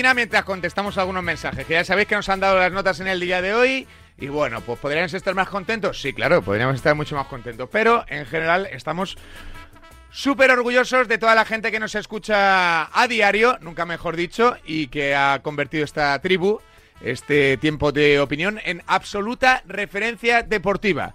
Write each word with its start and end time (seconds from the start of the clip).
Mientras 0.00 0.44
contestamos 0.44 0.96
algunos 0.96 1.22
mensajes, 1.22 1.66
que 1.66 1.74
ya 1.74 1.84
sabéis 1.84 2.08
que 2.08 2.14
nos 2.14 2.28
han 2.30 2.40
dado 2.40 2.58
las 2.58 2.72
notas 2.72 3.00
en 3.00 3.06
el 3.06 3.20
día 3.20 3.42
de 3.42 3.52
hoy. 3.52 3.86
Y 4.18 4.28
bueno, 4.28 4.62
pues 4.62 4.78
podríamos 4.78 5.12
estar 5.12 5.34
más 5.34 5.48
contentos. 5.48 6.00
Sí, 6.00 6.14
claro, 6.14 6.40
podríamos 6.40 6.76
estar 6.76 6.94
mucho 6.94 7.16
más 7.16 7.26
contentos. 7.26 7.68
Pero 7.70 8.06
en 8.08 8.24
general 8.24 8.66
estamos 8.72 9.18
súper 10.10 10.52
orgullosos 10.52 11.06
de 11.06 11.18
toda 11.18 11.34
la 11.34 11.44
gente 11.44 11.70
que 11.70 11.78
nos 11.78 11.94
escucha 11.94 12.88
a 12.98 13.08
diario, 13.08 13.58
nunca 13.60 13.84
mejor 13.84 14.16
dicho, 14.16 14.56
y 14.64 14.86
que 14.86 15.14
ha 15.14 15.40
convertido 15.42 15.84
esta 15.84 16.18
tribu, 16.20 16.60
este 17.02 17.58
tiempo 17.58 17.92
de 17.92 18.20
opinión, 18.20 18.58
en 18.64 18.82
absoluta 18.86 19.62
referencia 19.66 20.42
deportiva. 20.42 21.14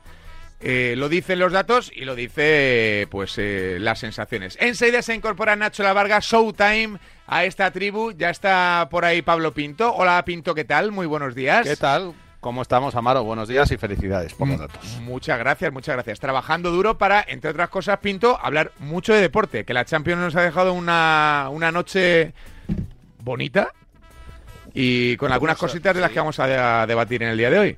Eh, 0.61 0.93
lo 0.95 1.09
dicen 1.09 1.39
los 1.39 1.51
datos 1.51 1.91
y 1.93 2.05
lo 2.05 2.15
dice 2.15 3.07
pues 3.09 3.33
eh, 3.39 3.77
las 3.79 3.99
sensaciones. 3.99 4.57
Enseguida 4.61 5.01
se 5.01 5.15
incorpora 5.15 5.55
Nacho 5.55 5.81
La 5.81 5.93
Varga, 5.93 6.19
Showtime, 6.21 6.99
a 7.27 7.43
esta 7.45 7.71
tribu. 7.71 8.11
Ya 8.11 8.29
está 8.29 8.87
por 8.89 9.05
ahí 9.05 9.21
Pablo 9.21 9.53
Pinto. 9.53 9.93
Hola 9.93 10.23
Pinto, 10.25 10.55
¿qué 10.55 10.65
tal? 10.65 10.91
Muy 10.91 11.05
buenos 11.05 11.35
días. 11.35 11.67
¿Qué 11.67 11.75
tal? 11.75 12.13
¿Cómo 12.39 12.61
estamos, 12.61 12.93
Amaro? 12.93 13.23
Buenos 13.23 13.49
días 13.49 13.71
y 13.71 13.77
felicidades 13.77 14.35
por 14.35 14.47
los 14.47 14.59
datos. 14.59 14.99
Muchas 15.01 15.39
gracias, 15.39 15.73
muchas 15.73 15.95
gracias. 15.95 16.19
Trabajando 16.19 16.69
duro 16.69 16.95
para, 16.95 17.25
entre 17.27 17.49
otras 17.49 17.69
cosas, 17.69 17.97
Pinto, 17.97 18.37
hablar 18.39 18.71
mucho 18.77 19.13
de 19.13 19.21
deporte, 19.21 19.65
que 19.65 19.73
la 19.73 19.83
Champions 19.83 20.21
nos 20.21 20.35
ha 20.35 20.43
dejado 20.43 20.73
una, 20.73 21.47
una 21.51 21.71
noche 21.71 22.33
bonita 23.23 23.71
y 24.75 25.17
con 25.17 25.31
algunas 25.31 25.57
cositas 25.57 25.95
de 25.95 26.01
las 26.01 26.11
que 26.11 26.19
vamos 26.19 26.39
a, 26.39 26.83
a 26.83 26.85
debatir 26.85 27.23
en 27.23 27.29
el 27.29 27.37
día 27.37 27.49
de 27.49 27.57
hoy. 27.57 27.77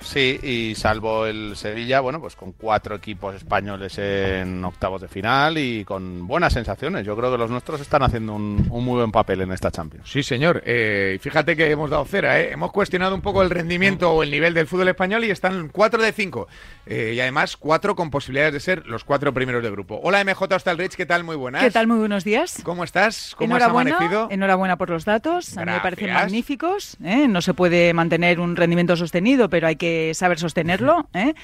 Sí, 0.00 0.38
y 0.42 0.74
salvo 0.74 1.26
el 1.26 1.56
Sevilla, 1.56 2.00
bueno, 2.00 2.20
pues 2.20 2.34
con 2.34 2.52
cuatro 2.52 2.94
equipos 2.96 3.34
españoles 3.34 3.98
en 3.98 4.64
octavos 4.64 5.00
de 5.02 5.08
final 5.08 5.58
y 5.58 5.84
con 5.84 6.26
buenas 6.26 6.52
sensaciones. 6.54 7.04
Yo 7.04 7.16
creo 7.16 7.30
que 7.30 7.38
los 7.38 7.50
nuestros 7.50 7.80
están 7.80 8.02
haciendo 8.02 8.34
un, 8.34 8.66
un 8.70 8.84
muy 8.84 8.96
buen 8.96 9.12
papel 9.12 9.42
en 9.42 9.52
esta 9.52 9.70
Champions. 9.70 10.10
Sí, 10.10 10.22
señor. 10.22 10.62
Eh, 10.64 11.18
fíjate 11.20 11.54
que 11.54 11.70
hemos 11.70 11.90
dado 11.90 12.04
cera, 12.06 12.40
¿eh? 12.40 12.50
Hemos 12.52 12.72
cuestionado 12.72 13.14
un 13.14 13.20
poco 13.20 13.42
el 13.42 13.50
rendimiento 13.50 14.10
o 14.10 14.22
el 14.22 14.30
nivel 14.30 14.54
del 14.54 14.66
fútbol 14.66 14.88
español 14.88 15.24
y 15.24 15.30
están 15.30 15.68
4 15.68 16.02
de 16.02 16.12
5. 16.12 16.48
Eh, 16.86 17.12
y 17.14 17.20
además, 17.20 17.56
cuatro 17.56 17.94
con 17.94 18.10
posibilidades 18.10 18.54
de 18.54 18.60
ser 18.60 18.86
los 18.86 19.04
cuatro 19.04 19.32
primeros 19.34 19.62
de 19.62 19.70
grupo. 19.70 20.00
Hola, 20.02 20.24
MJ 20.24 20.54
Hostalrich, 20.56 20.94
¿qué 20.96 21.06
tal? 21.06 21.24
Muy 21.24 21.36
buenas. 21.36 21.62
¿Qué 21.62 21.70
tal? 21.70 21.86
Muy 21.86 21.98
buenos 21.98 22.24
días. 22.24 22.60
¿Cómo 22.64 22.84
estás? 22.84 23.34
¿Cómo 23.36 23.54
has 23.54 23.60
enhorabuena, 23.60 23.96
amanecido? 23.96 24.28
enhorabuena 24.30 24.76
por 24.76 24.88
los 24.90 25.04
datos. 25.04 25.56
A 25.58 25.64
mí 25.64 25.70
me 25.72 25.80
parecen 25.80 26.06
Gracias. 26.06 26.24
magníficos. 26.24 26.96
¿eh? 27.04 27.28
No 27.28 27.42
se 27.42 27.54
puede 27.54 27.92
mantener 27.92 28.40
un 28.40 28.56
rendimiento 28.56 28.96
sostenido, 28.96 29.48
pero 29.50 29.66
hay 29.68 29.76
que 29.76 29.89
saber 30.14 30.38
sostenerlo. 30.38 31.08
¿eh? 31.14 31.34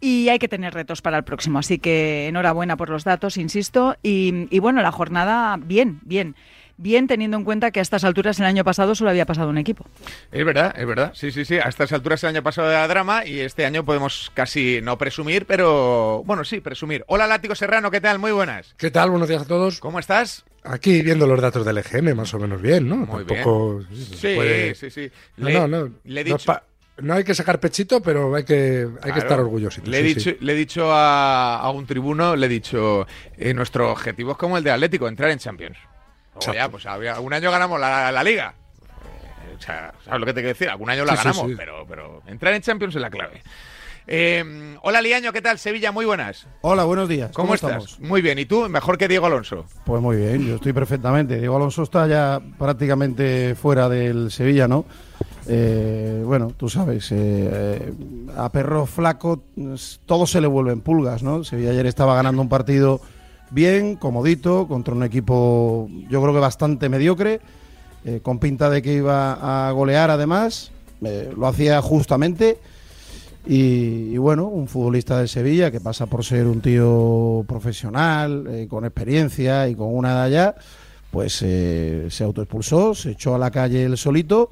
Y 0.00 0.28
hay 0.28 0.38
que 0.38 0.48
tener 0.48 0.72
retos 0.74 1.02
para 1.02 1.18
el 1.18 1.24
próximo. 1.24 1.58
Así 1.58 1.78
que 1.78 2.28
enhorabuena 2.28 2.76
por 2.76 2.88
los 2.90 3.04
datos, 3.04 3.36
insisto. 3.36 3.96
Y, 4.02 4.46
y 4.54 4.58
bueno, 4.58 4.82
la 4.82 4.92
jornada, 4.92 5.56
bien, 5.60 6.00
bien. 6.02 6.34
Bien 6.82 7.06
teniendo 7.06 7.36
en 7.36 7.44
cuenta 7.44 7.72
que 7.72 7.80
a 7.80 7.82
estas 7.82 8.04
alturas 8.04 8.40
el 8.40 8.46
año 8.46 8.64
pasado 8.64 8.94
solo 8.94 9.10
había 9.10 9.26
pasado 9.26 9.50
un 9.50 9.58
equipo. 9.58 9.84
Es 10.32 10.46
verdad, 10.46 10.74
es 10.78 10.86
verdad. 10.86 11.12
Sí, 11.14 11.30
sí, 11.30 11.44
sí. 11.44 11.56
A 11.58 11.68
estas 11.68 11.92
alturas 11.92 12.22
el 12.24 12.30
año 12.30 12.42
pasado 12.42 12.70
era 12.70 12.88
drama 12.88 13.26
y 13.26 13.40
este 13.40 13.66
año 13.66 13.84
podemos 13.84 14.30
casi 14.32 14.80
no 14.82 14.96
presumir, 14.96 15.44
pero 15.44 16.22
bueno, 16.24 16.42
sí, 16.42 16.62
presumir. 16.62 17.04
Hola, 17.06 17.26
Látigo 17.26 17.54
Serrano, 17.54 17.90
¿qué 17.90 18.00
tal? 18.00 18.18
Muy 18.18 18.32
buenas. 18.32 18.74
¿Qué 18.78 18.90
tal? 18.90 19.10
Buenos 19.10 19.28
días 19.28 19.42
a 19.42 19.46
todos. 19.46 19.78
¿Cómo 19.78 19.98
estás? 19.98 20.46
Aquí 20.64 21.02
viendo 21.02 21.26
los 21.26 21.42
datos 21.42 21.66
del 21.66 21.76
EGM, 21.76 22.14
más 22.14 22.32
o 22.32 22.38
menos 22.38 22.62
bien, 22.62 22.88
¿no? 22.88 22.96
Muy 22.96 23.26
Tampoco 23.26 23.82
Sí, 23.94 24.04
se 24.16 24.34
puede- 24.36 24.74
sí, 24.74 24.88
sí. 24.90 25.10
No, 25.36 25.48
Le- 25.48 25.54
no, 25.54 25.68
no. 25.68 25.90
le 26.04 26.20
he 26.22 26.24
No, 26.24 26.36
dicho- 26.38 26.46
pa- 26.46 26.62
no 26.98 27.14
hay 27.14 27.24
que 27.24 27.34
sacar 27.34 27.60
pechito, 27.60 28.02
pero 28.02 28.34
hay 28.34 28.44
que, 28.44 28.86
hay 28.86 28.98
Claro. 29.00 29.14
que 29.14 29.18
estar 29.20 29.40
orgullosos. 29.40 29.86
Le 29.86 29.98
he 30.00 30.02
dicho, 30.02 30.30
le 30.40 30.52
he 30.52 30.56
dicho 30.56 30.92
a, 30.92 31.58
a 31.58 31.70
un 31.70 31.86
tribuno, 31.86 32.36
le 32.36 32.46
he 32.46 32.48
dicho, 32.48 33.06
eh, 33.36 33.54
nuestro 33.54 33.90
objetivo 33.90 34.32
es 34.32 34.36
como 34.38 34.58
el 34.58 34.64
de 34.64 34.70
Atlético, 34.72 35.08
entrar 35.08 35.30
en 35.30 35.38
Champions. 35.38 35.78
Luego 36.34 36.52
ya, 36.54 36.68
pues 36.68 36.86
había- 36.86 37.20
un 37.20 37.32
año 37.32 37.50
ganamos 37.50 37.80
la, 37.80 38.12
la 38.12 38.22
liga. 38.22 38.54
Eh, 38.82 39.54
o 39.58 39.60
sea, 39.62 39.92
¿sabes 40.04 40.20
lo 40.20 40.26
que 40.26 40.32
te 40.34 40.40
quiero 40.40 40.48
decir? 40.54 40.68
Algún 40.68 40.90
año 40.90 41.04
la 41.04 41.12
Sí, 41.12 41.18
sí, 41.18 41.24
ganamos, 41.24 41.50
sí. 41.50 41.54
Pero, 41.56 41.86
pero 41.88 42.22
entrar 42.26 42.54
en 42.54 42.62
Champions 42.62 42.94
es 42.94 43.00
la 43.00 43.10
clave. 43.10 43.42
Eh, 44.06 44.76
hola 44.82 45.00
Liaño, 45.02 45.32
¿qué 45.32 45.40
tal? 45.42 45.58
Sevilla, 45.58 45.92
muy 45.92 46.04
buenas. 46.04 46.46
Hola, 46.62 46.84
buenos 46.84 47.08
días. 47.08 47.30
¿Cómo, 47.32 47.54
estás? 47.54 48.00
Muy 48.00 48.22
bien, 48.22 48.38
¿y 48.38 48.44
tú? 48.46 48.68
Mejor 48.68 48.98
que 48.98 49.06
Diego 49.06 49.26
Alonso. 49.26 49.66
Pues 49.84 50.02
muy 50.02 50.16
bien, 50.16 50.46
yo 50.46 50.56
estoy 50.56 50.72
perfectamente. 50.72 51.38
Diego 51.38 51.56
Alonso 51.56 51.82
está 51.84 52.06
ya 52.08 52.40
prácticamente 52.58 53.54
fuera 53.54 53.88
del 53.88 54.30
Sevilla, 54.32 54.66
¿no? 54.66 54.84
Eh, 55.52 56.22
bueno, 56.24 56.52
tú 56.56 56.68
sabes, 56.68 57.08
eh, 57.10 57.92
a 58.36 58.52
perro 58.52 58.86
flaco 58.86 59.42
todo 60.06 60.24
se 60.24 60.40
le 60.40 60.46
vuelven 60.46 60.80
pulgas, 60.80 61.24
¿no? 61.24 61.42
Sevilla 61.42 61.70
ayer 61.70 61.86
estaba 61.86 62.14
ganando 62.14 62.40
un 62.40 62.48
partido 62.48 63.00
bien, 63.50 63.96
comodito, 63.96 64.68
contra 64.68 64.94
un 64.94 65.02
equipo 65.02 65.88
yo 66.08 66.22
creo 66.22 66.32
que 66.32 66.38
bastante 66.38 66.88
mediocre, 66.88 67.40
eh, 68.04 68.20
con 68.22 68.38
pinta 68.38 68.70
de 68.70 68.80
que 68.80 68.94
iba 68.94 69.68
a 69.68 69.72
golear 69.72 70.10
además, 70.10 70.70
eh, 71.02 71.32
lo 71.36 71.48
hacía 71.48 71.82
justamente. 71.82 72.58
Y, 73.44 74.12
y 74.12 74.18
bueno, 74.18 74.46
un 74.46 74.68
futbolista 74.68 75.18
del 75.18 75.28
Sevilla 75.28 75.72
que 75.72 75.80
pasa 75.80 76.06
por 76.06 76.24
ser 76.24 76.46
un 76.46 76.60
tío 76.60 77.44
profesional, 77.48 78.46
eh, 78.48 78.66
con 78.70 78.84
experiencia 78.84 79.66
y 79.66 79.74
con 79.74 79.92
una 79.92 80.12
edad 80.12 80.28
ya, 80.28 80.54
pues 81.10 81.40
eh, 81.42 82.06
se 82.08 82.22
autoexpulsó, 82.22 82.94
se 82.94 83.12
echó 83.12 83.34
a 83.34 83.38
la 83.38 83.50
calle 83.50 83.82
él 83.82 83.96
solito 83.96 84.50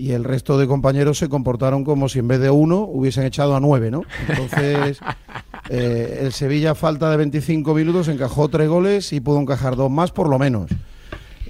y 0.00 0.12
el 0.12 0.24
resto 0.24 0.56
de 0.56 0.66
compañeros 0.66 1.18
se 1.18 1.28
comportaron 1.28 1.84
como 1.84 2.08
si 2.08 2.20
en 2.20 2.28
vez 2.28 2.40
de 2.40 2.48
uno 2.48 2.78
hubiesen 2.80 3.24
echado 3.24 3.54
a 3.54 3.60
nueve, 3.60 3.90
¿no? 3.90 4.04
Entonces, 4.28 4.98
eh, 5.68 6.20
el 6.22 6.32
Sevilla 6.32 6.74
falta 6.74 7.10
de 7.10 7.18
25 7.18 7.74
minutos 7.74 8.08
encajó 8.08 8.48
tres 8.48 8.66
goles 8.66 9.12
y 9.12 9.20
pudo 9.20 9.38
encajar 9.38 9.76
dos 9.76 9.90
más 9.90 10.10
por 10.10 10.30
lo 10.30 10.38
menos. 10.38 10.70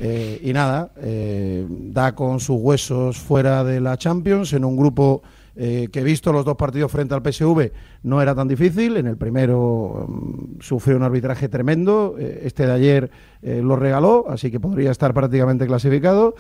Eh, 0.01 0.41
y 0.43 0.53
nada, 0.53 0.91
eh, 0.97 1.65
da 1.69 2.17
con 2.17 2.41
sus 2.41 2.57
huesos 2.59 3.19
fuera 3.19 3.63
de 3.63 3.81
la 3.81 3.97
Champions 3.97 4.53
en 4.53 4.65
un 4.65 4.77
grupo 4.77 5.23
que 5.53 6.03
visto 6.03 6.33
los 6.33 6.47
dos 6.47 6.57
partidos 6.57 6.91
frente 6.91 7.13
al 7.15 7.21
PSV 7.21 7.71
no 8.05 8.23
era 8.23 8.35
tan 8.35 8.49
difícil. 8.49 8.97
En 8.97 9.07
el 9.07 9.19
primero 9.19 10.07
mm, 10.09 10.61
sufrió 10.61 10.97
un 10.97 11.03
arbitraje 11.03 11.51
tremendo, 11.51 12.17
este 12.19 12.65
de 12.65 12.73
ayer 12.73 13.11
lo 13.43 13.77
regaló, 13.77 14.25
así 14.31 14.51
que 14.51 14.59
podría 14.59 14.91
estar 14.91 15.13
prácticamente 15.13 15.67
clasificado. 15.67 16.35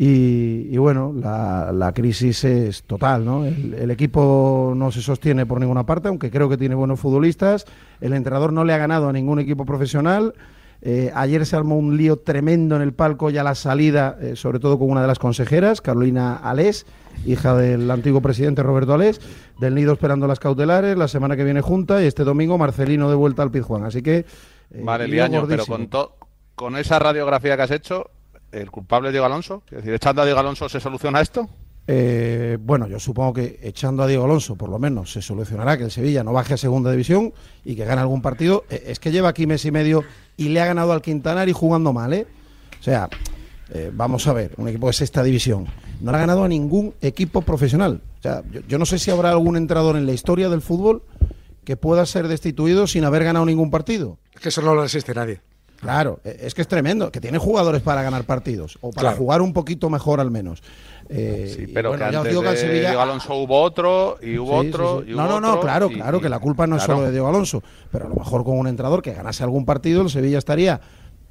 Y, 0.00 0.68
y 0.70 0.76
bueno, 0.78 1.12
la, 1.12 1.72
la 1.72 1.92
crisis 1.92 2.44
es 2.44 2.84
total, 2.84 3.24
¿no? 3.24 3.44
El, 3.44 3.74
el 3.74 3.90
equipo 3.90 4.72
no 4.76 4.92
se 4.92 5.02
sostiene 5.02 5.44
por 5.44 5.58
ninguna 5.58 5.84
parte, 5.84 6.06
aunque 6.06 6.30
creo 6.30 6.48
que 6.48 6.56
tiene 6.56 6.76
buenos 6.76 7.00
futbolistas. 7.00 7.64
El 8.00 8.12
entrenador 8.12 8.52
no 8.52 8.64
le 8.64 8.72
ha 8.72 8.78
ganado 8.78 9.08
a 9.08 9.12
ningún 9.12 9.40
equipo 9.40 9.64
profesional. 9.64 10.34
Eh, 10.82 11.10
ayer 11.16 11.44
se 11.44 11.56
armó 11.56 11.76
un 11.76 11.96
lío 11.96 12.20
tremendo 12.20 12.76
en 12.76 12.82
el 12.82 12.92
palco 12.92 13.30
ya 13.30 13.42
la 13.42 13.56
salida, 13.56 14.16
eh, 14.20 14.36
sobre 14.36 14.60
todo 14.60 14.78
con 14.78 14.88
una 14.88 15.00
de 15.00 15.08
las 15.08 15.18
consejeras, 15.18 15.80
Carolina 15.80 16.36
Alés, 16.36 16.86
hija 17.26 17.56
del 17.56 17.90
antiguo 17.90 18.20
presidente 18.20 18.62
Roberto 18.62 18.94
Alés, 18.94 19.20
del 19.58 19.74
Nido 19.74 19.94
esperando 19.94 20.28
las 20.28 20.38
cautelares, 20.38 20.96
la 20.96 21.08
semana 21.08 21.34
que 21.34 21.42
viene 21.42 21.60
junta 21.60 22.00
y 22.00 22.06
este 22.06 22.22
domingo 22.22 22.56
Marcelino 22.56 23.10
de 23.10 23.16
vuelta 23.16 23.42
al 23.42 23.50
Pizjuán. 23.50 23.82
Así 23.82 24.02
que... 24.02 24.18
eh, 24.18 24.82
vale, 24.84 25.08
Liaño, 25.08 25.44
pero 25.48 25.66
con, 25.66 25.88
con 26.54 26.76
esa 26.76 27.00
radiografía 27.00 27.56
que 27.56 27.62
has 27.62 27.72
hecho, 27.72 28.10
¿el 28.52 28.70
culpable 28.70 29.08
es 29.08 29.12
Diego 29.12 29.26
Alonso? 29.26 29.62
Es 29.70 29.78
decir, 29.78 29.94
echando 29.94 30.22
a 30.22 30.24
Diego 30.24 30.40
Alonso 30.40 30.68
se 30.68 30.80
soluciona 30.80 31.20
esto. 31.20 31.48
Eh, 31.90 32.58
bueno, 32.60 32.86
yo 32.86 33.00
supongo 33.00 33.32
que 33.32 33.60
echando 33.62 34.02
a 34.02 34.06
Diego 34.06 34.24
Alonso, 34.24 34.56
por 34.56 34.68
lo 34.68 34.78
menos, 34.78 35.10
se 35.10 35.22
solucionará 35.22 35.78
que 35.78 35.84
el 35.84 35.90
Sevilla 35.90 36.22
no 36.22 36.34
baje 36.34 36.54
a 36.54 36.56
segunda 36.58 36.90
división 36.90 37.32
y 37.64 37.76
que 37.76 37.86
gane 37.86 38.02
algún 38.02 38.20
partido. 38.20 38.64
Eh, 38.68 38.84
es 38.88 39.00
que 39.00 39.10
lleva 39.10 39.30
aquí 39.30 39.46
mes 39.46 39.64
y 39.64 39.70
medio 39.70 40.04
y 40.36 40.50
le 40.50 40.60
ha 40.60 40.66
ganado 40.66 40.92
al 40.92 41.00
Quintanar 41.00 41.48
y 41.48 41.52
jugando 41.52 41.94
mal, 41.94 42.12
¿eh? 42.12 42.26
O 42.78 42.82
sea, 42.82 43.08
eh, 43.70 43.90
vamos 43.92 44.26
a 44.26 44.34
ver, 44.34 44.52
un 44.58 44.68
equipo 44.68 44.86
de 44.88 44.92
sexta 44.92 45.22
división. 45.22 45.66
No 46.00 46.10
le 46.10 46.18
ha 46.18 46.20
ganado 46.20 46.44
a 46.44 46.48
ningún 46.48 46.94
equipo 47.00 47.40
profesional. 47.40 48.02
O 48.18 48.22
sea, 48.22 48.42
yo, 48.50 48.60
yo 48.68 48.78
no 48.78 48.84
sé 48.84 48.98
si 48.98 49.10
habrá 49.10 49.30
algún 49.30 49.56
entrenador 49.56 49.96
en 49.96 50.04
la 50.04 50.12
historia 50.12 50.50
del 50.50 50.60
fútbol 50.60 51.02
que 51.64 51.76
pueda 51.76 52.04
ser 52.04 52.28
destituido 52.28 52.86
sin 52.86 53.04
haber 53.04 53.24
ganado 53.24 53.46
ningún 53.46 53.70
partido. 53.70 54.18
Es 54.34 54.40
que 54.40 54.50
eso 54.50 54.62
no 54.62 54.74
lo 54.74 54.84
existe 54.84 55.14
nadie. 55.14 55.40
Claro, 55.80 56.20
e, 56.24 56.38
es 56.42 56.54
que 56.54 56.62
es 56.62 56.68
tremendo, 56.68 57.10
que 57.12 57.20
tiene 57.20 57.38
jugadores 57.38 57.82
para 57.82 58.02
ganar 58.02 58.24
partidos 58.24 58.78
o 58.80 58.90
para 58.90 59.08
Claro. 59.10 59.16
jugar 59.16 59.42
un 59.42 59.52
poquito 59.52 59.88
mejor 59.90 60.20
al 60.20 60.30
menos. 60.30 60.62
Eh, 61.08 61.54
Sí, 61.56 61.66
pero 61.72 61.90
bueno, 61.90 62.04
que 62.10 62.16
antes 62.16 62.30
digo 62.32 62.42
que 62.42 62.50
de 62.50 62.56
Sevilla- 62.56 62.88
Diego 62.90 63.00
Alonso 63.02 63.34
hubo 63.36 63.62
otro, 63.62 64.18
y 64.20 64.36
hubo 64.38 64.60
Sí, 64.62 64.68
otro, 64.68 65.02
sí. 65.04 65.12
y 65.12 65.14
No, 65.14 65.22
hubo 65.24 65.28
no, 65.34 65.40
no, 65.40 65.48
otro, 65.50 65.60
claro, 65.62 65.88
y- 65.90 65.94
claro, 65.94 66.20
que 66.20 66.28
la 66.28 66.38
culpa 66.38 66.66
no 66.66 66.76
es 66.76 66.82
solo 66.82 67.02
de 67.02 67.12
Diego 67.12 67.28
Alonso, 67.28 67.62
pero 67.90 68.06
a 68.06 68.08
lo 68.08 68.14
mejor 68.16 68.44
con 68.44 68.58
un 68.58 68.66
entrenador 68.68 69.00
que 69.02 69.12
ganase 69.14 69.42
algún 69.42 69.64
partido, 69.64 70.02
el 70.02 70.10
Sevilla 70.10 70.38
estaría 70.38 70.80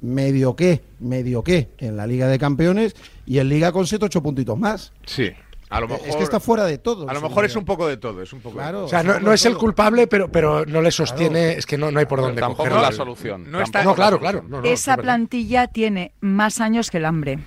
medio 0.00 0.54
que, 0.56 0.82
medio 1.00 1.42
que 1.42 1.68
en 1.78 1.96
la 1.96 2.06
Liga 2.06 2.26
de 2.28 2.38
Campeones 2.38 2.94
y 3.26 3.38
en 3.38 3.48
Liga 3.48 3.70
con 3.72 3.86
7 3.86 4.04
8 4.06 4.22
puntitos 4.22 4.56
más. 4.58 4.92
Sí. 5.06 5.30
A 5.70 5.80
lo 5.80 5.88
mejor, 5.88 6.08
Es 6.08 6.16
que 6.16 6.22
está 6.22 6.40
fuera 6.40 6.64
de 6.64 6.78
todo. 6.78 7.08
a 7.08 7.12
lo 7.12 7.20
mejor 7.20 7.44
es 7.44 7.54
un 7.56 7.64
poco 7.64 7.86
de 7.86 7.96
todo. 7.98 8.22
Es 8.22 8.32
un 8.32 8.40
poco 8.40 8.56
de 8.58 8.62
Claro. 8.62 8.78
todo. 8.78 8.86
O 8.86 8.88
sea, 8.88 9.02
no, 9.02 9.20
no 9.20 9.32
es 9.32 9.44
el 9.44 9.56
culpable, 9.56 10.06
pero, 10.06 10.30
pero 10.32 10.64
no 10.64 10.80
le 10.80 10.90
sostiene, 10.90 11.40
Claro. 11.44 11.58
es 11.58 11.66
que 11.66 11.76
no, 11.78 11.90
no 11.90 11.98
hay 11.98 12.06
por 12.06 12.18
Pero 12.18 12.26
dónde 12.28 12.40
tampoco 12.40 12.62
cogerlo. 12.64 12.80
la 12.82 12.92
solución. 12.92 13.50
No 13.50 13.60
está- 13.60 13.82
No, 13.84 13.90
la 13.90 13.96
claro, 13.96 14.16
solución. 14.18 14.32
claro. 14.40 14.48
no, 14.48 14.62
no, 14.62 14.66
es 14.68 14.80
Esa 14.80 14.96
plantilla 14.96 15.66
tiene 15.66 16.12
más 16.20 16.60
años 16.60 16.90
que 16.90 16.96
el 16.98 17.04
hambre. 17.04 17.38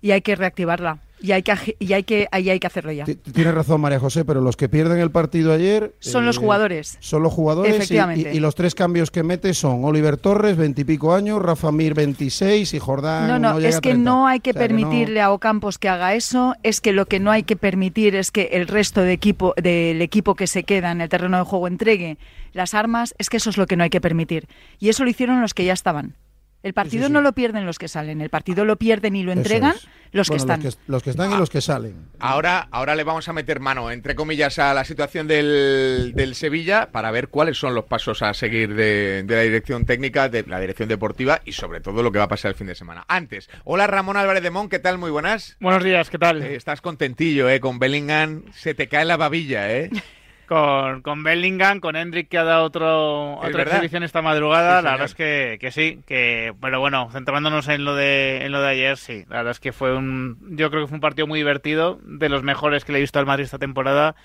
Y 0.00 0.10
hay 0.10 0.22
que 0.22 0.34
reactivarla. 0.36 0.98
Y 1.24 1.32
hay 1.32 1.42
que, 1.42 1.54
y 1.78 1.94
hay 1.94 2.02
que, 2.02 2.28
ahí 2.32 2.50
hay 2.50 2.60
que 2.60 2.66
hacerlo 2.66 2.92
ya. 2.92 3.06
Ti- 3.06 3.14
Tienes 3.14 3.54
razón, 3.54 3.80
María 3.80 3.98
José, 3.98 4.26
pero 4.26 4.42
los 4.42 4.58
que 4.58 4.68
pierden 4.68 4.98
el 4.98 5.10
partido 5.10 5.54
ayer. 5.54 5.84
eh, 5.84 5.96
Son 6.00 6.26
los 6.26 6.36
jugadores. 6.36 6.98
Son 7.00 7.22
los 7.22 7.32
jugadores. 7.32 7.72
y- 7.72 7.76
Efectivamente. 7.76 8.32
Y, 8.34 8.36
y 8.36 8.40
los 8.40 8.54
tres 8.54 8.74
cambios 8.74 9.10
que 9.10 9.22
mete 9.22 9.54
son 9.54 9.86
Oliver 9.86 10.18
Torres, 10.18 10.58
veintipico 10.58 11.14
años, 11.14 11.40
Rafa 11.40 11.72
Mir, 11.72 11.94
26 11.94 12.74
y 12.74 12.78
Jordán. 12.78 13.26
No, 13.26 13.38
no, 13.38 13.56
llega 13.56 13.70
es 13.70 13.76
que 13.76 13.90
30. 13.92 14.04
no 14.10 14.26
hay 14.28 14.40
que 14.40 14.50
O 14.50 14.52
sea, 14.52 14.60
no- 14.62 14.68
permitirle 14.68 15.22
a 15.22 15.30
Ocampos 15.32 15.78
que 15.78 15.88
haga 15.88 16.14
eso, 16.14 16.56
es 16.62 16.82
que 16.82 16.92
lo 16.92 17.06
que 17.06 17.20
no 17.20 17.30
hay 17.30 17.44
que 17.44 17.56
permitir 17.56 18.16
es 18.16 18.30
que 18.30 18.50
el 18.52 18.68
resto 18.68 19.00
de 19.00 19.12
equipo, 19.14 19.54
del 19.56 20.02
equipo 20.02 20.34
que 20.34 20.46
se 20.46 20.64
queda 20.64 20.92
en 20.92 21.00
el 21.00 21.08
terreno 21.08 21.38
de 21.38 21.44
juego 21.44 21.68
entregue 21.68 22.18
las 22.52 22.74
armas, 22.74 23.14
es 23.16 23.30
que 23.30 23.38
eso 23.38 23.48
es 23.48 23.56
lo 23.56 23.66
que 23.66 23.76
no 23.78 23.82
hay 23.84 23.88
que 23.88 24.02
permitir. 24.02 24.46
Y 24.78 24.90
eso 24.90 25.04
lo 25.04 25.08
hicieron 25.08 25.40
los 25.40 25.54
que 25.54 25.64
ya 25.64 25.72
estaban. 25.72 26.16
El 26.64 26.72
partido 26.72 27.08
sí. 27.08 27.12
no 27.12 27.20
lo 27.20 27.34
pierden 27.34 27.66
los 27.66 27.78
que 27.78 27.88
salen, 27.88 28.22
el 28.22 28.30
partido 28.30 28.64
lo 28.64 28.76
pierden 28.76 29.14
y 29.16 29.22
lo 29.22 29.32
entregan 29.32 29.74
es. 29.76 29.86
los 30.12 30.28
que 30.28 30.38
Bueno, 30.38 30.54
están. 30.54 30.64
Los 30.64 30.76
que, 30.76 30.82
los 30.86 31.02
que 31.02 31.10
están 31.10 31.32
y 31.32 31.36
los 31.36 31.50
que 31.50 31.60
salen. 31.60 32.08
Ahora, 32.18 32.68
ahora 32.70 32.94
le 32.94 33.04
vamos 33.04 33.28
a 33.28 33.34
meter 33.34 33.60
mano, 33.60 33.90
entre 33.90 34.14
comillas, 34.14 34.58
a 34.58 34.72
la 34.72 34.86
situación 34.86 35.28
del, 35.28 36.12
del 36.16 36.34
Sevilla 36.34 36.90
para 36.90 37.10
ver 37.10 37.28
cuáles 37.28 37.58
son 37.58 37.74
los 37.74 37.84
pasos 37.84 38.22
a 38.22 38.32
seguir 38.32 38.74
de, 38.74 39.24
de 39.24 39.34
la 39.36 39.42
dirección 39.42 39.84
técnica, 39.84 40.30
de 40.30 40.42
la 40.44 40.58
dirección 40.58 40.88
deportiva 40.88 41.42
y 41.44 41.52
sobre 41.52 41.82
todo 41.82 42.02
lo 42.02 42.10
que 42.10 42.18
va 42.18 42.24
a 42.24 42.28
pasar 42.28 42.52
el 42.52 42.54
fin 42.54 42.66
de 42.66 42.74
semana. 42.74 43.04
Antes, 43.08 43.50
hola 43.64 43.86
Ramón 43.86 44.16
Álvarez 44.16 44.42
de 44.42 44.50
Mon, 44.50 44.70
¿qué 44.70 44.78
tal? 44.78 44.96
Muy 44.96 45.10
buenas. 45.10 45.58
Buenos 45.60 45.84
días, 45.84 46.08
¿qué 46.08 46.18
tal? 46.18 46.42
Eh, 46.42 46.54
estás 46.56 46.80
contentillo, 46.80 47.50
¿eh? 47.50 47.60
Con 47.60 47.78
Bellingham 47.78 48.44
se 48.54 48.72
te 48.72 48.88
cae 48.88 49.04
la 49.04 49.18
babilla, 49.18 49.70
¿eh? 49.70 49.90
Con, 50.46 51.00
con 51.02 51.22
Bellingham, 51.22 51.80
con 51.80 51.96
Hendrik 51.96 52.28
que 52.28 52.36
ha 52.36 52.44
dado 52.44 52.64
otro, 52.64 53.36
otra 53.36 53.64
verdad. 53.64 53.74
exhibición 53.76 54.02
esta 54.02 54.20
madrugada, 54.20 54.80
Sí, 54.80 54.84
la 54.84 54.90
verdad 54.92 55.06
es 55.06 55.14
que, 55.14 55.56
que 55.60 55.70
sí, 55.70 56.00
que 56.06 56.52
pero 56.60 56.80
bueno, 56.80 57.08
centrándonos 57.12 57.66
en 57.68 57.84
lo 57.84 57.94
de 57.94 58.44
en 58.44 58.52
lo 58.52 58.60
de 58.60 58.68
ayer, 58.68 58.96
sí, 58.98 59.24
la 59.30 59.38
verdad 59.38 59.52
es 59.52 59.60
que 59.60 59.72
fue 59.72 59.96
un 59.96 60.36
yo 60.56 60.70
creo 60.70 60.82
que 60.82 60.88
fue 60.88 60.96
un 60.96 61.00
partido 61.00 61.26
muy 61.26 61.38
divertido, 61.38 61.98
de 62.04 62.28
los 62.28 62.42
mejores 62.42 62.84
que 62.84 62.92
le 62.92 62.98
he 62.98 63.00
visto 63.00 63.18
al 63.18 63.26
Madrid 63.26 63.44
esta 63.44 63.58
temporada 63.58 64.16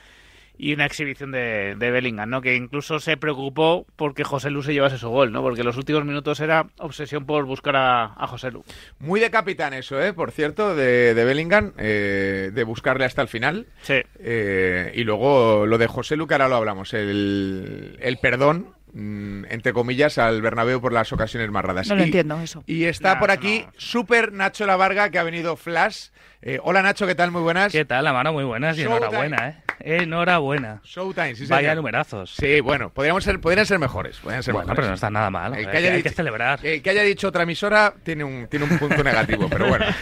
y 0.62 0.74
una 0.74 0.86
exhibición 0.86 1.32
de, 1.32 1.76
de 1.80 1.90
Bellingham, 1.90 2.30
¿no? 2.30 2.42
Que 2.42 2.56
incluso 2.56 3.00
se 3.00 3.16
preocupó 3.16 3.88
porque 3.96 4.26
José 4.26 4.50
Lu 4.50 4.62
se 4.62 4.74
llevase 4.74 4.98
su 4.98 5.08
gol, 5.10 5.32
¿no? 5.32 5.42
Porque 5.42 5.64
los 5.64 5.78
últimos 5.78 6.04
minutos 6.04 6.40
era 6.42 6.68
obsesión 6.80 7.26
por 7.26 7.46
buscar 7.46 7.78
a, 7.78 8.04
a 8.18 8.28
José 8.28 8.52
Lu. 8.52 8.66
Muy 9.00 9.22
de 9.22 9.32
capitán 9.32 9.74
eso, 9.74 10.02
¿eh? 10.02 10.12
Por 10.14 10.32
cierto, 10.32 10.76
de, 10.76 11.14
de 11.14 11.24
Bellingham, 11.26 11.72
eh, 11.78 12.52
de 12.54 12.64
buscarle 12.66 13.06
hasta 13.06 13.22
el 13.22 13.30
final. 13.30 13.68
Sí. 13.82 14.02
Eh, 14.20 14.92
y 14.96 15.04
luego 15.06 15.66
lo 15.66 15.78
de 15.78 15.88
José 15.88 16.18
Lu, 16.18 16.28
que 16.28 16.34
ahora 16.34 16.50
lo 16.50 16.56
hablamos, 16.58 16.94
el, 16.94 17.98
el 18.02 18.18
perdón, 18.18 18.74
mm, 18.94 19.46
entre 19.50 19.72
comillas, 19.72 20.18
al 20.18 20.42
Bernabéu 20.42 20.82
por 20.82 20.92
las 20.92 21.14
ocasiones 21.14 21.50
más 21.52 21.64
raras. 21.64 21.88
No 21.88 21.96
lo 21.96 22.02
Y- 22.02 22.06
entiendo 22.06 22.40
eso. 22.42 22.64
Y 22.68 22.84
está 22.84 23.14
No, 23.16 23.20
por 23.22 23.32
aquí 23.32 23.64
no. 23.66 23.72
Super 23.78 24.34
Nacho 24.34 24.66
La 24.66 24.76
Varga, 24.76 25.10
que 25.10 25.20
ha 25.20 25.24
venido 25.24 25.56
Flash. 25.56 26.10
Eh, 26.42 26.58
hola 26.64 26.82
Nacho, 26.82 27.06
¿qué 27.06 27.16
tal? 27.16 27.32
Muy 27.32 27.42
buenas. 27.42 27.70
¿Qué 27.70 27.84
tal, 27.84 28.08
Amaro? 28.08 28.32
Muy 28.32 28.46
buenas 28.46 28.78
y 28.78 28.84
enhorabuena, 28.84 29.50
¿eh? 29.50 29.56
Enhorabuena. 29.82 30.80
Showtime, 30.86 31.36
sí, 31.36 31.46
Vaya 31.48 31.60
señor. 31.70 31.76
numerazos. 31.78 32.34
Sí, 32.34 32.62
bueno, 32.62 32.92
podríamos 32.94 33.26
ser, 33.26 33.42
podrían 33.42 33.66
ser 33.66 33.78
mejores. 33.78 34.18
Podrían 34.20 34.42
ser 34.42 34.54
Bueno, 34.54 34.68
mejores. 34.68 34.78
pero 34.78 34.88
no 34.88 34.94
está 34.96 35.10
nada 35.10 35.30
mal. 35.30 35.54
El 35.58 35.70
que 35.70 35.78
haya 35.78 35.90
hay 35.90 35.98
dicho- 35.98 36.10
que 36.10 36.16
celebrar. 36.16 36.60
El 36.66 36.82
que 36.82 36.90
haya 36.92 37.04
dicho 37.04 37.28
otra 37.28 37.44
emisora 37.44 37.94
tiene 38.04 38.24
un, 38.24 38.48
tiene 38.48 38.66
un 38.66 38.78
punto 38.78 39.04
negativo, 39.04 39.48
pero 39.50 39.68
bueno. 39.68 39.86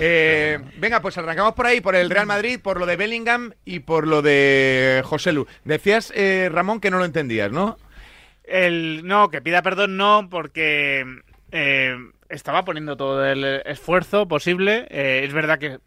Eh, 0.00 0.60
venga, 0.76 1.00
pues 1.02 1.18
arrancamos 1.18 1.54
por 1.54 1.66
ahí, 1.66 1.80
por 1.80 1.96
el 1.96 2.08
Real 2.08 2.26
Madrid, 2.26 2.60
por 2.62 2.78
lo 2.78 2.86
de 2.86 2.94
Bellingham 2.94 3.52
y 3.64 3.80
por 3.80 4.06
lo 4.06 4.22
de 4.22 5.02
José 5.04 5.32
Lu. 5.32 5.48
Decías, 5.64 6.12
eh, 6.14 6.48
Ramón, 6.52 6.78
que 6.80 6.88
no 6.92 6.98
lo 6.98 7.04
entendías, 7.04 7.50
¿no? 7.50 7.76
El, 8.44 9.00
no, 9.04 9.28
que 9.28 9.42
pida 9.42 9.60
perdón 9.62 9.96
no, 9.96 10.28
porque 10.30 11.04
eh, 11.50 11.96
estaba 12.28 12.64
poniendo 12.64 12.96
todo 12.96 13.24
el 13.24 13.44
esfuerzo 13.64 14.28
posible. 14.28 14.86
Eh, 14.90 15.22
es 15.24 15.32
verdad 15.32 15.58
que 15.58 15.78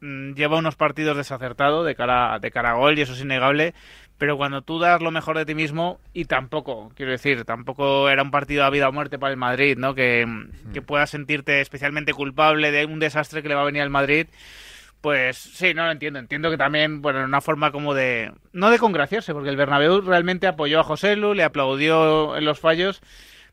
mm, 0.00 0.34
lleva 0.34 0.58
unos 0.58 0.76
partidos 0.76 1.16
desacertados 1.16 1.86
de 1.86 1.94
cara, 1.94 2.38
de 2.38 2.50
cara 2.50 2.70
a 2.70 2.74
gol 2.74 2.98
y 2.98 3.02
eso 3.02 3.12
es 3.12 3.20
innegable. 3.20 3.74
Pero 4.18 4.36
cuando 4.36 4.62
tú 4.62 4.78
das 4.78 5.02
lo 5.02 5.10
mejor 5.10 5.36
de 5.36 5.44
ti 5.44 5.54
mismo, 5.54 5.98
y 6.12 6.26
tampoco, 6.26 6.92
quiero 6.94 7.10
decir, 7.10 7.44
tampoco 7.44 8.08
era 8.08 8.22
un 8.22 8.30
partido 8.30 8.64
a 8.64 8.70
vida 8.70 8.88
o 8.88 8.92
muerte 8.92 9.18
para 9.18 9.32
el 9.32 9.36
Madrid, 9.36 9.76
¿no? 9.76 9.96
Que, 9.96 10.24
que 10.72 10.80
puedas 10.80 11.10
sentirte 11.10 11.60
especialmente 11.60 12.12
culpable 12.12 12.70
de 12.70 12.86
un 12.86 13.00
desastre 13.00 13.42
que 13.42 13.48
le 13.48 13.56
va 13.56 13.62
a 13.62 13.66
venir 13.66 13.82
al 13.82 13.90
Madrid. 13.90 14.28
Pues 15.00 15.36
sí, 15.36 15.74
no 15.74 15.84
lo 15.84 15.90
entiendo. 15.90 16.20
Entiendo 16.20 16.48
que 16.50 16.56
también, 16.56 17.02
bueno, 17.02 17.24
una 17.24 17.40
forma 17.40 17.72
como 17.72 17.92
de... 17.92 18.32
No 18.52 18.70
de 18.70 18.78
congraciarse, 18.78 19.32
porque 19.32 19.48
el 19.48 19.56
Bernabéu 19.56 20.00
realmente 20.00 20.46
apoyó 20.46 20.78
a 20.78 20.84
José 20.84 21.16
Lu, 21.16 21.34
le 21.34 21.42
aplaudió 21.42 22.36
en 22.36 22.44
los 22.44 22.60
fallos, 22.60 23.02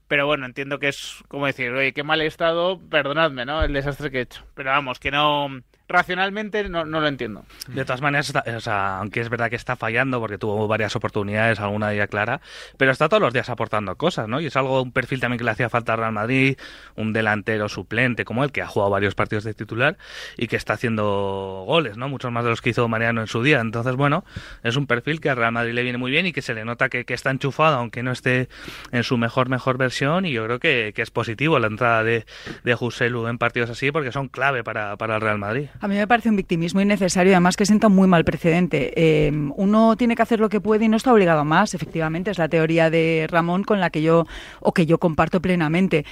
pero 0.09 0.25
bueno, 0.25 0.45
entiendo 0.47 0.79
que 0.79 0.89
es 0.89 1.23
como 1.29 1.45
decir, 1.45 1.71
oye, 1.71 1.93
qué 1.93 2.03
mal 2.03 2.21
he 2.21 2.25
estado, 2.25 2.81
perdonadme, 2.89 3.45
¿no? 3.45 3.63
El 3.63 3.73
desastre 3.73 4.11
que 4.11 4.17
he 4.19 4.21
hecho. 4.23 4.43
Pero 4.55 4.71
vamos, 4.71 4.99
que 4.99 5.11
no... 5.11 5.61
Racionalmente 5.89 6.69
no, 6.69 6.85
no 6.85 7.01
lo 7.01 7.07
entiendo. 7.07 7.45
De 7.67 7.83
todas 7.83 8.01
maneras, 8.01 8.31
o 8.31 8.59
sea, 8.59 8.99
aunque 8.99 9.21
es 9.21 9.29
verdad 9.29 9.49
que 9.49 9.55
está 9.55 9.75
fallando 9.75 10.19
porque 10.19 10.37
tuvo 10.37 10.67
varias 10.67 10.95
oportunidades, 10.95 11.59
alguna 11.59 11.91
ellas 11.91 12.07
clara, 12.09 12.41
pero 12.77 12.91
está 12.91 13.09
todos 13.09 13.21
los 13.21 13.33
días 13.33 13.49
aportando 13.49 13.95
cosas, 13.95 14.27
¿no? 14.27 14.39
Y 14.39 14.45
es 14.45 14.55
algo, 14.55 14.83
un 14.83 14.91
perfil 14.91 15.19
también 15.19 15.39
que 15.39 15.43
le 15.43 15.51
hacía 15.51 15.67
falta 15.67 15.93
al 15.93 15.99
Real 15.99 16.11
Madrid, 16.11 16.57
un 16.95 17.11
delantero 17.11 17.69
suplente 17.69 18.23
como 18.23 18.43
él, 18.43 18.51
que 18.51 18.61
ha 18.61 18.67
jugado 18.67 18.91
varios 18.91 19.15
partidos 19.15 19.43
de 19.43 19.55
titular 19.55 19.97
y 20.37 20.47
que 20.47 20.55
está 20.55 20.73
haciendo 20.73 21.63
goles, 21.65 21.97
¿no? 21.97 22.07
Muchos 22.07 22.31
más 22.31 22.43
de 22.43 22.51
los 22.51 22.61
que 22.61 22.69
hizo 22.69 22.87
Mariano 22.87 23.21
en 23.21 23.27
su 23.27 23.41
día. 23.41 23.59
Entonces, 23.59 23.95
bueno, 23.95 24.23
es 24.63 24.75
un 24.75 24.85
perfil 24.85 25.19
que 25.19 25.31
al 25.31 25.37
Real 25.37 25.51
Madrid 25.51 25.73
le 25.73 25.81
viene 25.81 25.97
muy 25.97 26.11
bien 26.11 26.27
y 26.27 26.33
que 26.33 26.43
se 26.43 26.53
le 26.53 26.65
nota 26.65 26.89
que, 26.89 27.03
que 27.05 27.15
está 27.15 27.31
enchufado, 27.31 27.77
aunque 27.77 28.03
no 28.03 28.11
esté 28.11 28.47
en 28.91 29.03
su 29.03 29.17
mejor, 29.17 29.49
mejor 29.49 29.77
versión. 29.77 30.25
Y 30.25 30.33
yo 30.33 30.45
creo 30.45 30.59
que, 30.59 30.93
que 30.95 31.01
es 31.01 31.09
positivo 31.09 31.57
la 31.57 31.67
entrada 31.67 32.03
de, 32.03 32.25
de 32.63 32.75
Joselu 32.75 33.27
en 33.27 33.39
partidos 33.39 33.71
así 33.71 33.91
porque 33.91 34.11
son 34.11 34.27
clave 34.27 34.63
para, 34.63 34.95
para 34.97 35.15
el 35.15 35.21
Real 35.21 35.39
Madrid. 35.39 35.69
A 35.81 35.87
mí 35.87 35.95
me 35.95 36.07
parece 36.07 36.27
un 36.27 36.35
victimismo 36.35 36.81
innecesario 36.81 37.31
además 37.31 37.55
que 37.55 37.65
sienta 37.65 37.87
muy 37.87 38.05
mal 38.05 38.25
precedente. 38.25 38.91
Eh, 38.97 39.31
uno 39.55 39.95
tiene 39.95 40.15
que 40.15 40.21
hacer 40.21 40.41
lo 40.41 40.49
que 40.49 40.59
puede 40.59 40.85
y 40.85 40.89
no 40.89 40.97
está 40.97 41.13
obligado 41.13 41.39
a 41.39 41.43
más, 41.45 41.73
efectivamente, 41.73 42.31
es 42.31 42.37
la 42.37 42.49
teoría 42.49 42.89
de 42.89 43.27
Ramón 43.29 43.63
con 43.63 43.79
la 43.79 43.89
que 43.89 44.01
yo, 44.01 44.25
o 44.59 44.73
que 44.73 44.85
yo 44.85 44.97
comparto 44.97 45.41
plenamente. 45.41 46.05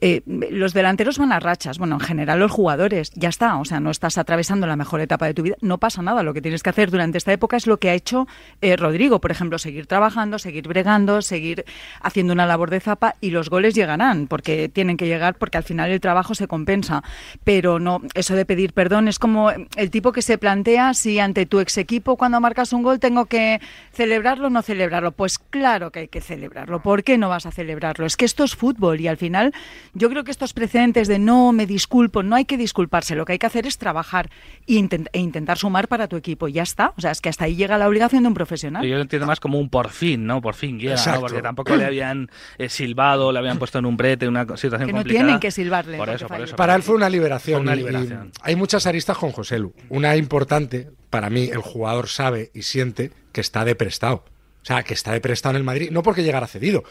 Eh, 0.00 0.22
los 0.26 0.74
delanteros 0.74 1.18
van 1.18 1.32
a 1.32 1.40
rachas, 1.40 1.78
bueno, 1.78 1.96
en 1.96 2.00
general 2.00 2.38
los 2.38 2.50
jugadores, 2.50 3.10
ya 3.14 3.28
está, 3.28 3.56
o 3.58 3.64
sea, 3.64 3.80
no 3.80 3.90
estás 3.90 4.18
atravesando 4.18 4.66
la 4.66 4.76
mejor 4.76 5.00
etapa 5.00 5.26
de 5.26 5.34
tu 5.34 5.42
vida, 5.42 5.56
no 5.60 5.78
pasa 5.78 6.02
nada, 6.02 6.22
lo 6.22 6.34
que 6.34 6.42
tienes 6.42 6.62
que 6.62 6.70
hacer 6.70 6.90
durante 6.90 7.18
esta 7.18 7.32
época 7.32 7.56
es 7.56 7.66
lo 7.66 7.78
que 7.78 7.90
ha 7.90 7.94
hecho 7.94 8.26
eh, 8.60 8.76
Rodrigo, 8.76 9.20
por 9.20 9.30
ejemplo, 9.30 9.58
seguir 9.58 9.86
trabajando, 9.86 10.38
seguir 10.38 10.68
bregando, 10.68 11.22
seguir 11.22 11.64
haciendo 12.02 12.32
una 12.32 12.46
labor 12.46 12.70
de 12.70 12.80
zapa 12.80 13.14
y 13.20 13.30
los 13.30 13.48
goles 13.48 13.74
llegarán, 13.74 14.26
porque 14.26 14.68
tienen 14.68 14.96
que 14.96 15.06
llegar, 15.06 15.36
porque 15.36 15.58
al 15.58 15.64
final 15.64 15.90
el 15.90 16.00
trabajo 16.00 16.34
se 16.34 16.46
compensa, 16.46 17.02
pero 17.44 17.78
no, 17.78 18.02
eso 18.14 18.34
de 18.34 18.44
pedir 18.44 18.72
perdón 18.72 19.08
es 19.08 19.18
como 19.18 19.50
el 19.50 19.90
tipo 19.90 20.12
que 20.12 20.22
se 20.22 20.38
plantea 20.38 20.94
si 20.94 21.18
ante 21.18 21.46
tu 21.46 21.60
ex 21.60 21.78
equipo 21.78 22.16
cuando 22.16 22.40
marcas 22.40 22.72
un 22.72 22.82
gol 22.82 23.00
tengo 23.00 23.26
que 23.26 23.60
celebrarlo 23.92 24.48
o 24.48 24.50
no 24.50 24.62
celebrarlo, 24.62 25.12
pues 25.12 25.38
claro 25.38 25.90
que 25.90 26.00
hay 26.00 26.08
que 26.08 26.20
celebrarlo, 26.20 26.82
¿por 26.82 27.02
qué 27.02 27.18
no 27.18 27.28
vas 27.28 27.46
a 27.46 27.50
celebrarlo? 27.50 28.06
Es 28.06 28.16
que 28.16 28.24
esto 28.24 28.44
es 28.44 28.54
fútbol 28.54 29.00
y 29.00 29.08
al 29.08 29.16
final 29.16 29.54
yo 29.94 30.08
creo 30.10 30.24
que 30.24 30.30
estos 30.30 30.52
precedentes 30.52 31.08
de 31.08 31.18
no 31.18 31.52
me 31.52 31.66
disculpo, 31.66 32.22
no 32.22 32.36
hay 32.36 32.44
que 32.44 32.56
disculparse, 32.56 33.14
lo 33.14 33.24
que 33.24 33.32
hay 33.32 33.38
que 33.38 33.46
hacer 33.46 33.66
es 33.66 33.78
trabajar 33.78 34.30
e, 34.66 34.74
intentar 34.74 35.58
sumar 35.58 35.88
para 35.88 36.08
tu 36.08 36.16
equipo. 36.16 36.48
Y 36.48 36.52
ya 36.52 36.62
está. 36.62 36.92
O 36.96 37.00
sea, 37.00 37.10
es 37.10 37.20
que 37.20 37.28
hasta 37.28 37.44
ahí 37.44 37.56
llega 37.56 37.78
la 37.78 37.88
obligación 37.88 38.22
de 38.22 38.28
un 38.28 38.34
profesional. 38.34 38.84
Yo 38.84 38.96
lo 38.96 39.02
entiendo 39.02 39.26
más 39.26 39.40
como 39.40 39.58
un 39.58 39.68
por 39.68 39.90
fin, 39.90 40.26
¿no? 40.26 40.40
Por 40.40 40.54
fin 40.54 40.78
llega, 40.78 40.96
¿no? 41.06 41.20
Porque 41.20 41.42
tampoco 41.42 41.76
le 41.76 41.84
habían 41.84 42.30
eh, 42.58 42.68
silbado, 42.68 43.32
le 43.32 43.38
habían 43.38 43.58
puesto 43.58 43.78
en 43.78 43.86
un 43.86 43.96
brete, 43.96 44.28
una 44.28 44.44
situación 44.56 44.86
que 44.86 44.92
no 44.92 45.04
tienen 45.04 45.40
que 45.40 45.50
silbarle. 45.50 45.98
Por 45.98 46.08
eso, 46.10 46.26
por 46.26 46.40
eso, 46.40 46.56
para 46.56 46.74
él 46.74 46.82
fue 46.82 46.94
una 46.94 47.08
liberación. 47.08 47.62
una 47.62 47.74
liberación. 47.74 48.32
hay 48.42 48.56
muchas 48.56 48.86
aristas 48.86 49.16
con 49.16 49.32
José 49.32 49.58
Lu. 49.58 49.74
Una 49.88 50.16
importante, 50.16 50.90
para 51.10 51.30
mí, 51.30 51.44
el 51.44 51.58
jugador 51.58 52.08
sabe 52.08 52.50
y 52.54 52.62
siente 52.62 53.12
que 53.32 53.40
está 53.40 53.64
de 53.64 53.74
prestado. 53.74 54.24
O 54.62 54.66
sea, 54.66 54.82
que 54.82 54.94
está 54.94 55.12
de 55.12 55.20
prestado 55.20 55.52
en 55.52 55.58
el 55.58 55.64
Madrid, 55.64 55.90
no 55.92 56.02
porque 56.02 56.24
llegara 56.24 56.48
cedido, 56.48 56.82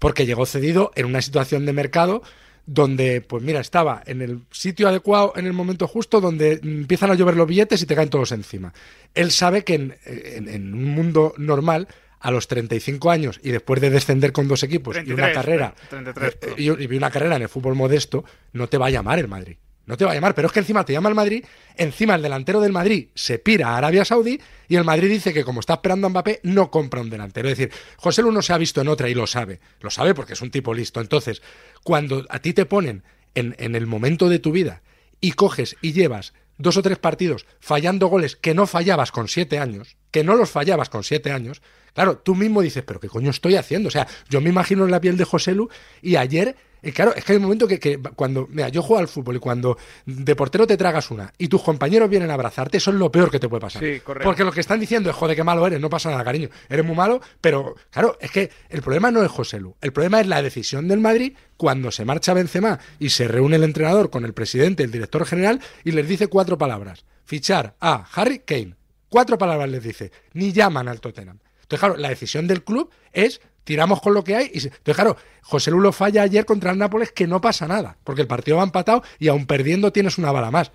porque 0.00 0.26
llegó 0.26 0.46
cedido 0.46 0.90
en 0.96 1.06
una 1.06 1.22
situación 1.22 1.64
de 1.64 1.72
mercado 1.72 2.22
donde, 2.66 3.20
pues 3.20 3.42
mira, 3.42 3.60
estaba 3.60 4.02
en 4.06 4.22
el 4.22 4.42
sitio 4.50 4.88
adecuado, 4.88 5.32
en 5.36 5.46
el 5.46 5.52
momento 5.52 5.86
justo, 5.86 6.20
donde 6.20 6.60
empiezan 6.62 7.10
a 7.10 7.14
llover 7.14 7.36
los 7.36 7.46
billetes 7.46 7.82
y 7.82 7.86
te 7.86 7.94
caen 7.94 8.10
todos 8.10 8.32
encima. 8.32 8.72
Él 9.14 9.30
sabe 9.30 9.64
que 9.64 9.74
en, 9.74 10.74
un 10.74 10.84
mundo 10.84 11.34
normal, 11.36 11.88
a 12.20 12.30
los 12.30 12.48
35 12.48 13.10
años 13.10 13.40
y 13.42 13.50
después 13.50 13.80
de 13.80 13.90
descender 13.90 14.32
con 14.32 14.46
dos 14.46 14.62
equipos 14.62 14.96
y 15.04 15.12
una 15.12 15.32
carrera 15.32 15.74
eh, 15.90 16.54
y, 16.58 16.64
y 16.64 16.96
una 16.96 17.10
carrera 17.10 17.36
en 17.36 17.42
el 17.42 17.48
fútbol 17.48 17.74
modesto, 17.74 18.24
no 18.52 18.68
te 18.68 18.76
va 18.76 18.86
a 18.86 18.90
llamar 18.90 19.18
el 19.18 19.26
Madrid. 19.26 19.56
No 19.90 19.96
te 19.96 20.04
va 20.04 20.12
a 20.12 20.14
llamar, 20.14 20.36
pero 20.36 20.46
es 20.46 20.52
que 20.52 20.60
encima 20.60 20.84
te 20.84 20.92
llama 20.92 21.08
el 21.08 21.16
Madrid, 21.16 21.44
encima 21.76 22.14
el 22.14 22.22
delantero 22.22 22.60
del 22.60 22.70
Madrid 22.70 23.08
se 23.16 23.40
pira 23.40 23.70
a 23.70 23.76
Arabia 23.76 24.04
Saudí 24.04 24.40
y 24.68 24.76
el 24.76 24.84
Madrid 24.84 25.10
dice 25.10 25.34
que 25.34 25.42
como 25.42 25.58
está 25.58 25.74
esperando 25.74 26.06
a 26.06 26.10
Mbappé, 26.10 26.38
no 26.44 26.70
compra 26.70 27.00
un 27.00 27.10
delantero. 27.10 27.48
Es 27.48 27.58
decir, 27.58 27.74
José 27.96 28.22
Lu 28.22 28.30
no 28.30 28.40
se 28.40 28.52
ha 28.52 28.58
visto 28.58 28.80
en 28.80 28.86
otra 28.86 29.08
y 29.08 29.14
lo 29.14 29.26
sabe. 29.26 29.58
Lo 29.80 29.90
sabe 29.90 30.14
porque 30.14 30.34
es 30.34 30.42
un 30.42 30.52
tipo 30.52 30.74
listo. 30.74 31.00
Entonces, 31.00 31.42
cuando 31.82 32.24
a 32.28 32.38
ti 32.38 32.52
te 32.52 32.66
ponen 32.66 33.02
en, 33.34 33.56
en 33.58 33.74
el 33.74 33.88
momento 33.88 34.28
de 34.28 34.38
tu 34.38 34.52
vida 34.52 34.80
y 35.20 35.32
coges 35.32 35.76
y 35.82 35.92
llevas 35.92 36.34
dos 36.56 36.76
o 36.76 36.82
tres 36.82 36.98
partidos 36.98 37.46
fallando 37.58 38.06
goles 38.06 38.36
que 38.36 38.54
no 38.54 38.68
fallabas 38.68 39.10
con 39.10 39.26
siete 39.26 39.58
años, 39.58 39.96
que 40.12 40.22
no 40.22 40.36
los 40.36 40.50
fallabas 40.50 40.88
con 40.88 41.02
siete 41.02 41.32
años, 41.32 41.62
claro, 41.94 42.18
tú 42.18 42.36
mismo 42.36 42.62
dices, 42.62 42.84
pero 42.86 43.00
¿qué 43.00 43.08
coño 43.08 43.30
estoy 43.30 43.56
haciendo? 43.56 43.88
O 43.88 43.90
sea, 43.90 44.06
yo 44.28 44.40
me 44.40 44.50
imagino 44.50 44.84
en 44.84 44.92
la 44.92 45.00
piel 45.00 45.16
de 45.16 45.24
José 45.24 45.56
Lu 45.56 45.68
y 46.00 46.14
ayer 46.14 46.54
y 46.82 46.92
claro, 46.92 47.14
es 47.14 47.24
que 47.24 47.32
hay 47.32 47.36
un 47.36 47.42
momento 47.42 47.66
que, 47.66 48.00
cuando, 48.14 48.46
mira, 48.50 48.68
yo 48.68 48.82
juego 48.82 49.00
al 49.00 49.08
fútbol 49.08 49.36
y 49.36 49.38
cuando 49.38 49.76
de 50.06 50.36
portero 50.36 50.66
te 50.66 50.76
tragas 50.76 51.10
una 51.10 51.32
y 51.38 51.48
tus 51.48 51.62
compañeros 51.62 52.08
vienen 52.08 52.30
a 52.30 52.34
abrazarte, 52.34 52.78
eso 52.78 52.90
es 52.90 52.96
lo 52.96 53.10
peor 53.10 53.30
que 53.30 53.38
te 53.38 53.48
puede 53.48 53.60
pasar. 53.60 53.82
Sí, 53.82 54.00
correcto. 54.00 54.28
Porque 54.28 54.44
lo 54.44 54.52
que 54.52 54.60
están 54.60 54.80
diciendo 54.80 55.10
es, 55.10 55.16
joder, 55.16 55.36
qué 55.36 55.44
malo 55.44 55.66
eres, 55.66 55.80
no 55.80 55.90
pasa 55.90 56.10
nada, 56.10 56.24
cariño. 56.24 56.48
Eres 56.68 56.84
muy 56.84 56.96
malo, 56.96 57.20
pero 57.40 57.74
claro, 57.90 58.16
es 58.20 58.30
que 58.30 58.50
el 58.68 58.82
problema 58.82 59.10
no 59.10 59.22
es 59.22 59.30
José 59.30 59.60
Lu. 59.60 59.76
El 59.80 59.92
problema 59.92 60.20
es 60.20 60.26
la 60.26 60.42
decisión 60.42 60.88
del 60.88 61.00
Madrid 61.00 61.34
cuando 61.56 61.90
se 61.90 62.04
marcha 62.04 62.34
Benzema 62.34 62.78
y 62.98 63.10
se 63.10 63.28
reúne 63.28 63.56
el 63.56 63.64
entrenador 63.64 64.10
con 64.10 64.24
el 64.24 64.32
presidente, 64.32 64.82
el 64.82 64.90
director 64.90 65.26
general 65.26 65.60
y 65.84 65.92
les 65.92 66.08
dice 66.08 66.28
cuatro 66.28 66.56
palabras. 66.58 67.04
Fichar 67.24 67.76
a 67.80 68.06
Harry 68.14 68.40
Kane. 68.40 68.74
Cuatro 69.08 69.38
palabras 69.38 69.68
les 69.68 69.82
dice. 69.82 70.12
Ni 70.32 70.52
llaman 70.52 70.88
al 70.88 71.00
Tottenham. 71.00 71.38
Entonces, 71.62 71.78
claro, 71.78 71.96
la 71.96 72.08
decisión 72.08 72.48
del 72.48 72.64
club 72.64 72.90
es 73.12 73.40
tiramos 73.70 74.00
con 74.00 74.14
lo 74.14 74.24
que 74.24 74.34
hay. 74.34 74.50
Y 74.52 74.58
Entonces, 74.58 74.96
claro, 74.96 75.16
José 75.42 75.70
Lulo 75.70 75.92
falla 75.92 76.22
ayer 76.22 76.44
contra 76.44 76.72
el 76.72 76.78
Nápoles 76.78 77.12
que 77.12 77.28
no 77.28 77.40
pasa 77.40 77.68
nada, 77.68 77.96
porque 78.02 78.20
el 78.20 78.26
partido 78.26 78.56
va 78.56 78.64
empatado 78.64 79.04
y 79.20 79.28
aún 79.28 79.46
perdiendo 79.46 79.92
tienes 79.92 80.18
una 80.18 80.32
bala 80.32 80.50
más. 80.50 80.72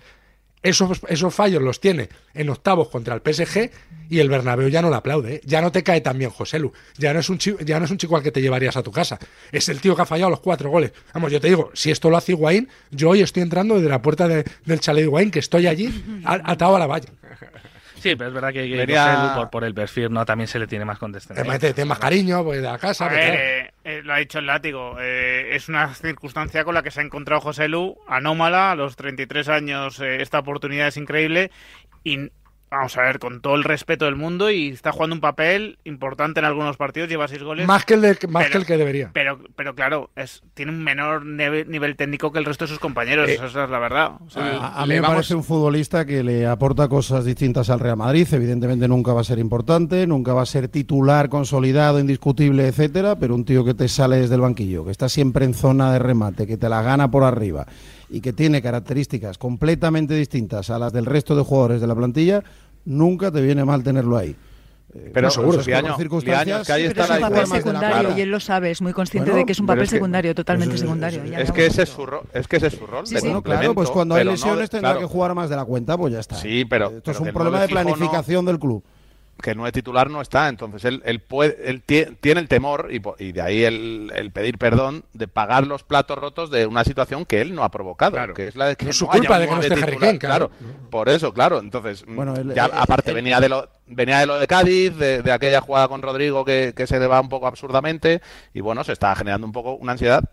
Esos, 0.62 1.02
esos 1.08 1.34
fallos 1.34 1.62
los 1.62 1.78
tiene 1.78 2.08
en 2.32 2.48
octavos 2.48 2.88
contra 2.88 3.14
el 3.14 3.20
PSG 3.20 3.70
y 4.08 4.20
el 4.20 4.30
Bernabéu 4.30 4.70
ya 4.70 4.80
no 4.80 4.88
le 4.88 4.96
aplaude. 4.96 5.34
¿eh? 5.34 5.40
Ya 5.44 5.60
no 5.60 5.70
te 5.70 5.82
cae 5.82 6.00
tan 6.00 6.16
bien 6.16 6.30
José 6.30 6.58
Lu. 6.58 6.72
Ya 6.96 7.12
no, 7.12 7.20
es 7.20 7.28
un 7.28 7.36
chico, 7.36 7.58
ya 7.62 7.78
no 7.78 7.84
es 7.84 7.90
un 7.90 7.98
chico 7.98 8.16
al 8.16 8.22
que 8.22 8.32
te 8.32 8.40
llevarías 8.40 8.78
a 8.78 8.82
tu 8.82 8.90
casa. 8.90 9.18
Es 9.52 9.68
el 9.68 9.78
tío 9.82 9.94
que 9.94 10.00
ha 10.00 10.06
fallado 10.06 10.30
los 10.30 10.40
cuatro 10.40 10.70
goles. 10.70 10.92
Vamos, 11.12 11.30
yo 11.30 11.38
te 11.38 11.48
digo, 11.48 11.70
si 11.74 11.90
esto 11.90 12.08
lo 12.08 12.16
hace 12.16 12.32
Higuaín, 12.32 12.70
yo 12.90 13.10
hoy 13.10 13.20
estoy 13.20 13.42
entrando 13.42 13.74
desde 13.74 13.90
la 13.90 14.00
puerta 14.00 14.26
del 14.26 14.80
chalet 14.80 15.02
de 15.02 15.08
Higuaín, 15.08 15.30
que 15.30 15.40
estoy 15.40 15.66
allí 15.66 16.22
atado 16.24 16.76
a 16.76 16.78
la 16.78 16.86
valla. 16.86 17.10
Sí, 18.06 18.16
pero 18.16 18.28
es 18.28 18.34
verdad 18.34 18.52
que, 18.52 19.48
por, 19.50 19.64
el 19.64 19.74
perfil 19.74 20.12
no 20.12 20.24
también 20.24 20.46
se 20.46 20.58
le 20.58 20.66
tiene 20.66 20.84
más 20.84 20.98
condescendencia. 20.98 21.58
Te, 21.58 21.74
tiene 21.74 21.88
más 21.88 21.98
cariño, 21.98 22.44
pues 22.44 22.62
de 22.62 22.68
la 22.68 22.78
casa. 22.78 23.10
Eh, 23.12 23.70
eh, 23.82 24.02
lo 24.04 24.14
ha 24.14 24.18
dicho 24.18 24.38
el 24.38 24.46
látigo. 24.46 24.96
Eh, 25.00 25.56
es 25.56 25.68
una 25.68 25.92
circunstancia 25.92 26.64
con 26.64 26.74
la 26.74 26.82
que 26.82 26.92
se 26.92 27.00
ha 27.00 27.02
encontrado 27.02 27.40
José 27.40 27.68
Lu, 27.68 27.96
anómala, 28.06 28.70
a 28.70 28.74
los 28.76 28.94
33 28.94 29.48
años. 29.48 30.00
esta 30.00 30.38
oportunidad 30.38 30.86
es 30.86 30.96
increíble 30.96 31.50
y 32.04 32.30
Vamos 32.68 32.96
a 32.96 33.02
ver, 33.02 33.20
con 33.20 33.40
todo 33.40 33.54
el 33.54 33.62
respeto 33.62 34.06
del 34.06 34.16
mundo 34.16 34.50
y 34.50 34.70
está 34.70 34.90
jugando 34.90 35.14
un 35.14 35.20
papel 35.20 35.78
importante 35.84 36.40
en 36.40 36.46
algunos 36.46 36.76
partidos, 36.76 37.08
lleva 37.08 37.28
seis 37.28 37.42
goles. 37.42 37.64
Más 37.64 37.84
que 37.84 37.94
el, 37.94 38.00
de, 38.00 38.18
más 38.28 38.50
que, 38.50 38.58
el 38.58 38.66
que 38.66 38.76
debería. 38.76 39.10
Pero, 39.12 39.38
pero 39.54 39.76
claro, 39.76 40.10
es, 40.16 40.42
tiene 40.54 40.72
un 40.72 40.82
menor 40.82 41.24
nivel, 41.24 41.96
técnico 41.96 42.32
que 42.32 42.40
el 42.40 42.44
resto 42.44 42.64
de 42.64 42.68
sus 42.70 42.80
compañeros, 42.80 43.28
eso 43.28 43.46
es 43.46 43.54
la 43.54 43.78
verdad. 43.78 44.12
a, 44.34 44.84
mí 44.84 44.94
me 44.94 45.02
parece 45.02 45.36
un 45.36 45.44
futbolista 45.44 46.04
que 46.04 46.24
le 46.24 46.44
aporta 46.44 46.88
cosas 46.88 47.24
distintas 47.24 47.70
al 47.70 47.78
Real 47.78 47.96
Madrid, 47.96 48.26
evidentemente 48.32 48.88
nunca 48.88 49.12
va 49.12 49.20
a 49.20 49.24
ser 49.24 49.38
importante, 49.38 50.04
nunca 50.06 50.34
va 50.34 50.42
a 50.42 50.46
ser 50.46 50.66
titular, 50.66 51.28
consolidado, 51.28 52.00
indiscutible, 52.00 52.66
etcétera, 52.66 53.16
pero 53.16 53.36
un 53.36 53.44
tío 53.44 53.64
que 53.64 53.74
te 53.74 53.86
sale 53.86 54.16
desde 54.16 54.34
el 54.34 54.40
banquillo, 54.40 54.84
que 54.84 54.90
está 54.90 55.08
siempre 55.08 55.44
en 55.44 55.54
zona 55.54 55.92
de 55.92 56.00
remate, 56.00 56.48
que 56.48 56.56
te 56.56 56.68
la 56.68 56.82
gana 56.82 57.10
por 57.10 57.22
arriba 57.22 57.66
y 58.08 58.20
que 58.20 58.32
tiene 58.32 58.62
características 58.62 59.38
completamente 59.38 60.14
distintas 60.14 60.70
a 60.70 60.78
las 60.78 60.92
del 60.92 61.06
resto 61.06 61.34
de 61.36 61.42
jugadores 61.42 61.80
de 61.80 61.86
la 61.86 61.94
plantilla, 61.94 62.42
nunca 62.84 63.30
te 63.30 63.40
viene 63.40 63.64
mal 63.64 63.82
tenerlo 63.82 64.16
ahí. 64.16 64.36
Eh, 64.94 65.10
pero 65.12 65.30
seguro, 65.30 65.60
es 65.60 65.68
año, 65.68 65.96
circunstancias, 65.96 66.66
que 66.66 66.72
pero 66.94 67.04
es 67.04 67.10
un 67.10 67.20
papel 67.20 67.46
secundario 67.46 68.16
y 68.16 68.20
él 68.20 68.30
lo 68.30 68.40
sabe, 68.40 68.70
es 68.70 68.80
muy 68.80 68.92
consciente 68.92 69.32
de 69.32 69.44
que 69.44 69.52
es 69.52 69.58
un 69.58 69.66
papel 69.66 69.88
secundario, 69.88 70.34
totalmente 70.34 70.78
secundario. 70.78 71.22
Es, 71.36 71.52
que 71.52 71.66
ese 71.66 71.82
es 71.82 71.88
su 71.88 72.06
es 72.32 72.46
que 72.46 72.56
ese 72.56 72.68
es 72.68 72.74
su 72.74 72.86
rol. 72.86 73.06
Sí, 73.06 73.16
claro, 73.42 73.74
pues 73.74 73.90
cuando 73.90 74.14
hay 74.14 74.24
lesiones 74.24 74.70
tendrá 74.70 74.98
que 74.98 75.04
jugar 75.04 75.34
más 75.34 75.50
de 75.50 75.56
la 75.56 75.64
cuenta, 75.64 75.98
pues 75.98 76.12
ya 76.12 76.20
está. 76.20 76.36
Sí, 76.36 76.64
pero 76.64 76.90
esto 76.96 77.10
es 77.10 77.20
un 77.20 77.32
problema 77.32 77.60
de 77.60 77.68
planificación 77.68 78.44
del 78.46 78.58
club 78.58 78.84
que 79.42 79.54
no 79.54 79.66
es 79.66 79.72
titular 79.72 80.10
no 80.10 80.20
está, 80.20 80.48
entonces 80.48 80.84
él, 80.84 81.02
él, 81.04 81.20
puede, 81.20 81.68
él 81.68 81.82
tiene 81.82 82.40
el 82.40 82.48
temor 82.48 82.88
y, 82.90 83.02
y 83.22 83.32
de 83.32 83.42
ahí 83.42 83.64
el, 83.64 84.30
pedir 84.32 84.58
perdón 84.58 85.04
de 85.12 85.28
pagar 85.28 85.66
los 85.66 85.82
platos 85.82 86.18
rotos 86.18 86.50
de 86.50 86.66
una 86.66 86.84
situación 86.84 87.24
que 87.24 87.40
él 87.40 87.54
no 87.54 87.62
ha 87.62 87.70
provocado, 87.70 88.34
que 88.34 88.48
es 88.48 88.56
la 88.56 88.66
de 88.66 88.76
que 88.76 88.92
su 88.92 89.06
culpa 89.06 89.38
de 89.38 89.46
que 89.46 89.54
no 89.54 89.60
esté 89.60 89.74
titular, 89.74 90.18
claro. 90.18 90.50
por 90.90 91.08
eso, 91.08 91.32
claro, 91.32 91.58
entonces 91.58 92.04
ya 92.54 92.64
aparte 92.64 93.12
venía 93.12 93.40
de 93.40 93.48
lo 93.48 93.68
venía 93.86 94.18
de 94.18 94.26
lo 94.26 94.38
de 94.38 94.46
Cádiz, 94.46 94.96
de, 94.96 95.22
de 95.22 95.32
aquella 95.32 95.60
jugada 95.60 95.88
con 95.88 96.02
Rodrigo 96.02 96.44
que, 96.44 96.72
que 96.74 96.86
se 96.86 96.98
le 96.98 97.06
va 97.06 97.20
un 97.20 97.28
poco 97.28 97.46
absurdamente 97.46 98.22
y 98.54 98.60
bueno, 98.60 98.84
se 98.84 98.92
está 98.92 99.14
generando 99.14 99.46
un 99.46 99.52
poco 99.52 99.74
una 99.74 99.92
ansiedad 99.92 100.24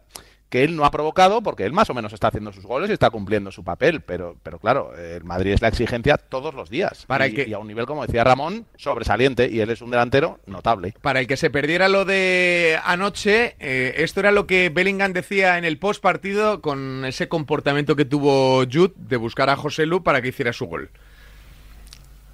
que 0.53 0.63
él 0.63 0.75
no 0.75 0.85
ha 0.85 0.91
provocado 0.91 1.41
porque 1.41 1.65
él 1.65 1.73
más 1.73 1.89
o 1.89 1.95
menos 1.95 2.13
está 2.13 2.27
haciendo 2.27 2.53
sus 2.53 2.63
goles 2.63 2.87
y 2.87 2.93
está 2.93 3.09
cumpliendo 3.09 3.51
su 3.51 3.63
papel, 3.63 4.01
pero, 4.01 4.35
pero 4.43 4.59
claro, 4.59 4.95
el 4.95 5.23
Madrid 5.23 5.53
es 5.53 5.63
la 5.63 5.67
exigencia 5.69 6.15
todos 6.15 6.53
los 6.53 6.69
días 6.69 7.07
Para 7.07 7.27
y, 7.27 7.33
que... 7.33 7.49
y 7.49 7.53
a 7.53 7.57
un 7.57 7.65
nivel, 7.65 7.87
como 7.87 8.05
decía 8.05 8.23
Ramón, 8.23 8.67
sobresaliente 8.75 9.49
y 9.49 9.61
él 9.61 9.71
es 9.71 9.81
un 9.81 9.89
delantero 9.89 10.39
notable. 10.45 10.93
Para 11.01 11.21
el 11.21 11.25
que 11.25 11.37
se 11.37 11.49
perdiera 11.49 11.89
lo 11.89 12.05
de 12.05 12.79
anoche, 12.85 13.55
eh, 13.59 13.95
esto 13.97 14.19
era 14.19 14.31
lo 14.31 14.45
que 14.45 14.69
Bellingham 14.69 15.13
decía 15.13 15.57
en 15.57 15.65
el 15.65 15.79
post 15.79 16.03
partido 16.03 16.61
con 16.61 17.03
ese 17.03 17.27
comportamiento 17.27 17.95
que 17.95 18.05
tuvo 18.05 18.63
Jude 18.71 18.93
de 18.95 19.17
buscar 19.17 19.49
a 19.49 19.55
José 19.55 19.87
Lu 19.87 20.03
para 20.03 20.21
que 20.21 20.27
hiciera 20.27 20.53
su 20.53 20.67
gol. 20.67 20.91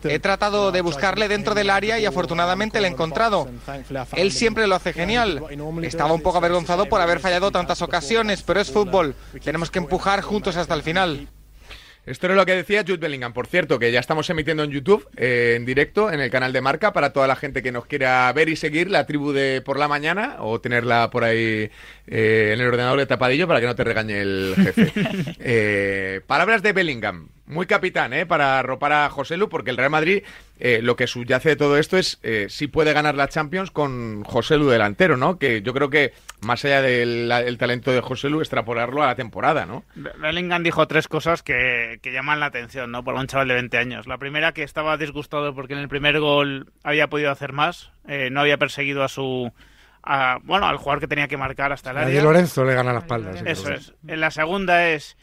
He 0.03 0.19
tratado 0.19 0.71
de 0.71 0.81
buscarle 0.81 1.27
dentro 1.27 1.55
del 1.55 1.69
área 1.69 1.99
y 1.99 2.05
afortunadamente 2.05 2.79
le 2.79 2.87
he 2.87 2.91
encontrado. 2.91 3.49
Él 4.15 4.31
siempre 4.31 4.67
lo 4.67 4.75
hace 4.75 4.93
genial. 4.93 5.43
Estaba 5.83 6.13
un 6.13 6.21
poco 6.21 6.37
avergonzado 6.37 6.85
por 6.87 7.01
haber 7.01 7.19
fallado 7.19 7.51
tantas 7.51 7.81
ocasiones, 7.81 8.41
pero 8.43 8.59
es 8.61 8.71
fútbol. 8.71 9.15
Tenemos 9.43 9.71
que 9.71 9.79
empujar 9.79 10.21
juntos 10.21 10.55
hasta 10.57 10.73
el 10.73 10.83
final. 10.83 11.27
Esto 12.09 12.25
era 12.25 12.35
lo 12.35 12.45
que 12.45 12.55
decía 12.55 12.81
Jude 12.81 12.97
Bellingham, 12.97 13.33
por 13.33 13.45
cierto, 13.45 13.77
que 13.77 13.91
ya 13.91 13.99
estamos 13.99 14.27
emitiendo 14.31 14.63
en 14.63 14.71
YouTube, 14.71 15.07
eh, 15.15 15.53
en 15.55 15.63
directo, 15.63 16.11
en 16.11 16.19
el 16.19 16.31
canal 16.31 16.51
de 16.53 16.59
Marca, 16.59 16.91
para 16.91 17.13
toda 17.13 17.27
la 17.27 17.35
gente 17.35 17.61
que 17.61 17.71
nos 17.71 17.85
quiera 17.85 18.33
ver 18.33 18.49
y 18.49 18.55
seguir 18.55 18.89
la 18.89 19.05
tribu 19.05 19.31
de 19.31 19.61
por 19.61 19.77
la 19.77 19.87
mañana 19.87 20.37
o 20.39 20.59
tenerla 20.59 21.11
por 21.11 21.23
ahí 21.23 21.69
eh, 22.07 22.51
en 22.53 22.61
el 22.61 22.67
ordenador 22.67 22.97
de 22.97 23.05
tapadillo 23.05 23.47
para 23.47 23.59
que 23.59 23.67
no 23.67 23.75
te 23.75 23.83
regañe 23.83 24.21
el 24.21 24.55
jefe. 24.57 24.91
Eh, 25.41 26.21
palabras 26.27 26.61
de 26.61 26.73
Bellingham, 26.73 27.29
muy 27.49 27.65
capitán, 27.65 28.13
¿eh? 28.13 28.25
Para 28.25 28.59
arropar 28.59 28.93
a 28.93 29.09
José 29.09 29.35
Lu, 29.35 29.49
porque 29.49 29.71
el 29.71 29.77
Real 29.77 29.89
Madrid 29.89 30.23
eh, 30.59 30.81
lo 30.83 30.95
que 30.95 31.07
subyace 31.07 31.49
de 31.49 31.55
todo 31.55 31.77
esto 31.77 31.97
es 31.97 32.19
eh, 32.21 32.45
si 32.47 32.67
puede 32.67 32.93
ganar 32.93 33.15
la 33.15 33.27
Champions 33.27 33.71
con 33.71 34.23
José 34.23 34.57
Lu 34.57 34.69
delantero, 34.69 35.17
¿no? 35.17 35.39
Que 35.39 35.63
yo 35.63 35.73
creo 35.73 35.89
que 35.89 36.13
más 36.41 36.63
allá 36.63 36.81
del 36.83 37.57
talento 37.57 37.91
de 37.91 38.01
José 38.01 38.29
Lu, 38.29 38.41
extrapolarlo 38.41 39.01
a 39.01 39.07
la 39.07 39.15
temporada, 39.15 39.65
¿no? 39.65 39.83
Bellingham 39.95 40.61
dijo 40.61 40.87
tres 40.87 41.07
cosas 41.07 41.41
que, 41.41 41.99
llaman 42.03 42.39
la 42.39 42.45
atención, 42.45 42.91
¿no? 42.91 43.03
Por 43.03 43.15
un 43.15 43.25
chaval 43.25 43.47
de 43.47 43.55
20 43.55 43.77
años. 43.77 44.07
La 44.07 44.19
primera, 44.19 44.51
que 44.51 44.61
estaba 44.61 44.97
disgustado 44.97 45.55
porque 45.55 45.73
en 45.73 45.79
el 45.79 45.89
primer 45.89 46.19
gol 46.19 46.71
había 46.83 47.07
podido 47.07 47.31
hacer 47.31 47.51
más, 47.51 47.91
eh, 48.07 48.29
no 48.31 48.41
había 48.41 48.57
perseguido 48.57 49.03
a 49.03 49.07
su... 49.07 49.51
bueno, 50.43 50.67
al 50.67 50.77
jugador 50.77 50.99
que 50.99 51.07
tenía 51.07 51.27
que 51.27 51.37
marcar 51.37 51.71
hasta 51.71 51.91
el 51.91 51.97
área. 51.97 52.21
A 52.21 52.23
Lorenzo 52.23 52.63
le 52.63 52.75
gana 52.75 52.93
la 52.93 52.99
espalda. 52.99 53.31
Eso 53.43 53.73
es. 53.73 53.95
En 54.07 54.19
la 54.19 54.29
segunda 54.29 54.89
es 54.89 55.17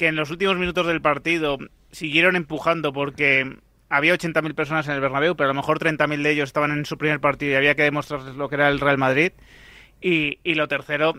que 0.00 0.08
en 0.08 0.16
los 0.16 0.30
últimos 0.30 0.56
minutos 0.56 0.86
del 0.86 1.02
partido 1.02 1.58
siguieron 1.90 2.34
empujando 2.34 2.90
porque 2.90 3.58
había 3.90 4.14
80.000 4.14 4.54
personas 4.54 4.88
en 4.88 4.94
el 4.94 5.00
Bernabéu, 5.02 5.36
pero 5.36 5.50
a 5.50 5.52
lo 5.52 5.60
mejor 5.60 5.78
30.000 5.78 6.22
de 6.22 6.30
ellos 6.30 6.48
estaban 6.48 6.70
en 6.70 6.86
su 6.86 6.96
primer 6.96 7.20
partido 7.20 7.52
y 7.52 7.56
había 7.56 7.74
que 7.74 7.82
demostrarles 7.82 8.34
lo 8.34 8.48
que 8.48 8.54
era 8.54 8.70
el 8.70 8.80
Real 8.80 8.96
Madrid. 8.96 9.32
Y, 10.00 10.38
y 10.42 10.54
lo 10.54 10.68
tercero, 10.68 11.12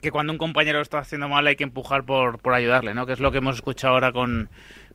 que 0.00 0.10
cuando 0.10 0.32
un 0.32 0.38
compañero 0.38 0.80
está 0.80 1.00
haciendo 1.00 1.28
mal 1.28 1.46
hay 1.46 1.56
que 1.56 1.64
empujar 1.64 2.04
por, 2.04 2.38
por 2.38 2.54
ayudarle, 2.54 2.94
¿no? 2.94 3.04
Que 3.04 3.12
es 3.12 3.20
lo 3.20 3.30
que 3.30 3.38
hemos 3.38 3.56
escuchado 3.56 3.92
ahora 3.92 4.10
con, 4.10 4.48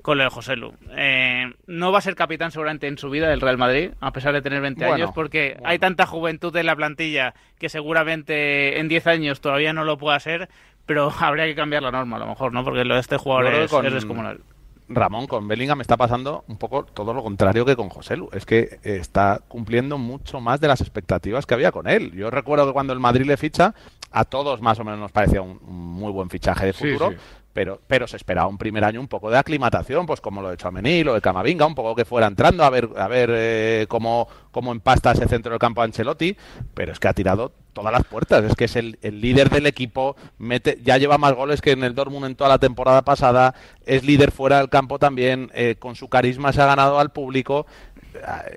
con 0.03 0.17
lo 0.17 0.23
de 0.23 0.29
José 0.29 0.55
Lu. 0.55 0.73
Eh, 0.95 1.53
no 1.67 1.91
va 1.91 1.99
a 1.99 2.01
ser 2.01 2.15
capitán 2.15 2.51
seguramente 2.51 2.87
en 2.87 2.97
su 2.97 3.09
vida 3.09 3.29
del 3.29 3.41
Real 3.41 3.57
Madrid, 3.57 3.91
a 4.01 4.11
pesar 4.11 4.33
de 4.33 4.41
tener 4.41 4.61
20 4.61 4.85
años, 4.85 5.11
porque 5.13 5.57
hay 5.63 5.77
tanta 5.79 6.05
juventud 6.05 6.55
en 6.55 6.65
la 6.65 6.75
plantilla 6.75 7.33
que 7.57 7.69
seguramente 7.69 8.79
en 8.79 8.87
10 8.87 9.07
años 9.07 9.39
todavía 9.39 9.71
no 9.71 9.83
lo 9.83 9.97
pueda 9.97 10.19
ser, 10.19 10.49
pero 10.85 11.11
habría 11.19 11.45
que 11.45 11.55
cambiar 11.55 11.83
la 11.83 11.91
norma 11.91 12.17
a 12.17 12.19
lo 12.19 12.27
mejor, 12.27 12.53
¿no? 12.53 12.63
Porque 12.63 12.83
lo 12.85 12.95
de 12.95 13.01
este 13.01 13.17
jugador 13.17 13.53
es, 13.53 13.71
es 13.71 13.93
descomunal. 13.93 14.41
Ramón, 14.89 15.27
con 15.27 15.47
Bellingham 15.47 15.77
me 15.77 15.81
está 15.81 15.97
pasando 15.97 16.43
un 16.47 16.57
poco 16.57 16.83
todo 16.83 17.13
lo 17.13 17.23
contrario 17.23 17.65
que 17.65 17.75
con 17.75 17.89
José 17.89 18.17
Lu. 18.17 18.29
Es 18.33 18.45
que 18.45 18.79
está 18.83 19.41
cumpliendo 19.47 19.97
mucho 19.97 20.39
más 20.41 20.59
de 20.59 20.67
las 20.67 20.81
expectativas 20.81 21.45
que 21.45 21.53
había 21.53 21.71
con 21.71 21.87
él. 21.87 22.11
Yo 22.11 22.29
recuerdo 22.29 22.67
que 22.67 22.73
cuando 22.73 22.93
el 22.93 22.99
Madrid 22.99 23.25
le 23.25 23.37
ficha, 23.37 23.73
a 24.11 24.25
todos 24.25 24.61
más 24.61 24.79
o 24.79 24.83
menos 24.83 24.99
nos 24.99 25.11
parecía 25.11 25.41
un 25.41 25.59
muy 25.63 26.11
buen 26.11 26.29
fichaje 26.29 26.67
de 26.67 26.73
futuro. 26.73 27.13
Pero, 27.53 27.79
pero 27.85 28.07
se 28.07 28.17
esperaba 28.17 28.47
un 28.47 28.57
primer 28.57 28.83
año 28.83 28.99
un 28.99 29.07
poco 29.07 29.29
de 29.29 29.37
aclimatación, 29.37 30.07
pues 30.07 30.19
como 30.19 30.41
lo 30.41 30.49
de 30.49 30.57
Chouameni, 30.57 31.03
lo 31.03 31.13
de 31.13 31.21
Camavinga, 31.21 31.67
un 31.67 31.75
poco 31.75 31.95
que 31.95 32.03
fuera 32.03 32.25
entrando 32.25 32.63
a 32.63 32.69
ver, 32.71 32.89
a 32.97 33.07
ver 33.07 33.29
eh, 33.31 33.85
cómo, 33.87 34.27
cómo 34.49 34.71
empasta 34.71 35.11
ese 35.11 35.27
centro 35.27 35.51
del 35.51 35.59
campo 35.59 35.83
Ancelotti, 35.83 36.35
pero 36.73 36.93
es 36.93 36.99
que 36.99 37.09
ha 37.09 37.13
tirado 37.13 37.51
todas 37.73 37.91
las 37.91 38.03
puertas. 38.05 38.43
Es 38.43 38.55
que 38.55 38.65
es 38.65 38.75
el, 38.75 38.97
líder 39.01 39.49
del 39.49 39.65
equipo, 39.65 40.15
mete, 40.37 40.79
ya 40.83 40.97
lleva 40.97 41.17
más 41.17 41.33
goles 41.33 41.61
que 41.61 41.71
en 41.71 41.83
el 41.83 41.95
Dortmund 41.95 42.25
en 42.25 42.35
toda 42.35 42.49
la 42.49 42.59
temporada 42.59 43.01
pasada, 43.01 43.55
es 43.85 44.03
líder 44.03 44.31
fuera 44.31 44.59
del 44.59 44.69
campo 44.69 44.99
también, 44.99 45.51
eh, 45.53 45.75
con 45.77 45.95
su 45.95 46.07
carisma 46.07 46.53
se 46.53 46.61
ha 46.61 46.65
ganado 46.65 46.99
al 46.99 47.11
público. 47.11 47.65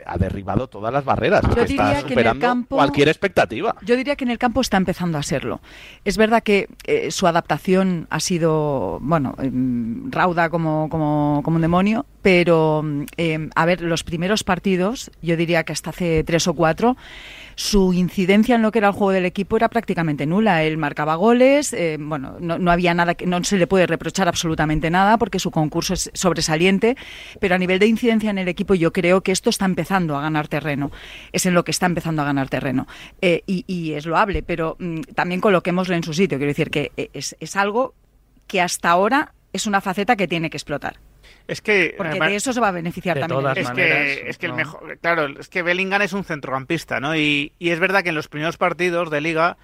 Ha, 0.07 0.19
derribado 0.19 0.69
todas 0.69 0.93
las 0.93 1.03
barreras. 1.05 1.43
está 1.57 2.01
superando 2.03 2.67
cualquier 2.69 3.09
expectativa. 3.09 3.75
Yo 3.81 3.97
diría 3.97 4.15
que 4.15 4.25
en 4.25 4.31
el 4.31 4.37
campo 4.37 4.61
está 4.61 4.77
empezando 4.77 5.17
a 5.17 5.23
serlo. 5.23 5.61
Es 6.05 6.19
verdad 6.19 6.43
que 6.43 6.69
eh, 6.85 7.11
su 7.11 7.27
adaptación 7.27 8.07
ha 8.11 8.21
sido, 8.21 8.99
bueno, 9.01 9.35
em, 9.39 10.11
rauda 10.11 10.51
como, 10.51 10.91
como, 10.91 11.41
como 11.43 11.57
un 11.57 11.63
demonio, 11.63 12.05
pero, 12.21 12.85
em, 13.17 13.51
a 13.55 13.65
ver, 13.65 13.81
los 13.81 14.05
primeros 14.05 14.45
partidos, 14.45 15.11
yo 15.23 15.37
diría 15.37 15.65
que 15.65 15.73
hasta 15.73 15.91
hace 15.91 16.23
tres 16.25 16.49
o 16.49 16.55
cuatro, 16.55 16.97
su 17.57 17.95
incidencia 17.95 18.55
en 18.55 18.63
lo 18.63 18.71
que 18.71 18.79
era 18.79 18.89
el 18.89 18.93
juego 18.93 19.13
del 19.13 19.25
equipo 19.25 19.57
era 19.57 19.71
prácticamente 19.71 20.27
nula. 20.27 20.63
Él 20.63 20.77
marcaba 20.77 21.15
goles, 21.15 21.73
eh, 21.73 21.97
bueno, 21.99 22.37
no, 22.39 22.71
había 22.71 22.93
nada 22.93 23.17
no 23.25 23.43
se 23.45 23.57
le 23.57 23.67
puede 23.67 23.87
reprochar 23.87 24.29
absolutamente 24.29 24.91
nada 24.91 25.17
porque 25.17 25.39
su 25.39 25.51
concurso 25.51 25.95
es 25.95 26.11
sobresaliente, 26.13 26.97
pero 27.41 27.55
a 27.55 27.59
nivel 27.59 27.79
de 27.79 27.87
incidencia 27.87 28.31
en 28.31 28.37
el 28.37 28.49
equipo 28.49 28.75
yo 28.75 28.93
creo 28.93 29.23
que 29.23 29.33
esto 29.33 29.49
está 29.49 29.65
empezando 29.65 30.17
a 30.17 30.21
ganar 30.21 30.49
terreno. 30.49 30.93
Es 31.33 31.47
en 31.47 31.55
lo 31.55 31.65
que 31.65 31.71
está 31.71 31.87
empezando 31.87 32.21
a 32.21 32.27
ganar 32.27 32.51
terreno 32.51 32.87
eh, 33.23 33.43
y, 33.47 33.93
es 33.93 34.05
loable, 34.05 34.43
pero 34.43 34.77
mm, 34.79 35.01
también 35.15 35.41
coloquémoslo 35.41 35.95
en 35.95 36.03
su 36.03 36.13
sitio. 36.13 36.37
Quiero 36.37 36.51
decir 36.51 36.71
que 36.71 36.93
eh, 36.99 37.09
es, 37.15 37.37
es 37.41 37.57
algo 37.57 37.95
que 38.47 38.61
hasta 38.61 38.91
ahora 38.91 39.33
es 39.55 39.67
una 39.67 39.81
faceta 39.81 40.15
que 40.15 40.29
tiene 40.29 40.51
que 40.51 40.59
explotar. 40.59 40.99
Es 41.49 41.61
que 41.61 41.95
porque 41.97 42.19
de 42.19 42.37
eso 42.37 42.53
se 42.53 42.61
va 42.61 42.69
a 42.69 42.73
beneficiar 42.73 43.19
también. 43.19 43.57
es 43.57 43.71
que, 43.71 44.29
es 44.29 44.39
que 44.39 44.47
el 44.47 44.55
mejor, 44.55 44.99
claro, 44.99 45.27
es 45.39 45.49
que 45.49 45.63
Bellingham 45.63 46.03
es 46.03 46.13
un 46.13 46.25
centrocampista, 46.25 47.01
¿no? 47.01 47.17
Y, 47.17 47.53
y 47.59 47.71
es 47.71 47.79
verdad 47.79 48.03
que 48.03 48.09
en 48.09 48.15
los 48.15 48.29
primeros 48.29 48.57
partidos 48.57 49.11
de 49.11 49.21
Liga, 49.21 49.57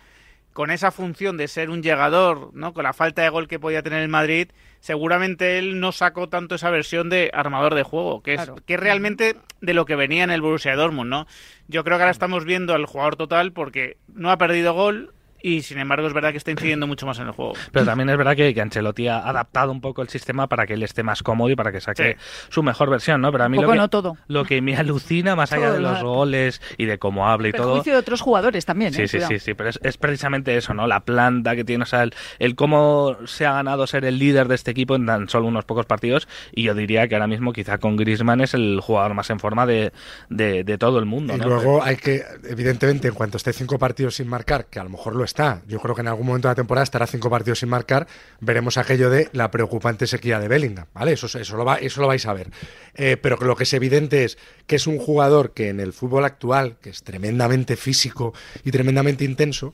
con 0.53 0.71
esa 0.71 0.91
función 0.91 1.37
de 1.37 1.49
ser 1.49 1.71
un 1.71 1.83
llegador, 1.83 2.51
¿no? 2.53 2.73
Con 2.75 2.85
la 2.85 2.93
falta 2.93 3.23
de 3.23 3.29
gol 3.31 3.49
que 3.49 3.59
podía 3.59 3.83
tener 3.83 4.03
el 4.03 4.09
Madrid, 4.09 4.49
seguramente 4.81 5.59
él 5.59 5.81
no 5.81 5.93
sacó 5.93 6.29
tanto 6.29 6.57
esa 6.57 6.71
versión 6.71 7.09
de 7.09 7.31
armador 7.33 7.75
de 7.75 7.83
juego, 7.83 8.23
que 8.23 8.35
es 8.35 8.53
que 8.67 8.77
realmente 8.77 9.37
de 9.61 9.75
lo 9.75 9.87
que 9.87 9.97
venía 9.97 10.25
en 10.25 10.31
el 10.31 10.43
Borussia 10.43 10.77
Dortmund, 10.77 11.09
¿no? 11.09 11.27
Yo 11.69 11.85
creo 11.85 11.97
que 11.97 12.03
ahora 12.03 12.11
estamos 12.11 12.45
viendo 12.45 12.75
al 12.75 12.87
jugador 12.87 13.17
total 13.17 13.53
porque 13.53 13.97
no 14.13 14.31
ha 14.31 14.39
perdido 14.39 14.75
gol, 14.75 15.15
y 15.43 15.63
sin 15.63 15.79
embargo 15.79 16.07
es 16.07 16.13
verdad 16.13 16.31
que 16.31 16.39
está 16.39 16.51
incidiendo 16.51 16.87
mucho 16.87 17.07
más 17.07 17.19
en 17.19 17.27
el 17.27 17.33
juego. 17.33 17.55
Pero 17.73 17.85
también 17.85 18.09
es 18.09 18.17
verdad 18.17 18.37
que, 18.37 18.61
Ancelotti 18.63 19.09
ha 19.09 19.19
adaptado 19.29 19.73
un 19.73 19.81
poco 19.81 20.03
el 20.03 20.09
sistema 20.09 20.49
para 20.49 20.67
que 20.67 20.75
él 20.75 20.83
esté 20.83 21.03
más 21.03 21.23
cómodo 21.23 21.51
y 21.51 21.57
para 21.57 21.73
que 21.73 21.81
saque 21.81 22.17
su 22.49 22.63
mejor 22.63 22.91
versión, 22.91 23.21
¿no? 23.21 23.33
Pero 23.33 23.45
a 23.45 23.49
mí 23.49 23.59
lo, 23.59 23.71
que, 23.71 23.89
todo. 23.89 24.17
lo 24.29 24.45
que 24.45 24.61
me 24.63 24.77
alucina, 24.77 25.35
más 25.35 25.53
allá 25.53 25.73
de 25.73 25.81
los 25.81 26.03
goles 26.03 26.63
y 26.79 26.87
de 26.87 26.99
cómo 26.99 27.29
habla 27.29 27.49
y 27.49 27.53
todo... 27.53 27.83
de 27.83 27.97
otros 27.97 28.21
jugadores 28.21 28.65
también, 28.65 28.93
Sí, 28.93 29.03
¿eh? 29.03 29.09
sí, 29.09 29.21
sí, 29.21 29.39
sí, 29.39 29.55
pero 29.55 29.71
es, 29.71 29.97
precisamente 29.97 30.57
eso, 30.57 30.75
¿no? 30.75 30.87
La 30.87 31.01
planta 31.01 31.57
que 31.57 31.65
tiene, 31.65 31.83
o 31.83 31.87
sea, 31.87 32.05
el, 32.39 32.55
cómo 32.55 33.17
se 33.25 33.47
ha 33.47 33.53
ganado 33.53 33.87
ser 33.87 34.05
el 34.05 34.19
líder 34.19 34.49
de 34.49 34.55
este 34.55 34.71
equipo 34.71 34.95
en 34.95 35.07
tan 35.07 35.29
solo 35.29 35.47
unos 35.47 35.65
pocos 35.65 35.87
partidos 35.87 36.29
y 36.53 36.63
yo 36.63 36.75
diría 36.75 37.09
que 37.09 37.15
ahora 37.15 37.27
mismo 37.27 37.53
quizá 37.53 37.79
con 37.79 37.97
Griezmann 37.97 38.41
es 38.41 38.55
el 38.55 38.81
jugador 38.81 39.15
más 39.15 39.31
en 39.31 39.41
forma 39.41 39.67
de, 39.67 39.93
de, 40.29 40.79
todo 40.79 40.99
el 40.99 41.07
mundo, 41.07 41.35
Y 41.37 41.39
luego 41.39 41.83
hay 41.83 41.97
que, 41.97 42.23
evidentemente, 42.49 43.09
en 43.09 43.15
cuanto 43.15 43.37
esté 43.37 43.53
cinco 43.53 43.79
partidos 43.79 44.17
sin 44.17 44.29
marcar, 44.29 44.67
que 44.67 44.79
a 44.79 44.85
lo 44.85 44.91
mejor 44.91 45.15
lo 45.17 45.25
está, 45.33 45.63
yo 45.67 45.81
creo 45.81 45.95
que 45.95 46.03
en 46.03 46.09
algún 46.09 46.27
momento 46.27 46.49
de 46.49 46.53
la 46.53 46.57
temporada 46.57 46.85
estará 46.85 47.07
cinco 47.07 47.31
partidos 47.31 47.61
sin 47.61 47.71
marcar, 47.71 48.07
veremos 48.41 48.77
aquello 48.77 49.09
de 49.09 49.31
la 49.33 49.51
preocupante 49.51 50.07
sequía 50.07 50.39
de 50.39 50.47
Bellingham, 50.47 50.87
¿vale? 50.93 51.13
Eso, 51.13 51.27
eso, 51.27 51.57
lo, 51.57 51.65
va, 51.65 51.77
eso 51.77 52.03
lo 52.03 52.07
vais 52.07 52.27
a 52.27 52.35
ver. 52.35 52.51
Eh, 52.95 53.17
pero 53.17 53.37
lo 53.39 53.57
que 53.57 53.65
es 53.65 53.73
evidente 53.73 54.25
es 54.25 54.37
que 54.67 54.77
es 54.77 54.87
un 54.87 54.99
jugador 54.99 55.53
que 55.53 55.71
en 55.71 55.81
el 55.81 55.95
fútbol 55.95 56.27
actual, 56.27 56.77
que 56.83 56.91
es 56.91 57.03
tremendamente 57.03 57.77
físico 57.77 58.35
y 58.63 58.71
tremendamente 58.71 59.25
intenso, 59.25 59.73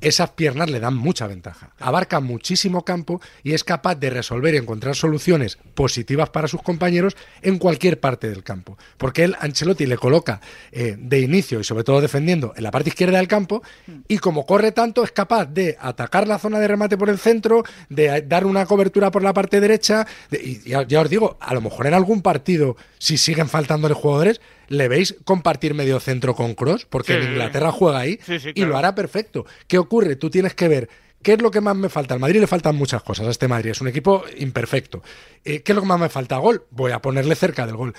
esas 0.00 0.30
piernas 0.30 0.70
le 0.70 0.80
dan 0.80 0.94
mucha 0.94 1.26
ventaja. 1.26 1.70
Abarca 1.78 2.20
muchísimo 2.20 2.84
campo 2.84 3.20
y 3.42 3.54
es 3.54 3.64
capaz 3.64 3.94
de 3.96 4.10
resolver 4.10 4.54
y 4.54 4.58
encontrar 4.58 4.94
soluciones 4.94 5.58
positivas 5.74 6.30
para 6.30 6.48
sus 6.48 6.62
compañeros 6.62 7.16
en 7.42 7.58
cualquier 7.58 8.00
parte 8.00 8.28
del 8.28 8.42
campo. 8.42 8.76
Porque 8.98 9.24
él, 9.24 9.36
Ancelotti, 9.40 9.86
le 9.86 9.96
coloca 9.96 10.40
eh, 10.72 10.96
de 10.98 11.20
inicio 11.20 11.60
y 11.60 11.64
sobre 11.64 11.84
todo 11.84 12.00
defendiendo 12.00 12.52
en 12.56 12.62
la 12.62 12.70
parte 12.70 12.90
izquierda 12.90 13.18
del 13.18 13.28
campo 13.28 13.62
y 14.08 14.18
como 14.18 14.46
corre 14.46 14.72
tanto 14.72 15.02
es 15.02 15.12
capaz 15.12 15.46
de 15.46 15.76
atacar 15.80 16.28
la 16.28 16.38
zona 16.38 16.58
de 16.58 16.68
remate 16.68 16.96
por 16.98 17.08
el 17.08 17.18
centro, 17.18 17.64
de 17.88 18.22
dar 18.22 18.46
una 18.46 18.66
cobertura 18.66 19.10
por 19.10 19.22
la 19.22 19.32
parte 19.32 19.60
derecha. 19.60 20.06
y 20.30 20.60
ya 20.68 21.00
os 21.00 21.10
digo, 21.10 21.36
a 21.40 21.54
lo 21.54 21.60
mejor 21.60 21.86
en 21.86 21.94
algún 21.94 22.22
partido, 22.22 22.76
si 22.98 23.18
siguen 23.18 23.48
faltándole 23.48 23.94
jugadores, 23.94 24.40
¿Le 24.68 24.88
veis 24.88 25.16
compartir 25.24 25.74
medio 25.74 26.00
centro 26.00 26.34
con 26.34 26.54
Cross? 26.54 26.86
Porque 26.86 27.14
en 27.14 27.32
Inglaterra 27.32 27.72
juega 27.72 27.98
ahí 27.98 28.18
y 28.54 28.64
lo 28.64 28.76
hará 28.76 28.94
perfecto. 28.94 29.46
¿Qué 29.66 29.78
ocurre? 29.78 30.16
Tú 30.16 30.30
tienes 30.30 30.54
que 30.54 30.68
ver 30.68 30.88
¿Qué 31.26 31.32
es 31.32 31.42
lo 31.42 31.50
que 31.50 31.60
más 31.60 31.74
me 31.74 31.88
falta? 31.88 32.14
Al 32.14 32.20
Madrid 32.20 32.38
le 32.38 32.46
faltan 32.46 32.76
muchas 32.76 33.02
cosas 33.02 33.26
a 33.26 33.30
este 33.30 33.48
Madrid. 33.48 33.70
Es 33.70 33.80
un 33.80 33.88
equipo 33.88 34.22
imperfecto. 34.38 35.02
Eh, 35.46 35.62
¿Qué 35.62 35.70
es 35.70 35.76
lo 35.76 35.82
que 35.82 35.88
más 35.88 36.00
me 36.00 36.08
falta? 36.08 36.38
Gol. 36.38 36.64
Voy 36.70 36.90
a 36.90 36.98
ponerle 37.00 37.36
cerca 37.36 37.66
del 37.66 37.76
gol. 37.76 37.94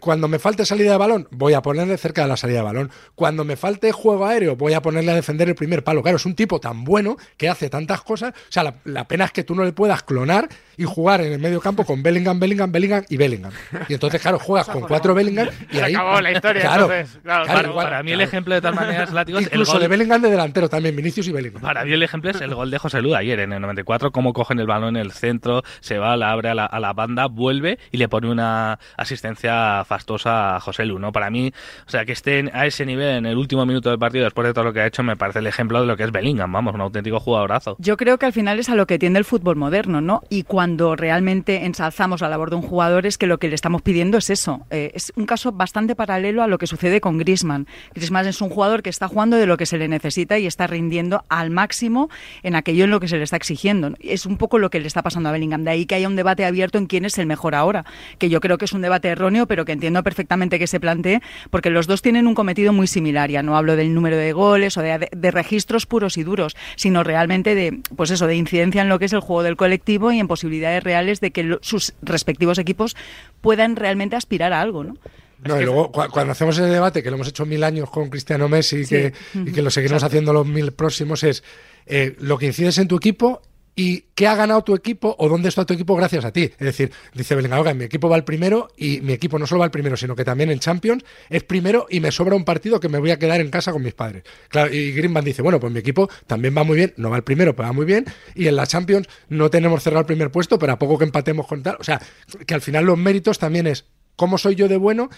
Cuando 0.00 0.26
me 0.26 0.38
falte 0.38 0.64
salida 0.64 0.92
de 0.92 0.96
balón, 0.96 1.28
voy 1.30 1.52
a 1.52 1.62
ponerle 1.62 1.96
cerca 1.98 2.22
de 2.22 2.28
la 2.28 2.36
salida 2.36 2.58
de 2.58 2.64
balón. 2.64 2.90
Cuando 3.14 3.44
me 3.44 3.56
falte 3.56 3.92
juego 3.92 4.26
aéreo, 4.26 4.56
voy 4.56 4.72
a 4.72 4.82
ponerle 4.82 5.12
a 5.12 5.14
defender 5.14 5.48
el 5.48 5.54
primer 5.54 5.84
palo. 5.84 6.02
Claro, 6.02 6.16
es 6.16 6.26
un 6.26 6.34
tipo 6.34 6.58
tan 6.58 6.82
bueno 6.82 7.16
que 7.36 7.48
hace 7.48 7.70
tantas 7.70 8.00
cosas. 8.00 8.32
O 8.34 8.52
sea, 8.52 8.74
la, 8.84 9.06
pena 9.06 9.26
es 9.26 9.32
que 9.32 9.44
tú 9.44 9.54
no 9.54 9.64
le 9.64 9.72
puedas 9.72 10.02
clonar 10.02 10.48
y 10.76 10.84
jugar 10.84 11.20
en 11.20 11.32
el 11.32 11.38
medio 11.38 11.60
campo 11.60 11.84
con 11.84 12.02
Bellingham, 12.02 12.40
Bellingham, 12.40 12.72
Bellingham 12.72 13.04
y 13.08 13.16
Bellingham. 13.18 13.52
Y 13.88 13.94
entonces, 13.94 14.20
claro, 14.20 14.38
juegas 14.38 14.68
con 14.68 14.82
cuatro 14.82 15.14
Bellingham 15.14 15.48
y 15.70 15.76
Se 15.76 15.82
ahí. 15.82 15.94
acabó 15.94 16.20
la 16.20 16.32
historia. 16.32 16.62
Claro, 16.62 16.90
claro, 17.22 17.74
para 17.74 18.02
mí 18.02 18.12
el 18.12 18.20
ejemplo 18.20 18.54
de 18.54 18.60
tal 18.60 18.74
manera 18.74 19.04
es 19.04 19.10
Incluso 19.42 19.74
el 19.74 19.82
de 19.82 19.88
Bellingham 19.88 20.22
de 20.22 20.30
delantero 20.30 20.68
también, 20.68 20.96
Vinicius 20.96 21.28
y 21.28 21.32
Bellingham. 21.32 21.62
Para 21.62 21.84
mí 21.84 21.92
el 21.92 22.02
ejemplo 22.02 22.30
es 22.30 22.40
el 22.40 22.54
gol 22.54 22.70
de 22.70 22.78
José 22.78 23.00
Lu 23.00 23.14
ayer 23.14 23.38
en 23.40 23.52
el 23.52 23.60
94, 23.60 24.10
cómo 24.10 24.32
cogen 24.32 24.58
el 24.58 24.66
balón 24.66 24.96
en 24.96 25.02
el 25.02 25.12
centro, 25.12 25.62
se 25.80 25.98
va, 25.98 26.16
la 26.16 26.32
abre 26.32 26.48
a 26.48 26.54
la, 26.54 26.77
la 26.80 26.92
banda, 26.92 27.26
vuelve 27.26 27.78
y 27.90 27.96
le 27.96 28.08
pone 28.08 28.30
una 28.30 28.78
asistencia 28.96 29.84
fastosa 29.84 30.56
a 30.56 30.60
José 30.60 30.84
Lu, 30.84 30.98
¿no? 30.98 31.12
Para 31.12 31.30
mí, 31.30 31.52
o 31.86 31.90
sea, 31.90 32.04
que 32.04 32.12
esté 32.12 32.50
a 32.52 32.66
ese 32.66 32.86
nivel 32.86 33.16
en 33.16 33.26
el 33.26 33.36
último 33.36 33.66
minuto 33.66 33.90
del 33.90 33.98
partido, 33.98 34.24
después 34.24 34.46
de 34.46 34.54
todo 34.54 34.64
lo 34.64 34.72
que 34.72 34.80
ha 34.80 34.86
hecho, 34.86 35.02
me 35.02 35.16
parece 35.16 35.40
el 35.40 35.46
ejemplo 35.46 35.80
de 35.80 35.86
lo 35.86 35.96
que 35.96 36.04
es 36.04 36.12
Bellingham, 36.12 36.52
vamos, 36.52 36.74
un 36.74 36.80
auténtico 36.80 37.20
jugadorazo. 37.20 37.76
Yo 37.78 37.96
creo 37.96 38.18
que 38.18 38.26
al 38.26 38.32
final 38.32 38.58
es 38.58 38.68
a 38.68 38.74
lo 38.74 38.86
que 38.86 38.98
tiende 38.98 39.18
el 39.18 39.24
fútbol 39.24 39.56
moderno, 39.56 40.00
¿no? 40.00 40.22
Y 40.28 40.44
cuando 40.44 40.96
realmente 40.96 41.64
ensalzamos 41.64 42.20
la 42.20 42.28
labor 42.28 42.50
de 42.50 42.56
un 42.56 42.62
jugador 42.62 43.06
es 43.06 43.18
que 43.18 43.26
lo 43.26 43.38
que 43.38 43.48
le 43.48 43.54
estamos 43.54 43.82
pidiendo 43.82 44.18
es 44.18 44.30
eso. 44.30 44.66
Eh, 44.70 44.92
es 44.94 45.12
un 45.16 45.26
caso 45.26 45.52
bastante 45.52 45.94
paralelo 45.94 46.42
a 46.42 46.46
lo 46.46 46.58
que 46.58 46.66
sucede 46.66 47.00
con 47.00 47.18
Griezmann. 47.18 47.66
Griezmann 47.94 48.26
es 48.26 48.40
un 48.40 48.50
jugador 48.50 48.82
que 48.82 48.90
está 48.90 49.08
jugando 49.08 49.36
de 49.36 49.46
lo 49.46 49.56
que 49.56 49.66
se 49.66 49.78
le 49.78 49.88
necesita 49.88 50.38
y 50.38 50.46
está 50.46 50.66
rindiendo 50.66 51.24
al 51.28 51.50
máximo 51.50 52.10
en 52.42 52.54
aquello 52.54 52.84
en 52.84 52.90
lo 52.90 53.00
que 53.00 53.08
se 53.08 53.16
le 53.16 53.24
está 53.24 53.36
exigiendo. 53.36 53.94
Es 54.00 54.26
un 54.26 54.36
poco 54.36 54.58
lo 54.58 54.70
que 54.70 54.80
le 54.80 54.86
está 54.86 55.02
pasando 55.02 55.28
a 55.28 55.32
Bellingham. 55.32 55.64
De 55.64 55.70
ahí 55.70 55.86
que 55.86 55.94
haya 55.94 56.08
un 56.08 56.16
debate 56.16 56.44
abierto 56.44 56.67
en 56.76 56.86
quién 56.86 57.06
es 57.06 57.16
el 57.16 57.24
mejor 57.24 57.54
ahora, 57.54 57.86
que 58.18 58.28
yo 58.28 58.40
creo 58.40 58.58
que 58.58 58.66
es 58.66 58.74
un 58.74 58.82
debate 58.82 59.08
erróneo, 59.08 59.46
pero 59.46 59.64
que 59.64 59.72
entiendo 59.72 60.02
perfectamente 60.02 60.58
que 60.58 60.66
se 60.66 60.80
plantee, 60.80 61.22
porque 61.50 61.70
los 61.70 61.86
dos 61.86 62.02
tienen 62.02 62.26
un 62.26 62.34
cometido 62.34 62.74
muy 62.74 62.86
similar, 62.86 63.30
ya 63.30 63.42
no 63.42 63.56
hablo 63.56 63.76
del 63.76 63.94
número 63.94 64.18
de 64.18 64.32
goles 64.32 64.76
o 64.76 64.82
de, 64.82 65.08
de 65.10 65.30
registros 65.30 65.86
puros 65.86 66.18
y 66.18 66.24
duros, 66.24 66.56
sino 66.76 67.02
realmente 67.04 67.54
de, 67.54 67.80
pues 67.96 68.10
eso, 68.10 68.26
de 68.26 68.36
incidencia 68.36 68.82
en 68.82 68.90
lo 68.90 68.98
que 68.98 69.06
es 69.06 69.12
el 69.14 69.20
juego 69.20 69.42
del 69.42 69.56
colectivo 69.56 70.12
y 70.12 70.18
en 70.18 70.28
posibilidades 70.28 70.82
reales 70.82 71.20
de 71.20 71.30
que 71.30 71.58
sus 71.62 71.94
respectivos 72.02 72.58
equipos 72.58 72.96
puedan 73.40 73.76
realmente 73.76 74.16
aspirar 74.16 74.52
a 74.52 74.60
algo, 74.60 74.84
¿no? 74.84 74.96
No, 75.44 75.60
y 75.60 75.64
luego 75.64 75.92
cuando 75.92 76.32
hacemos 76.32 76.58
ese 76.58 76.66
debate, 76.66 77.02
que 77.02 77.10
lo 77.10 77.16
hemos 77.16 77.28
hecho 77.28 77.46
mil 77.46 77.62
años 77.62 77.88
con 77.90 78.10
Cristiano 78.10 78.48
Messi 78.48 78.78
y, 78.78 78.86
que, 78.86 79.12
y 79.34 79.52
que 79.52 79.62
lo 79.62 79.70
seguiremos 79.70 80.02
haciendo 80.02 80.32
los 80.32 80.44
mil 80.46 80.72
próximos, 80.72 81.22
es 81.22 81.44
eh, 81.86 82.16
lo 82.18 82.38
que 82.38 82.46
incides 82.46 82.78
en 82.78 82.88
tu 82.88 82.96
equipo 82.96 83.42
y 83.78 84.06
qué 84.16 84.26
ha 84.26 84.34
ganado 84.34 84.64
tu 84.64 84.74
equipo 84.74 85.14
o 85.20 85.28
dónde 85.28 85.48
está 85.48 85.64
tu 85.64 85.72
equipo 85.72 85.94
gracias 85.94 86.24
a 86.24 86.32
ti. 86.32 86.42
Es 86.42 86.58
decir, 86.58 86.90
dice 87.14 87.36
Bellingham, 87.36 87.78
mi 87.78 87.84
equipo 87.84 88.08
va 88.08 88.16
al 88.16 88.24
primero 88.24 88.66
y 88.76 89.00
mi 89.02 89.12
equipo 89.12 89.38
no 89.38 89.46
solo 89.46 89.60
va 89.60 89.66
al 89.66 89.70
primero, 89.70 89.96
sino 89.96 90.16
que 90.16 90.24
también 90.24 90.50
en 90.50 90.58
Champions 90.58 91.04
es 91.30 91.44
primero 91.44 91.86
y 91.88 92.00
me 92.00 92.10
sobra 92.10 92.34
un 92.34 92.44
partido 92.44 92.80
que 92.80 92.88
me 92.88 92.98
voy 92.98 93.12
a 93.12 93.20
quedar 93.20 93.40
en 93.40 93.52
casa 93.52 93.70
con 93.70 93.84
mis 93.84 93.94
padres. 93.94 94.24
Claro, 94.48 94.74
y 94.74 94.90
Greenman 94.90 95.24
dice, 95.24 95.42
bueno, 95.42 95.60
pues 95.60 95.72
mi 95.72 95.78
equipo 95.78 96.10
también 96.26 96.56
va 96.58 96.64
muy 96.64 96.76
bien, 96.76 96.92
no 96.96 97.08
va 97.08 97.14
al 97.14 97.22
primero, 97.22 97.54
pero 97.54 97.68
va 97.68 97.72
muy 97.72 97.86
bien 97.86 98.04
y 98.34 98.48
en 98.48 98.56
la 98.56 98.66
Champions 98.66 99.06
no 99.28 99.48
tenemos 99.48 99.80
cerrado 99.80 100.00
el 100.00 100.06
primer 100.06 100.32
puesto, 100.32 100.58
pero 100.58 100.72
a 100.72 100.78
poco 100.80 100.98
que 100.98 101.04
empatemos 101.04 101.46
con 101.46 101.62
tal, 101.62 101.76
o 101.78 101.84
sea, 101.84 102.02
que 102.48 102.54
al 102.54 102.60
final 102.62 102.84
los 102.84 102.98
méritos 102.98 103.38
también 103.38 103.68
es 103.68 103.84
cómo 104.16 104.38
soy 104.38 104.56
yo 104.56 104.66
de 104.66 104.76
bueno 104.76 105.08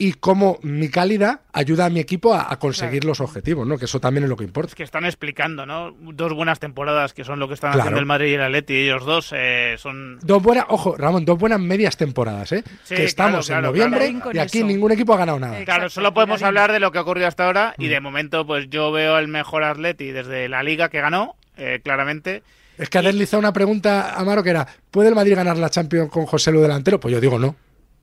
y 0.00 0.14
cómo 0.14 0.58
mi 0.62 0.88
calidad 0.88 1.40
ayuda 1.52 1.84
a 1.84 1.90
mi 1.90 2.00
equipo 2.00 2.32
a, 2.32 2.58
conseguir 2.58 3.04
los 3.04 3.20
objetivos, 3.20 3.66
¿no? 3.66 3.76
Que 3.76 3.84
eso 3.84 4.00
también 4.00 4.24
es 4.24 4.30
lo 4.30 4.36
que 4.36 4.44
importa. 4.44 4.74
que 4.74 4.82
están 4.82 5.04
explicando, 5.04 5.66
¿no? 5.66 5.94
Dos 6.00 6.32
buenas 6.32 6.58
temporadas 6.58 7.12
que 7.12 7.22
son 7.22 7.38
lo 7.38 7.48
que 7.48 7.54
están 7.54 7.78
haciendo 7.78 8.00
el 8.00 8.06
Madrid 8.06 8.30
y 8.30 8.34
el 8.34 8.40
Atleti, 8.40 8.72
y 8.72 8.76
ellos 8.84 9.04
dos 9.04 9.30
eh, 9.36 9.74
son... 9.76 10.18
Dos 10.22 10.42
buenas, 10.42 10.64
ojo, 10.70 10.96
Ramón, 10.96 11.26
dos 11.26 11.38
buenas 11.38 11.60
medias 11.60 11.98
temporadas, 11.98 12.50
¿eh? 12.52 12.64
que 12.88 13.04
estamos 13.04 13.50
en 13.50 13.60
noviembre 13.60 14.16
y 14.32 14.38
aquí 14.38 14.64
ningún 14.64 14.90
equipo 14.92 15.12
ha 15.12 15.18
ganado 15.18 15.38
nada. 15.38 15.62
Claro, 15.66 15.90
solo 15.90 16.14
podemos 16.14 16.42
hablar 16.42 16.72
de 16.72 16.80
lo 16.80 16.92
que 16.92 16.96
ha 16.96 17.02
ocurrido 17.02 17.28
hasta 17.28 17.44
ahora 17.44 17.74
y 17.76 17.88
de 17.88 18.00
momento 18.00 18.46
pues 18.46 18.70
yo 18.70 18.90
veo 18.92 19.18
el 19.18 19.28
mejor 19.28 19.64
Atleti 19.64 20.12
desde 20.12 20.48
la 20.48 20.62
liga 20.62 20.88
que 20.88 21.02
ganó, 21.02 21.36
eh, 21.58 21.80
claramente. 21.84 22.42
Es 22.78 22.88
que 22.88 22.96
ha 22.96 23.02
deslizado 23.02 23.38
una 23.38 23.52
pregunta, 23.52 24.14
Amaro, 24.14 24.42
que 24.42 24.48
era, 24.48 24.66
¿puede 24.90 25.10
el 25.10 25.14
Madrid 25.14 25.36
ganar 25.36 25.58
la 25.58 25.68
Champions 25.68 26.10
con 26.10 26.24
José 26.24 26.50
Lu 26.52 26.62
delantero? 26.62 26.98
Pues 26.98 27.12
yo 27.12 27.20
digo 27.20 27.38
no. 27.38 27.54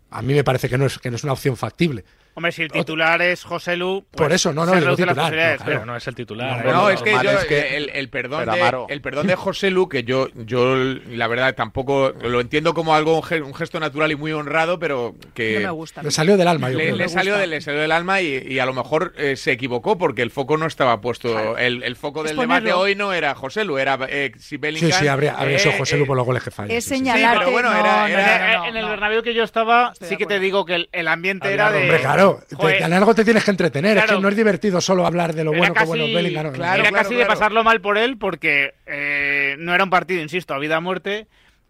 A 0.10 0.22
mí 0.22 0.34
me 0.34 0.44
parece 0.44 0.70
que 0.70 0.78
no 0.78 0.86
es, 0.86 1.00
que 1.00 1.10
no 1.10 1.16
es 1.16 1.24
una 1.24 1.34
opción 1.34 1.58
factible. 1.58 2.06
Hombre, 2.38 2.52
si 2.52 2.62
el 2.62 2.72
titular 2.72 3.20
es 3.24 3.44
José 3.44 3.76
Lu. 3.76 4.06
Pues 4.12 4.22
Por 4.22 4.32
eso, 4.32 4.54
no, 4.54 4.64
no, 4.64 4.76
el 4.76 4.96
titular. 4.96 5.58
No, 5.58 5.66
pero 5.66 5.86
no 5.88 5.96
es 5.96 6.06
el 6.08 6.14
titular. 6.14 6.64
No, 6.64 6.88
es, 6.92 7.02
que 7.02 7.12
yo, 7.12 7.32
el, 7.32 8.10
perdón 8.10 8.46
de, 8.46 8.86
el 8.90 9.02
perdón 9.02 9.26
de 9.26 9.36
José 9.36 9.72
Lu, 9.72 9.90
que 9.90 10.04
yo, 10.04 10.28
yo 10.36 10.76
la 10.76 11.26
verdad 11.26 11.56
tampoco 11.56 12.14
lo 12.22 12.40
entiendo 12.40 12.76
como 12.76 12.94
algo, 12.94 13.24
un 13.44 13.56
gesto 13.56 13.80
natural 13.80 14.12
y 14.12 14.16
muy 14.16 14.34
honrado, 14.34 14.78
pero 14.78 15.16
que. 15.34 15.56
No 15.56 15.60
me 15.62 15.72
gusta. 15.72 16.04
Le 16.04 16.12
salió 16.12 16.38
del 16.38 16.48
alma, 16.48 16.70
yo 16.70 16.78
le, 16.78 16.84
creo. 16.84 16.96
Le, 16.98 17.10
salió, 17.10 17.44
le 17.44 17.60
salió 17.60 17.82
del 17.82 17.92
alma 17.92 18.22
y, 18.22 18.60
a 18.60 18.68
lo 18.68 18.74
mejor 18.74 19.16
eh, 19.18 19.36
se 19.36 19.54
equivocó 19.54 19.98
porque 19.98 20.22
el 20.22 20.30
foco 20.30 20.58
no 20.58 20.68
estaba 20.68 21.02
puesto. 21.02 21.58
El, 21.58 21.96
foco 21.96 22.22
del 22.22 22.38
debate 22.38 22.72
hoy 22.72 22.94
no 22.94 23.14
era 23.14 23.34
José 23.34 23.66
Lu, 23.66 23.80
era 23.80 23.98
eh, 24.10 24.32
si 24.38 24.58
Bellingham. 24.58 24.92
Sí, 24.92 25.00
sí, 25.00 25.08
habría, 25.08 25.34
habría 25.34 25.58
sido 25.58 25.74
eh, 25.74 25.78
José 25.80 25.98
Lu 25.98 26.06
por 26.06 26.16
los 26.16 26.26
goles 26.28 26.44
que 26.44 26.52
falla. 26.52 26.72
Es 26.72 26.86
señalarte. 26.86 27.40
pero 27.40 27.52
bueno, 27.52 27.74
era, 27.74 28.68
en 28.68 28.78
el 28.78 28.86
Bernabéu 28.86 29.24
que 29.24 29.34
yo 29.34 29.42
estaba, 29.42 29.94
sí 30.00 30.18
que 30.18 30.28
te 30.28 30.40
digo 30.40 30.66
que 30.66 30.88
el, 30.92 31.08
ambiente 31.08 31.52
era 31.52 31.72
de. 31.72 31.82
Hombre, 31.82 32.00
claro 32.00 32.27
te 32.36 33.24
tienes 33.24 33.44
que 33.44 33.52
entretener. 33.52 33.98
Es 33.98 34.06
que 34.06 34.20
no 34.20 34.30
es 34.30 34.36
divertido 34.36 34.82
solo 34.82 35.06
hablar 35.06 35.34
de 35.34 35.44
lo 35.44 35.54
bueno 35.54 35.74
que 35.74 35.86
bueno 35.86 36.06
Bellingham. 36.06 36.54
era 36.56 36.92
casi 36.92 37.16
de 37.16 37.26
pasarlo 37.26 37.64
mal 37.64 37.82
por 37.82 37.98
él 37.98 38.18
porque 38.18 38.76
eh, 38.86 39.56
no 39.60 39.74
era 39.74 39.84
un 39.84 39.90
partido, 39.90 40.22
insisto, 40.22 40.54
a 40.54 40.60
vida 40.60 40.78
o 40.78 40.82
muerte 40.82 41.28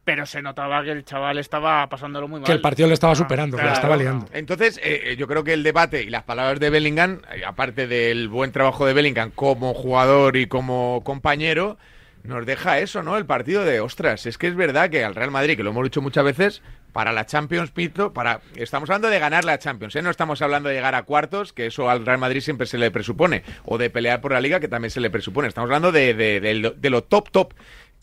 pero 0.08 0.26
se 0.26 0.42
notaba 0.42 0.86
que 0.86 0.92
el 0.92 1.04
chaval 1.04 1.38
estaba 1.38 1.86
pasándolo 1.90 2.30
muy 2.30 2.40
mal. 2.40 2.46
Que 2.46 2.54
el 2.54 2.62
partido 2.62 2.88
le 2.88 2.94
estaba 2.94 3.12
ah, 3.12 3.18
superando, 3.18 3.58
que 3.58 3.64
la 3.66 3.74
estaba 3.74 3.98
liando. 3.98 4.26
Entonces, 4.32 4.78
eh, 4.78 5.02
eh, 5.04 5.16
yo 5.18 5.28
creo 5.28 5.44
que 5.44 5.52
el 5.52 5.64
debate 5.64 6.02
y 6.02 6.10
las 6.10 6.24
palabras 6.24 6.62
de 6.62 6.70
Bellingham, 6.70 7.20
aparte 7.46 7.88
del 7.88 8.30
buen 8.30 8.54
trabajo 8.54 8.86
de 8.86 8.94
Bellingham 8.94 9.32
como 9.32 9.74
jugador 9.74 10.38
y 10.38 10.48
como 10.48 11.02
compañero, 11.04 11.78
nos 12.24 12.46
deja 12.46 12.80
eso, 12.80 13.04
¿no? 13.04 13.18
El 13.18 13.26
partido 13.26 13.66
de, 13.66 13.82
ostras, 13.82 14.26
es 14.26 14.38
que 14.38 14.48
es 14.48 14.56
verdad 14.56 14.90
que 14.90 15.04
al 15.04 15.14
Real 15.14 15.30
Madrid, 15.30 15.58
que 15.58 15.64
lo 15.64 15.72
hemos 15.72 15.84
dicho 15.84 16.02
muchas 16.02 16.24
veces, 16.24 16.62
para 16.98 17.14
la 17.14 17.28
Champions, 17.28 17.70
Pito, 17.70 18.12
para 18.12 18.42
estamos 18.56 18.90
hablando 18.90 19.08
de 19.08 19.20
ganar 19.20 19.46
la 19.46 19.60
Champions, 19.60 19.96
¿eh? 19.96 20.02
no 20.02 20.10
estamos 20.10 20.42
hablando 20.42 20.68
de 20.70 20.74
llegar 20.74 20.96
a 20.96 21.04
cuartos, 21.04 21.54
que 21.54 21.68
eso 21.68 21.92
al 21.92 22.04
Real 22.04 22.18
Madrid 22.18 22.42
siempre 22.42 22.66
se 22.66 22.80
le 22.80 22.90
presupone, 22.90 23.44
o 23.66 23.78
de 23.78 23.92
pelear 23.92 24.20
por 24.20 24.32
la 24.32 24.42
Liga, 24.42 24.60
que 24.60 24.68
también 24.68 24.90
se 24.90 25.00
le 25.00 25.12
presupone. 25.12 25.48
Estamos 25.48 25.68
hablando 25.68 25.92
de, 25.92 26.16
de 26.16 26.90
lo 26.90 27.04
top, 27.04 27.30
top 27.30 27.54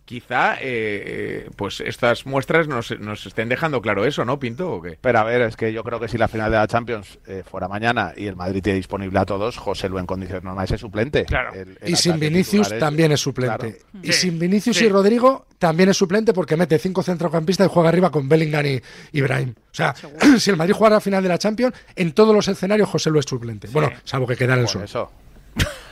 quizá 0.05 0.57
eh, 0.61 1.49
pues 1.57 1.81
estas 1.81 2.27
muestras 2.27 2.69
nos, 2.69 2.99
nos, 3.01 3.27
estén 3.27 3.49
dejando 3.49 3.81
claro 3.81 4.05
eso, 4.05 4.25
¿no, 4.25 4.39
Pinto? 4.39 4.71
¿o 4.73 4.83
qué? 4.83 4.99
Pero 5.01 5.19
a 5.19 5.25
ver, 5.25 5.43
es 5.43 5.57
que 5.57 5.73
yo 5.73 5.83
creo 5.83 5.99
que 5.99 6.09
si 6.09 6.19
la 6.19 6.29
final 6.29 6.51
de 6.51 6.59
la 6.59 6.67
Champions 6.67 7.19
eh, 7.27 7.43
fuera 7.49 7.69
mañana 7.69 8.13
y 8.17 8.27
el 8.27 8.37
Madrid 8.37 8.63
tiene 8.63 8.77
disponible 8.77 9.19
a 9.19 9.25
todos, 9.25 9.57
José 9.57 9.89
Lu 9.89 9.99
en 9.99 10.07
condiciones 10.07 10.45
normales 10.45 10.71
es 10.73 10.81
suplente. 10.81 11.25
Claro. 11.25 11.53
y 11.87 11.97
sin 11.97 12.19
Vinicius 12.19 12.79
también 12.79 13.13
es 13.13 13.21
suplente. 13.21 13.81
Y 14.03 14.13
sin 14.13 14.39
Vinicius 14.39 14.81
y 14.83 14.89
Rodrigo 14.89 15.47
también 15.59 15.89
es 15.89 15.97
suplente 15.97 16.33
porque 16.33 16.57
mete 16.57 16.79
cinco 16.79 17.03
centrocampistas 17.03 17.67
y 17.67 17.71
juega 17.71 17.89
arriba 17.89 18.11
con 18.11 18.29
Bellingham 18.29 18.67
y 18.67 18.83
Ibrahim. 19.13 19.55
O 19.57 19.75
sea, 19.75 19.95
si 20.39 20.51
el 20.51 20.57
Madrid 20.57 20.75
juega 20.75 20.97
la 20.97 21.01
final 21.01 21.23
de 21.23 21.29
la 21.29 21.39
Champions, 21.39 21.75
en 21.97 22.13
todos 22.13 22.35
los 22.35 22.47
escenarios 22.49 22.89
José 22.89 23.11
Lu 23.11 23.19
es 23.19 23.27
suplente. 23.27 23.69
Bueno, 23.73 23.91
salvo 24.05 24.27
que 24.27 24.37
queda 24.37 24.55
en 24.55 24.61
el 24.61 24.69
sol. 24.69 24.83
Eso. 24.85 25.11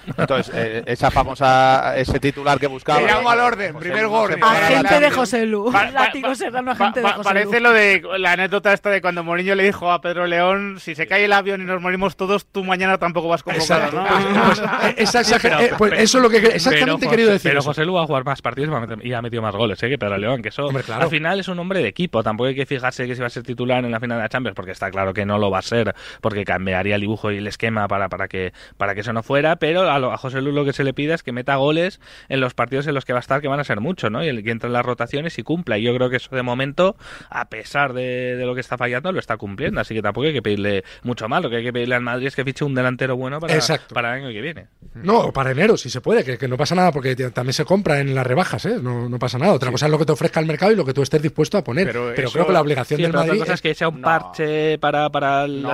Entonces, 0.06 0.52
eh, 0.54 0.82
esa 0.86 1.10
famosa, 1.10 1.96
ese 1.96 2.18
titular 2.20 2.58
que 2.58 2.66
buscaba. 2.66 3.00
Llegamos 3.00 3.32
al 3.32 3.40
orden, 3.40 3.76
primer 3.76 4.06
gol. 4.08 4.36
Agente 4.40 5.00
de 5.00 5.10
José 5.10 5.46
Lu. 5.46 5.70
Látigo 5.72 6.34
Serrano, 6.34 6.72
agente 6.72 7.00
de 7.00 7.08
José 7.08 7.22
Parece 7.22 7.60
lo 7.60 7.72
de 7.72 8.02
la 8.18 8.32
anécdota 8.32 8.72
esta 8.72 8.90
de 8.90 9.00
cuando 9.00 9.24
Mourinho 9.24 9.54
le 9.54 9.64
dijo 9.64 9.90
a 9.90 10.00
Pedro 10.00 10.26
León: 10.26 10.76
si 10.80 10.94
se 10.94 11.06
cae 11.06 11.24
el 11.24 11.32
avión 11.32 11.62
y 11.62 11.64
nos 11.64 11.80
morimos 11.80 12.16
todos, 12.16 12.46
tú 12.46 12.64
mañana 12.64 12.98
tampoco 12.98 13.28
vas 13.28 13.42
convocado, 13.42 13.92
¿no? 13.92 14.06
Pues, 14.46 14.60
eh, 15.44 15.72
pues 15.78 15.92
eso 15.94 16.18
es 16.18 16.22
lo 16.22 16.30
que 16.30 16.38
exactamente 16.38 17.06
he 17.06 17.08
querido 17.08 17.30
decir. 17.30 17.50
Pero 17.50 17.62
José 17.62 17.84
Lu 17.84 17.94
va 17.94 18.02
a 18.02 18.06
jugar 18.06 18.24
más 18.24 18.42
partidos 18.42 18.70
y 19.02 19.12
ha 19.12 19.22
metido 19.22 19.42
más 19.42 19.54
goles 19.54 19.82
¿eh? 19.82 19.88
que 19.88 19.98
Pedro 19.98 20.18
León, 20.18 20.42
que 20.42 20.48
eso 20.48 20.68
al 20.68 21.08
final 21.08 21.40
es 21.40 21.48
un 21.48 21.58
hombre 21.58 21.80
de 21.80 21.88
equipo. 21.88 22.22
Tampoco 22.22 22.48
hay 22.48 22.54
que 22.54 22.66
fijarse 22.66 23.06
que 23.06 23.14
si 23.14 23.20
va 23.20 23.26
a 23.26 23.30
ser 23.30 23.42
titular 23.42 23.84
en 23.84 23.90
la 23.90 24.00
final 24.00 24.18
de 24.18 24.24
la 24.24 24.28
Champions, 24.28 24.54
porque 24.54 24.72
está 24.72 24.90
claro 24.90 25.14
que 25.14 25.24
no 25.24 25.38
lo 25.38 25.50
va 25.50 25.58
a 25.58 25.62
ser, 25.62 25.94
porque 26.20 26.44
cambiaría 26.44 26.94
el 26.94 27.00
dibujo 27.00 27.30
y 27.30 27.38
el 27.38 27.46
esquema 27.46 27.88
para, 27.88 28.08
para, 28.08 28.28
que, 28.28 28.52
para 28.76 28.94
que 28.94 29.00
eso 29.00 29.12
no 29.12 29.22
fuera. 29.22 29.56
Pero 29.56 29.90
a, 29.94 30.14
a 30.14 30.16
José 30.16 30.40
Lu 30.40 30.52
lo 30.52 30.64
que 30.64 30.72
se 30.72 30.84
le 30.84 30.92
pide 30.92 31.14
es 31.14 31.22
que 31.22 31.32
meta 31.32 31.56
goles 31.56 32.00
en 32.28 32.40
los 32.40 32.54
partidos 32.54 32.86
en 32.86 32.94
los 32.94 33.04
que 33.04 33.12
va 33.12 33.18
a 33.18 33.20
estar, 33.20 33.40
que 33.40 33.48
van 33.48 33.60
a 33.60 33.64
ser 33.64 33.80
muchos, 33.80 34.10
¿no? 34.10 34.24
Y 34.24 34.28
el 34.28 34.42
que 34.42 34.50
entre 34.50 34.68
en 34.68 34.72
las 34.72 34.84
rotaciones 34.84 35.38
y 35.38 35.42
cumpla. 35.42 35.78
Y 35.78 35.82
yo 35.82 35.94
creo 35.94 36.10
que 36.10 36.16
eso 36.16 36.34
de 36.34 36.42
momento, 36.42 36.96
a 37.30 37.48
pesar 37.48 37.92
de, 37.92 38.42
lo 38.44 38.54
que 38.54 38.60
está 38.60 38.76
fallando, 38.76 39.12
lo 39.12 39.18
está 39.18 39.36
cumpliendo. 39.36 39.80
Así 39.80 39.94
que 39.94 40.02
tampoco 40.02 40.26
hay 40.26 40.32
que 40.32 40.42
pedirle 40.42 40.84
mucho 41.02 41.28
más. 41.28 41.42
Lo 41.42 41.50
que 41.50 41.56
hay 41.56 41.64
que 41.64 41.72
pedirle 41.72 41.94
al 41.94 42.02
Madrid 42.02 42.26
es 42.26 42.36
que 42.36 42.44
fiche 42.44 42.64
un 42.64 42.74
delantero 42.74 43.16
bueno 43.16 43.40
para, 43.40 43.58
para 43.92 44.16
el 44.16 44.24
año 44.24 44.32
que 44.32 44.40
viene. 44.40 44.66
No, 44.94 45.32
para 45.32 45.52
enero, 45.52 45.76
si 45.76 45.90
se 45.90 46.00
puede, 46.00 46.38
que, 46.38 46.48
no 46.48 46.56
pasa 46.56 46.74
nada, 46.74 46.92
porque 46.92 47.16
también 47.16 47.54
se 47.54 47.64
compra 47.64 48.00
en 48.00 48.14
las 48.14 48.26
rebajas, 48.26 48.66
¿eh? 48.66 48.76
No, 48.80 49.08
no 49.08 49.18
pasa 49.18 49.38
nada. 49.38 49.52
Otra 49.52 49.70
cosa 49.70 49.86
es 49.86 49.92
lo 49.92 49.98
que 49.98 50.06
te 50.06 50.12
ofrezca 50.12 50.40
el 50.40 50.46
mercado 50.46 50.72
y 50.72 50.76
lo 50.76 50.84
que 50.84 50.92
tú 50.92 51.02
estés 51.02 51.22
dispuesto 51.22 51.58
a 51.58 51.64
poner. 51.64 51.86
Pero, 51.86 52.32
creo 52.32 52.46
que 52.46 52.52
la 52.52 52.60
obligación 52.60 53.00
del 53.00 53.12
Madrid. 53.12 53.32
Otra 53.32 53.44
cosa 53.44 53.54
es 53.54 53.62
que 53.62 53.74
sea 53.74 53.88
un 53.88 54.00
parche 54.00 54.78
para, 54.78 55.10
para 55.10 55.46
no 55.46 55.72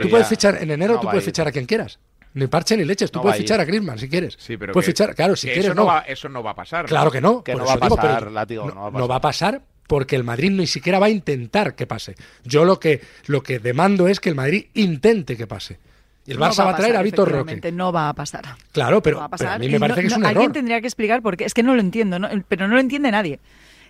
tú 0.00 0.08
puedes 0.08 0.28
fichar, 0.28 0.62
en 0.62 0.70
enero 0.70 0.98
tú 1.00 1.08
puedes 1.08 1.24
fichar 1.24 1.48
a 1.48 1.52
quien 1.52 1.66
quieras. 1.66 1.98
Ni 2.34 2.48
parche 2.48 2.76
ni 2.76 2.84
leches. 2.84 3.10
Tú 3.10 3.22
puedes 3.22 3.38
fichar 3.38 3.60
a 3.60 3.64
Griezmann 3.64 3.98
si 3.98 4.08
quieres. 4.08 4.36
Sí, 4.38 4.56
pero 4.56 4.72
puedes 4.72 4.86
fichar, 4.86 5.14
claro, 5.14 5.36
si 5.36 5.46
quieres 5.46 5.66
eso 5.66 5.74
no. 5.74 5.86
Va, 5.86 6.00
eso 6.00 6.28
no 6.28 6.42
va 6.42 6.50
a 6.50 6.54
pasar. 6.54 6.86
Claro 6.86 7.10
que 7.10 7.20
no. 7.20 7.44
Que 7.44 7.54
no 7.54 7.64
va, 7.64 7.74
a 7.74 7.78
pasar, 7.78 8.30
no, 8.30 9.08
va 9.08 9.16
a 9.16 9.20
pasar, 9.20 9.62
porque 9.86 10.16
el 10.16 10.24
Madrid 10.24 10.50
ni 10.50 10.66
siquiera 10.66 10.98
va 10.98 11.06
a 11.06 11.10
intentar 11.10 11.76
que 11.76 11.86
pase. 11.86 12.16
Yo 12.44 12.64
lo 12.64 12.80
que, 12.80 13.00
lo 13.26 13.42
que 13.42 13.60
demando 13.60 14.08
es 14.08 14.18
que 14.18 14.28
el 14.30 14.34
Madrid 14.34 14.66
intente 14.74 15.36
que 15.36 15.46
pase. 15.46 15.78
Y 16.26 16.32
el 16.32 16.38
Barça 16.38 16.64
va, 16.64 16.70
a 16.70 16.76
traer 16.76 16.96
a 16.96 17.02
Vitor 17.02 17.30
Roque. 17.30 17.70
No 17.70 17.92
va 17.92 18.08
a 18.08 18.14
pasar. 18.14 18.44
Claro, 18.72 19.02
pero, 19.02 19.20
a, 19.20 19.58
mí 19.58 19.68
me 19.68 19.78
parece 19.78 20.00
que 20.00 20.06
es 20.06 20.16
un 20.16 20.24
error. 20.24 20.36
Alguien 20.36 20.52
tendría 20.52 20.80
que 20.80 20.86
explicar 20.86 21.22
porque 21.22 21.44
es 21.44 21.54
que 21.54 21.62
no 21.62 21.74
lo 21.74 21.80
entiendo, 21.80 22.18
pero 22.48 22.66
no 22.66 22.74
lo 22.74 22.80
entiende 22.80 23.10
nadie. 23.10 23.40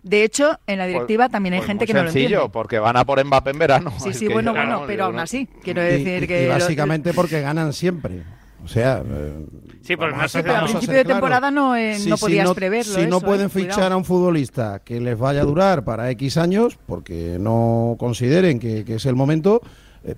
De 0.04 0.22
hecho, 0.22 0.60
en 0.66 0.76
la 0.78 0.86
directiva 0.86 1.24
pues, 1.24 1.32
también 1.32 1.54
hay 1.54 1.60
pues 1.60 1.68
gente 1.68 1.86
que 1.86 1.94
no 1.94 2.02
lo 2.02 2.08
entiende. 2.08 2.28
sencillo, 2.28 2.52
porque 2.52 2.78
van 2.78 2.96
a 2.98 3.06
por 3.06 3.24
Mbappé 3.24 3.50
en 3.50 3.58
verano. 3.58 3.92
Sí, 3.98 4.12
sí, 4.12 4.28
bueno, 4.28 4.52
bueno, 4.52 4.84
pero 4.86 5.06
aún 5.06 5.18
así, 5.18 5.48
quiero 5.62 5.80
decir 5.80 6.28
que... 6.28 6.44
Y 6.44 6.46
básicamente 6.46 7.14
porque 7.14 7.40
ganan 7.40 7.72
siempre. 7.72 8.22
O 8.62 8.68
sea, 8.68 9.02
eh, 9.06 9.46
sí, 9.82 9.96
pues 9.96 10.14
no 10.14 10.28
sé, 10.28 10.38
a 10.40 10.64
principio 10.64 10.96
de 10.96 11.04
temporada 11.04 11.50
no, 11.50 11.74
eh, 11.74 11.98
no 12.06 12.18
podías 12.18 12.50
preverlo. 12.52 12.94
Si 12.94 13.06
no 13.06 13.20
pueden 13.20 13.46
eh, 13.46 13.50
fichar 13.50 13.92
a 13.92 13.96
un 13.96 14.04
futbolista 14.04 14.80
que 14.84 15.00
les 15.00 15.18
vaya 15.18 15.40
a 15.40 15.44
durar 15.44 15.84
para 15.84 16.10
X 16.10 16.36
años, 16.36 16.78
porque 16.86 17.38
no 17.40 17.96
consideren 17.98 18.58
que, 18.58 18.84
es 18.86 19.06
el 19.06 19.14
momento, 19.14 19.62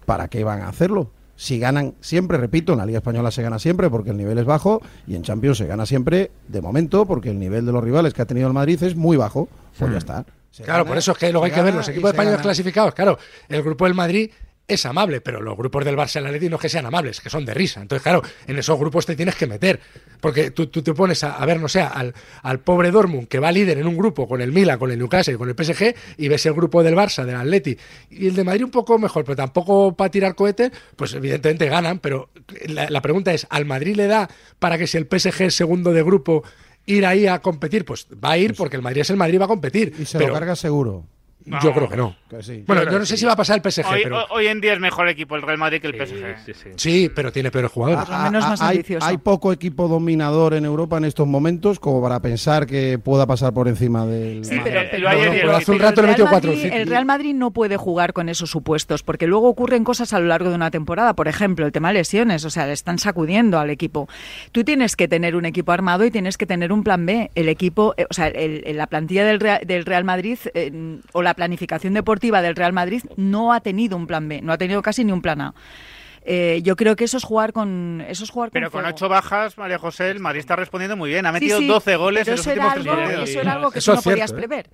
¿para 0.04 0.28
qué 0.28 0.42
van 0.42 0.62
a 0.62 0.68
hacerlo? 0.68 1.12
Si 1.36 1.58
ganan 1.58 1.94
siempre, 2.00 2.38
repito, 2.38 2.72
en 2.72 2.78
la 2.78 2.86
Liga 2.86 2.98
Española 2.98 3.30
se 3.30 3.42
gana 3.42 3.58
siempre 3.58 3.90
porque 3.90 4.10
el 4.10 4.16
nivel 4.16 4.38
es 4.38 4.44
bajo 4.46 4.80
y 5.06 5.14
en 5.14 5.22
Champions 5.22 5.58
se 5.58 5.66
gana 5.66 5.84
siempre 5.84 6.30
de 6.48 6.62
momento 6.62 7.06
porque 7.06 7.30
el 7.30 7.38
nivel 7.38 7.66
de 7.66 7.72
los 7.72 7.84
rivales 7.84 8.14
que 8.14 8.22
ha 8.22 8.26
tenido 8.26 8.48
el 8.48 8.54
Madrid 8.54 8.82
es 8.82 8.96
muy 8.96 9.16
bajo. 9.16 9.48
Pues 9.78 9.90
ya 9.90 9.96
hmm. 9.96 9.98
está. 9.98 10.24
claro, 10.64 10.86
por 10.86 10.96
eso 10.96 11.12
es 11.12 11.18
que 11.18 11.30
luego 11.30 11.44
hay 11.44 11.52
que 11.52 11.62
ver 11.62 11.74
los 11.74 11.88
equipos 11.88 12.10
españoles 12.10 12.40
clasificados. 12.40 12.94
Claro, 12.94 13.18
el 13.48 13.62
grupo 13.62 13.84
del 13.84 13.94
Madrid 13.94 14.30
es 14.68 14.84
amable, 14.84 15.20
pero 15.20 15.40
los 15.40 15.56
grupos 15.56 15.84
del 15.84 15.96
Barça 15.96 16.20
y 16.20 16.48
no 16.48 16.56
es 16.56 16.62
que 16.62 16.68
sean 16.68 16.86
amables, 16.86 17.20
que 17.20 17.30
son 17.30 17.44
de 17.44 17.54
risa. 17.54 17.80
Entonces, 17.80 18.02
claro, 18.02 18.22
en 18.46 18.58
esos 18.58 18.78
grupos 18.78 19.06
te 19.06 19.14
tienes 19.14 19.36
que 19.36 19.46
meter, 19.46 19.80
porque 20.20 20.50
tú, 20.50 20.66
tú 20.66 20.82
te 20.82 20.92
pones 20.92 21.22
a, 21.22 21.44
ver, 21.46 21.60
no 21.60 21.68
sé, 21.68 21.80
al, 21.80 22.12
al, 22.42 22.60
pobre 22.60 22.90
Dortmund, 22.90 23.28
que 23.28 23.38
va 23.38 23.52
líder 23.52 23.78
en 23.78 23.86
un 23.86 23.96
grupo 23.96 24.26
con 24.26 24.40
el 24.40 24.52
Milan, 24.52 24.78
con 24.78 24.90
el 24.90 24.98
Newcastle 24.98 25.34
y 25.34 25.36
con 25.36 25.48
el 25.48 25.54
PSG, 25.54 25.94
y 26.18 26.28
ves 26.28 26.44
el 26.46 26.54
grupo 26.54 26.82
del 26.82 26.94
Barça, 26.94 27.24
del 27.24 27.36
Atleti, 27.36 27.76
y 28.10 28.26
el 28.26 28.34
de 28.34 28.44
Madrid 28.44 28.64
un 28.64 28.70
poco 28.70 28.98
mejor, 28.98 29.24
pero 29.24 29.36
tampoco 29.36 29.94
para 29.94 30.10
tirar 30.10 30.34
cohetes, 30.34 30.72
pues 30.96 31.14
evidentemente 31.14 31.68
ganan, 31.68 32.00
pero 32.00 32.30
la, 32.66 32.90
la 32.90 33.00
pregunta 33.00 33.32
es, 33.32 33.46
¿al 33.50 33.66
Madrid 33.66 33.94
le 33.94 34.08
da 34.08 34.28
para 34.58 34.78
que 34.78 34.86
si 34.86 34.98
el 34.98 35.06
PSG 35.06 35.42
es 35.42 35.54
segundo 35.54 35.92
de 35.92 36.02
grupo 36.02 36.42
ir 36.86 37.06
ahí 37.06 37.26
a 37.26 37.40
competir? 37.40 37.84
Pues 37.84 38.06
va 38.12 38.32
a 38.32 38.38
ir 38.38 38.48
pues 38.48 38.58
porque 38.58 38.76
el 38.76 38.82
Madrid 38.82 39.02
es 39.02 39.10
el 39.10 39.16
Madrid 39.16 39.40
va 39.40 39.44
a 39.44 39.48
competir. 39.48 39.94
Y 39.98 40.06
se 40.06 40.18
lo 40.18 40.32
carga 40.32 40.56
seguro. 40.56 41.04
Yo 41.46 41.72
creo 41.72 41.88
que 41.88 41.96
no. 41.96 42.16
Bueno, 42.66 42.90
yo 42.90 42.98
no 42.98 43.06
sé 43.06 43.16
si 43.16 43.24
va 43.24 43.32
a 43.32 43.36
pasar 43.36 43.60
el 43.62 43.70
PSG. 43.70 43.86
Hoy, 43.86 44.00
pero... 44.02 44.26
hoy 44.30 44.46
en 44.48 44.60
día 44.60 44.72
es 44.72 44.80
mejor 44.80 45.08
equipo 45.08 45.36
el 45.36 45.42
Real 45.42 45.58
Madrid 45.58 45.80
que 45.80 45.86
el 45.86 45.94
PSG. 45.94 46.74
Sí, 46.76 47.10
pero 47.14 47.30
tiene 47.30 47.50
peores 47.50 47.70
jugadores. 47.70 48.08
hay, 49.00 49.18
poco 49.18 49.52
equipo 49.52 49.88
dominador 49.88 50.54
en 50.54 50.64
Europa 50.64 50.98
en 50.98 51.04
estos 51.04 51.26
momentos 51.26 51.78
como 51.78 52.02
para 52.02 52.20
pensar 52.20 52.66
que 52.66 52.98
pueda 52.98 53.26
pasar 53.26 53.52
por 53.52 53.68
encima 53.68 54.06
del. 54.06 54.44
Sí, 54.44 54.58
pero, 54.62 55.08
hace 55.56 55.72
un 55.72 55.78
rato 55.78 56.02
le 56.02 56.08
metió 56.08 56.26
cuatro. 56.28 56.52
El 56.52 56.88
Real 56.88 57.04
Madrid 57.04 57.34
no 57.34 57.52
puede 57.52 57.76
jugar 57.76 58.12
con 58.12 58.28
esos 58.28 58.50
supuestos 58.50 59.02
porque 59.02 59.26
luego 59.26 59.48
ocurren 59.48 59.84
cosas 59.84 60.12
a 60.12 60.20
lo 60.20 60.26
largo 60.26 60.50
de 60.50 60.56
una 60.56 60.70
temporada. 60.70 61.14
Por 61.14 61.28
ejemplo, 61.28 61.64
el 61.64 61.72
tema 61.72 61.88
de 61.88 61.94
lesiones. 61.94 62.44
O 62.44 62.50
sea, 62.50 62.66
le 62.66 62.72
están 62.72 62.98
sacudiendo 62.98 63.58
al 63.58 63.70
equipo. 63.70 64.08
Tú 64.52 64.64
tienes 64.64 64.96
que 64.96 65.08
tener 65.08 65.36
un 65.36 65.46
equipo 65.46 65.72
armado 65.72 66.04
y 66.04 66.10
tienes 66.10 66.36
que 66.36 66.46
tener 66.46 66.72
un 66.72 66.82
plan 66.82 67.06
B. 67.06 67.30
El 67.34 67.48
equipo, 67.48 67.94
eh, 67.96 68.06
o 68.08 68.14
sea, 68.14 68.32
la 68.32 68.86
plantilla 68.86 69.24
del 69.24 69.40
Real, 69.40 69.60
del 69.64 69.84
Real 69.84 70.04
Madrid 70.04 70.38
eh, 70.54 70.98
o 71.12 71.22
la 71.22 71.34
planificación 71.36 71.94
deportiva 71.94 72.42
del 72.42 72.56
Real 72.56 72.72
Madrid 72.72 73.02
no 73.16 73.52
ha 73.52 73.60
tenido 73.60 73.96
un 73.96 74.08
plan 74.08 74.28
B, 74.28 74.42
no 74.42 74.52
ha 74.52 74.58
tenido 74.58 74.82
casi 74.82 75.04
ni 75.04 75.12
un 75.12 75.22
plan 75.22 75.40
A. 75.40 75.54
Eh, 76.28 76.60
yo 76.64 76.74
creo 76.74 76.96
que 76.96 77.04
eso 77.04 77.18
es 77.18 77.22
jugar 77.22 77.52
con 77.52 78.04
eso 78.08 78.24
es 78.24 78.30
jugar 78.30 78.50
Pero 78.50 78.68
con, 78.72 78.84
ocho 78.84 79.08
bajas, 79.08 79.56
María 79.58 79.78
José, 79.78 80.10
el 80.10 80.18
Madrid 80.18 80.40
está 80.40 80.56
respondiendo 80.56 80.96
muy 80.96 81.10
bien. 81.10 81.24
Ha 81.24 81.30
metido 81.30 81.60
12 81.60 81.96
goles 81.96 82.26
en 82.26 82.36
los 82.36 82.46
últimos 82.46 82.74
tres 82.74 82.86
partidos. 82.86 83.30
Eso 83.30 83.40
era 83.40 83.52
algo 83.52 83.70
que 83.70 83.80
tú 83.80 83.94
no 83.94 84.02
podías 84.02 84.32
¿eh? 84.32 84.34
prever. 84.34 84.70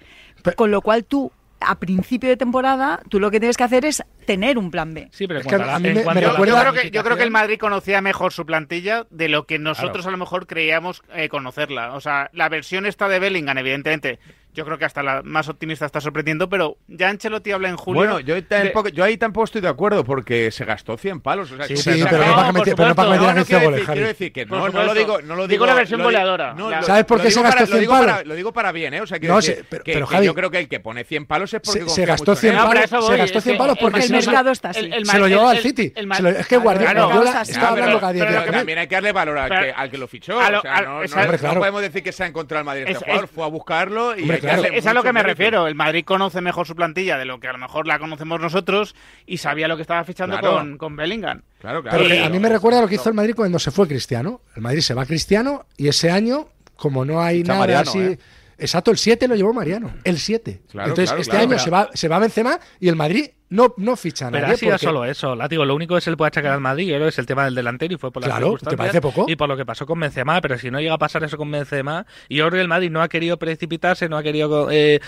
Con 0.57 0.71
lo 0.71 0.81
cual 0.81 1.05
tú 1.05 1.31
a 1.65 1.79
principio 1.79 2.29
de 2.29 2.37
temporada, 2.37 3.01
tú 3.09 3.21
lo 3.21 3.31
que 3.31 3.39
tienes 3.39 3.57
que 3.57 3.65
hacer 3.65 3.85
es 3.85 4.03
tener 4.27 4.59
un 4.59 4.71
plan 4.71 4.95
B. 4.95 5.09
Sí, 5.13 5.27
pero 5.27 5.41
a 5.41 5.79
mí 5.79 5.89
me, 5.91 5.95
recuerda... 5.95 6.73
yo, 6.91 7.03
creo 7.03 7.17
que, 7.17 7.23
el 7.23 7.31
Madrid 7.31 7.59
conocía 7.59 8.01
mejor 8.01 8.33
su 8.33 8.45
plantilla 8.45 9.07
de 9.11 9.29
lo 9.29 9.45
que 9.45 9.59
nosotros 9.59 10.07
a 10.07 10.11
lo 10.11 10.17
mejor 10.17 10.47
creíamos 10.47 11.03
eh, 11.15 11.29
conocerla. 11.29 11.95
O 11.95 12.01
sea, 12.01 12.31
la 12.33 12.49
versión 12.49 12.87
esta 12.87 13.09
de 13.09 13.19
Bellingham, 13.19 13.59
evidentemente, 13.59 14.19
yo 14.55 14.65
creo 14.67 14.77
que 14.77 14.85
hasta 14.85 15.03
la 15.03 15.23
más 15.23 15.49
optimista 15.49 15.87
está 15.87 16.01
sorprendiendo, 16.01 16.49
pero 16.49 16.77
ya 16.87 17.09
Ancelotti 17.09 17.53
habla 17.53 17.71
en 17.71 17.77
julio. 17.77 18.01
Bueno, 18.01 18.21
yo, 18.21 18.43
tampoco, 18.45 18.89
yo 18.89 19.03
ahí 19.03 19.17
tampoco 19.17 19.45
estoy 19.45 19.63
de 19.63 19.69
acuerdo 19.69 20.05
porque 20.05 20.51
se 20.51 20.65
gastó 20.65 20.97
100 20.99 21.21
palos. 21.21 21.51
O 21.53 21.57
sea, 21.57 21.67
sí, 21.67 22.05
pero, 22.09 22.27
no, 22.27 22.35
para 22.35 22.47
que 22.49 22.53
meter, 22.53 22.75
pero 22.77 22.89
no 22.89 22.95
para 22.95 23.11
meter 23.11 23.29
a 23.29 23.45
quiero, 23.45 23.71
decir, 23.71 23.87
quiero 23.87 24.07
decir 24.07 24.33
que 24.33 24.47
no, 24.47 24.69
no, 24.69 24.83
lo 24.83 24.95
digo, 24.95 25.23
no 25.23 25.35
lo 25.37 25.43
digo. 25.43 25.49
Digo 25.49 25.67
la 25.67 25.75
versión 25.75 26.03
goleadora. 26.03 26.55
¿Sabes 26.83 27.05
por 27.05 27.23
qué 27.23 27.31
se 27.31 27.43
gastó 27.43 27.67
100 27.67 27.89
palos? 27.89 28.27
lo 28.27 28.35
digo 28.35 28.53
para 28.53 28.73
bien, 28.73 28.95
¿eh? 28.95 29.01
O 29.01 29.07
sea, 29.07 29.19
no, 29.19 29.37
decir, 29.37 29.65
pero, 29.69 29.85
que, 29.85 30.05
Javi, 30.05 30.27
yo 30.27 30.35
creo 30.35 30.51
que 30.51 30.59
el 30.59 30.69
que 30.69 30.81
pone 30.81 31.05
100 31.05 31.27
palos 31.27 31.55
es 31.55 31.61
porque 31.61 31.89
se, 31.89 32.05
gastó 32.05 32.35
100 32.35 32.55
palos. 32.57 32.91
Se 33.07 33.17
gastó 33.17 33.41
100 33.41 33.57
palos 33.57 33.79
porque 33.79 34.01
el 34.01 34.11
mercado 34.11 34.51
está 34.51 34.71
así. 34.71 34.91
Se 35.05 35.19
lo 35.19 35.29
llevó 35.29 35.49
al 35.49 35.59
City. 35.59 35.93
Es 35.97 36.47
que 36.47 36.57
Guardiola 36.59 37.43
está 37.43 37.69
hablando 37.69 38.01
cada 38.01 38.13
día. 38.13 38.27
Pero 38.27 38.53
también 38.53 38.79
hay 38.79 38.87
que 38.87 38.95
darle 38.97 39.13
valor 39.13 39.39
al 39.39 39.91
que 39.91 39.99
lo 39.99 40.07
fichó. 40.07 40.37
O 40.37 40.61
sea, 41.09 41.27
no 41.27 41.59
podemos 41.59 41.81
decir 41.81 42.03
que 42.03 42.13
se 42.13 42.25
ha 42.25 42.27
encontrado 42.27 42.61
el 42.61 42.67
Madrid 42.67 42.85
este 42.87 43.05
jugador. 43.05 43.29
Fue 43.29 43.45
a 43.45 43.49
buscarlo 43.49 44.17
y 44.17 44.27
es 44.43 44.87
a 44.87 44.95
lo 44.95 45.03
que 45.03 45.13
me 45.13 45.23
refiero. 45.23 45.67
El 45.67 45.75
Madrid 45.75 46.05
conoce 46.05 46.41
mejor 46.41 46.67
su 46.67 46.75
plantilla 46.75 47.19
de 47.19 47.25
lo 47.25 47.41
que 47.41 47.49
a 47.49 47.53
lo 47.53 47.59
mejor 47.59 47.87
la 47.87 47.99
conocemos 47.99 48.41
nosotros 48.41 48.95
y 49.27 49.39
sabía 49.39 49.69
lo 49.69 49.77
que 49.77 49.83
estaba 49.83 50.05
fichando 50.05 50.39
con, 50.41 50.79
con 50.79 50.97
Bellingham. 50.97 51.43
Claro, 51.61 51.83
claro. 51.83 52.05
a 52.25 52.29
mí 52.29 52.39
me 52.39 52.49
recuerda 52.49 52.81
lo 52.81 52.89
que 52.89 52.97
hizo 52.97 53.09
el 53.09 53.15
Madrid 53.15 53.35
cuando 53.35 53.59
se 53.59 53.71
fue 53.71 53.87
Cristiano. 53.87 54.41
El 54.57 54.63
Madrid 54.63 54.81
se 54.81 54.95
va 54.95 55.07
Cristiano 55.07 55.67
y 55.77 55.89
ese 55.89 56.11
año, 56.11 56.49
como 56.77 57.05
no 57.05 57.23
hay 57.23 57.43
nada 57.43 57.81
así. 57.81 57.99
¿eh? 57.99 58.19
Exacto, 58.59 58.91
el 58.91 58.99
7 58.99 59.27
lo 59.29 59.35
llevó 59.35 59.53
Mariano. 59.53 59.93
El 60.05 60.19
7. 60.19 60.63
Entonces, 60.73 61.13
este 61.19 61.37
año 61.37 61.59
se 61.59 61.71
va, 61.71 61.91
se 61.95 62.09
va 62.09 62.19
Benzema 62.19 62.59
y 62.79 62.89
el 62.89 62.97
Madrid 62.97 63.31
no, 63.53 63.75
no 63.77 63.97
ficha 63.97 64.31
Pero 64.31 64.47
ha 64.47 64.57
sido 64.57 64.79
solo 64.79 65.05
eso, 65.05 65.37
látigo. 65.37 65.67
Lo 65.67 65.75
único 65.75 65.95
que 65.95 66.01
se 66.01 66.11
le 66.11 66.17
puede 66.17 66.29
achacar 66.29 66.53
al 66.53 66.61
Madrid 66.61 66.95
es 66.95 67.19
el 67.19 67.27
tema 67.27 67.45
del 67.45 67.55
delantero 67.55 67.93
y 67.93 67.99
fue 67.99 68.11
por 68.11 68.23
la 68.23 68.29
Claro, 68.29 68.57
¿te 68.57 68.79
parece 68.79 69.03
poco? 69.03 69.27
Y 69.29 69.37
por 69.37 69.47
lo 69.47 69.59
que 69.59 69.67
pasó 69.67 69.85
con 69.85 70.01
Benzema, 70.01 70.41
pero 70.41 70.57
si 70.57 70.71
no 70.71 70.81
llega 70.81 70.95
a 70.95 70.99
pasar 70.99 71.23
eso 71.23 71.37
con 71.37 71.51
Benzema, 71.51 72.07
y 72.31 72.37
yo 72.37 72.45
creo 72.47 72.59
que 72.59 72.63
el 72.63 72.69
Madrid 72.69 72.91
no 72.91 73.03
ha 73.03 73.09
querido 73.09 73.39
precipitarse, 73.39 74.09
no 74.09 74.17
ha 74.17 74.23
querido 74.23 74.71
eh, 74.71 75.01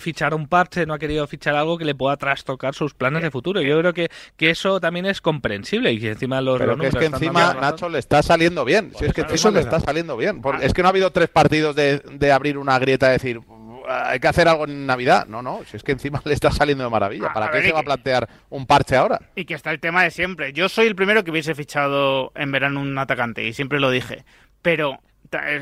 fichar 0.00 0.34
un 0.34 0.48
parche, 0.48 0.84
no 0.84 0.94
ha 0.94 0.98
querido 0.98 1.24
fichar 1.28 1.54
algo 1.54 1.78
que 1.78 1.84
le 1.84 1.94
pueda 1.94 2.16
trastocar 2.16 2.74
sus 2.74 2.92
planes 2.92 3.22
de 3.22 3.30
futuro. 3.30 3.62
Yo 3.62 3.78
creo 3.78 3.94
que, 3.94 4.10
que 4.36 4.50
eso 4.50 4.80
también 4.80 5.06
es 5.06 5.20
comprensible 5.20 5.92
y 5.92 6.00
que 6.00 6.10
encima 6.10 6.40
los 6.40 6.58
Pero 6.58 6.76
que 6.76 6.88
es 6.88 6.96
que 6.96 7.04
encima 7.04 7.54
Nacho 7.54 7.88
le 7.88 8.00
está 8.00 8.20
saliendo 8.24 8.64
bien. 8.64 8.90
Si 8.98 9.04
es 9.04 9.12
que 9.12 9.24
eso 9.32 9.52
le 9.52 9.60
está 9.60 9.78
saliendo 9.78 10.16
bien. 10.16 10.42
Es 10.60 10.74
que 10.74 10.82
no 10.82 10.88
ha 10.88 10.90
habido 10.90 11.12
tres 11.12 11.28
partidos 11.28 11.76
de, 11.76 12.00
de 12.00 12.32
abrir 12.32 12.58
una 12.58 12.80
grieta 12.80 13.10
y 13.10 13.12
decir 13.12 13.40
hay 13.88 14.20
que 14.20 14.28
hacer 14.28 14.48
algo 14.48 14.64
en 14.64 14.86
Navidad. 14.86 15.26
No, 15.26 15.42
no, 15.42 15.62
si 15.64 15.76
es 15.76 15.82
que 15.82 15.92
encima 15.92 16.20
le 16.24 16.34
está 16.34 16.50
saliendo 16.50 16.84
de 16.84 16.90
maravilla. 16.90 17.28
Ah, 17.30 17.34
¿Para 17.34 17.50
qué 17.50 17.62
se 17.62 17.72
va 17.72 17.80
a 17.80 17.84
plantear 17.84 18.28
un 18.50 18.66
parche 18.66 18.96
ahora? 18.96 19.20
Y 19.34 19.44
que 19.44 19.54
está 19.54 19.70
el 19.70 19.80
tema 19.80 20.04
de 20.04 20.10
siempre. 20.10 20.52
Yo 20.52 20.68
soy 20.68 20.86
el 20.86 20.94
primero 20.94 21.24
que 21.24 21.30
hubiese 21.30 21.54
fichado 21.54 22.32
en 22.34 22.52
verano 22.52 22.80
un 22.80 22.96
atacante 22.98 23.44
y 23.44 23.52
siempre 23.52 23.80
lo 23.80 23.90
dije. 23.90 24.24
Pero 24.62 25.00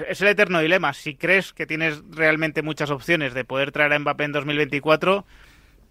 es 0.08 0.20
el 0.20 0.28
eterno 0.28 0.60
dilema. 0.60 0.92
Si 0.92 1.14
crees 1.14 1.52
que 1.52 1.66
tienes 1.66 2.02
realmente 2.10 2.62
muchas 2.62 2.90
opciones 2.90 3.34
de 3.34 3.44
poder 3.44 3.72
traer 3.72 3.92
a 3.92 3.98
Mbappé 3.98 4.24
en 4.24 4.32
2024 4.32 5.24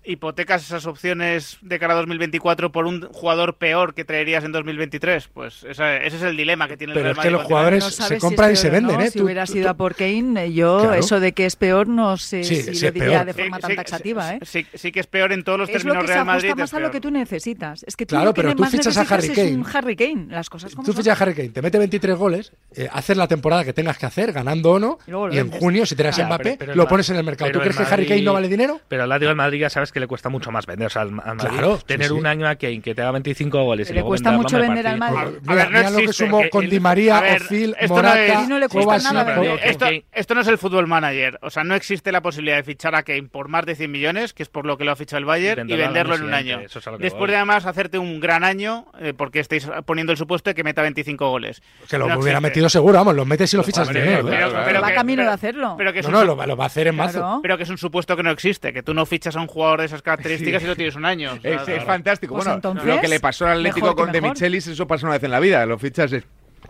hipotecas 0.03 0.63
esas 0.63 0.85
opciones 0.85 1.57
de 1.61 1.79
cara 1.79 1.93
a 1.93 1.97
2024 1.97 2.71
por 2.71 2.85
un 2.85 3.01
jugador 3.11 3.57
peor 3.57 3.93
que 3.93 4.05
traerías 4.05 4.43
en 4.43 4.51
2023? 4.51 5.27
Pues 5.27 5.63
ese 5.63 6.05
es 6.05 6.21
el 6.21 6.37
dilema 6.37 6.67
que 6.67 6.77
tiene 6.77 6.93
el 6.93 7.01
Real 7.01 7.15
Madrid. 7.15 7.29
Pero 7.29 7.37
es 7.37 7.41
que 7.41 7.43
los 7.43 7.43
jugadores 7.43 7.83
se 7.83 8.17
compran 8.17 8.51
y 8.51 8.55
se 8.55 8.69
venden, 8.69 9.01
¿eh? 9.01 9.11
Si 9.11 9.21
hubiera 9.21 9.45
sido 9.45 9.69
a 9.69 9.73
por 9.75 9.95
Kane, 9.95 10.45
eh, 10.45 10.53
yo 10.53 10.93
eso 10.93 11.19
de 11.19 11.33
que 11.33 11.45
es 11.45 11.55
peor 11.55 11.87
no 11.87 12.17
sé 12.17 12.43
si 12.43 12.81
lo 12.85 12.91
diría 12.91 13.25
de 13.25 13.33
forma 13.33 13.59
tan 13.59 13.75
taxativa, 13.75 14.35
¿eh? 14.35 14.39
Sí, 14.43 14.65
sí, 14.73 14.91
que 14.91 14.99
es 14.99 15.07
peor 15.07 15.31
en 15.31 15.43
todos 15.43 15.59
los 15.59 15.69
términos 15.69 16.05
Real 16.05 16.25
Madrid. 16.25 16.49
Es 16.49 16.55
más 16.55 16.73
a 16.73 16.79
lo 16.79 16.91
que 16.91 17.01
tú 17.01 17.11
necesitas. 17.11 17.83
Es 17.83 17.95
que 17.95 18.05
tú 18.05 18.15
claro, 18.15 18.33
pero 18.33 18.55
tú 18.55 18.63
fichas 18.65 18.97
a 18.97 19.01
Harry 19.01 19.29
Kane. 19.29 19.63
Harry 19.73 19.95
Kane, 19.95 20.27
las 20.29 20.49
cosas 20.49 20.73
como 20.73 20.85
Tú 20.85 20.93
fichas 20.93 21.19
a 21.19 21.23
Harry 21.23 21.33
Kane, 21.33 21.49
te 21.49 21.61
mete 21.61 21.77
23 21.77 22.15
goles, 22.15 22.53
eh, 22.75 22.87
haces 22.91 23.17
la 23.17 23.27
temporada 23.27 23.63
que 23.63 23.73
tengas 23.73 23.97
que 23.97 24.05
hacer, 24.05 24.31
ganando 24.31 24.71
o 24.71 24.79
no, 24.79 24.99
y, 25.31 25.37
en 25.37 25.51
junio, 25.51 25.85
si 25.85 25.95
te 25.95 26.03
das 26.03 26.17
Mbappé, 26.17 26.57
lo 26.73 26.87
pones 26.87 27.09
en 27.09 27.17
el 27.17 27.23
mercado. 27.23 27.51
¿Tú 27.51 27.59
crees 27.59 27.77
que 27.77 27.83
Harry 27.83 28.07
Kane 28.07 28.21
no 28.21 28.33
vale 28.33 28.47
dinero? 28.47 28.79
Pero 28.87 29.03
al 29.03 29.09
lado 29.09 29.25
del 29.25 29.35
Madrid 29.35 29.59
ya 29.59 29.69
sabes 29.69 29.88
que 29.91 29.99
le 29.99 30.07
cuesta 30.07 30.29
mucho 30.29 30.51
más 30.51 30.65
vender. 30.65 30.87
O 30.87 30.89
sea, 30.89 31.03
al, 31.03 31.11
Madrid, 31.11 31.47
claro, 31.49 31.77
tener 31.85 32.13
un 32.13 32.25
año 32.25 32.47
a 32.47 32.55
Kane 32.55 32.81
que 32.81 32.95
te 32.95 33.01
haga 33.01 33.11
25 33.11 33.63
goles 33.63 33.89
y 33.89 33.93
le 33.93 34.03
cuesta 34.03 34.31
mucho 34.31 34.57
vender 34.57 34.87
al 34.87 34.97
Madrid. 34.97 35.37
A 35.47 35.55
ver, 35.55 35.71
no 35.71 35.89
lo 35.89 35.97
que 35.99 36.13
sumo 36.13 36.41
con 36.51 36.69
Di 36.69 36.79
María, 36.79 37.21
Ozil, 37.35 37.75
Morata, 37.87 38.45
no, 38.47 38.59
le 38.59 38.67
cuesta 38.69 39.13
nada 39.13 39.43
esto, 39.63 39.85
esto, 40.11 40.35
no 40.35 40.41
es 40.41 40.47
el 40.47 40.57
fútbol 40.57 40.87
manager. 40.87 41.39
O 41.41 41.49
sea, 41.49 41.63
no 41.63 41.75
existe 41.75 42.11
la 42.11 42.21
posibilidad 42.21 42.57
de 42.57 42.63
fichar 42.63 42.95
a 42.95 43.03
Kane 43.03 43.23
por 43.23 43.47
más 43.47 43.65
de 43.65 43.75
100 43.75 43.91
millones, 43.91 44.33
que 44.33 44.43
es 44.43 44.49
por 44.49 44.65
lo 44.65 44.77
que 44.77 44.83
lo 44.83 44.91
ha 44.91 44.95
fichado 44.95 45.19
el 45.19 45.25
Bayern, 45.25 45.69
y 45.69 45.75
venderlo, 45.75 46.15
en 46.15 46.23
un 46.23 46.33
año. 46.33 46.59
Después 46.99 47.29
de 47.29 47.37
además 47.37 47.65
hacerte 47.65 47.97
un 47.97 48.19
gran 48.19 48.43
año, 48.43 48.85
eh, 48.99 49.13
porque 49.15 49.39
estáis 49.39 49.69
poniendo 49.85 50.11
el 50.11 50.17
supuesto 50.17 50.49
de 50.49 50.55
que 50.55 50.63
meta 50.63 50.81
25 50.81 51.29
goles. 51.29 51.61
Que 51.89 51.97
lo 51.97 52.05
hubiera 52.19 52.41
metido 52.41 52.69
seguro, 52.69 52.97
vamos, 52.97 53.15
lo 53.15 53.25
metes 53.25 53.53
y 53.53 53.57
lo 53.57 53.63
fichas 53.63 53.87
dinero. 53.89 54.25
Pero, 54.65 54.81
va 54.81 54.93
camino 54.93 55.23
de 55.23 55.29
hacerlo. 55.29 55.77
no, 55.77 56.09
no, 56.09 56.23
lo, 56.45 56.57
va 56.57 56.63
a 56.63 56.67
hacer 56.67 56.87
en 56.87 56.95
marzo. 56.95 57.39
Pero 57.41 57.57
que 57.57 57.63
es 57.63 57.69
un 57.69 57.77
supuesto 57.77 58.15
que 58.15 58.23
no 58.23 58.31
existe, 58.31 58.73
que 58.73 58.83
tú 58.83 58.93
no 58.93 59.05
fichas 59.05 59.35
a 59.35 59.41
un 59.41 59.47
jugador 59.47 59.78
de 59.79 59.85
esas 59.87 60.01
características 60.01 60.63
y 60.63 60.67
lo 60.67 60.75
tienes 60.75 60.95
un 60.95 61.05
año. 61.05 61.39
Es, 61.43 61.83
fantástico. 61.83 62.35
Pues 62.35 62.45
bueno, 62.45 62.85
lo 62.85 63.01
que 63.01 63.07
le 63.07 63.19
pasó 63.19 63.45
al 63.47 63.59
Atlético 63.59 63.95
con 63.95 64.11
De 64.11 64.21
Michelis, 64.21 64.67
eso 64.67 64.87
pasa 64.87 65.05
una 65.05 65.15
vez 65.15 65.23
en 65.23 65.31
la 65.31 65.39
vida. 65.39 65.65
Lo 65.65 65.77
fichas 65.77 66.13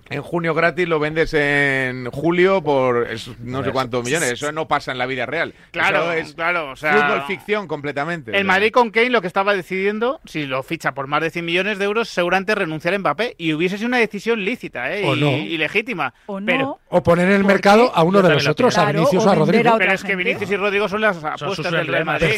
en 0.10 0.22
junio 0.22 0.54
gratis 0.54 0.88
lo 0.88 1.00
vendes 1.00 1.34
en 1.34 2.10
julio 2.12 2.62
por 2.64 3.08
no 3.40 3.64
sé 3.64 3.72
cuántos 3.72 4.04
millones. 4.04 4.32
Eso 4.32 4.52
no 4.52 4.68
pasa 4.68 4.92
en 4.92 4.98
la 4.98 5.06
vida 5.06 5.26
real. 5.26 5.54
Claro, 5.72 6.12
es 6.12 6.34
claro. 6.34 6.72
O 6.72 6.76
sea, 6.76 6.94
fútbol 6.94 7.24
ficción 7.28 7.68
completamente. 7.68 8.38
El 8.38 8.46
Madrid 8.46 8.72
con 8.72 8.92
Kane 8.92 9.10
lo 9.10 9.22
que 9.22 9.28
estaba 9.28 9.54
decidiendo, 9.54 10.20
si 10.26 10.46
lo 10.46 10.64
ficha 10.64 10.94
por 10.94 11.08
más 11.08 11.22
de 11.22 11.30
100 11.30 11.46
millones 11.46 11.80
de 11.80 11.86
euros, 11.86 12.10
seguramente 12.10 12.56
renunciar 12.56 12.94
a 12.94 13.00
Mbappé. 13.00 13.36
Y 13.38 13.54
hubiese 13.54 13.78
sido 13.78 13.88
una 13.88 13.98
decisión 13.98 14.44
lícita 14.44 14.94
¿eh? 14.94 15.06
y, 15.06 15.58
legítima. 15.58 16.14
O, 16.26 16.40
pero, 16.46 16.80
o 16.90 17.04
poner 17.04 17.28
en 17.28 17.36
el 17.36 17.44
mercado 17.44 17.92
a 17.94 18.04
uno 18.04 18.22
de 18.22 18.34
los 18.34 18.48
otros, 18.48 18.78
a 18.78 18.92
Vinicius 18.92 19.26
o 19.26 19.30
a 19.30 19.36
Rodrigo. 19.36 19.76
pero 19.78 19.94
es 19.94 20.04
que 20.04 20.16
Vinicius 20.16 20.50
y 20.52 20.58
Rodrigo 20.58 20.90
son 20.90 21.02
las 21.02 21.24
apuestas 21.24 21.72
del 21.72 21.88
Real 21.88 22.06
Madrid. 22.06 22.30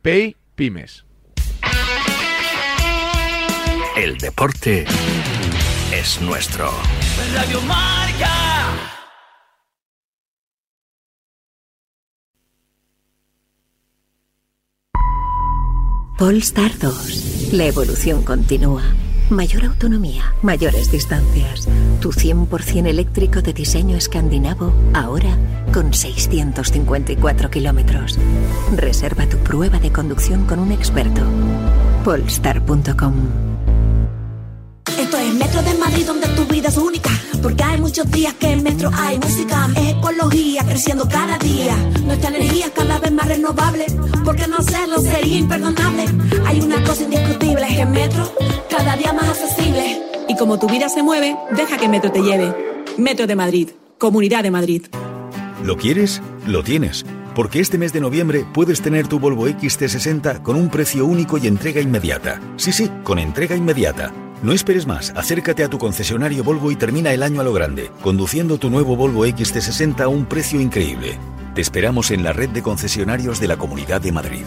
Pay 0.03 0.37
Pymes. 0.55 1.05
El 3.97 4.17
deporte 4.19 4.85
es 5.93 6.21
nuestro. 6.21 6.71
Radio 7.35 7.61
Marca. 7.63 8.31
Polestar 16.19 16.73
2. 16.79 17.53
La 17.53 17.67
evolución 17.67 18.23
continúa. 18.23 18.83
Mayor 19.29 19.67
autonomía, 19.67 20.35
mayores 20.43 20.91
distancias. 20.91 21.69
Tu 22.01 22.13
100% 22.13 22.87
eléctrico 22.87 23.43
de 23.43 23.53
diseño 23.53 23.97
escandinavo, 23.97 24.73
ahora 24.95 25.37
con 25.73 25.93
654 25.93 27.51
kilómetros. 27.51 28.19
Reserva 28.75 29.29
tu 29.29 29.37
prueba 29.39 29.79
de 29.79 29.93
conducción 29.93 30.47
con 30.47 30.59
un 30.59 30.73
experto. 30.73 31.23
Polestar.com 32.05 33.56
esto 34.99 35.19
es 35.19 35.35
Metro 35.35 35.63
de 35.63 35.75
Madrid 35.75 36.07
donde 36.07 36.29
tu 36.29 36.45
vida 36.47 36.69
es 36.69 36.77
única. 36.77 37.11
Porque 37.43 37.63
hay 37.63 37.81
muchos 37.81 38.11
días 38.11 38.35
que 38.35 38.53
en 38.53 38.63
Metro 38.63 38.91
hay 38.95 39.19
música. 39.19 39.69
Es 39.77 39.95
ecología 39.95 40.65
creciendo 40.65 41.09
cada 41.09 41.39
día. 41.39 41.77
Nuestra 42.05 42.31
energía 42.31 42.71
cada 42.75 42.99
vez 42.99 43.13
más 43.13 43.29
renovable. 43.29 43.87
Porque 44.25 44.47
no 44.47 44.57
hacerlo 44.59 44.99
sería 45.01 45.39
imperdonable. 45.39 46.05
Hay 46.47 46.61
una 46.61 46.83
cosa 46.85 47.03
indiscutible, 47.03 47.67
es 47.69 47.77
que 47.77 47.87
Metro 47.87 48.33
cada 48.71 48.97
día 48.97 49.13
más 49.13 49.29
accesible. 49.29 50.03
Y 50.29 50.37
como 50.37 50.59
tu 50.59 50.69
vida 50.69 50.89
se 50.89 51.03
mueve, 51.03 51.37
deja 51.53 51.77
que 51.77 51.89
Metro 51.89 52.11
te 52.11 52.21
lleve. 52.21 52.55
Metro 52.97 53.27
de 53.27 53.37
Madrid. 53.37 53.71
Comunidad 53.99 54.43
de 54.43 54.51
Madrid. 54.51 54.87
¿Lo 55.63 55.77
quieres? 55.77 56.23
Lo 56.47 56.63
tienes. 56.63 57.05
Porque 57.35 57.61
este 57.61 57.77
mes 57.77 57.93
de 57.93 58.01
noviembre 58.01 58.47
puedes 58.55 58.81
tener 58.81 59.09
tu 59.09 59.19
Volvo 59.19 59.47
XT60 59.47 60.43
con 60.43 60.57
un 60.57 60.71
precio 60.71 61.05
único 61.05 61.37
y 61.37 61.47
entrega 61.47 61.81
inmediata. 61.81 62.41
Sí, 62.57 62.73
sí, 62.73 62.91
con 63.05 63.19
entrega 63.19 63.55
inmediata. 63.57 64.13
No 64.43 64.53
esperes 64.53 64.87
más, 64.87 65.13
acércate 65.17 65.65
a 65.65 65.69
tu 65.69 65.79
concesionario 65.79 66.45
Volvo 66.45 66.71
y 66.71 66.77
termina 66.77 67.13
el 67.13 67.23
año 67.23 67.41
a 67.41 67.45
lo 67.45 67.55
grande, 67.55 67.91
conduciendo 68.03 68.59
tu 68.59 68.69
nuevo 68.69 68.95
Volvo 68.95 69.27
XT60 69.27 70.01
a 70.01 70.09
un 70.09 70.27
precio 70.27 70.61
increíble. 70.61 71.19
Te 71.57 71.63
esperamos 71.63 72.11
en 72.11 72.23
la 72.23 72.35
red 72.35 72.51
de 72.51 72.63
concesionarios 72.63 73.41
de 73.41 73.49
la 73.49 73.57
Comunidad 73.57 74.03
de 74.03 74.13
Madrid. 74.13 74.45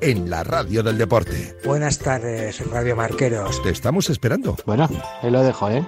en 0.00 0.30
la 0.30 0.44
radio 0.44 0.82
del 0.82 0.98
deporte. 0.98 1.56
Buenas 1.64 1.98
tardes, 1.98 2.64
Radio 2.70 2.96
Marqueros. 2.96 3.62
Te 3.62 3.70
estamos 3.70 4.10
esperando. 4.10 4.56
Bueno, 4.66 4.88
ahí 5.22 5.30
lo 5.30 5.42
dejo, 5.42 5.70
¿eh? 5.70 5.84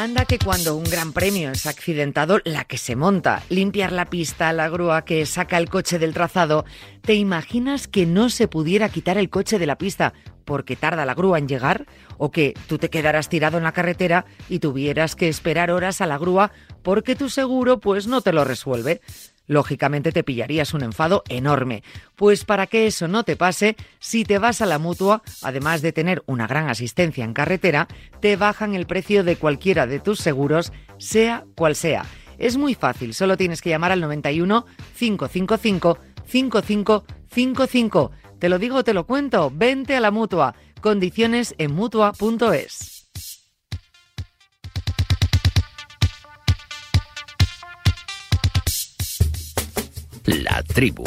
Anda 0.00 0.26
que 0.26 0.38
cuando 0.38 0.76
un 0.76 0.84
gran 0.84 1.12
premio 1.12 1.50
es 1.50 1.66
accidentado, 1.66 2.38
la 2.44 2.64
que 2.64 2.78
se 2.78 2.94
monta, 2.94 3.42
limpiar 3.48 3.90
la 3.90 4.04
pista, 4.04 4.52
la 4.52 4.68
grúa 4.68 5.04
que 5.04 5.26
saca 5.26 5.58
el 5.58 5.68
coche 5.68 5.98
del 5.98 6.14
trazado, 6.14 6.64
¿te 7.02 7.14
imaginas 7.14 7.88
que 7.88 8.06
no 8.06 8.30
se 8.30 8.46
pudiera 8.46 8.90
quitar 8.90 9.18
el 9.18 9.28
coche 9.28 9.58
de 9.58 9.66
la 9.66 9.76
pista 9.76 10.12
porque 10.44 10.76
tarda 10.76 11.04
la 11.04 11.16
grúa 11.16 11.38
en 11.38 11.48
llegar? 11.48 11.86
¿O 12.16 12.30
que 12.30 12.54
tú 12.68 12.78
te 12.78 12.90
quedaras 12.90 13.28
tirado 13.28 13.58
en 13.58 13.64
la 13.64 13.72
carretera 13.72 14.24
y 14.48 14.60
tuvieras 14.60 15.16
que 15.16 15.28
esperar 15.28 15.72
horas 15.72 16.00
a 16.00 16.06
la 16.06 16.16
grúa 16.16 16.52
porque 16.84 17.16
tu 17.16 17.28
seguro 17.28 17.80
pues 17.80 18.06
no 18.06 18.20
te 18.20 18.32
lo 18.32 18.44
resuelve? 18.44 19.00
Lógicamente 19.48 20.12
te 20.12 20.22
pillarías 20.22 20.72
un 20.74 20.84
enfado 20.84 21.24
enorme. 21.28 21.82
Pues 22.14 22.44
para 22.44 22.68
que 22.68 22.86
eso 22.86 23.08
no 23.08 23.24
te 23.24 23.34
pase, 23.34 23.74
si 23.98 24.24
te 24.24 24.38
vas 24.38 24.60
a 24.60 24.66
la 24.66 24.78
mutua, 24.78 25.22
además 25.42 25.82
de 25.82 25.92
tener 25.92 26.22
una 26.26 26.46
gran 26.46 26.68
asistencia 26.68 27.24
en 27.24 27.34
carretera, 27.34 27.88
te 28.20 28.36
bajan 28.36 28.76
el 28.76 28.86
precio 28.86 29.24
de 29.24 29.34
cualquiera 29.34 29.88
de 29.88 29.98
tus 29.98 30.20
seguros, 30.20 30.72
sea 30.98 31.44
cual 31.56 31.74
sea. 31.74 32.04
Es 32.38 32.56
muy 32.56 32.74
fácil, 32.74 33.14
solo 33.14 33.36
tienes 33.36 33.60
que 33.60 33.70
llamar 33.70 33.90
al 33.90 34.00
91 34.00 34.64
555 34.96 35.98
5555. 36.26 38.12
Te 38.38 38.48
lo 38.48 38.58
digo, 38.60 38.84
te 38.84 38.94
lo 38.94 39.04
cuento, 39.06 39.50
vente 39.52 39.96
a 39.96 40.00
la 40.00 40.12
mutua. 40.12 40.54
Condiciones 40.80 41.56
en 41.58 41.74
mutua.es. 41.74 42.97
Tribu. 50.62 51.04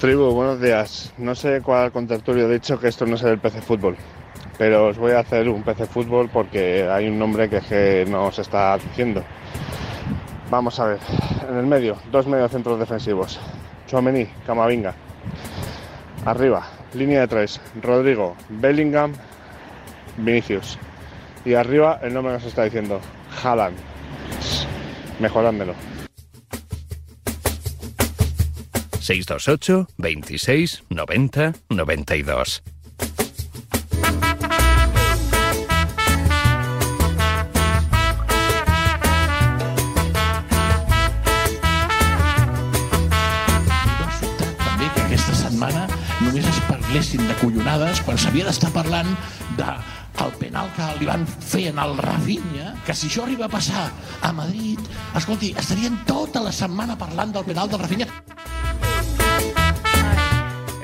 Tribu, 0.00 0.32
buenos 0.32 0.60
días. 0.60 1.12
No 1.16 1.34
sé 1.34 1.62
cuál 1.62 1.90
contertulio 1.90 2.46
ha 2.46 2.50
dicho 2.50 2.78
que 2.78 2.88
esto 2.88 3.06
no 3.06 3.14
es 3.14 3.22
el 3.22 3.38
PC 3.38 3.62
Fútbol, 3.62 3.96
pero 4.58 4.88
os 4.88 4.98
voy 4.98 5.12
a 5.12 5.20
hacer 5.20 5.48
un 5.48 5.62
PC 5.62 5.86
Fútbol 5.86 6.28
porque 6.30 6.88
hay 6.90 7.08
un 7.08 7.18
nombre 7.18 7.48
que, 7.48 8.04
no 8.08 8.30
se 8.30 8.42
está 8.42 8.76
diciendo. 8.76 9.24
Vamos 10.50 10.78
a 10.78 10.86
ver, 10.86 10.98
en 11.48 11.56
el 11.56 11.66
medio, 11.66 11.96
dos 12.12 12.26
mediocentros 12.26 12.78
defensivos. 12.78 13.40
Chuamení, 13.86 14.26
Camavinga. 14.46 14.94
Arriba, 16.26 16.66
línea 16.92 17.20
de 17.20 17.28
tres, 17.28 17.60
Rodrigo, 17.82 18.36
Bellingham 18.48 19.12
Vinicius. 20.16 20.78
Y 21.44 21.54
arriba 21.54 22.00
el 22.02 22.14
nombre 22.14 22.32
nos 22.32 22.44
está 22.44 22.64
diciendo, 22.64 23.00
Haaland. 23.42 23.76
Mejorándolo. 25.20 25.74
628 29.04 29.86
26 29.98 30.84
90 30.88 31.52
92. 31.68 32.62
també 44.64 44.88
que 44.88 45.02
aquesta 45.04 45.34
setmana 45.36 45.84
només 46.22 46.48
es 46.48 46.62
parlessin 46.64 47.28
de 47.28 47.36
collonades 47.42 48.00
quan 48.08 48.16
s'havia 48.16 48.48
d'estar 48.48 48.72
parlant 48.72 49.12
de 49.60 49.68
el 50.22 50.32
penal 50.38 50.70
que 50.76 50.86
li 51.00 51.08
van 51.08 51.26
fer 51.26 51.68
en 51.72 51.80
el 51.82 51.96
Rafinha, 51.98 52.74
que 52.86 52.94
si 52.94 53.08
això 53.08 53.24
arriba 53.24 53.48
a 53.50 53.90
a 54.28 54.32
Madrid, 54.32 54.78
escolti, 55.16 55.54
estarien 55.56 56.04
tota 56.06 56.42
la 56.42 56.52
setmana 56.52 56.96
parlant 56.96 57.32
del 57.32 57.44
penal 57.44 57.68
del 57.68 57.80
Rafinha. 57.80 58.06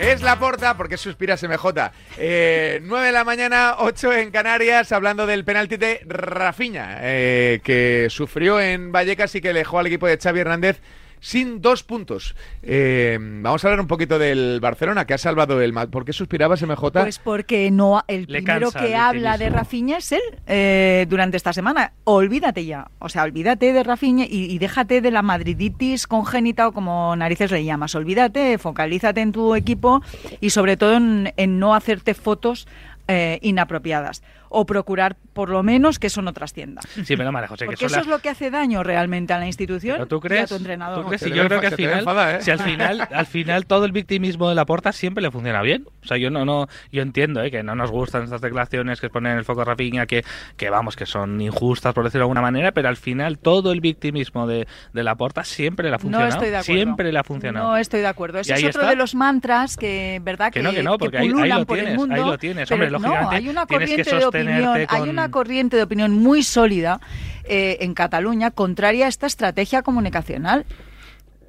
Es 0.01 0.23
la 0.23 0.39
porta, 0.39 0.79
porque 0.79 0.97
suspira 0.97 1.37
SMJ. 1.37 1.93
Eh, 2.17 2.81
9 2.83 3.07
de 3.07 3.13
la 3.13 3.23
mañana, 3.23 3.77
8 3.81 4.15
en 4.15 4.31
Canarias, 4.31 4.93
hablando 4.93 5.27
del 5.27 5.45
penalti 5.45 5.77
de 5.77 6.01
Rafiña, 6.07 6.97
eh, 7.03 7.61
que 7.63 8.07
sufrió 8.09 8.59
en 8.59 8.93
Vallecas 8.93 9.35
y 9.35 9.43
que 9.43 9.53
dejó 9.53 9.79
al 9.79 9.89
equipo 9.89 10.07
de 10.07 10.17
Xavi 10.17 10.41
Hernández 10.41 10.81
sin 11.21 11.61
dos 11.61 11.83
puntos. 11.83 12.35
Eh, 12.63 13.19
vamos 13.21 13.65
a 13.65 13.69
hablar 13.69 13.81
un 13.81 13.87
poquito 13.87 14.19
del 14.19 14.59
Barcelona, 14.61 15.07
que 15.07 15.15
ha 15.15 15.19
salvado 15.19 15.61
el... 15.61 15.73
¿Por 15.91 16.05
qué 16.05 16.13
suspiraba 16.13 16.57
SMJ? 16.57 16.91
Pues 16.93 17.19
porque 17.19 17.71
no 17.71 18.03
el 18.09 18.27
Le 18.29 18.43
primero 18.43 18.73
cansa 18.73 18.81
que 18.81 18.95
el 18.95 19.01
habla 19.01 19.39
de. 19.39 19.51
Rafinha 19.51 19.99
es 19.99 20.13
él 20.13 20.21
eh, 20.47 21.07
durante 21.09 21.37
esta 21.37 21.53
semana. 21.53 21.93
Olvídate 22.05 22.65
ya. 22.65 22.91
O 22.99 23.09
sea, 23.09 23.25
olvídate 23.25 23.73
de 23.73 23.83
Rafinha 23.83 24.25
y, 24.25 24.51
y 24.51 24.59
déjate 24.59 25.01
de 25.01 25.11
la 25.11 25.23
madriditis 25.23 26.07
congénita 26.07 26.69
o 26.69 26.73
como 26.73 27.15
narices 27.17 27.51
le 27.51 27.65
llamas. 27.65 27.95
Olvídate, 27.95 28.59
focalízate 28.59 29.21
en 29.21 29.33
tu 29.33 29.55
equipo 29.55 30.03
y 30.41 30.51
sobre 30.51 30.77
todo 30.77 30.97
en, 30.97 31.33
en 31.37 31.59
no 31.59 31.75
hacerte 31.75 32.15
fotos 32.15 32.67
eh, 33.09 33.39
inapropiadas. 33.43 34.23
O 34.53 34.67
procurar 34.67 35.17
por 35.33 35.49
lo 35.49 35.63
menos 35.63 36.01
que 36.01 36.09
eso 36.09 36.23
no 36.23 36.33
trascienda. 36.33 36.81
Sí, 37.05 37.17
pero 37.17 37.31
María 37.31 37.47
José, 37.49 37.65
que 37.65 37.67
Porque 37.67 37.87
eso 37.87 38.01
es 38.01 38.07
lo 38.09 38.19
que 38.19 38.29
hace 38.31 38.51
daño 38.51 38.83
realmente 38.83 39.33
a 39.33 39.39
la 39.39 39.47
institución 39.47 39.95
¿Pero 39.97 40.07
tú 40.09 40.17
y 40.17 40.19
a 40.19 40.21
crees? 40.23 40.49
tu 40.51 40.57
entrenador. 40.57 41.03
¿Tú 41.03 41.07
crees? 41.09 41.23
Sí, 41.23 41.31
yo 41.31 41.47
creo 41.47 41.61
que 41.61 41.69
al 41.69 41.75
final, 41.77 41.99
enfada, 42.01 42.37
¿eh? 42.37 42.43
si 42.43 42.51
al 42.51 42.59
final, 42.59 43.09
al 43.13 43.27
final 43.27 43.67
todo 43.67 43.85
el 43.85 43.93
victimismo 43.93 44.49
de 44.49 44.57
la 44.57 44.67
porta 44.67 44.93
siempre 44.93 45.23
le 45.23 45.31
funciona 45.31 45.63
bien. 45.63 45.87
O 46.03 46.07
sea, 46.07 46.17
yo 46.17 46.31
no, 46.31 46.45
no, 46.45 46.67
yo 46.91 47.03
entiendo 47.03 47.43
¿eh? 47.43 47.51
que 47.53 47.63
no 47.63 47.77
nos 47.77 47.93
gustan 47.93 48.25
estas 48.25 48.41
declaraciones 48.41 49.01
que 49.01 49.09
ponen 49.09 49.39
el 49.39 49.45
foco 49.45 49.61
a 49.61 49.65
Rafinha, 49.65 50.07
que, 50.07 50.25
que 50.57 50.69
vamos, 50.69 50.97
que 50.97 51.07
son 51.07 51.41
injustas 51.41 51.95
por 51.95 52.03
decirlo 52.03 52.23
de 52.23 52.25
alguna 52.25 52.41
manera, 52.43 52.73
pero 52.73 52.89
al 52.89 52.97
final 52.97 53.39
todo 53.39 53.71
el 53.71 53.81
victimismo 53.81 54.49
de, 54.49 54.67
de 54.93 55.03
la 55.05 55.15
porta 55.15 55.45
siempre 55.45 55.89
le 55.89 55.95
ha 55.95 55.99
No 55.99 56.01
funcionado. 56.01 56.29
estoy 56.29 56.51
de 56.51 56.57
acuerdo. 56.57 56.75
Siempre 56.75 57.13
le 57.13 57.19
ha 57.21 57.25
funcionado. 57.25 57.69
No 57.69 57.77
estoy 57.77 58.01
de 58.01 58.07
acuerdo. 58.09 58.39
Ese 58.41 58.53
es 58.55 58.59
ahí 58.59 58.65
otro 58.67 58.81
está. 58.81 58.91
de 58.91 58.97
los 58.97 59.15
mantras 59.15 59.77
que, 59.77 60.21
¿verdad? 60.25 60.53
Que 60.53 60.61
no, 60.63 60.73
que 60.73 60.83
no, 60.83 60.99
porque 60.99 61.19
ahí- 61.19 61.27
ahí 61.27 61.31
pululan 61.33 61.61
lo 61.61 61.67
por 61.67 61.79
el 61.79 61.85
tienes, 61.85 62.01
ahí 62.03 62.09
mundo, 62.09 62.27
lo 62.33 62.39
tienes. 62.39 62.71
Hombre, 62.73 62.91
no, 62.91 62.99
lógicamente 62.99 63.37
hay 63.37 63.49
una 63.49 63.67
tienes 63.67 63.89
que 63.91 63.97
corriente 63.97 64.11
de 64.17 64.25
opinión, 64.49 64.87
hay 64.89 65.09
una 65.09 65.31
corriente 65.31 65.77
de 65.77 65.83
opinión 65.83 66.13
muy 66.13 66.43
sólida 66.43 67.01
eh, 67.45 67.79
en 67.81 67.95
Cataluña 67.95 68.51
contraria 68.51 69.07
a 69.07 69.09
esta 69.09 69.27
estrategia 69.27 69.83
comunicacional. 69.83 70.67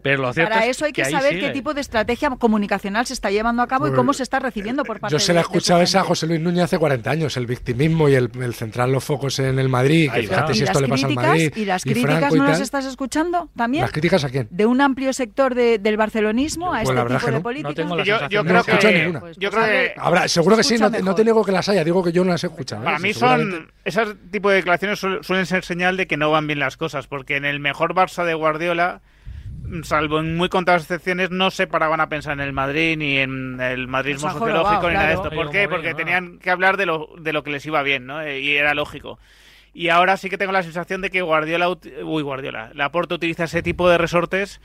Pero 0.02 0.22
lo 0.22 0.34
cierto 0.34 0.52
Para 0.54 0.66
es 0.66 0.72
eso 0.78 0.86
hay 0.86 0.94
que, 0.94 1.04
ahí 1.04 1.12
saber 1.12 1.34
sigue. 1.34 1.48
qué 1.48 1.50
tipo 1.54 1.74
de 1.74 1.82
estrategia 1.82 2.30
comunicacional 2.32 3.06
se 3.06 3.14
está 3.14 3.30
llevando 3.32 3.62
a 3.62 3.68
cabo 3.68 3.86
y 3.88 3.90
Pues, 3.92 3.98
cómo 3.98 4.14
se 4.14 4.24
está 4.24 4.40
recibiendo 4.40 4.84
por 4.84 5.00
parte 5.00 5.14
Yo 5.14 5.20
se 5.20 5.34
la 5.34 5.42
he 5.42 5.44
de- 5.44 5.48
de 5.50 5.58
escuchado 5.58 5.82
esa 5.82 6.00
a. 6.02 6.04
José 6.04 6.28
Luis 6.28 6.40
Núñez 6.42 6.64
hace 6.64 6.78
40 6.78 7.10
años, 7.12 7.38
el 7.38 7.46
victimismo 7.46 8.10
y 8.10 8.16
el, 8.16 8.30
el 8.42 8.54
centrar 8.54 8.90
los 8.90 9.04
focos 9.04 9.40
en 9.40 9.60
el 9.60 9.70
Madrid, 9.70 10.10
que 10.12 10.20
Ahí 10.20 10.28
fíjate 10.28 10.52
¿Y 10.52 10.56
si 10.56 10.64
esto 10.64 10.80
las 10.80 10.82
le 10.82 10.88
pasa 10.90 11.08
al 11.08 11.14
críticas? 11.14 11.28
Madrid. 11.30 11.54
¿Y 11.56 11.66
las 11.66 11.84
críticas 11.84 12.34
y 12.34 12.38
no 12.38 12.48
las 12.48 12.60
estás 12.62 12.86
escuchando 12.86 13.50
también? 13.56 13.84
¿Las 13.84 13.92
críticas 13.92 14.24
a 14.24 14.30
quién? 14.30 14.48
De 14.50 14.66
un 14.66 14.82
amplio 14.82 15.14
sector 15.14 15.56
de- 15.56 15.78
del 15.80 15.98
barcelonismo 15.98 16.74
a 16.74 16.82
Pues 16.84 16.90
este 16.90 17.02
tipo 17.02 17.20
que 17.20 17.26
de 17.26 17.32
no. 17.32 17.42
políticas. 17.44 17.72
No 17.72 17.76
tengo 17.84 17.96
la 17.96 18.04
Yo, 18.04 18.20
yo 18.28 18.28
de- 18.28 18.36
No 18.36 18.44
creo 18.44 18.60
escuchado 18.62 18.94
que, 18.94 19.00
ninguna. 19.00 19.20
Pues- 19.20 19.38
yo 19.38 19.50
pues 19.52 19.64
creo 19.66 19.78
que 19.94 19.94
Habrá, 19.98 20.28
seguro 20.28 20.58
que 20.58 20.64
sí, 20.64 20.78
no, 20.78 20.92
te- 20.92 21.02
no 21.04 21.16
te 21.16 21.24
digo 21.24 21.44
que 21.46 21.52
las 21.52 21.70
haya, 21.70 21.84
digo 21.84 22.04
que 22.04 22.12
yo 22.12 22.24
no 22.24 22.32
las 22.32 22.44
he 22.44 22.48
escuchado. 22.48 22.82
¿eh? 22.82 22.86
Para 22.86 22.98
Sí, 22.98 23.04
mí 23.04 23.14
son 23.14 23.72
ese 23.86 24.02
tipo 24.32 24.50
de 24.50 24.56
declaraciones 24.58 25.00
suel- 25.04 25.24
suelen 25.24 25.46
ser 25.46 25.64
señal 25.64 25.98
de 25.98 26.08
que 26.08 26.18
no 26.18 26.32
van 26.32 26.48
bien 26.48 26.60
las 26.60 26.78
cosas, 26.78 27.08
porque 27.08 27.36
en 27.36 27.46
el 27.46 27.60
mejor 27.60 27.94
Barça 27.94 28.26
de 28.26 28.34
Guardiola, 28.34 29.02
salvo 29.84 30.20
en 30.20 30.36
muy 30.36 30.50
contadas 30.50 30.84
excepciones, 30.84 31.32
no 31.32 31.52
se 31.52 31.68
paraban 31.68 32.00
a 32.00 32.10
pensar 32.10 32.34
en 32.34 32.42
el 32.42 32.54
Madrid 32.54 32.98
ni 32.98 33.18
en 33.18 33.60
el 33.60 33.88
madridismo 33.88 34.30
Pues 34.30 34.40
sociológico 34.40 34.88
ni 34.88 34.94
nada 34.96 35.08
de 35.08 35.14
esto. 35.14 35.30
¿Por 35.32 35.50
qué? 35.52 35.68
Porque 35.68 35.94
tenían 35.94 36.40
que 36.40 36.50
hablar 36.50 36.78
de 36.78 36.86
lo, 36.86 37.10
de 37.20 37.34
lo 37.34 37.44
que 37.44 37.52
les 37.52 37.66
iba 37.66 37.82
bien, 37.84 38.06
¿no? 38.06 38.22
Eh, 38.22 38.40
Y 38.40 38.56
era 38.56 38.74
lógico. 38.74 39.20
Y 39.74 39.90
ahora 39.90 40.18
sí 40.18 40.30
que 40.30 40.38
tengo 40.38 40.52
la 40.52 40.64
sensación 40.64 41.02
de 41.02 41.10
que 41.10 41.22
Guardiola, 41.22 41.70
uy, 41.70 42.22
Guardiola, 42.24 42.72
Laporte 42.74 43.14
utiliza 43.14 43.46
ese 43.46 43.64
tipo 43.64 43.90
de 43.90 43.98
resortes 43.98 44.60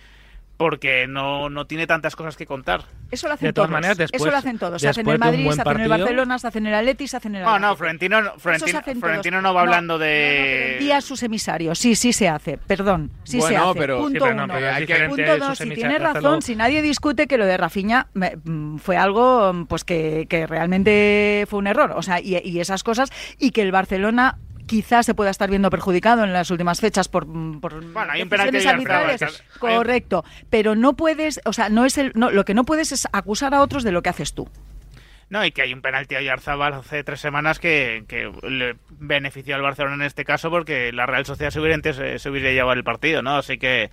porque 0.56 1.06
no, 1.06 1.48
no 1.48 1.66
tiene 1.66 1.86
tantas 1.86 2.16
cosas 2.16 2.36
que 2.36 2.46
contar. 2.46 2.82
Eso 3.10 3.28
lo 3.28 3.34
hacen 3.34 3.46
De 3.48 3.52
todas 3.52 3.68
todos. 3.68 3.72
maneras, 3.76 3.96
después- 3.98 4.20
Eso 4.22 4.30
lo 4.30 4.36
hacen 4.36 4.58
todos. 4.58 4.82
Se 4.82 4.88
hacen 4.88 5.06
en 5.06 5.12
el 5.12 5.18
Madrid, 5.18 5.50
se 5.52 5.60
hacen 5.60 5.76
en 5.76 5.80
el 5.82 5.88
Barcelona, 5.88 6.38
se 6.40 6.46
hacen 6.48 6.66
en 6.66 6.72
el 6.72 6.78
Atleti, 6.80 7.06
se 7.06 7.16
hacen 7.16 7.34
en 7.36 7.40
el 7.42 7.44
No, 7.46 7.58
no. 7.58 7.76
Florentino, 7.76 8.18
Florentino, 8.38 9.40
no 9.42 9.54
va 9.54 9.60
hablando 9.60 9.94
No, 9.94 9.98
no, 9.98 10.04
de... 10.04 10.72
envía 10.74 10.96
a 10.96 11.00
sus 11.00 11.22
emisarios. 11.22 11.78
Sí, 11.78 11.94
sí 11.94 12.12
se 12.12 12.28
hace. 12.28 12.58
Perdón, 12.58 13.10
sí 13.24 13.40
se 13.40 13.56
hace. 13.56 13.78
pero- 13.78 13.98
Punto 13.98 14.12
Sí, 14.12 14.18
pero 14.20 14.34
no, 14.34 14.44
uno. 14.44 14.54
pero 14.54 14.72
Hay 14.72 14.86
que- 14.86 14.94
Punto 15.08 15.38
dos, 15.38 15.58
si 15.58 15.70
tienes 15.70 16.00
razón, 16.02 16.42
si 16.42 16.56
nadie 16.56 16.82
discute 16.82 17.26
que 17.26 17.38
lo 17.38 17.46
de 17.46 17.56
Rafiña 17.56 18.08
me- 18.14 18.36
mm, 18.44 18.78
fue 18.78 18.96
algo 18.96 19.66
pues 19.68 19.84
que, 19.84 20.26
que 20.28 20.46
realmente 20.46 21.46
fue 21.48 21.58
un 21.60 21.66
error. 21.68 21.92
O 21.96 22.02
sea, 22.02 22.20
y, 22.20 22.36
y 22.44 22.60
esas 22.60 22.82
cosas, 22.82 23.10
y 23.38 23.50
que 23.52 23.62
el 23.62 23.72
Barcelona 23.72 24.38
quizás 24.66 25.06
se 25.06 25.14
pueda 25.14 25.30
estar 25.30 25.48
viendo 25.48 25.70
perjudicado 25.70 26.24
en 26.24 26.32
las 26.32 26.50
últimas 26.50 26.80
fechas 26.80 27.08
por, 27.08 27.26
mm, 27.26 27.60
por 27.60 27.84
Bueno, 27.92 28.12
hay 28.12 28.22
un 28.22 28.28
penalti 28.28 28.66
arbitrales. 28.66 29.22
Un- 29.22 29.58
Correcto, 29.58 30.24
pero 30.50 30.74
no 30.74 30.94
puedes, 30.94 31.40
o 31.44 31.52
sea, 31.52 31.68
no 31.68 31.84
es 31.84 31.98
el, 31.98 32.12
no, 32.14 32.30
lo 32.30 32.44
que 32.44 32.54
no 32.54 32.64
puedes 32.64 32.92
es 32.92 33.08
acusar 33.12 33.54
a 33.54 33.62
otros 33.62 33.84
de 33.84 33.92
lo 33.92 34.02
que 34.02 34.10
haces 34.10 34.34
tú. 34.34 34.48
No, 35.28 35.44
y 35.44 35.50
que 35.50 35.62
hay 35.62 35.72
un 35.74 35.82
penalti 35.82 36.14
a 36.14 36.18
Oyarzabal 36.18 36.72
hace 36.74 37.02
tres 37.02 37.18
semanas 37.20 37.58
que, 37.58 38.04
que 38.06 38.30
le 38.48 38.76
benefició 38.90 39.56
al 39.56 39.62
Barcelona 39.62 39.96
en 39.96 40.02
este 40.02 40.24
caso 40.24 40.50
porque 40.50 40.92
la 40.92 41.04
Real 41.06 41.26
Sociedad 41.26 41.50
se 41.50 41.58
hubiera, 41.60 41.80
se 42.18 42.30
hubiera 42.30 42.50
llevado 42.52 42.74
el 42.74 42.84
partido, 42.84 43.22
¿no? 43.22 43.36
Así 43.36 43.58
que, 43.58 43.90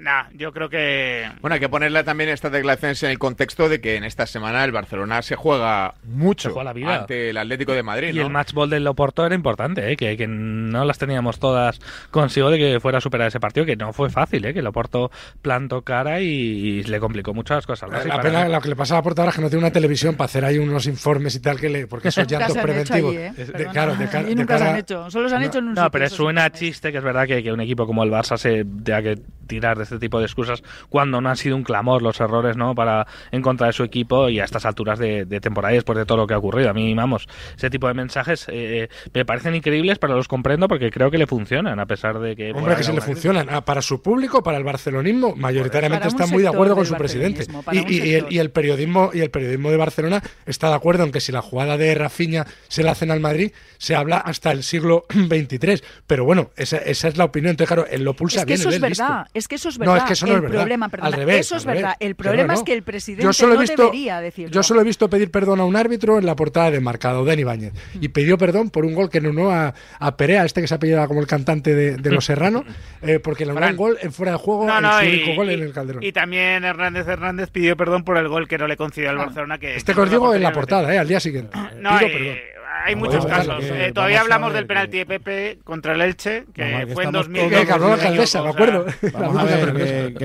nada, 0.00 0.28
yo 0.34 0.52
creo 0.52 0.68
que... 0.68 1.28
Bueno, 1.40 1.54
hay 1.54 1.60
que 1.60 1.68
ponerle 1.68 2.02
también 2.04 2.30
estas 2.30 2.50
declaraciones 2.52 3.02
en 3.02 3.10
el 3.10 3.18
contexto 3.18 3.68
de 3.68 3.80
que 3.80 3.96
en 3.96 4.04
esta 4.04 4.26
semana 4.26 4.64
el 4.64 4.72
Barcelona 4.72 5.22
se 5.22 5.36
juega 5.36 5.94
mucho 6.04 6.48
Se 6.48 6.52
juega 6.52 6.64
la 6.64 6.72
vida. 6.72 7.00
ante 7.00 7.30
el 7.30 7.36
Atlético 7.36 7.72
de 7.72 7.82
Madrid, 7.82 8.08
Y 8.12 8.16
¿no? 8.18 8.22
el 8.22 8.30
match 8.30 8.52
ball 8.52 8.70
del 8.70 8.84
Loporto 8.84 9.24
era 9.24 9.34
importante, 9.34 9.92
¿eh? 9.92 9.96
que, 9.96 10.16
que 10.16 10.26
no 10.26 10.84
las 10.84 10.98
teníamos 10.98 11.38
todas 11.38 11.78
consigo 12.10 12.50
de 12.50 12.58
que 12.58 12.80
fuera 12.80 12.98
a 12.98 13.00
superar 13.00 13.28
ese 13.28 13.40
partido, 13.40 13.66
que 13.66 13.76
no 13.76 13.92
fue 13.92 14.10
fácil, 14.10 14.44
¿eh? 14.44 14.52
que 14.52 14.58
el 14.60 14.64
Loporto 14.64 15.10
plantó 15.42 15.82
cara 15.82 16.20
y, 16.20 16.26
y 16.26 16.82
le 16.84 16.98
complicó 17.00 17.32
mucho 17.34 17.54
las 17.54 17.66
cosas. 17.66 17.88
La 18.06 18.20
pena 18.20 18.48
lo 18.48 18.60
que 18.60 18.68
le 18.70 18.76
pasa 18.76 18.94
a 18.94 18.98
la 18.98 19.02
portadora 19.02 19.30
es 19.30 19.36
que 19.36 19.42
no 19.42 19.48
tiene 19.48 19.64
una 19.64 19.72
televisión 19.72 20.14
para 20.16 20.26
hacer 20.26 20.44
ahí 20.44 20.58
unos 20.58 20.86
informes 20.86 21.34
y 21.36 21.40
tal, 21.40 21.60
que 21.60 21.68
le, 21.68 21.86
porque 21.86 22.08
esos 22.08 22.24
Nunca 22.30 22.38
llantos 22.46 22.58
preventivos. 22.62 23.10
allí, 23.16 23.18
¿eh? 23.18 23.32
de- 23.34 23.66
claro, 23.66 23.94
de, 23.96 24.30
Y 24.30 24.34
nunca 24.34 24.58
se 24.58 24.64
han 24.64 24.76
hecho. 24.76 25.10
Solo 25.10 25.28
se 25.28 25.36
han 25.36 25.42
hecho 25.44 25.58
en 25.58 25.64
un 25.68 25.74
No, 25.74 25.82
sitio, 25.82 25.90
pero 25.90 26.08
suena 26.08 26.50
chiste 26.50 26.90
que 26.90 26.98
es 26.98 27.04
verdad 27.04 27.26
que, 27.26 27.42
que 27.42 27.52
un 27.52 27.60
equipo 27.60 27.86
como 27.86 28.02
el 28.02 28.10
Barça 28.10 28.36
se 28.36 28.64
tenga 28.64 29.02
que 29.02 29.18
tirar 29.46 29.76
de 29.78 29.83
este 29.84 29.98
tipo 29.98 30.18
de 30.18 30.26
excusas 30.26 30.62
cuando 30.88 31.20
no 31.20 31.28
han 31.30 31.36
sido 31.36 31.56
un 31.56 31.62
clamor 31.62 32.02
los 32.02 32.20
errores 32.20 32.56
no 32.56 32.74
para 32.74 33.06
en 33.30 33.40
contra 33.42 33.68
de 33.68 33.72
su 33.72 33.84
equipo 33.84 34.28
y 34.28 34.40
a 34.40 34.44
estas 34.44 34.64
alturas 34.66 34.98
de, 34.98 35.24
de 35.24 35.40
temporada 35.40 35.72
y 35.72 35.76
después 35.76 35.96
de 35.98 36.04
todo 36.06 36.18
lo 36.18 36.26
que 36.26 36.34
ha 36.34 36.38
ocurrido. 36.38 36.70
A 36.70 36.72
mí, 36.74 36.92
vamos, 36.94 37.26
ese 37.56 37.70
tipo 37.70 37.88
de 37.88 37.94
mensajes 37.94 38.46
eh, 38.50 38.88
me 39.12 39.24
parecen 39.24 39.54
increíbles, 39.54 39.98
pero 39.98 40.14
los 40.16 40.28
comprendo 40.28 40.68
porque 40.68 40.90
creo 40.90 41.10
que 41.10 41.18
le 41.18 41.26
funcionan, 41.26 41.78
a 41.78 41.86
pesar 41.86 42.18
de 42.18 42.34
que... 42.36 42.52
Hombre, 42.52 42.76
que 42.76 42.82
se 42.82 42.92
le 42.92 42.98
Madrid- 43.00 43.12
funcionan. 43.14 43.46
Ah, 43.50 43.64
para 43.64 43.82
su 43.82 44.02
público, 44.02 44.42
para 44.42 44.58
el 44.58 44.64
barcelonismo, 44.64 45.34
mayoritariamente 45.36 46.08
está 46.08 46.26
muy 46.26 46.42
de 46.42 46.48
acuerdo 46.48 46.74
con 46.74 46.86
su 46.86 46.94
presidente. 46.94 47.44
Y, 47.72 47.78
un 47.78 47.86
y- 47.88 47.94
y 47.94 47.98
el, 47.98 48.10
sector. 48.20 48.32
y 48.32 48.38
el 48.38 48.50
periodismo 48.50 49.10
y 49.12 49.20
el 49.20 49.30
periodismo 49.30 49.70
de 49.70 49.76
Barcelona 49.76 50.22
está 50.46 50.68
de 50.68 50.74
acuerdo 50.74 51.04
en 51.04 51.12
que 51.12 51.20
si 51.20 51.32
la 51.32 51.42
jugada 51.42 51.76
de 51.76 51.94
Rafinha 51.94 52.46
se 52.68 52.82
la 52.82 52.92
hacen 52.92 53.10
al 53.10 53.20
Madrid, 53.20 53.52
se 53.78 53.94
habla 53.94 54.18
hasta 54.18 54.50
el 54.52 54.62
siglo 54.62 55.04
XXIII. 55.12 55.80
Pero 56.06 56.24
bueno, 56.24 56.50
esa, 56.56 56.78
esa 56.78 57.08
es 57.08 57.16
la 57.16 57.24
opinión. 57.24 57.50
Entonces, 57.50 57.74
claro, 57.74 57.88
él 57.90 58.02
lo 58.04 58.14
pulsa 58.14 58.40
Es 58.40 58.44
que 58.46 58.54
bien. 58.54 58.60
eso 58.60 58.68
es 58.70 58.80
listo. 58.80 59.04
verdad, 59.04 59.26
es 59.34 59.48
que 59.48 59.54
eso 59.56 59.68
es 59.68 59.73
No, 59.78 59.92
verdad. 59.92 59.96
es 59.98 60.04
que 60.04 60.12
eso 60.14 60.26
no 60.26 60.32
el 60.32 60.36
es 60.38 60.42
verdad. 60.42 60.58
problema, 60.58 60.88
perdona, 60.88 61.06
Al 61.08 61.12
revés, 61.14 61.40
eso 61.40 61.56
es 61.56 61.62
al 61.62 61.68
revés. 61.68 61.82
verdad. 61.82 61.96
El 62.00 62.14
problema 62.14 62.46
no. 62.52 62.58
es 62.58 62.62
que 62.64 62.72
el 62.72 62.82
presidente 62.82 63.24
Yo 63.24 63.32
solo 63.32 63.52
he 63.52 63.56
no 63.56 63.60
visto, 63.62 63.82
debería 63.84 64.20
decirlo. 64.20 64.52
Yo 64.52 64.62
solo 64.62 64.80
he 64.80 64.84
visto 64.84 65.08
pedir 65.10 65.30
perdón 65.30 65.60
a 65.60 65.64
un 65.64 65.76
árbitro 65.76 66.18
en 66.18 66.26
la 66.26 66.36
portada 66.36 66.70
de 66.70 66.80
Marcado, 66.80 67.24
Dani 67.24 67.40
Ibáñez. 67.42 67.72
Y 68.00 68.08
pidió 68.08 68.38
perdón 68.38 68.70
por 68.70 68.84
un 68.84 68.94
gol 68.94 69.10
que 69.10 69.20
no 69.20 69.50
a, 69.50 69.74
a 69.98 70.16
Perea, 70.16 70.44
este 70.44 70.60
que 70.60 70.68
se 70.68 70.74
apellida 70.74 71.06
como 71.08 71.20
el 71.20 71.26
cantante 71.26 71.74
de, 71.74 71.96
de 71.96 72.10
Los 72.10 72.24
Serrano, 72.26 72.64
eh, 73.02 73.18
porque 73.20 73.44
le 73.44 73.52
anuló 73.52 73.66
un 73.68 73.76
gol 73.76 73.98
en 74.00 74.12
fuera 74.12 74.32
de 74.32 74.38
juego, 74.38 74.66
No, 74.66 74.76
en 74.76 74.82
no, 74.82 74.98
su 74.98 75.04
y, 75.04 75.08
único 75.08 75.34
gol 75.34 75.50
en 75.50 75.62
el 75.62 75.72
Calderón. 75.72 76.02
y 76.02 76.12
también 76.12 76.64
Hernández 76.64 77.06
Hernández 77.08 77.50
pidió 77.50 77.76
perdón 77.76 78.04
por 78.04 78.16
el 78.18 78.28
gol 78.28 78.48
que 78.48 78.58
no 78.58 78.66
le 78.66 78.76
concedió 78.76 79.10
al 79.10 79.16
Barcelona. 79.18 79.58
Que, 79.58 79.76
este 79.76 79.94
que 79.94 80.00
os 80.00 80.10
digo 80.10 80.34
en 80.34 80.42
la 80.42 80.52
portada, 80.52 80.92
eh, 80.94 80.98
al 80.98 81.08
día 81.08 81.20
siguiente. 81.20 81.56
No, 81.56 81.68
Pido 81.70 81.90
hay, 81.90 82.12
perdón. 82.12 82.36
Hay 82.84 82.96
muchos 82.96 83.24
casos. 83.24 83.64
Eh, 83.64 83.92
todavía 83.94 84.20
hablamos 84.20 84.52
del 84.52 84.66
penalti 84.66 84.98
de 84.98 85.06
Pepe 85.06 85.58
contra 85.64 85.94
el 85.94 86.02
Elche, 86.02 86.44
que 86.52 86.86
fue 86.92 87.04
en 87.04 87.08
estamos 87.08 87.28
2000. 87.28 87.40
todos 87.40 87.50
Que 87.50 87.78
la 87.78 87.92
alcaldesa, 87.94 88.42
me 88.42 88.48
acuerdo. 88.50 88.84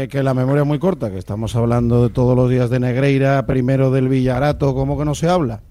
Que, 0.09 0.23
la 0.23 0.33
memoria 0.33 0.61
es 0.61 0.67
muy 0.67 0.79
corta, 0.79 1.09
que 1.09 1.17
estamos 1.17 1.55
hablando 1.55 2.07
de 2.07 2.13
todos 2.13 2.35
los 2.35 2.49
días 2.49 2.69
de 2.69 2.79
Negreira, 2.79 3.45
primero 3.45 3.91
del 3.91 4.09
Villarato, 4.09 4.75
¿cómo 4.75 4.97
que 4.97 5.05
no 5.05 5.15
se 5.15 5.29
habla? 5.29 5.61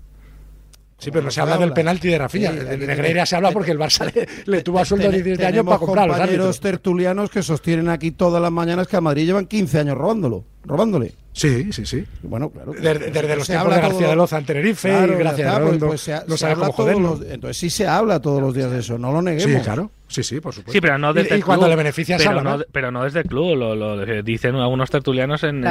Sí, 0.97 1.11
pero 1.11 1.25
no 1.25 1.31
se 1.31 1.41
habla 1.41 1.59
del 1.59 1.73
penalti 1.73 2.09
de 2.09 2.19
Rafinha. 2.19 2.53
de 2.53 2.77
Negreira 2.79 3.27
se 3.27 3.37
habla 3.37 3.53
porque 3.53 3.71
el 3.71 3.79
Barça 3.79 4.11
le, 4.47 4.63
tuvo 4.63 4.81
a 4.81 4.85
sueldo 4.85 5.11
de 5.11 5.23
17 5.23 5.47
años 5.47 5.65
para 5.65 5.79
comprar 5.79 6.09
los 6.09 6.19
árbitros. 6.19 6.59
tertulianos 6.59 7.31
que 7.31 7.43
sostienen 7.43 7.89
aquí 7.89 8.11
todas 8.11 8.43
las 8.43 8.51
mañanas 8.51 8.89
que 8.89 8.97
a 8.97 9.01
Madrid 9.01 9.27
llevan 9.27 9.47
15 9.47 9.79
años 9.79 9.99
robándolo, 9.99 10.45
robándole. 10.69 11.15
Sí, 11.33 11.73
sí, 11.73 11.87
sí. 11.87 12.05
Bueno, 12.23 12.51
claro. 12.51 12.73
Desde, 12.73 13.37
los 13.37 13.47
tiempos 13.47 13.75
de 13.75 13.81
García 13.81 14.09
de 14.09 14.17
Loza 14.17 14.39
en 14.39 14.45
Tenerife 14.45 14.89
y 14.89 15.15
Gracias 15.19 15.55
a 15.55 15.59
Rondo, 15.61 15.87
pues 15.87 16.11
no 16.27 16.37
sabe 16.37 16.55
cómo 16.57 16.73
joderlo. 16.73 17.21
entonces 17.29 17.57
sí 17.57 17.71
se 17.71 17.87
habla 17.87 18.21
todos 18.21 18.43
los 18.43 18.55
días 18.55 18.71
de 18.71 18.81
eso, 18.81 18.99
no 18.99 19.13
lo 19.13 19.23
neguemos. 19.23 19.59
Sí, 19.59 19.65
claro. 19.65 19.91
Sí, 20.09 20.23
sí, 20.23 20.41
por 20.41 20.55
supuesto. 20.55 20.73
Sí, 20.73 20.81
pero 20.81 20.97
no 20.97 21.13
desde 21.13 21.37
y, 21.37 21.43
cuando 21.43 21.69
le 21.69 21.77
beneficia 21.77 22.17
pero, 22.17 22.41
no, 22.41 22.59
pero 22.73 22.91
no 22.91 23.05
desde 23.05 23.21
el 23.21 23.27
club, 23.27 23.57
lo, 23.57 23.75
lo, 23.75 24.23
dicen 24.23 24.57
algunos 24.57 24.91
tertulianos 24.91 25.45
en, 25.45 25.63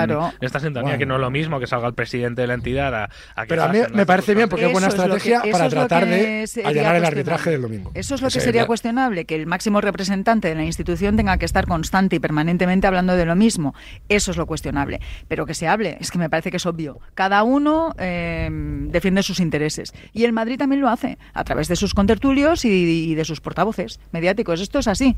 esta 0.41 0.60
sintonía, 0.60 0.98
que 0.98 1.08
no 1.08 1.16
es 1.16 1.22
lo 1.22 1.32
mismo 1.32 1.60
que 1.60 1.66
salga 1.66 1.88
el 1.88 1.95
presidente 1.95 2.41
de 2.41 2.48
la 2.48 2.54
entidad 2.54 2.93
a, 2.93 3.10
a 3.36 3.45
Pero 3.48 3.64
a 3.64 3.70
mí 3.70 3.80
me 3.93 4.06
parece 4.06 4.36
bien 4.36 4.48
porque 4.48 4.68
es 4.68 4.72
buena 4.72 4.88
estrategia 4.88 5.41
para 5.52 5.70
tratar 5.70 6.06
de 6.06 6.48
allanar 6.64 6.95
el 6.98 7.06
arbitraje 7.06 7.50
del 7.50 7.64
domingo. 7.64 7.91
Eso 7.95 8.14
es 8.14 8.22
lo 8.22 8.30
que 8.30 8.39
sería 8.39 8.68
cuestionable, 8.68 9.26
que 9.26 9.36
el 9.36 9.48
máximo 9.48 9.82
representante 9.82 10.48
de 10.50 10.56
la 10.56 10.64
institución 10.64 11.18
tenga 11.18 11.38
que 11.38 11.45
estar 11.45 11.66
constante 11.66 12.18
y 12.18 12.20
permanentemente 12.20 12.86
hablando 12.86 13.16
de 13.16 13.26
lo 13.26 13.36
mismo. 13.36 13.74
Eso 14.08 14.32
es 14.32 14.38
lo 14.38 14.45
cuestionable. 14.45 14.87
Pero 15.28 15.46
que 15.46 15.54
se 15.54 15.68
hable, 15.68 15.98
es 16.00 16.12
que 16.12 16.18
me 16.18 16.30
parece 16.30 16.52
que 16.52 16.58
es 16.58 16.66
obvio. 16.66 17.00
Cada 17.14 17.44
uno 17.44 17.94
eh, 17.98 18.50
defiende 18.52 19.24
sus 19.24 19.40
intereses. 19.40 19.94
Y 20.14 20.24
el 20.24 20.34
Madrid 20.34 20.58
también 20.58 20.82
lo 20.82 20.90
hace, 20.90 21.18
a 21.34 21.44
través 21.44 21.68
de 21.68 21.76
sus 21.76 21.94
contertulios 21.94 22.66
y, 22.66 23.16
de 23.16 23.26
sus 23.26 23.42
portavoces 23.42 24.00
esto 24.62 24.80
es 24.80 24.88
así. 24.88 25.16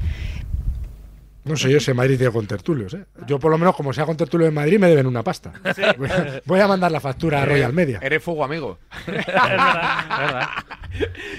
No 1.50 1.58
sé 1.58 1.72
yo 1.72 1.80
si 1.80 1.92
Madrid 1.96 2.16
tiene 2.16 2.32
contertulios. 2.32 2.94
¿eh? 2.94 3.06
Yo, 3.26 3.40
por 3.40 3.50
lo 3.50 3.58
menos, 3.58 3.76
como 3.76 3.92
sea 3.92 4.06
contertulio 4.06 4.46
en 4.46 4.54
Madrid, 4.54 4.78
me 4.78 4.88
deben 4.88 5.08
una 5.08 5.24
pasta. 5.24 5.52
Voy, 6.46 6.60
a, 6.60 6.68
mandar 6.68 6.92
la 6.92 7.00
factura 7.00 7.42
a 7.42 7.46
Royal 7.46 7.74
Media. 7.74 7.98
Eres 8.04 8.22
fuego 8.22 8.44
amigo. 8.44 8.78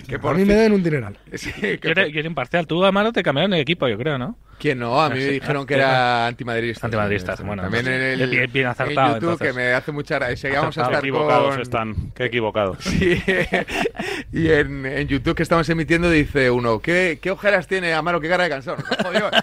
Que 0.06 0.18
por, 0.18 0.36
mí 0.36 0.44
me 0.44 0.54
den 0.54 0.72
un 0.72 0.82
dineral. 0.82 1.16
Sí, 1.34 1.52
que 1.52 2.22
imparcial. 2.24 2.66
Tú, 2.66 2.84
Amaro, 2.84 3.12
te 3.12 3.22
cambiaron 3.22 3.52
el 3.54 3.60
equipo, 3.60 3.88
yo 3.88 3.98
creo, 3.98 4.18
¿no? 4.18 4.36
¿Quién 4.60 4.78
no? 4.78 5.00
A 5.00 5.08
mí 5.08 5.18
me 5.18 5.24
dijeron 5.24 5.66
que 5.66 5.74
era 5.74 6.26
antimadridista. 6.26 6.86
Antimadridista, 6.86 7.34
bueno. 7.42 7.62
También 7.62 7.88
en 7.88 8.20
el 8.20 8.48
bien, 8.48 8.66
acertado, 8.66 9.16
en 9.16 9.22
YouTube, 9.22 9.38
que 9.40 9.54
me 9.54 9.72
hace 9.72 9.90
mucha 9.90 10.16
gracia. 10.16 10.36
Seguimos 10.36 10.76
a 10.76 10.82
estar 10.82 10.98
equivocados 10.98 11.58
están, 11.58 12.12
qué 12.14 12.24
equivocados. 12.26 12.78
Sí. 12.90 13.18
y 14.32 14.50
en, 14.50 14.84
en, 14.84 15.08
YouTube 15.08 15.34
que 15.34 15.42
estamos 15.42 15.68
emitiendo 15.70 16.10
dice 16.10 16.50
uno, 16.50 16.80
¿qué, 16.80 17.18
qué 17.22 17.30
ojeras 17.30 17.66
tiene 17.66 17.94
Amaro? 17.94 18.20
¿Qué 18.20 18.28
cara 18.28 18.44
de 18.44 18.50
cansón? 18.50 18.76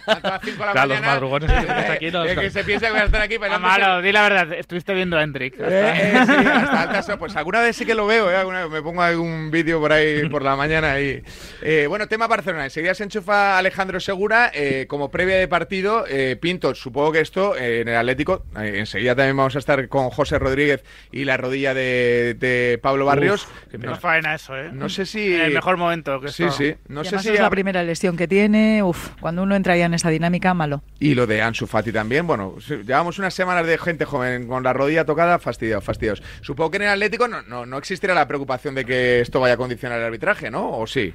A 0.06 0.20
las 0.22 0.42
5 0.58 0.60
de 0.60 0.66
la 0.66 0.72
claro, 0.74 0.88
mañana. 0.88 1.06
los 1.06 1.14
madrugones 1.14 1.52
que 1.52 1.92
aquí 1.92 2.12
no, 2.12 2.24
que 2.24 2.50
se 2.50 2.64
piensa 2.64 2.88
que 2.88 2.92
voy 2.92 3.02
a 3.02 3.06
estar 3.06 3.22
aquí 3.22 3.36
Amaro, 3.36 4.02
di 4.02 4.12
la 4.12 4.22
verdad, 4.24 4.54
estuviste 4.54 4.94
viendo 4.94 5.18
a 5.18 5.24
Hendrik. 5.24 5.56
Eh, 5.60 5.64
eh, 5.70 6.24
sí, 6.26 6.34
hasta 6.34 6.82
altas 6.82 7.18
Pues 7.18 7.36
alguna 7.36 7.62
vez 7.62 7.76
sí 7.76 7.86
que 7.86 7.96
lo 7.96 8.08
veo, 8.08 8.32
¿eh? 8.32 8.36
Alguna 8.36 8.64
vez 8.64 8.72
me 8.72 8.82
pongo 8.82 9.02
algún 9.02 9.52
vídeo 9.52 9.80
por 9.80 9.94
ahí 9.94 10.28
por 10.30 10.44
la 10.44 10.56
mañana 10.56 11.00
y... 11.00 11.24
Eh, 11.62 11.86
bueno, 11.88 12.08
tema 12.08 12.28
Barcelona. 12.28 12.66
Enseguida 12.66 12.94
se 12.94 13.04
enchufa 13.04 13.58
Alejandro 13.58 14.00
Segura 14.00 14.52
eh, 14.54 14.86
como 14.88 15.10
previa 15.10 15.38
de 15.38 15.48
partido. 15.48 16.06
Eh, 16.08 16.38
Pinto, 16.40 16.76
supongo 16.76 17.12
que 17.12 17.22
esto 17.22 17.58
en 17.58 17.88
el 17.88 17.96
Atlético, 17.96 18.46
enseguida 18.56 19.16
también 19.16 19.38
vamos 19.38 19.56
a 19.56 19.60
estar 19.60 19.88
con 19.90 20.10
José 20.10 20.40
Rodríguez 20.40 20.84
y 21.12 21.26
la 21.26 21.38
rodilla 21.38 21.74
de, 21.74 22.80
Pablo 22.82 23.06
Barrios. 23.06 23.48
no 23.78 23.96
faena 23.96 24.36
eso, 24.36 24.58
¿eh? 24.58 24.70
No 24.72 24.90
sé 24.90 25.06
si... 25.06 25.34
En 25.34 25.42
el 25.42 25.54
mejor 25.54 25.78
momento 25.78 26.20
que 26.22 26.30
Sí, 26.30 26.46
sí. 26.52 26.76
No 26.88 27.04
sé 27.04 27.20
si... 27.20 27.30
es 27.30 27.40
la 27.40 27.50
primera 27.50 27.84
lesión 27.84 28.18
que 28.18 28.28
tiene. 28.28 28.84
Uf, 28.84 29.10
cuando 29.20 29.44
uno 29.44 29.56
entra 29.56 29.76
ya 29.78 29.86
en 29.86 29.94
esa 29.94 30.10
dinámica, 30.10 30.37
malo. 30.54 30.82
Y 31.00 31.16
lo 31.16 31.28
de 31.28 31.42
Ansu 31.42 31.68
Fati 31.68 31.92
también. 31.92 32.26
Bueno, 32.28 32.56
llevamos 32.60 33.20
unas 33.20 33.34
semanas 33.34 33.66
de 33.66 33.78
gente 33.78 34.06
joven 34.06 34.48
con 34.48 34.64
la 34.64 34.74
rodilla 34.74 35.06
tocada, 35.06 35.40
fastidiados, 35.40 35.84
fastidiados. 35.84 36.24
Supongo 36.42 36.72
que 36.72 36.78
en 36.78 36.84
el 36.84 36.90
Atlético 36.90 37.28
no, 37.28 37.42
no, 37.44 37.66
no 37.66 37.78
existirá 37.78 38.14
la 38.14 38.28
preocupación 38.28 38.76
de 38.76 38.86
que 38.86 39.22
esto 39.22 39.40
vaya 39.40 39.56
a 39.56 39.58
condicionar 39.58 40.00
el 40.00 40.06
arbitraje, 40.06 40.50
¿no? 40.50 40.78
¿O 40.78 40.88
sí? 40.88 41.14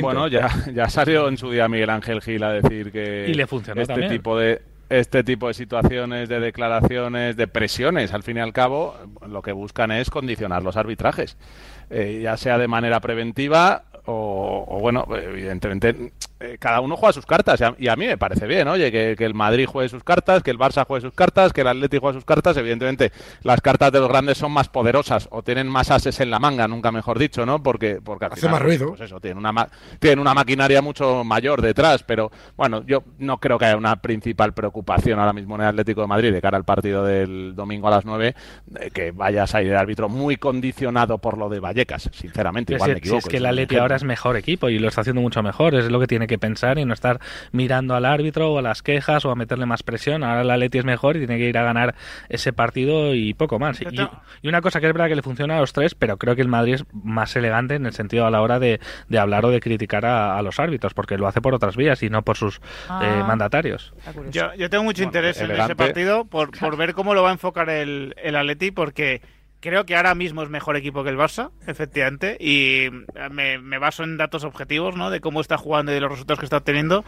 Bueno, 0.00 0.28
ya, 0.28 0.50
ya 0.74 0.88
salió 0.88 1.28
en 1.28 1.38
su 1.38 1.50
día 1.50 1.68
Miguel 1.68 1.90
Ángel 1.90 2.20
Gil 2.20 2.42
a 2.42 2.52
decir 2.52 2.92
que 2.92 3.26
y 3.28 3.34
le 3.34 3.46
funcionó 3.46 3.80
este 3.82 4.08
tipo 4.08 4.38
de 4.38 4.62
este 4.88 5.24
tipo 5.24 5.48
de 5.48 5.54
situaciones, 5.54 6.28
de 6.28 6.38
declaraciones, 6.38 7.36
de 7.36 7.48
presiones, 7.48 8.12
al 8.12 8.22
fin 8.22 8.36
y 8.36 8.40
al 8.40 8.52
cabo, 8.52 8.94
lo 9.28 9.42
que 9.42 9.50
buscan 9.50 9.90
es 9.90 10.10
condicionar 10.10 10.62
los 10.62 10.76
arbitrajes, 10.76 11.36
eh, 11.90 12.20
ya 12.22 12.36
sea 12.36 12.56
de 12.56 12.68
manera 12.68 13.00
preventiva 13.00 13.84
o, 14.04 14.78
bueno, 14.80 15.04
evidentemente 15.10 16.12
eh, 16.38 16.58
cada 16.60 16.80
uno 16.80 16.96
juega 16.96 17.14
sus 17.14 17.24
cartas 17.24 17.62
y 17.78 17.88
a, 17.88 17.96
mí 17.96 18.06
me 18.06 18.18
parece 18.18 18.46
bien, 18.46 18.68
oye, 18.68 18.92
que, 18.92 19.24
el 19.24 19.32
Madrid 19.32 19.64
juegue 19.66 19.88
sus 19.88 20.04
cartas, 20.04 20.42
que 20.42 20.50
el 20.50 20.58
Barça 20.58 20.84
juegue 20.86 21.00
sus 21.00 21.14
cartas, 21.14 21.54
que 21.54 21.62
el 21.62 21.68
Atlético 21.68 22.02
juegue 22.02 22.18
sus 22.18 22.26
cartas, 22.26 22.58
evidentemente 22.58 23.10
las 23.42 23.62
cartas 23.62 23.90
de 23.90 24.00
los 24.00 24.08
grandes 24.10 24.36
son 24.36 24.52
más 24.52 24.68
poderosas 24.68 25.28
o 25.30 25.42
tienen 25.42 25.66
más 25.66 25.90
ases 25.90 26.20
en 26.20 26.30
la 26.30 26.38
manga, 26.38 26.68
nunca 26.68 26.92
mejor 26.92 27.18
dicho, 27.18 27.46
¿no? 27.46 27.62
Porque, 27.62 28.00
porque 28.04 28.26
hace 28.26 28.50
más 28.50 28.60
ruido. 28.60 28.88
Pues 28.88 29.00
eso, 29.00 29.18
tienen 29.18 29.38
una, 29.38 29.66
tienen 29.98 30.18
una 30.18 30.34
maquinaria 30.34 30.82
mucho 30.82 31.24
mayor 31.24 31.62
detrás, 31.62 32.02
pero 32.02 32.30
bueno, 32.54 32.84
yo 32.86 33.02
no 33.18 33.38
creo 33.38 33.58
que 33.58 33.64
haya 33.64 33.76
una 33.78 33.96
principal 33.96 34.52
preocupación 34.52 35.18
ahora 35.18 35.32
mismo 35.32 35.54
en 35.54 35.62
el 35.62 35.68
Atlético 35.68 36.02
de 36.02 36.06
Madrid 36.06 36.32
de 36.34 36.42
cara 36.42 36.58
al 36.58 36.64
partido 36.64 37.02
del 37.02 37.54
domingo 37.56 37.88
a 37.88 37.92
las 37.92 38.04
9, 38.04 38.34
que 38.92 39.10
vaya 39.10 39.44
a 39.44 39.46
salir 39.46 39.72
el 39.72 39.78
árbitro 39.78 40.10
muy 40.10 40.36
condicionado 40.36 41.16
por 41.16 41.38
lo 41.38 41.48
de 41.48 41.60
Vallecas, 41.60 42.10
sinceramente, 42.12 42.74
igual 42.74 42.90
me 42.90 42.98
equivoco. 42.98 43.20
es 43.20 43.24
que 43.26 43.38
el 43.38 43.46
Atlético 43.46 43.80
ahora 43.80 43.96
es 43.96 44.04
mejor 44.04 44.36
equipo 44.36 44.68
y 44.68 44.78
lo 44.78 44.88
está 44.88 45.00
haciendo 45.00 45.22
mucho 45.22 45.42
mejor, 45.42 45.74
es 45.74 45.90
lo 45.90 45.98
que 45.98 46.06
tiene 46.06 46.25
que 46.26 46.38
pensar 46.38 46.78
y 46.78 46.84
no 46.84 46.94
estar 46.94 47.20
mirando 47.52 47.94
al 47.94 48.04
árbitro 48.04 48.52
o 48.52 48.58
a 48.58 48.62
las 48.62 48.82
quejas 48.82 49.24
o 49.24 49.30
a 49.30 49.34
meterle 49.34 49.66
más 49.66 49.82
presión. 49.82 50.24
Ahora 50.24 50.42
el 50.42 50.50
Atleti 50.50 50.78
es 50.78 50.84
mejor 50.84 51.16
y 51.16 51.20
tiene 51.20 51.38
que 51.38 51.48
ir 51.48 51.58
a 51.58 51.62
ganar 51.62 51.94
ese 52.28 52.52
partido 52.52 53.14
y 53.14 53.34
poco 53.34 53.58
más. 53.58 53.80
Y, 53.80 53.86
y, 54.42 54.48
una 54.48 54.60
cosa 54.60 54.80
que 54.80 54.86
es 54.86 54.92
verdad 54.92 55.08
que 55.08 55.16
le 55.16 55.22
funciona 55.22 55.56
a 55.56 55.60
los 55.60 55.72
tres, 55.72 55.94
pero 55.94 56.16
creo 56.16 56.36
que 56.36 56.42
el 56.42 56.48
Madrid 56.48 56.74
es 56.74 56.84
más 56.92 57.34
elegante 57.36 57.74
en 57.74 57.86
el 57.86 57.92
sentido 57.92 58.26
a 58.26 58.30
la 58.30 58.42
hora 58.42 58.58
de, 58.58 58.80
hablar 59.18 59.44
o 59.44 59.50
de 59.50 59.60
criticar 59.60 60.06
a, 60.06 60.40
los 60.42 60.60
árbitros, 60.60 60.94
porque 60.94 61.18
lo 61.18 61.26
hace 61.26 61.40
por 61.40 61.54
otras 61.54 61.76
vías 61.76 62.02
y 62.02 62.10
no 62.10 62.22
por 62.22 62.36
sus 62.36 62.60
ah. 62.88 63.00
eh, 63.02 63.24
mandatarios. 63.26 63.92
Yo, 64.30 64.54
yo, 64.54 64.70
tengo 64.70 64.84
mucho 64.84 65.02
interés 65.02 65.40
en 65.40 65.50
ese 65.50 65.74
partido 65.74 66.24
por, 66.24 66.56
por 66.56 66.76
ver 66.76 66.94
cómo 66.94 67.14
lo 67.14 67.22
va 67.22 67.30
a 67.30 67.32
enfocar 67.32 67.68
el, 67.70 68.14
el 68.22 68.36
Atleti, 68.36 68.70
porque 68.70 69.22
Creo 69.66 69.84
que 69.84 69.96
ahora 69.96 70.14
mismo 70.14 70.44
es 70.44 70.48
mejor 70.48 70.76
equipo 70.76 71.02
que 71.02 71.10
el 71.10 71.16
Barça, 71.16 71.50
efectivamente, 71.66 72.36
y 72.38 72.86
me, 73.32 73.58
me, 73.58 73.78
baso 73.78 74.04
en 74.04 74.16
datos 74.16 74.44
objetivos, 74.44 74.94
¿no? 74.94 75.10
De 75.10 75.20
cómo 75.20 75.40
está 75.40 75.58
jugando 75.58 75.90
y 75.90 75.96
de 75.96 76.00
los 76.02 76.12
resultados 76.12 76.38
que 76.38 76.46
está 76.46 76.58
obteniendo. 76.58 77.04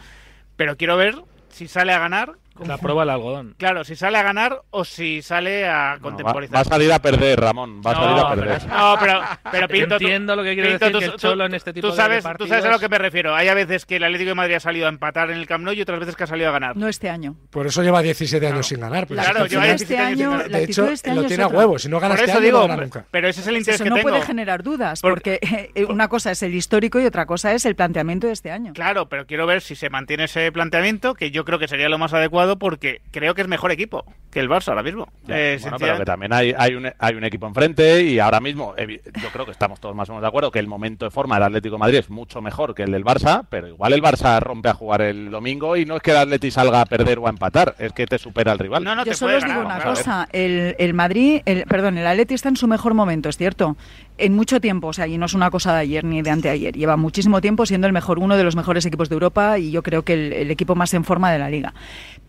Pero 0.57 0.77
quiero 0.77 0.97
ver 0.97 1.15
si 1.51 1.69
sale 1.69 1.93
a 1.93 2.01
ganar 2.01 2.33
la 2.67 2.79
prueba 2.79 3.03
del 3.03 3.11
algodón. 3.11 3.55
Claro, 3.59 3.85
si 3.85 3.97
sale 3.97 4.19
a 4.19 4.23
ganar 4.23 4.63
o 4.71 4.85
si 4.85 5.23
sale 5.23 5.69
a 5.69 5.99
contemporizar. 6.01 6.57
va, 6.57 6.61
a 6.61 6.65
salir 6.65 6.93
a 6.93 6.99
perder, 6.99 7.41
Ramón. 7.41 7.81
Va 7.85 7.93
a 7.93 7.95
salir 7.95 8.19
a 8.19 8.29
perder. 8.31 8.67
no, 8.69 8.97
pero, 9.01 9.21
pero 9.51 9.69
Pinto, 9.69 9.95
entiendo 9.95 10.37
lo 10.37 10.43
que 10.43 10.55
quiere 10.55 10.79
decir 10.79 10.99
que 10.99 11.17
Cholo 11.17 11.47
en 11.47 11.55
este 11.55 11.73
tipo 11.73 11.89
tú 11.89 11.95
sabes, 11.95 12.25
de 12.25 12.35
Tú 12.35 12.47
sabes 12.47 12.65
a 12.65 12.71
lo 12.71 12.79
que 12.79 12.89
me 12.89 12.99
refiero. 12.99 13.35
Hay 13.35 13.49
a 13.49 13.55
veces 13.55 13.87
que 13.87 13.97
el 13.97 14.05
Atlético 14.05 14.31
de 14.31 14.35
Madrid 14.35 14.55
ha 14.55 14.61
salido 14.61 14.87
a 14.87 14.89
empatar 14.89 15.31
en 15.31 15.39
el 15.39 15.47
Camp 15.47 15.65
Nou 15.65 15.75
y 15.75 15.83
otras 15.83 16.01
veces 16.01 16.17
que 16.17 16.25
ha 16.25 16.27
salido 16.27 16.49
a 16.49 16.53
ganar. 16.53 16.77
No 16.77 16.89
este 16.89 17.09
año. 17.09 17.37
Por 17.51 17.67
eso 17.67 17.83
lleva 17.83 18.03
17 18.03 18.47
años 18.47 18.67
sin 18.67 18.81
ganar. 18.81 19.07
claro, 19.07 19.47
lleva 19.47 19.65
17 19.65 19.83
este 19.83 19.99
años 19.99 20.19
sin 20.19 20.31
ganar. 20.31 20.51
De 20.51 20.65
hecho, 20.65 20.89
este 20.89 21.15
lo 21.15 21.25
tiene 21.25 21.43
a 21.45 21.49
huevo. 21.49 21.79
Si 21.79 21.89
no 21.89 22.01
gana 22.01 22.15
este 22.15 22.27
eso 22.27 22.39
año, 22.39 22.45
digo, 22.45 22.61
no 22.61 22.69
gana 22.69 22.83
nunca. 22.83 23.05
Pero 23.11 23.29
ese 23.29 23.41
es 23.41 23.47
el 23.47 23.57
interés 23.57 23.77
eso 23.77 23.85
que 23.85 23.91
no 23.91 23.97
tengo. 23.97 24.09
puede 24.11 24.23
generar 24.23 24.63
dudas, 24.63 25.01
porque 25.01 25.39
eh, 25.75 25.85
una 25.85 26.09
cosa 26.09 26.31
es 26.31 26.43
el 26.43 26.55
histórico 26.55 27.01
y 27.01 27.07
otra 27.07 27.27
cosa 27.27 27.53
es 27.53 27.65
el 27.67 27.75
planteamiento 27.75 28.27
de 28.27 28.33
este 28.33 28.51
año. 28.51 28.73
Claro, 28.73 29.09
pero 29.09 29.27
quiero 29.27 29.47
ver 29.47 29.61
si 29.61 29.75
se 29.75 29.91
mantiene 29.91 30.25
ese 30.25 30.51
planteamiento, 30.53 31.15
que 31.15 31.31
yo 31.31 31.45
creo 31.45 31.59
que 31.59 31.69
sería 31.69 31.89
lo 31.89 31.99
más 31.99 32.13
adecuado 32.13 32.48
porque 32.57 33.01
creo 33.11 33.35
que 33.35 33.43
es 33.43 33.49
mejor 33.49 33.73
equipo 33.73 34.05
que 34.31 34.41
el 34.41 34.49
Barça 34.49 34.69
ahora 34.69 34.83
mismo. 34.83 35.09
Eh, 35.27 35.59
pero 35.79 35.99
que 35.99 36.05
también 36.05 36.33
hay, 36.33 36.55
hay, 36.57 36.75
un, 36.75 36.91
hay 36.99 37.15
un 37.15 37.25
equipo 37.25 37.47
enfrente 37.47 38.05
y 38.05 38.19
ahora 38.19 38.41
mismo 38.41 38.75
yo 38.77 39.29
creo 39.33 39.45
que 39.45 39.53
estamos 39.53 39.81
todos 39.81 39.95
más 39.95 40.09
o 40.09 40.13
menos 40.13 40.23
de 40.23 40.29
acuerdo 40.29 40.51
que 40.51 40.59
el 40.59 40.67
momento 40.67 41.05
de 41.07 41.11
forma 41.11 41.37
del 41.37 41.45
Atlético 41.45 41.77
de 41.77 41.81
Madrid 41.81 41.99
es 41.99 42.11
mucho 42.11 42.41
mejor 42.43 42.75
que 42.75 42.83
el 42.83 42.93
del 42.93 43.05
Barça, 43.05 43.47
pero 43.49 43.69
igual 43.69 43.93
el 43.93 44.03
Barça 44.03 44.39
rompe 44.41 44.69
a 44.69 44.75
jugar 44.75 45.03
el 45.03 45.31
domingo 45.31 45.77
y 45.77 45.85
no 45.85 45.97
es 45.97 46.03
que 46.03 46.11
el 46.11 46.19
Atlético 46.19 46.53
salga 46.53 46.81
a 46.81 46.87
perder 46.87 47.19
o 47.19 47.27
a 47.27 47.31
empatar, 47.31 47.75
es 47.79 47.93
que 47.93 48.07
te 48.07 48.19
supera 48.19 48.53
el 48.53 48.59
rival. 48.59 48.85
No, 48.85 48.95
no, 48.95 49.05
yo 49.05 49.13
te 49.13 49.17
solo 49.17 49.37
os 49.37 49.45
digo 49.45 49.61
una 49.61 49.83
cosa, 49.83 50.29
el, 50.33 50.77
el 50.79 50.95
Madrid, 50.95 51.41
el, 51.45 51.65
perdón, 51.65 51.99
el 51.99 52.07
Atlético 52.07 52.35
está 52.35 52.49
en 52.49 52.57
su 52.57 52.69
mejor 52.69 52.95
momento, 52.95 53.29
es 53.29 53.37
cierto, 53.37 53.77
en 54.19 54.35
mucho 54.35 54.61
tiempo, 54.61 54.89
o 54.89 54.93
sea, 54.93 55.07
y 55.07 55.17
no 55.17 55.27
es 55.27 55.35
una 55.35 55.51
cosa 55.51 55.73
de 55.75 55.81
ayer 55.81 56.05
ni 56.05 56.23
de 56.23 56.31
anteayer, 56.31 56.77
lleva 56.77 56.97
muchísimo 56.97 57.41
tiempo 57.41 57.67
siendo 57.67 57.87
el 57.87 57.93
mejor, 57.93 58.19
uno 58.19 58.37
de 58.37 58.45
los 58.45 58.57
mejores 58.57 58.85
equipos 58.85 59.09
de 59.09 59.15
Europa 59.15 59.59
y 59.59 59.71
yo 59.71 59.83
creo 59.83 60.03
que 60.03 60.15
el, 60.15 60.33
el 60.33 60.51
equipo 60.51 60.75
más 60.75 60.93
en 60.95 61.05
forma 61.05 61.33
de 61.33 61.39
la 61.39 61.49
liga. 61.49 61.75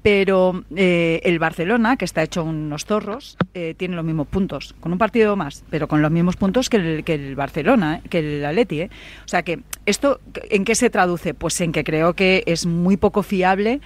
Pero 0.01 0.63
eh, 0.75 1.19
el 1.23 1.39
Barcelona, 1.39 1.97
que 1.97 2.05
está 2.05 2.23
hecho 2.23 2.43
unos 2.43 2.85
zorros, 2.85 3.37
eh, 3.53 3.75
tiene 3.77 3.95
los 3.95 4.05
mismos 4.05 4.27
puntos, 4.27 4.73
con 4.79 4.93
un 4.93 4.97
partido 4.97 5.35
más, 5.35 5.65
pero 5.69 5.87
con 5.89 6.01
los 6.01 6.09
mismos 6.09 6.37
puntos 6.37 6.69
que 6.69 6.77
el, 6.77 7.03
que 7.03 7.15
el 7.15 7.35
Barcelona, 7.35 7.97
eh, 7.97 8.07
que 8.09 8.19
el 8.19 8.45
Atleti. 8.45 8.83
O 8.83 8.87
sea 9.25 9.43
que, 9.43 9.59
¿esto 9.85 10.21
en 10.49 10.63
qué 10.63 10.75
se 10.75 10.89
traduce? 10.89 11.33
Pues 11.33 11.59
en 11.59 11.73
que 11.73 11.83
creo 11.83 12.13
que 12.13 12.43
es 12.45 12.65
muy 12.65 12.95
poco 12.95 13.23
fiable 13.23 13.81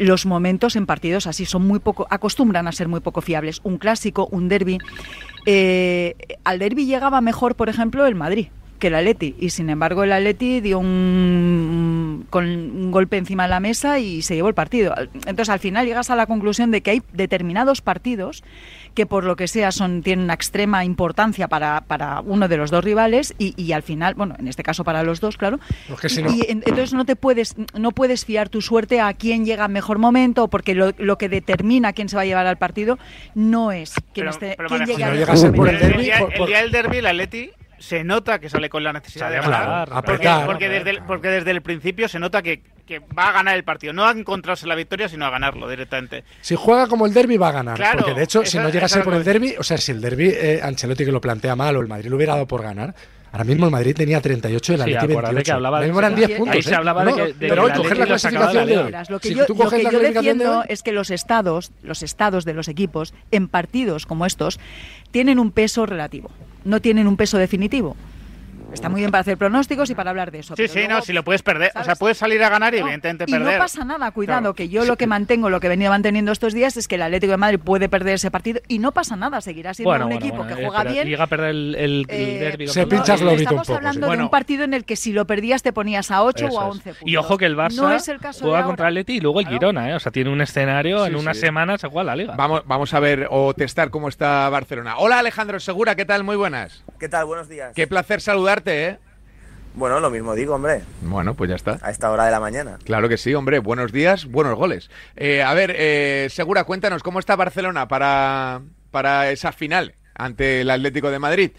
los 0.00 0.26
momentos 0.26 0.76
en 0.76 0.86
partidos 0.86 1.26
así, 1.26 1.44
son 1.44 1.66
muy 1.66 1.78
poco, 1.78 2.06
acostumbran 2.10 2.68
a 2.68 2.72
ser 2.72 2.88
muy 2.88 3.00
poco 3.00 3.20
fiables. 3.22 3.60
Un 3.62 3.78
clásico, 3.78 4.28
un 4.30 4.48
derby. 4.48 4.78
al 6.44 6.58
derby 6.58 6.84
llegaba 6.84 7.20
mejor, 7.20 7.54
por 7.54 7.68
ejemplo, 7.68 8.06
el 8.06 8.14
Madrid 8.14 8.48
que 8.78 8.88
el 8.88 8.94
Atleti 8.94 9.34
y 9.38 9.50
sin 9.50 9.70
embargo 9.70 10.04
el 10.04 10.12
Atleti 10.12 10.60
dio 10.60 10.78
un, 10.78 12.26
con 12.30 12.46
un 12.46 12.90
golpe 12.90 13.16
encima 13.16 13.44
de 13.44 13.50
la 13.50 13.60
mesa 13.60 13.98
y 13.98 14.22
se 14.22 14.34
llevó 14.34 14.48
el 14.48 14.54
partido. 14.54 14.94
Entonces 15.14 15.48
al 15.48 15.58
final 15.58 15.86
llegas 15.86 16.10
a 16.10 16.16
la 16.16 16.26
conclusión 16.26 16.70
de 16.70 16.80
que 16.80 16.90
hay 16.92 17.02
determinados 17.12 17.80
partidos 17.82 18.42
que 18.94 19.06
por 19.06 19.22
lo 19.22 19.36
que 19.36 19.46
sea 19.46 19.70
son 19.70 20.02
tienen 20.02 20.24
una 20.24 20.34
extrema 20.34 20.84
importancia 20.84 21.46
para, 21.46 21.82
para 21.82 22.20
uno 22.20 22.48
de 22.48 22.56
los 22.56 22.70
dos 22.70 22.82
rivales 22.82 23.32
y, 23.38 23.70
al 23.72 23.82
final, 23.82 24.14
bueno, 24.14 24.34
en 24.38 24.48
este 24.48 24.64
caso 24.64 24.82
para 24.82 25.04
los 25.04 25.20
dos, 25.20 25.36
claro. 25.36 25.60
y, 26.32 26.50
entonces 26.50 26.94
no 26.94 27.04
te 27.04 27.14
puedes 27.14 27.54
no 27.74 27.92
puedes 27.92 28.24
fiar 28.24 28.48
tu 28.48 28.60
suerte 28.60 29.00
a 29.00 29.12
quién 29.14 29.44
llega 29.44 29.66
en 29.66 29.72
mejor 29.72 29.98
momento 29.98 30.48
porque 30.48 30.74
lo, 30.74 30.92
lo 30.98 31.16
que 31.18 31.28
determina 31.28 31.92
quién 31.92 32.08
se 32.08 32.16
va 32.16 32.22
a 32.22 32.24
llevar 32.24 32.46
al 32.46 32.56
partido 32.56 32.98
no 33.34 33.70
es 33.70 33.94
quién, 34.12 34.28
esté, 34.28 34.56
quién 34.66 34.86
llega 34.86 35.12
el, 35.12 35.18
día 35.18 36.62
del 36.62 36.72
derby, 36.72 36.96
el 36.98 37.06
Atleti 37.06 37.50
se 37.78 38.04
nota 38.04 38.38
que 38.38 38.48
sale 38.48 38.68
con 38.68 38.82
la 38.82 38.92
necesidad 38.92 39.30
de 39.30 39.40
ganar. 39.40 39.88
porque, 40.46 40.68
desde 40.68 40.90
el, 40.90 41.02
porque 41.02 41.28
desde 41.28 41.50
el 41.50 41.62
principio 41.62 42.08
se 42.08 42.18
nota 42.18 42.42
que, 42.42 42.62
va 43.16 43.28
a 43.28 43.32
ganar 43.32 43.56
el 43.56 43.64
partido. 43.64 43.92
No 43.92 44.06
a 44.06 44.12
encontrarse 44.12 44.66
la 44.66 44.74
victoria, 44.74 45.08
sino 45.08 45.26
a 45.26 45.30
ganarlo 45.30 45.68
directamente. 45.68 46.24
Si 46.40 46.56
juega 46.56 46.86
como 46.86 47.06
el 47.06 47.12
derby, 47.12 47.36
va 47.36 47.48
a 47.48 47.52
ganar. 47.52 47.96
porque 47.98 48.14
de 48.14 48.24
hecho, 48.24 48.44
si 48.44 48.58
no 48.58 48.70
llega 48.70 48.86
a 48.86 48.88
ser 48.88 49.04
por 49.04 49.14
el 49.14 49.24
derby, 49.24 49.54
o 49.58 49.62
sea, 49.62 49.76
si 49.76 49.92
el 49.92 50.00
derby, 50.00 50.28
eh, 50.28 50.60
Ancelotti 50.62 51.04
que 51.04 51.12
lo 51.12 51.20
plantea 51.20 51.54
mal 51.54 51.76
o 51.76 51.80
el 51.80 51.88
Madrid 51.88 52.08
lo 52.08 52.16
hubiera 52.16 52.34
dado 52.34 52.46
por 52.46 52.62
ganar, 52.62 52.94
Ahora 53.30 53.44
mismo 53.44 53.66
el 53.66 53.72
Madrid 53.72 53.94
tenía 53.94 54.20
38 54.20 54.72
y 54.72 54.74
el 54.74 54.82
Atleti 54.82 55.06
28. 55.06 55.42
Que 55.42 55.52
hablaba 55.52 55.80
de, 55.80 55.88
eran 55.88 56.14
10 56.14 56.30
puntos. 56.38 56.54
Ahí 56.54 56.62
se 56.62 56.70
¿eh? 56.70 56.74
hablaba 56.74 57.04
de 57.04 57.14
que, 57.14 57.34
pero 57.38 57.64
hoy 57.64 57.72
coger 57.72 57.98
la 57.98 58.06
clasificación 58.06 58.66
de 58.66 58.78
hoy. 58.78 58.92
Lo 59.08 59.20
que 59.20 59.34
yo, 59.34 59.46
lo 59.46 59.70
que 59.70 59.82
yo 59.82 60.00
defiendo 60.00 60.64
es 60.68 60.82
que 60.82 60.92
los 60.92 61.10
estados, 61.10 61.72
los 61.82 62.02
estados 62.02 62.44
de 62.44 62.54
los 62.54 62.68
equipos 62.68 63.12
en 63.30 63.48
partidos 63.48 64.06
como 64.06 64.24
estos 64.24 64.58
tienen 65.10 65.38
un 65.38 65.50
peso 65.50 65.84
relativo, 65.84 66.30
no 66.64 66.80
tienen 66.80 67.06
un 67.06 67.16
peso 67.16 67.38
definitivo. 67.38 67.96
Está 68.72 68.88
muy 68.88 69.00
bien 69.00 69.10
para 69.10 69.22
hacer 69.22 69.38
pronósticos 69.38 69.88
y 69.90 69.94
para 69.94 70.10
hablar 70.10 70.30
de 70.30 70.40
eso. 70.40 70.54
Sí, 70.56 70.68
sí, 70.68 70.86
no, 70.88 71.00
si 71.00 71.12
lo 71.12 71.24
puedes 71.24 71.42
perder. 71.42 71.72
O 71.74 71.84
sea, 71.84 71.96
puedes 71.96 72.18
salir 72.18 72.42
a 72.42 72.48
ganar 72.48 72.74
y 72.74 72.78
evidentemente 72.78 73.26
perder. 73.26 73.40
Y 73.40 73.52
no 73.52 73.58
pasa 73.58 73.84
nada, 73.84 74.10
cuidado, 74.10 74.54
que 74.54 74.68
yo 74.68 74.84
lo 74.84 74.96
que 74.96 75.06
mantengo, 75.06 75.50
lo 75.50 75.60
que 75.60 75.66
he 75.66 75.70
venido 75.70 75.90
manteniendo 75.90 76.32
estos 76.32 76.52
días 76.52 76.76
es 76.76 76.88
que 76.88 76.96
el 76.96 77.02
Atlético 77.02 77.32
de 77.32 77.36
Madrid 77.38 77.60
puede 77.62 77.88
perder 77.88 78.14
ese 78.14 78.30
partido 78.30 78.60
y 78.68 78.78
no 78.78 78.92
pasa 78.92 79.16
nada, 79.16 79.40
seguirá 79.40 79.74
siendo 79.74 80.06
un 80.06 80.12
equipo 80.12 80.46
que 80.46 80.54
eh, 80.54 80.66
juega 80.66 80.84
bien. 80.84 81.08
Llega 81.08 81.24
a 81.24 81.26
perder 81.26 81.50
el, 81.50 81.74
el, 81.76 82.06
eh, 82.08 82.38
derby. 82.40 82.68
Se 82.68 82.86
pincha 82.86 83.16
no, 83.16 83.30
Estamos 83.30 83.70
hablando 83.70 84.10
de 84.10 84.18
un 84.18 84.30
partido 84.30 84.64
en 84.64 84.74
el 84.74 84.84
que 84.84 84.96
si 84.96 85.12
lo 85.12 85.26
perdías 85.26 85.62
te 85.62 85.72
ponías 85.72 86.10
a 86.10 86.22
8 86.22 86.46
o 86.46 86.60
a 86.60 86.66
11 86.66 86.82
puntos. 86.82 87.08
Y 87.08 87.16
ojo 87.16 87.38
que 87.38 87.46
el 87.46 87.56
Barça 87.56 88.38
juega 88.40 88.64
contra 88.64 88.88
el 88.88 88.94
Atleti 88.94 89.14
y 89.14 89.20
luego 89.20 89.40
el 89.40 89.48
Girona, 89.48 89.90
¿eh? 89.90 89.94
O 89.94 90.00
sea, 90.00 90.12
tiene 90.12 90.30
un 90.30 90.40
escenario, 90.40 91.06
en 91.06 91.16
unas 91.16 91.38
semanas 91.38 91.80
se 91.80 91.88
juega 91.88 92.04
la 92.04 92.16
Liga. 92.16 92.34
Vamos, 92.36 92.62
vamos 92.66 92.92
a 92.94 93.00
ver 93.00 93.28
o 93.30 93.54
testar 93.54 93.90
cómo 93.90 94.08
está 94.08 94.48
Barcelona. 94.48 94.98
Hola 94.98 95.18
Alejandro 95.18 95.60
Segura, 95.60 95.94
¿qué 95.94 96.04
tal? 96.04 96.24
Muy 96.24 96.36
buenas. 96.36 96.84
¿Qué 96.98 97.08
tal? 97.08 97.26
Buenos 97.26 97.48
días. 97.48 97.72
Qué 97.74 97.86
placer 97.86 98.20
¿eh? 98.66 98.98
Bueno, 99.74 100.00
lo 100.00 100.10
mismo 100.10 100.34
digo, 100.34 100.54
hombre. 100.54 100.82
Bueno, 101.02 101.34
pues 101.34 101.50
ya 101.50 101.56
está. 101.56 101.78
A 101.82 101.90
esta 101.90 102.10
hora 102.10 102.24
de 102.24 102.30
la 102.32 102.40
mañana. 102.40 102.78
Claro 102.84 103.08
que 103.08 103.16
sí, 103.16 103.34
hombre. 103.34 103.60
Buenos 103.60 103.92
días, 103.92 104.26
buenos 104.26 104.56
goles. 104.56 104.90
Eh, 105.16 105.42
a 105.42 105.54
ver, 105.54 105.74
eh, 105.76 106.26
Segura, 106.30 106.64
cuéntanos, 106.64 107.02
¿cómo 107.02 107.20
está 107.20 107.36
Barcelona 107.36 107.86
para, 107.86 108.62
para 108.90 109.30
esa 109.30 109.52
final 109.52 109.94
ante 110.14 110.62
el 110.62 110.70
Atlético 110.70 111.10
de 111.10 111.18
Madrid? 111.18 111.50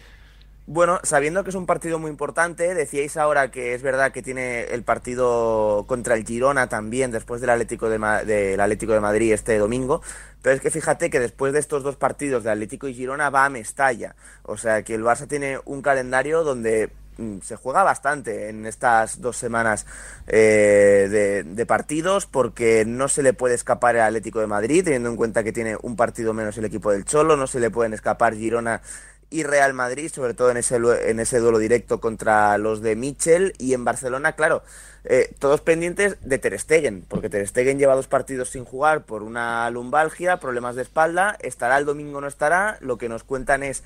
Bueno, 0.72 1.00
sabiendo 1.02 1.42
que 1.42 1.50
es 1.50 1.56
un 1.56 1.66
partido 1.66 1.98
muy 1.98 2.12
importante, 2.12 2.76
decíais 2.76 3.16
ahora 3.16 3.50
que 3.50 3.74
es 3.74 3.82
verdad 3.82 4.12
que 4.12 4.22
tiene 4.22 4.62
el 4.66 4.84
partido 4.84 5.84
contra 5.88 6.14
el 6.14 6.24
Girona 6.24 6.68
también 6.68 7.10
después 7.10 7.40
del 7.40 7.50
Atlético 7.50 7.88
de, 7.88 7.98
del 8.24 8.60
Atlético 8.60 8.92
de 8.92 9.00
Madrid 9.00 9.32
este 9.32 9.58
domingo, 9.58 10.00
pero 10.42 10.54
es 10.54 10.62
que 10.62 10.70
fíjate 10.70 11.10
que 11.10 11.18
después 11.18 11.52
de 11.52 11.58
estos 11.58 11.82
dos 11.82 11.96
partidos 11.96 12.44
de 12.44 12.52
Atlético 12.52 12.86
y 12.86 12.94
Girona 12.94 13.30
va 13.30 13.46
a 13.46 13.50
Mestalla, 13.50 14.14
o 14.44 14.56
sea 14.56 14.84
que 14.84 14.94
el 14.94 15.02
Barça 15.02 15.26
tiene 15.26 15.58
un 15.64 15.82
calendario 15.82 16.44
donde 16.44 16.92
Mm, 17.20 17.40
se 17.42 17.56
juega 17.56 17.82
bastante 17.82 18.48
en 18.48 18.64
estas 18.64 19.20
dos 19.20 19.36
semanas 19.36 19.84
eh, 20.26 21.44
de, 21.44 21.66
partidos 21.66 22.24
porque 22.24 22.84
no 22.86 23.08
se 23.08 23.22
le 23.22 23.34
puede 23.34 23.54
escapar 23.54 23.94
el 23.94 24.00
Atlético 24.00 24.40
de 24.40 24.46
Madrid, 24.46 24.82
teniendo 24.82 25.10
en 25.10 25.16
cuenta 25.16 25.44
que 25.44 25.52
tiene 25.52 25.76
un 25.82 25.96
partido 25.96 26.32
menos 26.32 26.56
el 26.56 26.64
equipo 26.64 26.90
del 26.90 27.04
Cholo, 27.04 27.36
no 27.36 27.46
se 27.46 27.60
le 27.60 27.70
pueden 27.70 27.92
escapar 27.92 28.34
Girona 28.34 28.80
y 29.30 29.44
Real 29.44 29.72
Madrid, 29.72 30.10
sobre 30.12 30.34
todo 30.34 30.50
en 30.50 30.56
ese, 30.56 30.76
en 30.76 31.20
ese 31.20 31.38
duelo 31.38 31.58
directo 31.58 32.00
contra 32.00 32.58
los 32.58 32.82
de 32.82 32.96
Michel 32.96 33.54
y 33.58 33.74
en 33.74 33.84
Barcelona, 33.84 34.32
claro, 34.32 34.62
eh, 35.04 35.32
todos 35.38 35.60
pendientes 35.60 36.16
de 36.20 36.38
Ter 36.38 36.58
Stegen, 36.58 37.04
porque 37.08 37.30
Ter 37.30 37.46
Stegen 37.46 37.78
lleva 37.78 37.94
dos 37.94 38.08
partidos 38.08 38.50
sin 38.50 38.64
jugar 38.64 39.04
por 39.04 39.22
una 39.22 39.70
lumbalgia, 39.70 40.38
problemas 40.38 40.76
de 40.76 40.82
espalda, 40.82 41.36
estará 41.40 41.78
el 41.78 41.86
domingo, 41.86 42.20
no 42.20 42.26
estará, 42.26 42.76
lo 42.80 42.98
que 42.98 43.08
nos 43.08 43.24
cuentan 43.24 43.62
es 43.62 43.82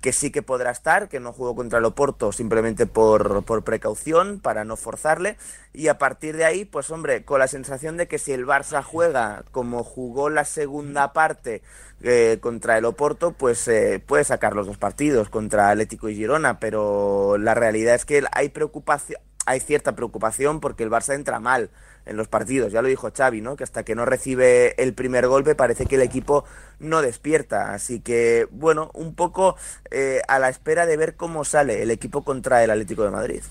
que 0.00 0.12
sí 0.12 0.30
que 0.30 0.42
podrá 0.42 0.70
estar, 0.70 1.08
que 1.08 1.20
no 1.20 1.32
jugó 1.32 1.56
contra 1.56 1.80
el 1.80 1.84
Oporto 1.84 2.30
simplemente 2.30 2.86
por, 2.86 3.42
por, 3.44 3.64
precaución, 3.64 4.38
para 4.40 4.64
no 4.64 4.76
forzarle. 4.76 5.36
Y 5.72 5.88
a 5.88 5.98
partir 5.98 6.36
de 6.36 6.44
ahí, 6.44 6.64
pues 6.64 6.90
hombre, 6.90 7.24
con 7.24 7.40
la 7.40 7.48
sensación 7.48 7.96
de 7.96 8.06
que 8.06 8.18
si 8.18 8.32
el 8.32 8.46
Barça 8.46 8.82
juega 8.82 9.44
como 9.50 9.82
jugó 9.82 10.30
la 10.30 10.44
segunda 10.44 11.12
parte 11.12 11.62
eh, 12.02 12.38
contra 12.40 12.78
el 12.78 12.84
Oporto, 12.84 13.32
pues 13.32 13.66
eh, 13.68 14.02
puede 14.04 14.24
sacar 14.24 14.54
los 14.54 14.66
dos 14.66 14.78
partidos 14.78 15.28
contra 15.28 15.70
Atlético 15.70 16.08
y 16.08 16.14
Girona. 16.14 16.60
Pero 16.60 17.36
la 17.38 17.54
realidad 17.54 17.96
es 17.96 18.04
que 18.04 18.24
hay 18.32 18.50
preocupación, 18.50 19.20
hay 19.46 19.60
cierta 19.60 19.96
preocupación 19.96 20.60
porque 20.60 20.84
el 20.84 20.90
Barça 20.90 21.14
entra 21.14 21.40
mal 21.40 21.70
en 22.08 22.16
los 22.16 22.28
partidos. 22.28 22.72
Ya 22.72 22.82
lo 22.82 22.88
dijo 22.88 23.10
Xavi, 23.14 23.40
¿no? 23.40 23.56
Que 23.56 23.64
hasta 23.64 23.84
que 23.84 23.94
no 23.94 24.04
recibe 24.04 24.74
el 24.82 24.94
primer 24.94 25.26
golpe 25.28 25.54
parece 25.54 25.86
que 25.86 25.96
el 25.96 26.02
equipo 26.02 26.44
no 26.78 27.02
despierta. 27.02 27.72
Así 27.72 28.00
que, 28.00 28.48
bueno, 28.50 28.90
un 28.94 29.14
poco 29.14 29.56
eh, 29.90 30.20
a 30.28 30.38
la 30.38 30.48
espera 30.48 30.86
de 30.86 30.96
ver 30.96 31.14
cómo 31.14 31.44
sale 31.44 31.82
el 31.82 31.90
equipo 31.90 32.22
contra 32.24 32.64
el 32.64 32.70
Atlético 32.70 33.04
de 33.04 33.10
Madrid. 33.10 33.42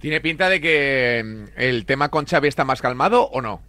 ¿Tiene 0.00 0.20
pinta 0.20 0.48
de 0.48 0.60
que 0.60 1.46
el 1.56 1.84
tema 1.84 2.08
con 2.08 2.26
Xavi 2.26 2.48
está 2.48 2.64
más 2.64 2.80
calmado 2.80 3.24
o 3.24 3.42
no? 3.42 3.60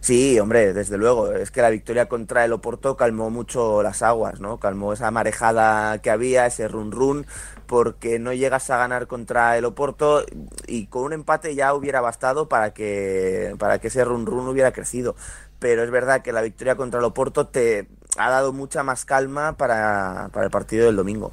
Sí, 0.00 0.40
hombre, 0.40 0.72
desde 0.72 0.96
luego. 0.96 1.32
Es 1.32 1.50
que 1.50 1.60
la 1.60 1.68
victoria 1.68 2.08
contra 2.08 2.44
el 2.44 2.52
Oporto 2.52 2.96
calmó 2.96 3.28
mucho 3.28 3.82
las 3.82 4.02
aguas, 4.02 4.40
¿no? 4.40 4.58
Calmó 4.58 4.94
esa 4.94 5.10
marejada 5.10 6.00
que 6.00 6.10
había, 6.10 6.46
ese 6.46 6.68
run 6.68 6.90
run, 6.90 7.26
porque 7.66 8.18
no 8.18 8.32
llegas 8.32 8.70
a 8.70 8.78
ganar 8.78 9.06
contra 9.06 9.58
el 9.58 9.66
Oporto 9.66 10.24
y 10.66 10.86
con 10.86 11.04
un 11.04 11.12
empate 11.12 11.54
ya 11.54 11.74
hubiera 11.74 12.00
bastado 12.00 12.48
para 12.48 12.72
que, 12.72 13.54
para 13.58 13.78
que 13.78 13.88
ese 13.88 14.04
run 14.04 14.24
run 14.24 14.48
hubiera 14.48 14.72
crecido. 14.72 15.16
Pero 15.58 15.84
es 15.84 15.90
verdad 15.90 16.22
que 16.22 16.32
la 16.32 16.40
victoria 16.40 16.76
contra 16.76 17.00
el 17.00 17.04
Oporto 17.04 17.48
te 17.48 17.86
ha 18.16 18.30
dado 18.30 18.54
mucha 18.54 18.82
más 18.82 19.04
calma 19.04 19.58
para, 19.58 20.30
para 20.32 20.46
el 20.46 20.50
partido 20.50 20.86
del 20.86 20.96
domingo. 20.96 21.32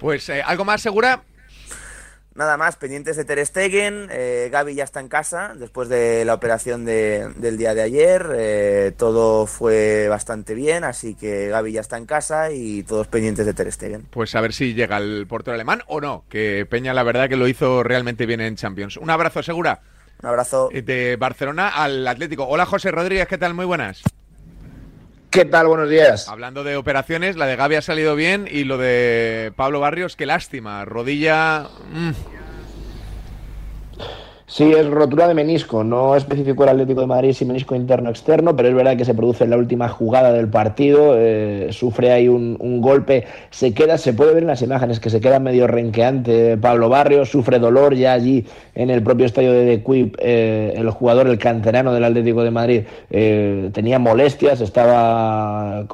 Pues 0.00 0.28
eh, 0.30 0.42
algo 0.42 0.64
más 0.64 0.80
segura 0.80 1.22
Nada 2.34 2.56
más, 2.56 2.76
pendientes 2.76 3.16
de 3.16 3.24
Ter 3.24 3.44
Stegen. 3.44 4.08
Eh, 4.10 4.48
Gaby 4.50 4.74
ya 4.74 4.84
está 4.84 5.00
en 5.00 5.08
casa 5.08 5.52
después 5.54 5.88
de 5.88 6.24
la 6.24 6.34
operación 6.34 6.84
del 6.84 7.56
día 7.58 7.74
de 7.74 7.82
ayer. 7.82 8.26
Eh, 8.34 8.92
todo 8.96 9.46
fue 9.46 10.08
bastante 10.08 10.54
bien, 10.54 10.84
así 10.84 11.14
que 11.14 11.48
Gaby 11.48 11.72
ya 11.72 11.80
está 11.82 11.98
en 11.98 12.06
casa 12.06 12.50
y 12.50 12.82
todos 12.84 13.06
pendientes 13.06 13.44
de 13.44 13.52
Ter 13.52 13.70
Stegen. 13.70 14.06
Pues 14.10 14.34
a 14.34 14.40
ver 14.40 14.52
si 14.52 14.72
llega 14.72 14.96
el 14.96 15.26
portero 15.28 15.54
alemán 15.54 15.82
o 15.86 16.00
no, 16.00 16.24
que 16.28 16.66
Peña 16.68 16.94
la 16.94 17.02
verdad 17.02 17.28
que 17.28 17.36
lo 17.36 17.48
hizo 17.48 17.82
realmente 17.82 18.24
bien 18.24 18.40
en 18.40 18.56
Champions. 18.56 18.96
Un 18.96 19.10
abrazo, 19.10 19.42
Segura. 19.42 19.80
Un 20.22 20.28
abrazo. 20.28 20.70
De 20.72 21.16
Barcelona 21.16 21.68
al 21.68 22.06
Atlético. 22.06 22.46
Hola, 22.46 22.64
José 22.64 22.92
Rodríguez, 22.92 23.26
¿qué 23.26 23.38
tal? 23.38 23.54
Muy 23.54 23.64
buenas. 23.64 24.02
¿Qué 25.32 25.46
tal? 25.46 25.66
Buenos 25.66 25.88
días. 25.88 26.28
Hablando 26.28 26.62
de 26.62 26.76
operaciones, 26.76 27.36
la 27.36 27.46
de 27.46 27.56
Gaby 27.56 27.76
ha 27.76 27.80
salido 27.80 28.14
bien 28.14 28.46
y 28.50 28.64
lo 28.64 28.76
de 28.76 29.50
Pablo 29.56 29.80
Barrios, 29.80 30.14
qué 30.14 30.26
lástima. 30.26 30.84
Rodilla. 30.84 31.70
Mm, 31.90 32.10
Sí, 34.46 34.70
es 34.72 34.86
rotura 34.86 35.28
de 35.28 35.34
menisco. 35.34 35.84
No 35.84 36.16
especificó 36.16 36.64
el 36.64 36.70
Atlético 36.70 37.00
de 37.00 37.06
Madrid 37.06 37.32
si 37.32 37.44
menisco 37.44 37.74
interno 37.74 38.08
o 38.08 38.12
externo, 38.12 38.54
pero 38.54 38.68
es 38.68 38.74
verdad 38.74 38.96
que 38.96 39.04
se 39.04 39.14
produce 39.14 39.44
en 39.44 39.50
la 39.50 39.56
última 39.56 39.88
jugada 39.88 40.32
del 40.32 40.48
partido. 40.48 41.14
Eh, 41.16 41.68
sufre 41.70 42.12
ahí 42.12 42.28
un, 42.28 42.80
golpe, 42.82 43.24
se 43.50 43.72
queda, 43.72 43.96
se 43.96 44.12
puede 44.12 44.34
ver 44.34 44.42
en 44.42 44.48
las 44.48 44.62
imágenes 44.62 44.98
que 44.98 45.10
se 45.10 45.20
queda 45.20 45.38
medio 45.38 45.66
renqueante 45.66 46.56
Pablo 46.56 46.88
Barrio, 46.88 47.24
sufre 47.24 47.58
dolor 47.58 47.94
ya 47.94 48.12
allí 48.12 48.44
en 48.74 48.90
el 48.90 49.02
propio 49.02 49.26
estadio 49.26 49.52
de 49.52 49.64
Dequip. 49.64 50.16
Eh, 50.18 50.74
el 50.76 50.90
jugador, 50.90 51.28
el 51.28 51.38
canterano 51.38 51.92
del 51.92 52.04
Atlético 52.04 52.42
de 52.42 52.50
Madrid, 52.50 52.82
eh, 53.10 53.70
tenía 53.72 53.98
molestias, 53.98 54.60
estaba 54.60 55.86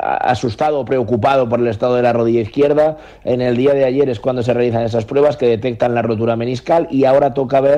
asustado, 0.00 0.84
preocupado 0.84 1.48
por 1.48 1.60
el 1.60 1.68
estado 1.68 1.96
de 1.96 2.02
la 2.02 2.12
rodilla 2.12 2.40
izquierda. 2.42 2.98
En 3.24 3.40
el 3.40 3.56
día 3.56 3.72
de 3.72 3.84
ayer 3.84 4.08
es 4.08 4.20
cuando 4.20 4.42
se 4.42 4.52
realizan 4.52 4.82
esas 4.82 5.04
pruebas 5.04 5.36
que 5.36 5.46
detectan 5.46 5.94
la 5.94 6.02
rotura 6.02 6.36
meniscal 6.36 6.86
y 6.90 7.04
ahora 7.04 7.34
toca 7.34 7.60
ver 7.60 7.71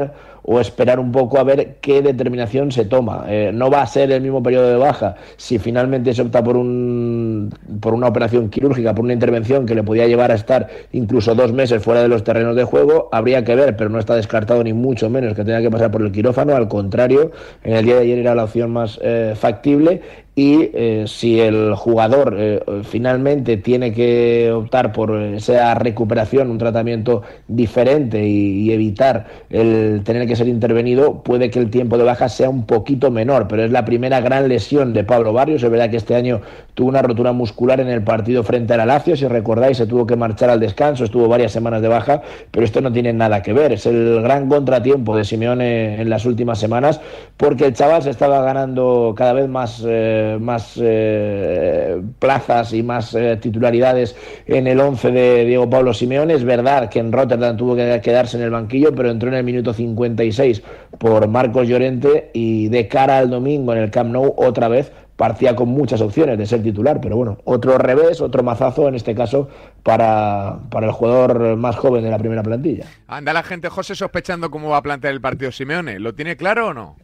o 0.47 0.61
esperar 0.61 1.01
un 1.01 1.11
poco 1.11 1.39
a 1.39 1.45
ver 1.45 1.77
qué 1.81 2.03
determinación 2.03 2.71
se 2.71 2.85
toma. 2.85 3.25
Eh, 3.29 3.51
no 3.53 3.71
va 3.71 3.83
a 3.83 3.87
ser 3.87 4.13
el 4.13 4.21
mismo 4.21 4.43
periodo 4.43 4.69
de 4.69 4.77
baja. 4.77 5.17
Si 5.37 5.59
finalmente 5.59 6.13
se 6.13 6.23
opta 6.23 6.45
por, 6.45 6.57
un, 6.57 7.51
por 7.81 7.95
una 7.95 8.09
operación 8.09 8.51
quirúrgica, 8.51 8.95
por 8.95 9.05
una 9.05 9.15
intervención 9.15 9.65
que 9.65 9.75
le 9.75 9.83
podía 9.83 10.07
llevar 10.07 10.31
a 10.31 10.35
estar 10.35 10.69
incluso 10.93 11.35
dos 11.35 11.53
meses 11.53 11.83
fuera 11.83 12.03
de 12.03 12.09
los 12.09 12.25
terrenos 12.25 12.57
de 12.57 12.65
juego, 12.65 13.09
habría 13.11 13.43
que 13.43 13.55
ver, 13.55 13.77
pero 13.77 13.89
no 13.89 13.99
está 13.99 14.17
descartado 14.17 14.63
ni 14.63 14.75
mucho 14.75 15.09
menos 15.09 15.35
que 15.35 15.45
tenga 15.45 15.63
que 15.63 15.71
pasar 15.71 15.91
por 15.91 16.03
el 16.03 16.13
quirófano. 16.13 16.55
Al 16.55 16.69
contrario, 16.69 17.33
en 17.63 17.77
el 17.77 17.85
día 17.85 17.95
de 17.97 18.03
ayer 18.03 18.19
era 18.19 18.35
la 18.35 18.45
opción 18.45 18.71
más 18.71 19.01
eh, 19.03 19.33
factible 19.37 20.03
y 20.37 20.71
eh, 20.75 21.05
si 21.07 21.39
el 21.39 21.75
jugador 21.77 22.35
eh, 22.37 22.61
finalmente 22.83 23.57
tiene 23.57 23.93
que 23.93 24.51
optar 24.53 24.93
por 24.93 25.17
esa 25.17 25.75
recuperación, 25.75 26.51
un 26.51 26.59
tratamiento 26.59 27.23
diferente 27.47 28.27
y, 28.27 28.65
evitar 28.75 29.27
el 29.51 30.03
tener 30.03 30.27
que 30.27 30.35
ser 30.35 30.49
intervenido, 30.49 31.23
puede 31.23 31.51
que 31.51 31.61
el 31.61 31.71
tiempo 31.71 31.97
de 31.97 32.03
baja 32.03 32.29
sea 32.29 32.51
un 32.51 32.67
poquito 32.67 33.13
menor, 33.13 33.47
pero 33.47 33.63
es 33.63 33.71
la 33.71 33.85
primera 33.85 34.21
gran 34.21 34.49
lesión 34.49 34.93
de 34.93 35.05
Pablo 35.05 35.33
Barrios. 35.33 35.63
Es 35.63 35.71
verdad 35.71 35.91
que 35.91 35.99
este 35.99 36.17
año 36.17 36.41
tuvo 36.73 36.89
una 36.89 37.03
rotura 37.03 37.33
muscular 37.33 37.79
en 37.79 37.89
el 37.89 38.03
partido 38.03 38.43
frente 38.43 38.75
al 38.75 38.89
Lazio, 38.89 39.17
si 39.17 39.29
recordáis, 39.29 39.77
se 39.77 39.87
tuvo 39.87 40.07
que 40.07 40.17
marchar 40.17 40.51
al 40.51 40.59
descanso, 40.59 41.05
estuvo 41.05 41.29
varias 41.29 41.53
semanas 41.53 41.83
de 41.83 41.89
baja, 41.89 42.23
pero 42.51 42.65
esto 42.65 42.81
no 42.81 42.91
tiene 42.91 43.13
nada 43.13 43.43
que 43.43 43.53
ver. 43.53 43.73
Es 43.73 43.87
el 43.87 44.21
gran 44.23 44.49
contratiempo 44.49 45.17
de 45.17 45.25
Simeone 45.25 46.01
en 46.01 46.11
las 46.11 46.27
últimas 46.27 46.59
semanas, 46.59 47.01
porque 47.37 47.67
el 47.67 47.75
chaval 47.75 48.03
se 48.03 48.11
estaba 48.11 48.43
ganando 48.43 49.15
cada 49.17 49.35
vez 49.35 49.49
más. 49.49 49.85
Eh, 49.87 50.24
más 50.41 50.79
eh, 50.81 52.01
plazas 52.19 52.73
y 52.73 52.83
más 52.83 53.15
eh, 53.15 53.39
titularidades 53.41 54.17
en 54.47 54.67
el 54.67 54.81
11 54.81 55.11
de 55.11 55.45
Diego 55.45 55.69
Pablo 55.69 55.95
Simeone. 55.95 56.35
Es 56.35 56.45
verdad 56.45 56.89
que 56.89 56.99
en 56.99 57.13
Rotterdam 57.13 57.57
tuvo 57.57 57.77
que 57.77 58.01
quedarse 58.03 58.37
en 58.37 58.45
el 58.45 58.51
banquillo, 58.51 58.95
pero 58.95 59.11
entró 59.11 59.29
en 59.29 59.37
el 59.37 59.45
minuto 59.45 59.73
56 59.73 60.63
por 60.99 61.29
Marcos 61.29 61.69
Llorente 61.69 62.31
y 62.33 62.69
de 62.69 62.89
cara 62.89 63.19
al 63.19 63.31
domingo 63.31 63.73
en 63.73 63.79
el 63.79 63.91
Camp 63.91 64.11
Nou 64.11 64.35
otra 64.37 64.69
vez 64.69 64.93
partía 65.17 65.55
con 65.55 65.69
muchas 65.69 66.01
opciones 66.01 66.39
de 66.39 66.47
ser 66.47 66.63
titular, 66.63 67.01
pero 67.01 67.17
bueno, 67.17 67.39
otro 67.45 67.79
revés, 67.79 68.21
otro 68.21 68.43
mazazo 68.43 68.89
en 68.89 68.97
este 68.97 69.15
caso 69.15 69.49
para, 69.83 70.59
para 70.71 70.87
el 70.87 70.93
jugador 70.93 71.57
más 71.57 71.77
joven 71.77 72.03
de 72.03 72.11
la 72.11 72.19
primera 72.19 72.43
plantilla. 72.43 72.87
Anda 73.07 73.33
la 73.33 73.43
gente, 73.43 73.69
José, 73.69 73.95
sospechando 73.95 74.51
cómo 74.51 74.71
va 74.71 74.79
a 74.79 74.83
plantear 74.83 75.15
el 75.15 75.21
partido 75.21 75.53
Simeone. 75.53 76.01
¿Lo 76.01 76.15
tiene 76.15 76.37
claro 76.37 76.69
o 76.69 76.75
no? 76.75 76.97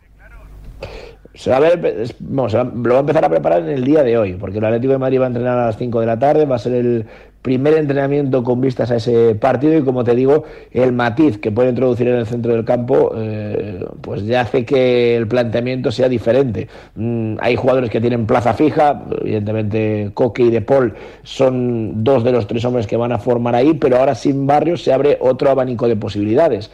Se 1.35 1.51
va 1.51 1.59
a 1.59 1.61
ver, 1.61 2.13
lo 2.29 2.91
va 2.91 2.97
a 2.97 3.01
empezar 3.01 3.25
a 3.25 3.29
preparar 3.29 3.63
en 3.63 3.69
el 3.69 3.85
día 3.85 4.03
de 4.03 4.19
hoy, 4.19 4.35
porque 4.35 4.59
el 4.59 4.65
Atlético 4.65 4.95
de 4.95 4.99
Madrid 4.99 5.21
va 5.21 5.25
a 5.25 5.29
entrenar 5.29 5.59
a 5.59 5.67
las 5.67 5.77
5 5.77 6.01
de 6.01 6.07
la 6.07 6.19
tarde, 6.19 6.45
va 6.45 6.57
a 6.57 6.59
ser 6.59 6.75
el 6.75 7.07
primer 7.43 7.75
entrenamiento 7.75 8.43
con 8.45 8.61
vistas 8.61 8.91
a 8.91 8.97
ese 8.97 9.35
partido 9.35 9.79
y 9.79 9.83
como 9.83 10.05
te 10.05 10.15
digo, 10.15 10.45
el 10.73 10.93
matiz 10.93 11.39
que 11.39 11.51
puede 11.51 11.71
introducir 11.71 12.09
en 12.09 12.17
el 12.17 12.27
centro 12.27 12.53
del 12.53 12.65
campo, 12.65 13.13
eh, 13.17 13.85
pues 14.01 14.27
ya 14.27 14.43
hace 14.43 14.65
que 14.65 15.17
el 15.17 15.27
planteamiento 15.27 15.91
sea 15.91 16.09
diferente. 16.09 16.69
Mm, 16.97 17.37
hay 17.41 17.57
jugadores 17.57 17.91
que 17.91 18.01
tienen 18.01 18.27
plaza 18.27 18.53
fija, 18.53 19.03
evidentemente 19.23 20.11
Coque 20.13 20.43
y 20.43 20.51
De 20.51 20.61
Paul 20.61 20.95
son 21.23 22.05
dos 22.05 22.25
de 22.25 22.33
los 22.33 22.47
tres 22.47 22.65
hombres 22.65 22.87
que 22.87 22.97
van 22.97 23.13
a 23.13 23.19
formar 23.19 23.55
ahí, 23.55 23.75
pero 23.75 23.97
ahora 23.97 24.15
sin 24.15 24.47
Barrios 24.47 24.83
se 24.83 24.93
abre 24.93 25.17
otro 25.21 25.51
abanico 25.51 25.89
de 25.89 25.97
posibilidades. 25.97 26.71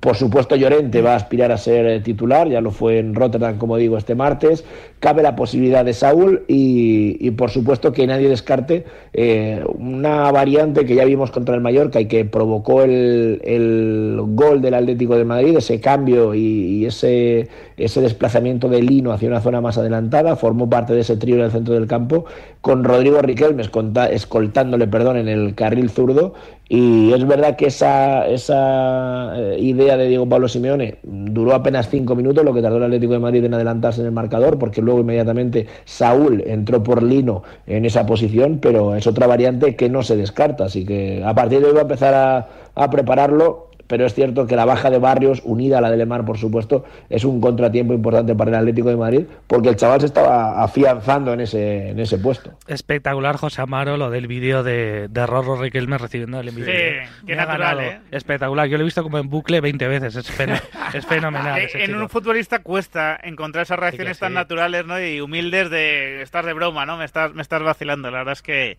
Por 0.00 0.14
supuesto, 0.14 0.54
Llorente 0.54 1.02
va 1.02 1.14
a 1.14 1.16
aspirar 1.16 1.50
a 1.50 1.58
ser 1.58 1.84
eh, 1.86 2.00
titular, 2.00 2.48
ya 2.48 2.60
lo 2.60 2.70
fue 2.70 3.00
en 3.00 3.16
Rotterdam, 3.16 3.58
como 3.58 3.76
digo, 3.76 3.98
este 3.98 4.14
martes. 4.14 4.64
Cabe 5.00 5.24
la 5.24 5.34
posibilidad 5.34 5.84
de 5.84 5.92
Saúl 5.92 6.44
y, 6.46 7.30
por 7.32 7.50
supuesto 7.50 7.92
que 7.92 8.06
nadie 8.06 8.28
descarte 8.28 8.84
eh, 9.12 9.64
una 9.76 10.30
variante 10.30 10.84
que 10.84 10.94
ya 10.94 11.04
vimos 11.04 11.32
contra 11.32 11.56
el 11.56 11.60
Mallorca 11.60 12.00
y 12.00 12.06
que 12.06 12.24
provocó 12.24 12.82
el, 12.82 14.20
gol 14.34 14.62
del 14.62 14.74
Atlético 14.74 15.16
de 15.16 15.24
Madrid, 15.24 15.56
ese 15.56 15.80
cambio 15.80 16.32
y, 16.32 16.86
ese, 16.86 17.48
ese 17.76 18.00
desplazamiento 18.00 18.68
de 18.68 18.82
Lino 18.82 19.12
hacia 19.12 19.28
una 19.28 19.40
zona 19.40 19.60
más 19.60 19.78
adelantada. 19.78 20.36
Formó 20.36 20.70
parte 20.70 20.94
de 20.94 21.00
ese 21.00 21.16
trío 21.16 21.36
en 21.36 21.42
el 21.42 21.50
centro 21.50 21.74
del 21.74 21.88
campo 21.88 22.24
con 22.60 22.84
Rodrigo 22.84 23.22
Riquelme 23.22 23.62
escoltándole 24.10 24.86
perdón, 24.88 25.16
en 25.16 25.28
el 25.28 25.54
carril 25.54 25.90
zurdo 25.90 26.34
y 26.68 27.12
es 27.14 27.26
verdad 27.26 27.56
que 27.56 27.66
esa, 27.66 28.26
esa 28.26 29.32
eh, 29.38 29.56
idea 29.58 29.96
de 29.96 30.06
Diego 30.06 30.28
Pablo 30.28 30.48
Simeone 30.48 30.98
duró 31.02 31.54
apenas 31.54 31.88
cinco 31.88 32.14
minutos, 32.14 32.44
lo 32.44 32.52
que 32.52 32.60
tardó 32.60 32.76
el 32.76 32.84
Atlético 32.84 33.14
de 33.14 33.20
Madrid 33.20 33.44
en 33.44 33.54
adelantarse 33.54 34.00
en 34.02 34.06
el 34.06 34.12
marcador, 34.12 34.58
porque 34.58 34.82
luego 34.82 35.00
inmediatamente 35.00 35.66
Saúl 35.86 36.42
entró 36.46 36.82
por 36.82 37.02
Lino 37.02 37.42
en 37.66 37.86
esa 37.86 38.04
posición, 38.04 38.58
pero 38.60 38.94
es 38.94 39.06
otra 39.06 39.26
variante 39.26 39.76
que 39.76 39.88
no 39.88 40.02
se 40.02 40.16
descarta. 40.16 40.66
Así 40.66 40.84
que 40.84 41.22
a 41.24 41.34
partir 41.34 41.60
de 41.60 41.68
hoy 41.68 41.72
va 41.72 41.80
a 41.80 41.82
empezar 41.82 42.14
a, 42.14 42.48
a 42.74 42.90
prepararlo 42.90 43.67
pero 43.88 44.06
es 44.06 44.14
cierto 44.14 44.46
que 44.46 44.54
la 44.54 44.64
baja 44.64 44.90
de 44.90 44.98
Barrios, 44.98 45.42
unida 45.44 45.78
a 45.78 45.80
la 45.80 45.90
de 45.90 45.96
Lemar, 45.96 46.24
por 46.24 46.38
supuesto, 46.38 46.84
es 47.08 47.24
un 47.24 47.40
contratiempo 47.40 47.94
importante 47.94 48.34
para 48.34 48.50
el 48.50 48.56
Atlético 48.56 48.90
de 48.90 48.96
Madrid, 48.96 49.24
porque 49.46 49.70
el 49.70 49.76
chaval 49.76 50.00
se 50.00 50.06
estaba 50.06 50.62
afianzando 50.62 51.32
en 51.32 51.40
ese, 51.40 51.88
en 51.90 51.98
ese 51.98 52.18
puesto. 52.18 52.52
Espectacular, 52.66 53.36
José 53.36 53.62
Amaro, 53.62 53.96
lo 53.96 54.10
del 54.10 54.26
vídeo 54.26 54.62
de, 54.62 55.08
de 55.08 55.26
Rorro 55.26 55.56
Riquelme 55.56 55.98
recibiendo 55.98 56.38
el 56.38 56.48
envío. 56.48 56.66
Sí, 56.66 57.26
qué 57.26 57.34
natural, 57.34 57.80
¿eh? 57.80 58.00
Espectacular, 58.10 58.68
yo 58.68 58.76
lo 58.76 58.82
he 58.82 58.84
visto 58.84 59.02
como 59.02 59.18
en 59.18 59.28
bucle 59.28 59.60
20 59.60 59.88
veces, 59.88 60.16
es, 60.16 60.30
es 60.94 61.06
fenomenal. 61.06 61.68
en 61.74 61.94
un 61.94 62.08
futbolista 62.10 62.58
cuesta 62.60 63.18
encontrar 63.22 63.62
esas 63.62 63.78
reacciones 63.78 64.18
tan 64.18 64.34
naturales 64.34 64.84
¿no? 64.84 65.00
y 65.00 65.20
humildes 65.20 65.70
de 65.70 66.20
estar 66.20 66.44
de 66.44 66.52
broma, 66.52 66.84
¿no? 66.84 66.98
Me 66.98 67.06
estás, 67.06 67.32
me 67.32 67.42
estás 67.42 67.62
vacilando, 67.62 68.10
la 68.10 68.18
verdad 68.18 68.32
es 68.32 68.42
que 68.42 68.78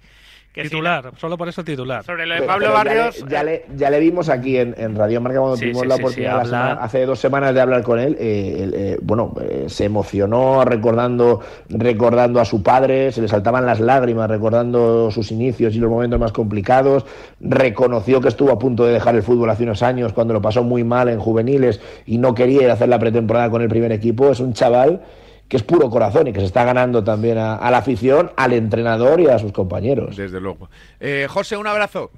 titular, 0.53 1.11
solo 1.17 1.37
por 1.37 1.47
eso 1.47 1.63
titular. 1.63 2.03
Sobre 2.03 2.25
lo 2.25 2.35
de 2.35 2.41
Pablo 2.41 2.71
Barrios. 2.73 3.23
Ya 3.29 3.43
le, 3.43 3.65
ya 3.75 3.89
le, 3.89 3.99
vimos 3.99 4.29
aquí 4.29 4.57
en, 4.57 4.75
en 4.77 4.95
Radio 4.95 5.21
Marca 5.21 5.39
cuando 5.39 5.57
tuvimos 5.57 5.85
la 5.85 5.95
oportunidad 5.95 6.81
hace 6.81 7.05
dos 7.05 7.19
semanas 7.19 7.53
de 7.53 7.61
hablar 7.61 7.83
con 7.83 7.99
él. 7.99 8.15
Eh, 8.19 8.69
eh, 8.73 8.97
bueno, 9.01 9.33
eh, 9.41 9.65
se 9.67 9.85
emocionó 9.85 10.65
recordando, 10.65 11.41
recordando 11.69 12.39
a 12.39 12.45
su 12.45 12.63
padre, 12.63 13.11
se 13.11 13.21
le 13.21 13.27
saltaban 13.27 13.65
las 13.65 13.79
lágrimas 13.79 14.29
recordando 14.29 15.11
sus 15.11 15.31
inicios 15.31 15.75
y 15.75 15.79
los 15.79 15.89
momentos 15.89 16.19
más 16.19 16.31
complicados. 16.31 17.05
Reconoció 17.39 18.21
que 18.21 18.29
estuvo 18.29 18.51
a 18.51 18.59
punto 18.59 18.85
de 18.85 18.93
dejar 18.93 19.15
el 19.15 19.23
fútbol 19.23 19.49
hace 19.49 19.63
unos 19.63 19.83
años 19.83 20.13
cuando 20.13 20.33
lo 20.33 20.41
pasó 20.41 20.63
muy 20.63 20.83
mal 20.83 21.09
en 21.09 21.19
juveniles 21.19 21.79
y 22.05 22.17
no 22.17 22.33
quería 22.33 22.63
ir 22.63 22.69
a 22.69 22.73
hacer 22.73 22.89
la 22.89 22.99
pretemporada 22.99 23.49
con 23.49 23.61
el 23.61 23.69
primer 23.69 23.91
equipo. 23.91 24.31
Es 24.31 24.39
un 24.39 24.53
chaval 24.53 25.01
que 25.49 25.57
es 25.57 25.63
puro 25.63 25.89
corazón 25.89 26.27
y 26.27 26.33
que 26.33 26.39
se 26.39 26.45
está 26.45 26.63
ganando 26.63 27.03
también 27.03 27.39
a, 27.39 27.69
la 27.71 27.79
afición, 27.79 28.31
al 28.37 28.53
entrenador 28.53 29.19
y 29.19 29.27
a 29.27 29.39
sus 29.39 29.51
compañeros. 29.51 30.15
Desde 30.15 30.39
luego. 30.39 30.69
Eh, 30.99 31.27
José, 31.27 31.57
un 31.57 31.65
abrazo. 31.65 32.11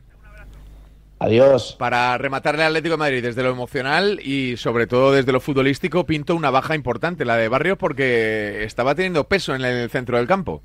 Adiós. 1.17 1.75
Para 1.79 2.17
rematarle 2.17 2.63
al 2.63 2.71
Atlético 2.71 2.95
de 2.95 2.99
Madrid 2.99 3.23
desde 3.23 3.41
lo 3.41 3.49
emocional 3.49 4.19
y 4.21 4.57
sobre 4.57 4.86
todo 4.86 5.13
desde 5.13 5.32
lo 5.32 5.39
futbolístico, 5.39 6.05
pinto 6.05 6.36
una 6.36 6.49
baja 6.49 6.75
importante, 6.75 7.23
la 7.23 7.38
de 7.38 7.47
Barrios, 7.47 7.77
porque 7.77 8.63
estaba 8.65 8.95
teniendo 8.95 9.23
peso 9.23 9.55
en 9.55 9.63
el 9.63 9.89
centro 9.89 10.17
del 10.17 10.27
campo. 10.27 10.61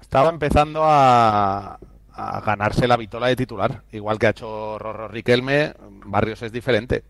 Estaba 0.00 0.30
empezando 0.30 0.82
a, 0.84 1.78
a 2.12 2.40
ganarse 2.40 2.88
la 2.88 2.96
vitola 2.96 3.28
de 3.28 3.36
titular, 3.36 3.82
igual 3.92 4.18
que 4.18 4.26
ha 4.26 4.30
hecho 4.30 4.78
Rorro 4.78 5.06
Riquelme, 5.06 5.74
Barrios 6.06 6.42
es 6.42 6.50
diferente 6.50 7.04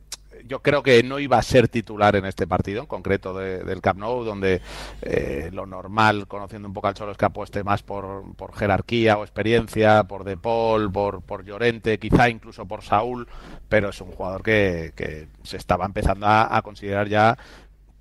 yo 0.46 0.60
creo 0.60 0.82
que 0.82 1.02
no 1.02 1.18
iba 1.18 1.38
a 1.38 1.42
ser 1.42 1.68
titular 1.68 2.16
en 2.16 2.26
este 2.26 2.46
partido, 2.46 2.82
en 2.82 2.86
concreto 2.86 3.36
del 3.36 3.80
Camp 3.80 3.98
Nou, 3.98 4.24
donde 4.24 4.60
eh, 5.02 5.50
lo 5.52 5.66
normal, 5.66 6.26
conociendo 6.26 6.68
un 6.68 6.74
poco 6.74 6.88
al 6.88 6.94
Cholo, 6.94 7.12
es 7.12 7.18
que 7.18 7.24
apueste 7.24 7.64
más 7.64 7.82
por, 7.82 8.24
jerarquía 8.54 9.16
o 9.16 9.22
experiencia, 9.22 10.04
por 10.04 10.24
De 10.24 10.36
Paul, 10.36 10.92
por, 10.92 11.22
por 11.22 11.44
Llorente, 11.44 11.98
quizá 11.98 12.28
incluso 12.28 12.66
por 12.66 12.82
Saúl, 12.82 13.26
pero 13.68 13.88
es 13.88 14.00
un 14.00 14.12
jugador 14.12 14.42
que, 14.42 15.28
se 15.42 15.56
estaba 15.56 15.86
empezando 15.86 16.26
a, 16.26 16.60
considerar 16.62 17.08
ya 17.08 17.36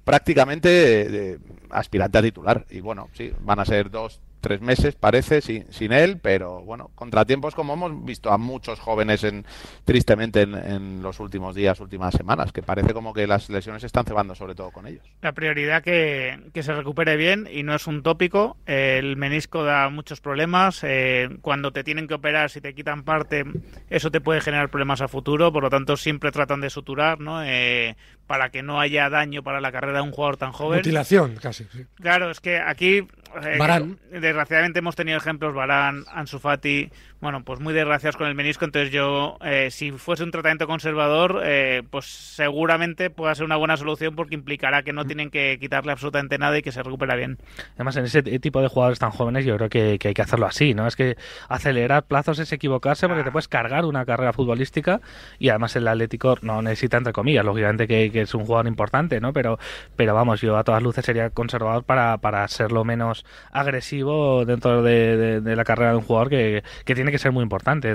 prácticamente 0.04 1.40
aspirante 1.70 2.18
a 2.18 2.22
titular. 2.22 2.66
Y 2.70 2.82
bueno, 2.82 3.10
sí, 3.14 3.32
van 3.40 3.60
a 3.60 3.66
ser 3.66 3.90
dos, 3.90 4.22
tres 4.44 4.62
meses, 4.62 4.96
parece, 4.96 5.42
sin, 5.42 5.72
sin 5.72 5.94
él, 5.94 6.20
pero 6.22 6.62
bueno, 6.62 6.92
contratiempos 6.96 7.56
como 7.56 7.74
hemos 7.74 8.04
visto 8.04 8.30
a 8.30 8.38
muchos 8.38 8.78
jóvenes 8.80 9.24
en, 9.24 9.46
tristemente 9.86 10.42
en, 10.42 11.02
los 11.02 11.22
últimos 11.22 11.56
días, 11.56 11.80
últimas 11.80 12.14
semanas, 12.14 12.52
que 12.52 12.62
parece 12.62 12.94
como 12.94 13.14
que 13.14 13.26
las 13.26 13.50
lesiones 13.50 13.86
están 13.86 14.04
cebando 14.04 14.36
sobre 14.36 14.54
todo 14.54 14.70
con 14.72 14.86
ellos. 14.86 15.04
La 15.22 15.32
prioridad 15.32 15.82
que, 15.82 16.38
que 16.54 16.62
se 16.62 16.74
recupere 16.74 17.16
bien 17.16 17.48
y 17.50 17.64
no 17.64 17.74
es 17.74 17.88
un 17.88 18.04
tópico. 18.04 18.58
El 18.66 19.16
menisco 19.16 19.64
da 19.64 19.90
muchos 19.90 20.20
problemas. 20.20 20.84
Eh, 20.84 21.30
cuando 21.42 21.72
te 21.72 21.86
tienen 21.86 22.08
que 22.08 22.16
operar, 22.16 22.50
si 22.50 22.60
te 22.60 22.76
quitan 22.76 23.04
parte, 23.04 23.46
eso 23.90 24.12
te 24.12 24.20
puede 24.20 24.42
generar 24.42 24.70
problemas 24.70 25.02
a 25.02 25.08
futuro. 25.08 25.54
Por 25.54 25.64
lo 25.64 25.70
tanto, 25.70 25.96
siempre 25.96 26.32
tratan 26.32 26.60
de 26.60 26.70
suturar, 26.70 27.22
¿no? 27.22 27.42
Eh, 27.44 27.96
para 28.28 28.50
que 28.50 28.64
no 28.64 28.80
haya 28.80 29.10
daño 29.10 29.44
para 29.44 29.62
la 29.62 29.72
carrera 29.72 30.00
de 30.00 30.04
un 30.04 30.12
jugador 30.12 30.38
tan 30.38 30.52
joven. 30.52 30.80
Mutilación, 30.80 31.36
casi. 31.42 31.66
Claro, 31.96 32.32
es 32.32 32.40
que 32.40 32.58
aquí 32.58 33.08
eh, 33.42 33.58
Barán. 33.58 34.00
Desgraciadamente 34.12 34.80
hemos 34.80 34.96
tenido 34.96 35.18
ejemplos, 35.18 35.54
Barán, 35.54 36.06
Ansu 36.12 36.40
Fati, 36.40 36.90
bueno, 37.24 37.42
pues 37.46 37.62
muy 37.62 37.74
desgraciados 37.74 38.18
con 38.18 38.28
el 38.28 38.36
menisco, 38.36 38.66
entonces 38.66 38.92
yo, 38.92 39.38
eh, 39.46 39.70
si 39.72 39.92
fuese 39.92 40.24
un 40.24 40.32
tratamiento 40.32 40.68
conservador, 40.68 41.42
eh, 41.46 41.82
pues 41.90 42.06
seguramente 42.06 43.10
pueda 43.10 43.34
ser 43.34 43.46
una 43.46 43.56
buena 43.56 43.78
solución 43.78 44.14
porque 44.14 44.36
implicará 44.36 44.84
que 44.84 44.92
no 44.92 45.06
tienen 45.06 45.30
que 45.30 45.58
quitarle 45.58 45.94
absolutamente 45.94 46.38
nada 46.38 46.58
y 46.58 46.62
que 46.62 46.74
se 46.74 46.84
recupera 46.84 47.16
bien. 47.16 47.38
Además, 47.76 47.96
en 47.96 48.04
ese 48.04 48.24
tipo 48.24 48.62
de 48.62 48.68
jugadores 48.68 49.00
tan 49.00 49.12
jóvenes 49.12 49.46
yo 49.46 49.56
creo 49.56 49.70
que, 49.70 49.98
hay 50.04 50.14
que 50.14 50.22
hacerlo 50.22 50.48
así, 50.48 50.74
¿no? 50.74 50.86
Es 50.86 50.98
que 50.98 51.16
acelerar 51.48 52.04
plazos 52.04 52.40
es 52.40 52.52
equivocarse 52.52 53.08
porque 53.08 53.24
te 53.24 53.32
puedes 53.32 53.48
cargar 53.48 53.86
una 53.86 54.06
carrera 54.06 54.34
futbolística 54.34 55.00
y 55.40 55.48
además 55.48 55.78
el 55.78 55.88
Atlético 55.88 56.38
no 56.42 56.62
necesita, 56.62 56.98
entre 56.98 57.14
comillas, 57.14 57.46
lógicamente 57.46 57.88
que, 57.88 58.12
es 58.14 58.34
un 58.34 58.44
jugador 58.46 58.68
importante, 58.68 59.22
¿no? 59.22 59.32
Pero, 59.32 59.60
pero 59.96 60.14
vamos, 60.14 60.42
yo 60.42 60.58
a 60.58 60.66
todas 60.66 60.84
luces 60.84 61.06
sería 61.06 61.30
conservador 61.30 61.86
para, 61.86 62.18
para 62.18 62.46
ser 62.50 62.74
lo 62.74 62.84
menos 62.84 63.26
agresivo 63.54 64.44
dentro 64.44 64.84
de, 64.84 65.42
la 65.42 65.64
carrera 65.64 65.92
de 65.92 65.98
un 65.98 66.04
jugador 66.04 66.30
que, 66.30 66.64
que 66.84 66.96
tiene 66.96 67.13
que 67.14 67.20
ser 67.20 67.32
muy 67.32 67.44
importante. 67.44 67.94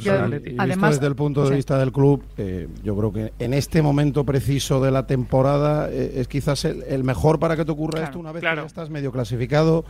además, 0.58 0.94
desde 0.94 1.06
el 1.06 1.16
punto 1.16 1.48
de 1.48 1.56
vista 1.56 1.76
del 1.76 1.90
club, 1.90 2.22
eh, 2.36 2.68
yo 2.84 2.96
creo 2.96 3.12
que 3.12 3.32
en 3.40 3.52
este 3.52 3.82
momento 3.82 4.24
preciso 4.24 4.80
de 4.80 4.92
la 4.92 5.06
temporada 5.06 5.90
eh, 5.90 6.20
es 6.20 6.28
quizás 6.28 6.64
el, 6.64 7.02
mejor 7.02 7.40
para 7.40 7.56
que 7.56 7.64
te 7.64 7.72
ocurra 7.72 8.04
esto 8.04 8.18
una 8.18 8.30
vez 8.30 8.42
que 8.42 8.54
ya 8.54 8.62
estás 8.62 8.90
medio 8.90 9.10
clasificado 9.10 9.84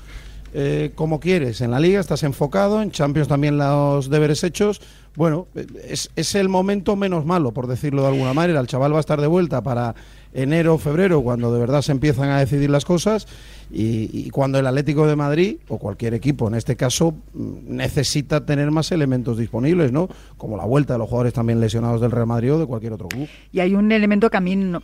eh, 0.54 0.92
como 0.94 1.20
quieres. 1.20 1.60
En 1.60 1.70
la 1.70 1.78
liga 1.78 2.00
estás 2.00 2.22
enfocado, 2.22 2.80
en 2.80 2.90
Champions 2.90 3.28
también 3.28 3.58
los 3.58 4.08
deberes 4.08 4.42
hechos. 4.44 4.80
Bueno, 5.14 5.46
es, 5.84 6.10
es 6.16 6.34
el 6.34 6.48
momento 6.48 6.96
menos 6.96 7.26
malo, 7.26 7.52
por 7.52 7.66
decirlo 7.66 8.02
de 8.02 8.08
alguna 8.08 8.32
manera. 8.32 8.60
El 8.60 8.66
chaval 8.66 8.94
va 8.94 8.96
a 8.96 9.00
estar 9.00 9.20
de 9.20 9.26
vuelta 9.26 9.62
para 9.62 9.94
enero, 10.42 10.78
febrero, 10.78 11.22
cuando 11.22 11.52
de 11.52 11.60
verdad 11.60 11.82
se 11.82 11.92
empiezan 11.92 12.30
a 12.30 12.38
decidir 12.38 12.70
las 12.70 12.84
cosas 12.84 13.26
y, 13.70 14.30
cuando 14.30 14.58
el 14.58 14.66
Atlético 14.66 15.06
de 15.06 15.14
Madrid, 15.14 15.56
o 15.68 15.78
cualquier 15.78 16.14
equipo 16.14 16.48
en 16.48 16.54
este 16.54 16.76
caso, 16.76 17.12
mm, 17.34 17.76
necesita 17.76 18.46
tener 18.46 18.70
más 18.70 18.92
elementos 18.92 19.36
disponibles, 19.36 19.92
¿no? 19.92 20.08
Como 20.38 20.56
la 20.56 20.64
vuelta 20.64 20.94
de 20.94 20.98
los 20.98 21.08
jugadores 21.08 21.34
también 21.34 21.60
lesionados 21.60 22.00
del 22.00 22.10
Real 22.10 22.26
Madrid 22.26 22.54
o 22.54 22.58
de 22.58 22.66
cualquier 22.66 22.94
otro 22.94 23.08
club. 23.08 23.28
Y 23.52 23.60
hay 23.60 23.74
un 23.74 23.92
elemento 23.92 24.30
que 24.30 24.36
a 24.38 24.40
mí 24.40 24.56
mm, 24.56 24.78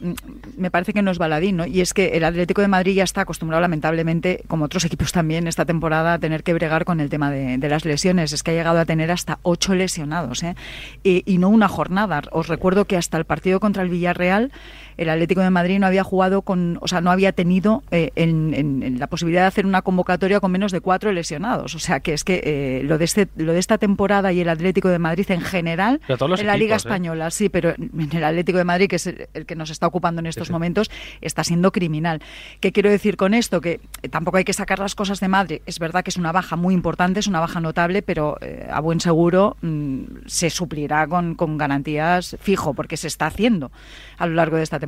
me 0.59 0.71
parece 0.71 0.93
que 0.93 1.01
no 1.01 1.11
es 1.11 1.19
baladín, 1.19 1.57
¿no? 1.57 1.67
Y 1.67 1.81
es 1.81 1.95
que 1.95 2.09
el 2.17 2.25
Atlético 2.25 2.61
de 2.61 2.69
Madrid 2.69 2.95
ya 2.95 3.05
está 3.05 3.23
acostumbrado, 3.23 3.63
lamentablemente, 3.63 4.45
como 4.49 4.67
otros 4.67 4.85
equipos 4.85 5.13
también 5.13 5.47
esta 5.47 5.65
temporada, 5.65 6.15
a 6.15 6.19
tener 6.19 6.43
que 6.43 6.53
bregar 6.53 6.85
con 6.85 7.01
el 7.01 7.09
tema 7.09 7.31
de, 7.31 7.65
las 7.65 7.87
lesiones. 7.87 8.33
Es 8.33 8.43
que 8.43 8.51
ha 8.51 8.55
llegado 8.55 8.79
a 8.79 8.85
tener 8.85 9.11
hasta 9.11 9.39
ocho 9.43 9.75
lesionados, 9.75 10.43
¿eh? 10.43 10.55
Y, 11.03 11.23
y 11.25 11.39
no 11.39 11.49
una 11.49 11.69
jornada. 11.69 12.23
Os 12.33 12.49
recuerdo 12.49 12.85
que 12.85 12.99
hasta 12.99 13.17
el 13.17 13.25
partido 13.25 13.61
contra 13.61 13.83
el 13.83 13.89
Villarreal 13.89 14.53
el 14.97 15.09
Atlético 15.09 15.41
de 15.41 15.51
Madrid 15.51 15.79
no 15.79 15.87
había 15.87 16.05
jugado 16.05 16.43
con, 16.43 16.79
o 16.81 16.89
sea, 16.89 17.01
no 17.01 17.11
había 17.11 17.33
tenido 17.33 17.83
eh, 17.91 18.11
en, 18.17 18.99
la 18.99 19.07
posibilidad 19.07 19.43
de 19.43 19.49
hacer 19.49 19.67
una 19.67 19.83
convocatoria 19.83 20.41
con 20.41 20.53
menos 20.53 20.73
de 20.73 20.81
cuatro 20.81 21.13
lesionados. 21.13 21.75
O 21.75 21.79
sea, 21.79 22.01
que 22.01 22.13
es 22.13 22.25
que 22.25 22.41
eh, 22.45 22.83
lo 22.85 22.99
de 22.99 23.05
este, 23.05 23.29
lo 23.37 23.53
de 23.53 23.59
esta 23.59 23.79
temporada 23.79 24.33
y 24.33 24.41
el 24.41 24.49
Atlético 24.49 24.89
de 24.89 24.99
Madrid 24.99 25.31
en 25.31 25.41
general, 25.41 26.01
en 26.09 26.47
la 26.47 26.57
Liga 26.57 26.75
¿eh? 26.75 26.77
Española, 26.77 27.31
sí, 27.31 27.49
pero 27.49 27.71
en 27.71 28.09
el 28.13 28.25
Atlético 28.25 28.59
de 28.59 28.65
Madrid, 28.65 28.89
que 28.89 28.97
es 28.97 29.07
el, 29.07 29.47
que 29.47 29.57
nos 29.57 29.71
está 29.71 29.87
ocupando 29.87 30.21
en 30.21 30.27
estos 30.27 30.51
momentos, 30.51 30.91
está 31.21 31.45
siendo 31.45 31.73
criminal. 31.73 32.21
¿Qué 32.61 32.73
quiero 32.73 32.91
decir 32.91 33.17
con 33.17 33.35
esto? 33.35 33.61
Que 33.61 33.81
tampoco 34.11 34.39
hay 34.39 34.45
que 34.45 34.53
sacar 34.53 34.79
las 34.79 34.95
cosas 34.95 35.21
de 35.21 35.29
Madrid. 35.29 35.61
Es 35.67 35.79
verdad 35.79 36.05
que 36.05 36.11
es 36.11 36.17
una 36.17 36.33
baja 36.33 36.57
muy 36.57 36.75
importante, 36.75 37.21
es 37.21 37.27
una 37.27 37.41
baja 37.41 37.61
notable, 37.61 38.03
pero 38.03 38.39
a 38.71 38.81
buen 38.81 39.01
seguro 39.01 39.57
mm, 39.63 40.03
se 40.27 40.51
suplirá 40.51 41.07
con, 41.07 41.35
con 41.35 41.59
garantías 41.59 42.37
fijo, 42.41 42.75
porque 42.75 42.97
se 42.97 43.09
está 43.09 43.27
haciendo 43.27 43.71
a 44.19 44.27
lo 44.27 44.35
largo 44.35 44.57
de 44.57 44.63
esta 44.63 44.79
temporada. 44.79 44.84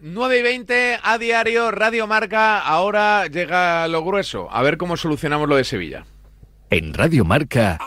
9 0.00 0.38
y 0.38 0.42
20 0.42 0.98
a 1.02 1.18
diario, 1.18 1.70
Radio 1.70 2.06
Marca. 2.06 2.60
Ahora 2.60 3.26
llega 3.26 3.88
lo 3.88 4.04
grueso. 4.04 4.48
A 4.50 4.62
ver 4.62 4.76
cómo 4.76 4.96
solucionamos 4.96 5.48
lo 5.48 5.56
de 5.56 5.64
Sevilla. 5.64 6.04
En 6.70 6.94
Radio 6.94 7.24
Marca. 7.24 7.78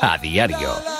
A 0.00 0.18
diario. 0.18 0.97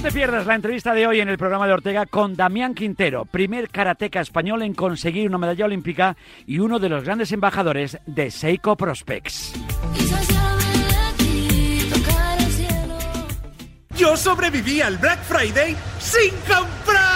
No 0.00 0.04
te 0.04 0.12
pierdas 0.12 0.46
la 0.46 0.54
entrevista 0.54 0.94
de 0.94 1.06
hoy 1.06 1.20
en 1.20 1.28
el 1.28 1.36
programa 1.36 1.66
de 1.66 1.74
Ortega 1.74 2.06
con 2.06 2.34
Damián 2.34 2.72
Quintero, 2.72 3.26
primer 3.26 3.68
karateca 3.68 4.22
español 4.22 4.62
en 4.62 4.72
conseguir 4.72 5.28
una 5.28 5.36
medalla 5.36 5.66
olímpica 5.66 6.16
y 6.46 6.58
uno 6.58 6.78
de 6.78 6.88
los 6.88 7.04
grandes 7.04 7.32
embajadores 7.32 7.98
de 8.06 8.30
Seiko 8.30 8.78
Prospects. 8.78 9.52
Yo 13.94 14.16
sobreviví 14.16 14.80
al 14.80 14.96
Black 14.96 15.22
Friday 15.22 15.76
sin 15.98 16.30
comprar. 16.48 17.09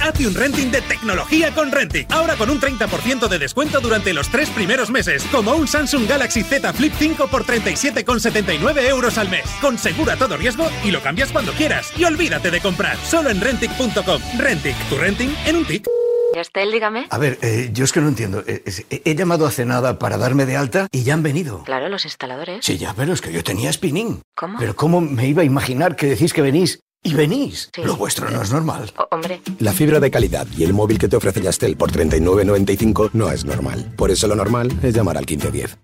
Hazte 0.00 0.26
un 0.26 0.34
renting 0.34 0.70
de 0.70 0.82
tecnología 0.82 1.54
con 1.54 1.70
Rentic. 1.70 2.10
Ahora 2.12 2.36
con 2.36 2.50
un 2.50 2.60
30% 2.60 3.28
de 3.28 3.38
descuento 3.38 3.80
durante 3.80 4.12
los 4.12 4.28
tres 4.28 4.50
primeros 4.50 4.90
meses. 4.90 5.24
Como 5.30 5.52
un 5.54 5.66
Samsung 5.66 6.08
Galaxy 6.08 6.42
Z 6.42 6.72
Flip 6.72 6.92
5 6.98 7.28
por 7.28 7.44
37,79 7.44 8.88
euros 8.88 9.18
al 9.18 9.28
mes. 9.28 9.44
Con 9.60 9.78
seguro 9.78 10.12
a 10.12 10.16
todo 10.16 10.36
riesgo 10.36 10.68
y 10.84 10.90
lo 10.90 11.02
cambias 11.02 11.32
cuando 11.32 11.52
quieras. 11.52 11.92
Y 11.96 12.04
olvídate 12.04 12.50
de 12.50 12.60
comprar. 12.60 12.96
Solo 12.98 13.30
en 13.30 13.40
Rentic.com. 13.40 14.20
Rentic, 14.38 14.76
tu 14.88 14.96
renting 14.96 15.34
en 15.46 15.56
un 15.56 15.64
tic. 15.64 15.86
Estel, 16.34 16.72
dígame. 16.72 17.06
A 17.10 17.18
ver, 17.18 17.38
eh, 17.42 17.70
yo 17.72 17.84
es 17.84 17.92
que 17.92 18.00
no 18.00 18.08
entiendo. 18.08 18.42
Eh, 18.46 18.62
he 19.04 19.14
llamado 19.14 19.46
hace 19.46 19.64
nada 19.64 19.98
para 19.98 20.18
darme 20.18 20.46
de 20.46 20.56
alta 20.56 20.88
y 20.90 21.04
ya 21.04 21.14
han 21.14 21.22
venido. 21.22 21.62
Claro, 21.62 21.88
los 21.88 22.04
instaladores. 22.04 22.64
Sí, 22.64 22.76
ya, 22.76 22.92
pero 22.94 23.12
es 23.12 23.20
que 23.20 23.32
yo 23.32 23.44
tenía 23.44 23.72
spinning. 23.72 24.20
¿Cómo? 24.34 24.58
Pero 24.58 24.74
¿cómo 24.74 25.00
me 25.00 25.28
iba 25.28 25.42
a 25.42 25.44
imaginar 25.44 25.96
que 25.96 26.06
decís 26.06 26.32
que 26.32 26.42
venís? 26.42 26.80
Y 27.06 27.12
venís. 27.12 27.70
Lo 27.84 27.96
vuestro 27.96 28.30
no 28.30 28.40
es 28.42 28.50
normal. 28.50 28.90
hombre. 29.10 29.42
La 29.58 29.72
fibra 29.72 30.00
de 30.00 30.10
calidad 30.10 30.46
y 30.56 30.64
el 30.64 30.72
móvil 30.72 30.98
que 30.98 31.06
te 31.06 31.16
ofrece 31.16 31.42
Yastel 31.42 31.76
por 31.76 31.92
39.95 31.92 33.10
no 33.12 33.30
es 33.30 33.44
normal. 33.44 33.92
Por 33.94 34.10
eso 34.10 34.26
lo 34.26 34.34
normal 34.34 34.72
es 34.82 34.94
llamar 34.94 35.18
al 35.18 35.26
1510. 35.26 35.76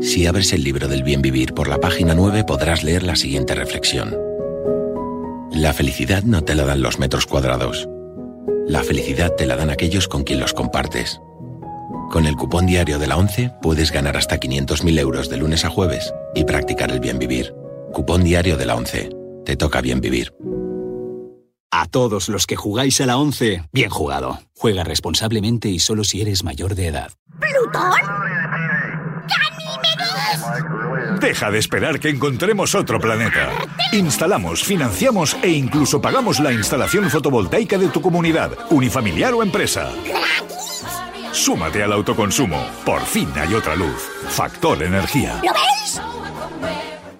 Si 0.00 0.26
abres 0.26 0.52
el 0.54 0.64
libro 0.64 0.88
del 0.88 1.02
bien 1.02 1.20
vivir 1.20 1.52
por 1.52 1.68
la 1.68 1.78
página 1.78 2.14
9 2.14 2.44
podrás 2.44 2.82
leer 2.82 3.02
la 3.02 3.16
siguiente 3.16 3.54
reflexión. 3.54 4.16
La 5.52 5.74
felicidad 5.74 6.22
no 6.22 6.42
te 6.42 6.54
la 6.54 6.64
dan 6.64 6.80
los 6.80 6.98
metros 6.98 7.26
cuadrados. 7.26 7.86
La 8.66 8.82
felicidad 8.82 9.34
te 9.36 9.44
la 9.44 9.56
dan 9.56 9.68
aquellos 9.68 10.08
con 10.08 10.24
quien 10.24 10.40
los 10.40 10.54
compartes. 10.54 11.20
Con 12.10 12.26
el 12.26 12.36
cupón 12.36 12.64
diario 12.64 12.98
de 12.98 13.06
la 13.06 13.18
11 13.18 13.52
puedes 13.60 13.92
ganar 13.92 14.16
hasta 14.16 14.40
500.000 14.40 14.98
euros 14.98 15.28
de 15.28 15.36
lunes 15.36 15.66
a 15.66 15.70
jueves 15.70 16.14
y 16.34 16.44
practicar 16.44 16.90
el 16.90 17.00
bien 17.00 17.18
vivir. 17.18 17.54
Cupón 17.92 18.24
diario 18.24 18.56
de 18.56 18.66
la 18.66 18.74
11. 18.74 19.10
Te 19.44 19.56
toca 19.56 19.80
bien 19.80 20.00
vivir. 20.00 20.32
A 21.70 21.86
todos 21.86 22.28
los 22.28 22.46
que 22.46 22.56
jugáis 22.56 23.00
a 23.00 23.06
la 23.06 23.16
11, 23.16 23.64
bien 23.72 23.90
jugado. 23.90 24.40
Juega 24.56 24.84
responsablemente 24.84 25.68
y 25.68 25.78
solo 25.78 26.04
si 26.04 26.20
eres 26.20 26.44
mayor 26.44 26.74
de 26.74 26.88
edad. 26.88 27.12
¿Plutón? 27.38 27.92
Deja 31.20 31.50
de 31.50 31.58
esperar 31.58 32.00
que 32.00 32.08
encontremos 32.08 32.74
otro 32.74 32.98
planeta. 32.98 33.50
Instalamos, 33.92 34.62
financiamos 34.64 35.36
e 35.42 35.50
incluso 35.50 36.00
pagamos 36.00 36.40
la 36.40 36.52
instalación 36.52 37.08
fotovoltaica 37.08 37.78
de 37.78 37.88
tu 37.88 38.00
comunidad, 38.00 38.52
unifamiliar 38.70 39.32
o 39.34 39.42
empresa. 39.42 39.90
Súmate 41.32 41.82
al 41.82 41.92
autoconsumo. 41.92 42.66
Por 42.84 43.02
fin 43.02 43.28
hay 43.36 43.54
otra 43.54 43.74
luz. 43.74 44.10
Factor 44.28 44.82
Energía. 44.82 45.40
¿Lo 45.42 45.52
veis? 45.52 46.00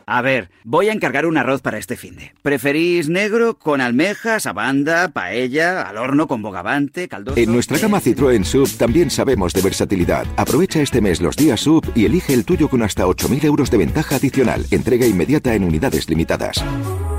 A 0.07 0.23
ver, 0.23 0.51
voy 0.65 0.89
a 0.89 0.93
encargar 0.93 1.27
un 1.27 1.37
arroz 1.37 1.63
para 1.63 1.79
este 1.79 1.97
finde. 1.97 2.35
¿Preferís 2.43 3.09
negro 3.09 3.59
con 3.59 3.81
almejas, 3.81 4.47
abanda, 4.47 5.09
paella, 5.09 5.83
al 5.83 5.97
horno 5.97 6.27
con 6.27 6.43
bogavante, 6.43 7.09
caldoso? 7.09 7.39
En 7.39 7.53
nuestra 7.53 7.79
gama 7.79 8.01
Citroën 8.01 8.45
Sub 8.45 8.71
también 8.77 9.11
sabemos 9.11 9.53
de 9.53 9.63
versatilidad. 9.63 10.27
Aprovecha 10.37 10.81
este 10.81 11.01
mes 11.01 11.21
los 11.21 11.37
días 11.37 11.61
Sub 11.61 11.91
y 11.95 12.05
elige 12.05 12.35
el 12.35 12.45
tuyo 12.45 12.69
con 12.69 12.83
hasta 12.83 13.07
8.000 13.07 13.45
euros 13.45 13.71
de 13.71 13.79
ventaja 13.79 14.17
adicional. 14.17 14.67
Entrega 14.71 15.07
inmediata 15.07 15.55
en 15.55 15.65
unidades 15.65 16.09
limitadas. 16.09 16.65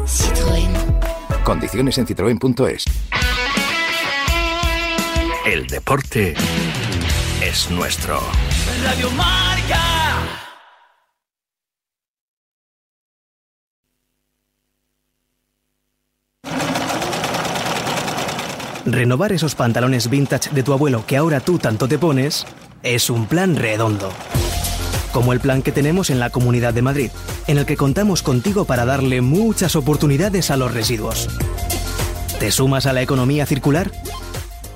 Citroën. 0.05 1.43
Condiciones 1.43 1.97
en 1.97 2.07
citroen.es. 2.07 2.85
El 5.45 5.67
deporte 5.67 6.35
es 7.41 7.69
nuestro. 7.69 8.21
Radio 8.85 9.11
Marca. 9.11 9.92
Renovar 18.85 19.31
esos 19.31 19.55
pantalones 19.55 20.09
vintage 20.09 20.49
de 20.49 20.61
tu 20.61 20.73
abuelo 20.73 21.05
que 21.05 21.15
ahora 21.15 21.39
tú 21.39 21.57
tanto 21.57 21.87
te 21.87 21.97
pones 21.97 22.45
es 22.83 23.09
un 23.09 23.27
plan 23.27 23.55
redondo. 23.55 24.11
Como 25.13 25.31
el 25.31 25.39
plan 25.39 25.61
que 25.61 25.71
tenemos 25.71 26.09
en 26.09 26.19
la 26.19 26.31
Comunidad 26.31 26.73
de 26.73 26.81
Madrid, 26.81 27.11
en 27.47 27.57
el 27.57 27.65
que 27.65 27.77
contamos 27.77 28.23
contigo 28.23 28.65
para 28.65 28.83
darle 28.83 29.21
muchas 29.21 29.75
oportunidades 29.75 30.51
a 30.51 30.57
los 30.57 30.73
residuos. 30.73 31.29
¿Te 32.39 32.51
sumas 32.51 32.85
a 32.85 32.93
la 32.93 33.01
economía 33.01 33.45
circular? 33.45 33.89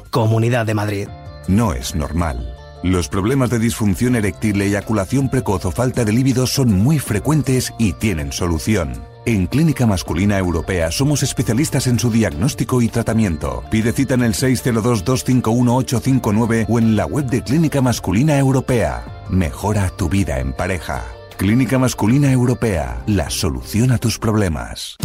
Comunidad 0.09 0.65
de 0.65 0.73
Madrid. 0.73 1.07
No 1.49 1.73
es 1.73 1.95
normal. 1.95 2.55
Los 2.83 3.09
problemas 3.09 3.49
de 3.49 3.59
disfunción 3.59 4.15
eréctil, 4.15 4.61
eyaculación 4.61 5.29
precoz 5.29 5.65
o 5.65 5.71
falta 5.71 6.05
de 6.05 6.13
líbido 6.13 6.47
son 6.47 6.71
muy 6.71 6.99
frecuentes 6.99 7.73
y 7.77 7.93
tienen 7.93 8.31
solución. 8.31 8.93
En 9.28 9.45
Clínica 9.45 9.86
Masculina 9.86 10.38
Europea 10.38 10.89
somos 10.89 11.21
especialistas 11.21 11.86
en 11.88 11.99
su 11.99 12.09
diagnóstico 12.09 12.82
y 12.82 12.88
tratamiento. 12.88 13.61
Pide 13.69 13.91
cita 13.91 14.13
en 14.13 14.23
el 14.23 14.34
602-251-859 14.34 16.65
o 16.69 16.80
en 16.80 16.95
la 16.95 17.05
web 17.05 17.25
de 17.25 17.43
Clínica 17.43 17.82
Masculina 17.82 18.39
Europea. 18.39 19.03
Mejora 19.30 19.89
tu 19.89 20.07
vida 20.07 20.39
en 20.39 20.53
pareja. 20.53 21.16
Clínica 21.38 21.77
Masculina 21.77 22.31
Europea, 22.31 23.03
la 23.05 23.29
solución 23.29 23.91
a 23.91 23.99
tus 23.99 24.17
problemas. 24.17 24.97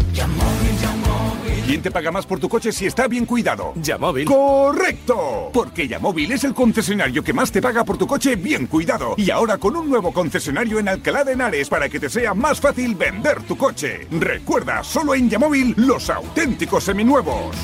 ¿Quién 1.66 1.82
te 1.82 1.90
paga 1.90 2.10
más 2.10 2.24
por 2.24 2.40
tu 2.40 2.48
coche 2.48 2.72
si 2.72 2.86
está 2.86 3.06
bien 3.06 3.26
cuidado? 3.26 3.74
Yamóvil. 3.76 4.24
¡Correcto! 4.24 5.50
Porque 5.52 5.86
Yamóvil 5.86 6.32
es 6.32 6.44
el 6.44 6.54
concesionario 6.54 7.22
que 7.22 7.34
más 7.34 7.52
te 7.52 7.60
paga 7.60 7.84
por 7.84 7.98
tu 7.98 8.06
coche 8.06 8.34
bien 8.36 8.66
cuidado. 8.66 9.14
Y 9.18 9.30
ahora 9.30 9.58
con 9.58 9.76
un 9.76 9.90
nuevo 9.90 10.10
concesionario 10.10 10.78
en 10.78 10.88
Alcalá 10.88 11.22
de 11.22 11.32
Henares 11.32 11.68
para 11.68 11.90
que 11.90 12.00
te 12.00 12.08
sea 12.08 12.32
más 12.32 12.58
fácil 12.60 12.94
vender 12.94 13.42
tu 13.42 13.58
coche. 13.58 14.06
Recuerda, 14.10 14.82
solo 14.82 15.14
en 15.14 15.28
Yamóvil 15.28 15.74
los 15.76 16.08
auténticos 16.08 16.84
seminuevos. 16.84 17.54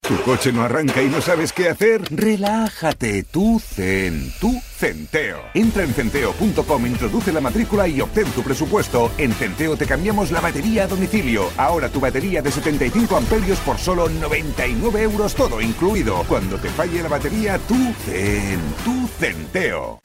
¿Tu 0.00 0.16
coche 0.22 0.50
no 0.50 0.62
arranca 0.62 1.02
y 1.02 1.08
no 1.08 1.20
sabes 1.20 1.52
qué 1.52 1.68
hacer? 1.68 2.02
Relájate, 2.10 3.22
tú 3.22 3.60
Zen, 3.60 4.32
tú 4.40 4.60
Centeo. 4.80 5.42
Entra 5.52 5.84
en 5.84 5.92
centeo.com, 5.92 6.86
introduce 6.86 7.30
la 7.34 7.42
matrícula 7.42 7.86
y 7.86 8.00
obtén 8.00 8.24
tu 8.30 8.42
presupuesto. 8.42 9.12
En 9.18 9.30
Centeo 9.34 9.76
te 9.76 9.84
cambiamos 9.84 10.30
la 10.30 10.40
batería 10.40 10.84
a 10.84 10.86
domicilio. 10.86 11.50
Ahora 11.58 11.90
tu 11.90 12.00
batería 12.00 12.40
de 12.40 12.50
75 12.50 13.14
amperios 13.14 13.58
por 13.58 13.76
solo 13.76 14.08
99 14.08 15.02
euros 15.02 15.34
todo 15.34 15.60
incluido. 15.60 16.24
Cuando 16.26 16.56
te 16.56 16.70
falle 16.70 17.02
la 17.02 17.10
batería, 17.10 17.58
tú 17.68 17.76
Zen, 18.06 18.58
tú 18.82 19.06
Centeo. 19.18 20.00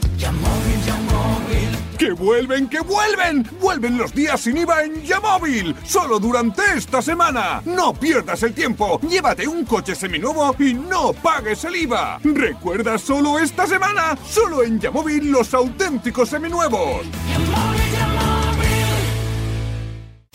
¡Que 1.97 2.11
vuelven, 2.11 2.67
que 2.67 2.81
vuelven! 2.81 3.47
¡Vuelven 3.61 3.97
los 3.97 4.13
días 4.13 4.41
sin 4.41 4.57
IVA 4.57 4.83
en 4.83 5.01
Yamóvil! 5.03 5.73
¡Solo 5.85 6.19
durante 6.19 6.61
esta 6.75 7.01
semana! 7.01 7.61
¡No 7.65 7.93
pierdas 7.93 8.43
el 8.43 8.53
tiempo! 8.53 8.99
¡Llévate 8.99 9.47
un 9.47 9.63
coche 9.63 9.95
seminuevo 9.95 10.53
y 10.59 10.73
no 10.73 11.13
pagues 11.13 11.63
el 11.63 11.77
IVA! 11.77 12.19
¡Recuerda 12.21 12.97
solo 12.97 13.39
esta 13.39 13.65
semana! 13.65 14.17
¡Solo 14.27 14.64
en 14.65 14.79
Yamóvil 14.79 15.31
los 15.31 15.53
auténticos 15.53 16.29
seminuevos! 16.29 17.05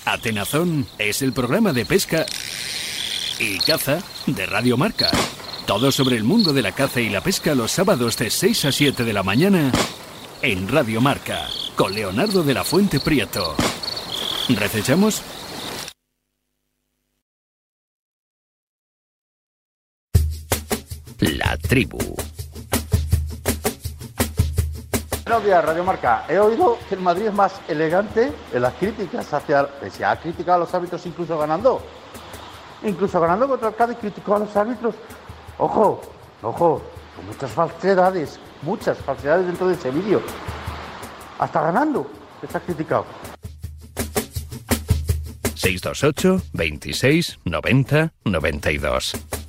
Atenazón 0.04 0.86
es 0.98 1.22
el 1.22 1.32
programa 1.32 1.72
de 1.72 1.84
pesca 1.84 2.24
y 3.38 3.58
caza 3.58 3.98
de 4.26 4.46
Radio 4.46 4.76
Marca. 4.76 5.10
Todo 5.66 5.92
sobre 5.92 6.16
el 6.16 6.24
mundo 6.24 6.52
de 6.52 6.62
la 6.62 6.72
caza 6.72 7.00
y 7.00 7.10
la 7.10 7.20
pesca 7.20 7.54
los 7.54 7.70
sábados 7.72 8.16
de 8.16 8.30
6 8.30 8.64
a 8.64 8.72
7 8.72 9.04
de 9.04 9.12
la 9.12 9.22
mañana 9.22 9.70
en 10.42 10.68
Radio 10.68 11.00
Marca, 11.00 11.46
con 11.76 11.94
Leonardo 11.94 12.42
de 12.42 12.54
la 12.54 12.64
Fuente 12.64 12.98
Prieto. 12.98 13.54
¿Recechamos? 14.48 15.22
La 21.20 21.56
tribu. 21.58 21.98
Buenos 25.30 25.46
días, 25.46 25.64
Radio 25.64 25.84
Marca. 25.84 26.24
He 26.28 26.40
oído 26.40 26.76
que 26.88 26.96
el 26.96 27.02
Madrid 27.02 27.26
es 27.26 27.32
más 27.32 27.60
elegante 27.68 28.32
en 28.52 28.62
las 28.62 28.74
críticas 28.74 29.32
hacia. 29.32 29.68
Se 29.88 30.04
ha 30.04 30.18
criticado 30.18 30.56
a 30.56 30.58
los 30.58 30.74
árbitros 30.74 31.06
incluso 31.06 31.38
ganando. 31.38 31.80
Incluso 32.82 33.20
ganando 33.20 33.46
contra 33.46 33.68
el 33.68 33.76
Cádiz 33.76 33.98
criticó 34.00 34.34
a 34.34 34.38
los 34.40 34.56
árbitros. 34.56 34.96
Ojo, 35.56 36.00
ojo, 36.42 36.82
con 37.14 37.26
muchas 37.26 37.48
falsedades, 37.52 38.40
muchas 38.62 38.98
falsedades 38.98 39.46
dentro 39.46 39.68
de 39.68 39.74
ese 39.74 39.92
vídeo. 39.92 40.20
Hasta 41.38 41.62
ganando, 41.62 42.10
se 42.50 42.56
ha 42.56 42.60
criticado. 42.60 43.04
628 45.54 46.42
26 46.54 47.38
90 47.44 48.12
92. 48.24 49.39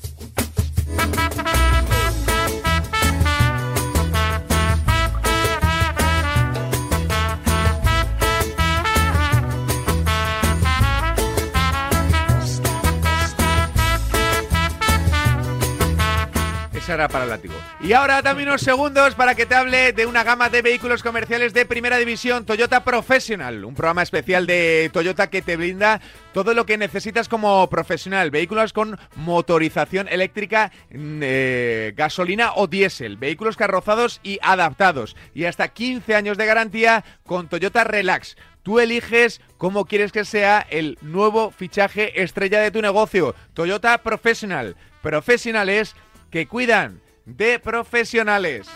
Para 16.91 17.23
el 17.23 17.29
látigo. 17.29 17.53
Y 17.79 17.93
ahora 17.93 18.21
también 18.21 18.49
unos 18.49 18.63
segundos 18.63 19.15
para 19.15 19.33
que 19.33 19.45
te 19.45 19.55
hable 19.55 19.93
de 19.93 20.05
una 20.05 20.25
gama 20.25 20.49
de 20.49 20.61
vehículos 20.61 21.01
comerciales 21.01 21.53
de 21.53 21.65
primera 21.65 21.97
división, 21.97 22.45
Toyota 22.45 22.83
Professional, 22.83 23.63
un 23.63 23.75
programa 23.75 24.03
especial 24.03 24.45
de 24.45 24.89
Toyota 24.91 25.29
que 25.29 25.41
te 25.41 25.55
brinda 25.55 26.01
todo 26.33 26.53
lo 26.53 26.65
que 26.65 26.77
necesitas 26.77 27.29
como 27.29 27.69
profesional. 27.69 28.29
Vehículos 28.29 28.73
con 28.73 28.99
motorización 29.15 30.09
eléctrica, 30.09 30.73
mm, 30.89 31.19
eh, 31.23 31.93
gasolina 31.95 32.55
o 32.55 32.67
diésel, 32.67 33.15
vehículos 33.15 33.55
carrozados 33.55 34.19
y 34.21 34.39
adaptados. 34.41 35.15
Y 35.33 35.45
hasta 35.45 35.69
15 35.69 36.13
años 36.15 36.37
de 36.37 36.45
garantía 36.45 37.05
con 37.25 37.47
Toyota 37.47 37.85
Relax. 37.85 38.35
Tú 38.63 38.81
eliges 38.81 39.39
cómo 39.57 39.85
quieres 39.85 40.11
que 40.11 40.25
sea 40.25 40.67
el 40.69 40.97
nuevo 41.01 41.51
fichaje 41.51 42.21
estrella 42.21 42.59
de 42.59 42.71
tu 42.71 42.81
negocio. 42.81 43.33
Toyota 43.53 43.97
Professional. 43.99 44.75
Profesionales 45.01 45.95
que 46.31 46.47
cuidan 46.47 47.01
de 47.25 47.59
profesionales. 47.59 48.67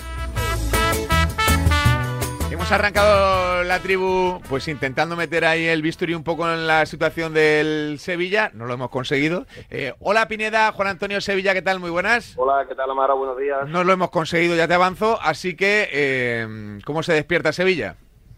Hemos 2.52 2.72
arrancado 2.72 3.64
la 3.64 3.80
tribu 3.80 4.40
pues 4.48 4.68
intentando 4.68 5.16
meter 5.16 5.46
ahí 5.46 5.66
el 5.66 5.82
bisturí 5.82 6.14
un 6.14 6.24
poco 6.24 6.48
en 6.50 6.68
la 6.68 6.86
situación 6.86 7.34
del 7.34 7.98
Sevilla, 8.00 8.52
no 8.54 8.66
lo 8.66 8.74
hemos 8.74 8.90
conseguido. 8.90 9.46
Eh, 9.72 9.94
hola 10.00 10.28
Pineda, 10.28 10.72
Juan 10.72 10.90
Antonio 10.90 11.20
Sevilla, 11.22 11.54
¿qué 11.54 11.62
tal? 11.62 11.80
Muy 11.80 11.90
buenas. 11.90 12.36
Hola, 12.38 12.66
¿qué 12.68 12.76
tal 12.76 12.92
Amara? 12.92 13.14
Buenos 13.14 13.38
días. 13.38 13.68
No 13.68 13.84
lo 13.84 13.94
hemos 13.94 14.12
conseguido, 14.12 14.56
ya 14.56 14.68
te 14.68 14.74
avanzo, 14.74 15.18
así 15.22 15.56
que 15.56 15.90
eh, 15.92 16.80
¿cómo 16.86 17.04
se 17.04 17.14
despierta 17.14 17.52
Sevilla? 17.52 17.96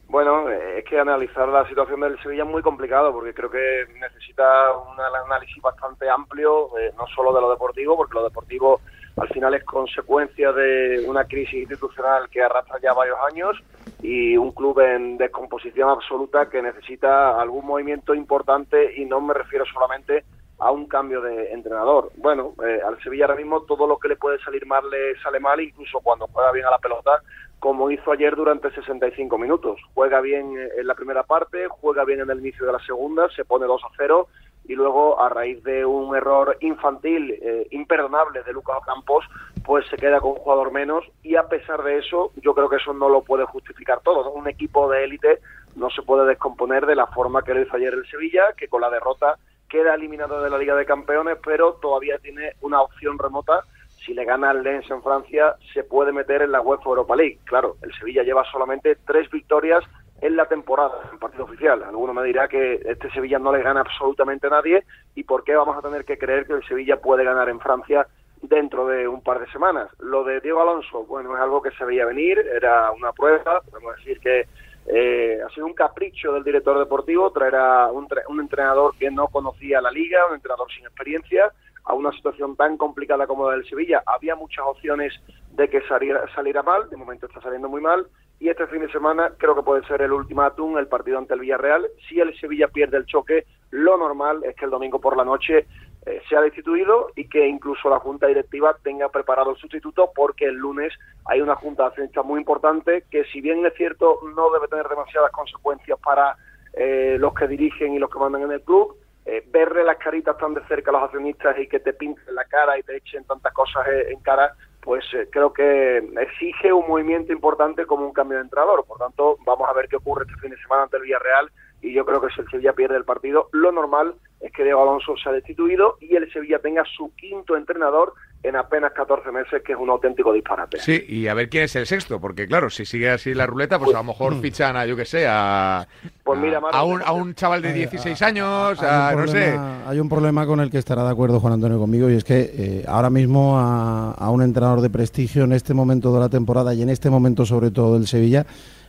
Bueno, 0.09 0.49
eh, 0.49 0.80
es 0.80 0.86
que 0.86 0.99
analizar 0.99 1.47
la 1.49 1.68
situación 1.68 1.99
del 1.99 2.22
Sevilla 2.24 2.43
es 2.43 2.49
muy 2.49 2.61
complicado 2.61 3.11
porque 3.11 3.34
creo 3.34 3.49
que 3.49 3.88
necesita 3.99 4.72
un 4.72 4.97
análisis 4.99 5.61
bastante 5.61 6.09
amplio, 6.09 6.78
eh, 6.78 6.93
no 6.97 7.05
solo 7.07 7.34
de 7.34 7.41
lo 7.41 7.49
deportivo, 7.49 7.97
porque 7.97 8.13
lo 8.13 8.24
deportivo 8.24 8.80
al 9.18 9.30
final 9.30 9.53
es 9.55 9.63
consecuencia 9.63 10.51
de 10.51 11.03
una 11.07 11.26
crisis 11.26 11.61
institucional 11.61 12.30
que 12.30 12.41
arrastra 12.41 12.80
ya 12.82 12.93
varios 12.93 13.18
años 13.32 13.57
y 14.01 14.38
un 14.38 14.51
club 14.51 14.80
en 14.80 15.18
descomposición 15.18 15.89
absoluta 15.89 16.49
que 16.49 16.61
necesita 16.61 17.39
algún 17.39 17.65
movimiento 17.65 18.13
importante 18.13 18.93
y 18.95 19.05
no 19.05 19.20
me 19.20 19.34
refiero 19.34 19.65
solamente 19.65 20.24
a 20.59 20.72
un 20.72 20.88
cambio 20.88 21.22
de 21.22 21.51
entrenador. 21.51 22.11
Bueno, 22.18 22.53
eh, 22.65 22.80
al 22.86 23.01
Sevilla 23.01 23.26
ahora 23.26 23.38
mismo 23.38 23.61
todo 23.61 23.88
lo 23.88 23.97
que 23.97 24.07
le 24.07 24.15
puede 24.15 24.39
salir 24.39 24.65
mal 24.65 24.89
le 24.89 25.20
sale 25.22 25.39
mal, 25.39 25.59
incluso 25.61 25.99
cuando 25.99 26.28
juega 26.28 26.51
bien 26.51 26.65
a 26.65 26.72
la 26.72 26.80
pelota, 26.80 27.22
como 27.59 27.89
hizo 27.89 28.11
ayer 28.11 28.36
durante 28.36 28.72
65 28.72 29.38
minutos. 29.38 29.80
Juega 29.93 30.22
bien 30.22 30.55
en 30.78 30.88
la 30.88 30.95
primera 30.95 31.24
parte, 31.24 31.68
juega 31.68 32.05
bien 32.05 32.22
en 32.22 32.30
el 32.30 32.39
inicio 32.39 32.65
de 32.65 32.74
la 32.74 32.80
segunda, 32.80 33.30
se 33.36 33.45
pone 33.45 33.65
2 33.65 33.82
a 33.84 33.88
0 33.97 34.28
y 34.68 34.76
luego 34.76 35.20
a 35.22 35.30
raíz 35.30 35.63
de 35.63 35.86
un 35.86 36.15
error 36.15 36.57
infantil 36.61 37.32
eh, 37.41 37.68
imperdonable 37.72 38.43
de 38.43 38.53
Lucas 38.53 38.78
Campos 38.86 39.26
pues 39.63 39.86
se 39.89 39.97
queda 39.97 40.20
con 40.20 40.32
un 40.32 40.38
jugador 40.38 40.72
menos 40.72 41.05
y 41.24 41.36
a 41.36 41.47
pesar 41.47 41.84
de 41.84 41.99
eso 41.99 42.32
yo 42.41 42.53
creo 42.53 42.70
que 42.70 42.78
eso 42.78 42.93
no 42.93 43.09
lo 43.09 43.22
puede 43.22 43.45
justificar 43.45 44.01
todo 44.01 44.32
un 44.32 44.47
equipo 44.47 44.89
de 44.89 45.03
élite 45.03 45.39
no 45.76 45.89
se 45.89 46.01
puede 46.01 46.28
descomponer 46.28 46.86
de 46.86 46.95
la 46.95 47.07
forma 47.07 47.43
que 47.43 47.53
lo 47.53 47.61
hizo 47.61 47.76
ayer 47.76 47.93
el 47.93 48.07
Sevilla 48.07 48.53
que 48.57 48.68
con 48.68 48.82
la 48.82 48.89
derrota 48.89 49.38
queda 49.68 49.95
eliminado 49.95 50.41
de 50.41 50.49
la 50.49 50.57
Liga 50.57 50.76
de 50.76 50.86
Campeones 50.86 51.38
pero 51.43 51.74
todavía 51.74 52.18
tiene 52.20 52.53
una 52.61 52.82
opción 52.82 53.18
remota. 53.20 53.61
Si 54.05 54.13
le 54.13 54.26
gana 54.26 54.51
al 54.51 54.63
Lens 54.63 54.89
en 54.89 55.03
Francia 55.03 55.55
se 55.74 55.84
puede 55.84 56.11
meter 56.11 56.41
en 56.41 56.51
la 56.51 56.61
UEFA 56.61 56.89
Europa 56.89 57.15
League. 57.15 57.39
Claro 57.45 57.76
el 57.82 57.93
Sevilla 57.93 58.24
lleva 58.24 58.45
solamente 58.51 58.95
tres 59.05 59.30
victorias 59.30 59.84
en 60.22 60.36
la 60.36 60.45
temporada, 60.45 61.09
en 61.11 61.20
partido 61.20 61.45
oficial. 61.45 61.84
Alguno 61.84 62.13
me 62.13 62.24
dirá 62.24 62.47
que 62.47 62.82
este 62.86 63.09
Sevilla 63.11 63.39
no 63.39 63.51
le 63.51 63.61
gana 63.61 63.82
absolutamente 63.82 64.47
a 64.47 64.51
nadie 64.51 64.84
y 65.15 65.24
por 65.24 65.43
qué 65.43 65.55
vamos 65.55 65.78
a 65.78 65.82
tener 65.82 66.05
que 66.05 66.18
creer 66.18 66.45
que 66.45 66.53
el 66.53 66.68
Sevilla 66.68 66.97
puede 66.97 67.24
ganar 67.24 67.49
en 67.49 67.59
Francia 67.59 68.07
dentro 68.41 68.88
de 68.88 69.07
un 69.07 69.22
par 69.22 69.39
de 69.39 69.51
semanas. 69.51 69.89
Lo 69.99 70.24
de 70.24 70.39
Diego 70.41 70.61
Alonso, 70.61 71.05
bueno, 71.05 71.36
es 71.36 71.41
algo 71.41 71.61
que 71.61 71.72
se 71.72 71.86
veía 71.86 72.05
venir, 72.05 72.39
era 72.39 72.91
una 72.91 73.11
prueba, 73.11 73.61
podemos 73.61 73.95
decir 73.97 74.20
que 74.20 74.47
eh, 74.88 75.39
ha 75.45 75.49
sido 75.53 75.65
un 75.65 75.74
capricho 75.74 76.32
del 76.32 76.43
director 76.43 76.80
deportivo 76.80 77.32
traer 77.32 77.55
a 77.55 77.91
un, 77.91 78.07
un 78.30 78.39
entrenador 78.39 78.95
que 78.97 79.11
no 79.11 79.28
conocía 79.28 79.82
la 79.82 79.91
liga, 79.91 80.28
un 80.30 80.36
entrenador 80.36 80.72
sin 80.72 80.86
experiencia, 80.86 81.51
a 81.88 81.94
una 81.94 82.12
situación 82.12 82.56
tan 82.56 82.78
complicada 82.78 83.26
como 83.28 83.50
la 83.50 83.56
del 83.56 83.68
Sevilla. 83.68 84.04
Había 84.06 84.36
muchas 84.36 84.66
opciones 84.66 85.14
de 85.52 85.70
que 85.70 85.82
saliera, 85.88 86.24
saliera 86.36 86.62
mal, 86.62 86.90
de 86.90 86.98
momento 86.98 87.28
está 87.28 87.42
saliendo 87.42 87.70
muy 87.70 87.82
mal, 87.82 88.08
y 88.40 88.50
este 88.50 88.68
fin 88.68 88.82
de 88.82 88.92
semana 88.92 89.32
creo 89.38 89.56
que 89.56 89.64
puede 89.64 89.86
ser 89.88 90.02
el 90.02 90.12
ultimátum, 90.12 90.78
el 90.78 90.88
partido 90.88 91.18
ante 91.18 91.34
el 91.34 91.40
Villarreal. 91.40 91.88
Si 92.08 92.20
el 92.20 92.38
Sevilla 92.40 92.68
pierde 92.68 92.98
el 92.98 93.06
choque, 93.06 93.46
lo 93.72 93.98
normal 93.98 94.44
es 94.44 94.56
que 94.56 94.66
el 94.66 94.72
domingo 94.72 95.00
por 95.00 95.18
la 95.18 95.26
noche 95.26 95.66
eh, 96.06 96.22
sea 96.30 96.42
destituido 96.42 97.08
y 97.16 97.28
que 97.28 97.48
incluso 97.48 97.90
la 97.90 98.00
Junta 98.00 98.28
Directiva 98.28 98.78
tenga 98.84 99.10
preparado 99.10 99.52
el 99.52 99.58
sustituto 99.58 100.12
porque 100.14 100.46
el 100.46 100.56
lunes 100.56 100.94
hay 101.26 101.42
una 101.42 101.56
Junta 101.56 101.84
de 101.84 101.88
accionistas 101.90 102.24
muy 102.24 102.40
importante 102.40 103.06
que 103.10 103.26
si 103.26 103.42
bien 103.42 103.66
es 103.66 103.74
cierto 103.74 104.20
no 104.36 104.52
debe 104.52 104.68
tener 104.68 104.88
demasiadas 104.88 105.32
consecuencias 105.32 106.00
para 106.00 106.38
eh, 106.74 107.18
los 107.20 107.34
que 107.34 107.48
dirigen 107.48 107.94
y 107.94 108.00
los 108.00 108.10
que 108.10 108.20
mandan 108.20 108.44
en 108.44 108.52
el 108.52 108.62
club, 108.62 108.96
eh, 109.30 109.44
verle 109.48 109.84
las 109.84 109.98
caritas 109.98 110.38
tan 110.38 110.54
de 110.54 110.62
cerca 110.68 110.90
a 110.90 110.94
los 110.94 111.04
accionistas 111.04 111.60
y 111.60 111.68
que 111.68 111.82
te 111.82 111.92
pinten 111.92 112.34
la 112.34 112.46
cara 112.46 112.80
y 112.80 112.84
te 112.84 112.96
echen 112.96 113.26
tantas 113.26 113.52
cosas 113.52 113.86
en 114.08 114.22
cara, 114.22 114.56
pues 114.80 115.04
eh, 115.14 115.28
creo 115.30 115.52
que 115.52 115.98
exige 115.98 116.72
un 116.72 116.88
movimiento 116.88 117.34
importante 117.34 117.86
como 117.86 118.06
un 118.06 118.14
cambio 118.14 118.38
de 118.38 118.46
entrenador. 118.46 118.86
Por 118.86 118.98
tanto, 118.98 119.38
vamos 119.46 119.68
a 119.68 119.74
ver 119.74 119.90
qué 119.90 119.98
ocurre 119.98 120.24
este 120.26 120.40
fin 120.40 120.52
de 120.52 120.62
semana 120.62 120.84
ante 120.84 120.96
el 120.96 121.04
Villarreal 121.04 121.52
y 121.82 121.94
yo 121.94 122.06
creo 122.06 122.22
que 122.22 122.34
si 122.34 122.42
el 122.42 122.50
Sevilla 122.50 122.74
pierde 122.74 122.98
el 122.98 123.06
partido, 123.06 123.50
lo 123.52 123.72
normal 123.72 124.16
es 124.40 124.52
que 124.52 124.64
Diego 124.64 124.82
Alonso 124.82 125.16
sea 125.18 125.32
destituido 125.32 125.98
y 126.00 126.16
el 126.16 126.32
Sevilla 126.32 126.60
tenga 126.60 126.84
su 126.96 127.12
quinto 127.16 127.56
entrenador 127.56 128.14
en 128.44 128.56
apenas 128.56 128.94
14 128.94 129.32
meses, 129.32 129.62
que 129.64 129.74
es 129.74 129.80
un 129.80 129.90
auténtico 129.90 130.32
disparate. 130.32 130.80
Sí, 130.80 131.04
y 131.08 131.28
a 131.28 131.34
ver 131.34 131.50
quién 131.50 131.64
es 131.64 131.76
el 131.76 131.88
sexto, 131.88 132.22
porque 132.22 132.48
claro, 132.48 132.70
si 132.70 132.86
sigue 132.86 133.10
así 133.10 133.34
la 133.34 133.48
ruleta, 133.48 133.80
pues 133.80 133.96
a 133.96 134.00
lo 134.00 134.04
mejor 134.06 134.36
mm. 134.36 134.42
fichan 134.42 134.78
a, 134.78 134.86
yo 134.86 134.96
que 134.96 135.06
sé, 135.06 135.26
a, 135.28 135.88
Pues 136.24 136.40
mira, 136.40 136.60
a, 136.60 136.62
Manu, 136.62 136.78
a 136.78 136.84
un, 136.84 137.02
a 137.02 137.12
un 137.14 137.34
chaval 137.34 137.62
de 137.62 137.74
16 137.74 138.22
años, 138.22 138.82
a, 138.82 139.14
no 139.16 139.28
sé. 139.28 139.58
Hay 139.88 140.00
un 140.00 140.08
problema 140.08 140.46
con 140.46 140.60
el 140.60 140.70
que 140.70 140.78
estará 140.78 141.04
de 141.04 141.12
acuerdo 141.12 141.40
Juan 141.40 141.54
Antonio 141.54 141.80
conmigo 141.80 142.10
y 142.10 142.16
es 142.16 142.24
que 142.24 142.52
eh, 142.54 142.86
ahora 142.88 143.10
mismo 143.10 143.60
a, 143.60 144.12
a 144.12 144.30
un 144.30 144.42
entrenador 144.42 144.82
de 144.82 144.90
prestigio 144.90 145.44
en 145.44 145.54
este 145.54 145.74
momento 145.74 146.14
de 146.14 146.20
la 146.20 146.30
temporada 146.30 146.74
y 146.74 146.82
en 146.82 146.90
este 146.90 147.10
momento 147.10 147.46
sobre 147.46 147.72
todo 147.72 147.96
del 147.98 148.08
Sevilla 148.08 148.46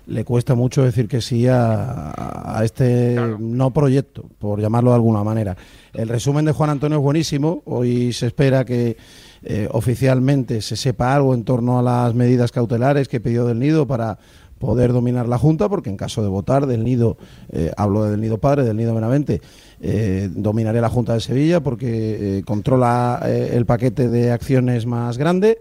le 0.09 0.25
cuesta 0.25 0.55
mucho 0.55 0.83
decir 0.83 1.07
que 1.07 1.21
sí 1.21 1.47
a, 1.47 2.13
a 2.59 2.65
este 2.65 3.17
no 3.39 3.71
proyecto, 3.73 4.25
por 4.39 4.61
llamarlo 4.61 4.91
de 4.91 4.97
alguna 4.97 5.23
manera. 5.23 5.57
El 5.93 6.09
resumen 6.09 6.47
de 6.47 6.53
Juan 6.53 6.71
Antonio 6.71 6.99
es 6.99 7.05
buenísimo. 7.05 7.63
Hoy 7.67 8.13
se 8.13 8.27
espera 8.27 8.65
que 8.65 8.97
eh, 9.43 9.69
oficialmente 9.71 10.63
se 10.63 10.77
sepa 10.77 11.15
algo 11.15 11.35
en 11.35 11.45
torno 11.45 11.79
a 11.79 11.83
las 11.83 12.15
medidas 12.15 12.53
cautelares 12.53 13.07
que 13.07 13.21
pidió 13.21 13.45
del 13.45 13.59
Nido 13.59 13.87
para 13.87 14.19
poder 14.59 14.93
dominar 14.93 15.29
la 15.29 15.39
Junta, 15.39 15.69
porque 15.69 15.91
en 15.91 15.97
caso 15.97 16.23
de 16.23 16.29
votar 16.29 16.67
del 16.67 16.85
Nido, 16.85 17.17
eh, 17.51 17.71
hablo 17.77 18.05
del 18.05 18.21
Nido 18.21 18.39
Padre, 18.39 18.65
del 18.65 18.77
Nido 18.77 18.95
Benavente, 18.95 19.41
eh, 19.81 20.29
dominaré 20.33 20.81
la 20.81 20.89
Junta 20.89 21.15
de 21.15 21.21
Sevilla 21.21 21.61
porque 21.61 22.39
eh, 22.39 22.43
controla 22.45 23.21
el 23.25 23.65
paquete 23.67 24.09
de 24.09 24.33
acciones 24.33 24.87
más 24.87 25.19
grande, 25.19 25.59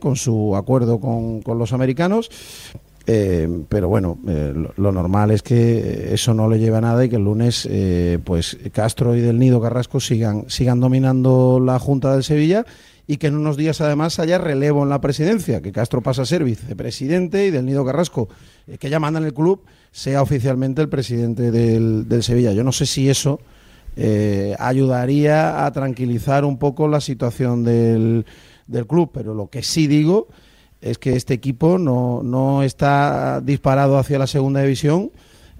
con 0.00 0.16
su 0.16 0.56
acuerdo 0.56 0.98
con, 0.98 1.40
con 1.40 1.56
los 1.56 1.72
americanos. 1.72 2.28
Eh, 3.10 3.48
pero 3.70 3.88
bueno, 3.88 4.18
eh, 4.28 4.52
lo, 4.76 4.92
normal 4.92 5.30
es 5.30 5.42
que 5.42 6.12
eso 6.12 6.34
no 6.34 6.46
le 6.46 6.58
lleve 6.58 6.76
a 6.76 6.82
nada 6.82 7.02
y 7.06 7.08
que 7.08 7.16
el 7.16 7.24
lunes 7.24 7.66
eh, 7.70 8.18
pues 8.22 8.58
Castro 8.70 9.16
y 9.16 9.22
del 9.22 9.38
Nido 9.38 9.62
Carrasco 9.62 9.98
sigan, 9.98 10.44
sigan 10.48 10.78
dominando 10.78 11.58
la 11.58 11.78
Junta 11.78 12.12
del 12.12 12.22
Sevilla 12.22 12.66
y 13.06 13.16
que 13.16 13.28
en 13.28 13.36
unos 13.36 13.56
días 13.56 13.80
además 13.80 14.18
haya 14.18 14.36
relevo 14.36 14.82
en 14.82 14.90
la 14.90 15.00
presidencia, 15.00 15.62
que 15.62 15.72
Castro 15.72 16.02
pasa 16.02 16.22
a 16.22 16.26
ser 16.26 16.44
vicepresidente 16.44 17.46
y 17.46 17.50
del 17.50 17.64
Nido 17.64 17.82
Carrasco, 17.82 18.28
eh, 18.66 18.76
que 18.76 18.90
ya 18.90 19.00
manda 19.00 19.18
en 19.18 19.24
el 19.24 19.32
club, 19.32 19.62
sea 19.90 20.20
oficialmente 20.20 20.82
el 20.82 20.90
presidente 20.90 21.50
del, 21.50 22.06
del 22.06 22.22
Sevilla. 22.22 22.52
Yo 22.52 22.62
no 22.62 22.72
sé 22.72 22.84
si 22.84 23.08
eso 23.08 23.40
eh, 23.96 24.54
ayudaría 24.58 25.64
a 25.64 25.72
tranquilizar 25.72 26.44
un 26.44 26.58
poco 26.58 26.86
la 26.86 27.00
situación 27.00 27.64
del, 27.64 28.26
del 28.66 28.86
club, 28.86 29.10
pero 29.14 29.32
lo 29.32 29.48
que 29.48 29.62
sí 29.62 29.86
digo 29.86 30.28
es 30.80 30.98
que 30.98 31.16
este 31.16 31.34
equipo 31.34 31.78
no, 31.78 32.22
no 32.22 32.62
está 32.62 33.40
disparado 33.42 33.98
hacia 33.98 34.18
la 34.18 34.26
segunda 34.26 34.62
división 34.62 35.10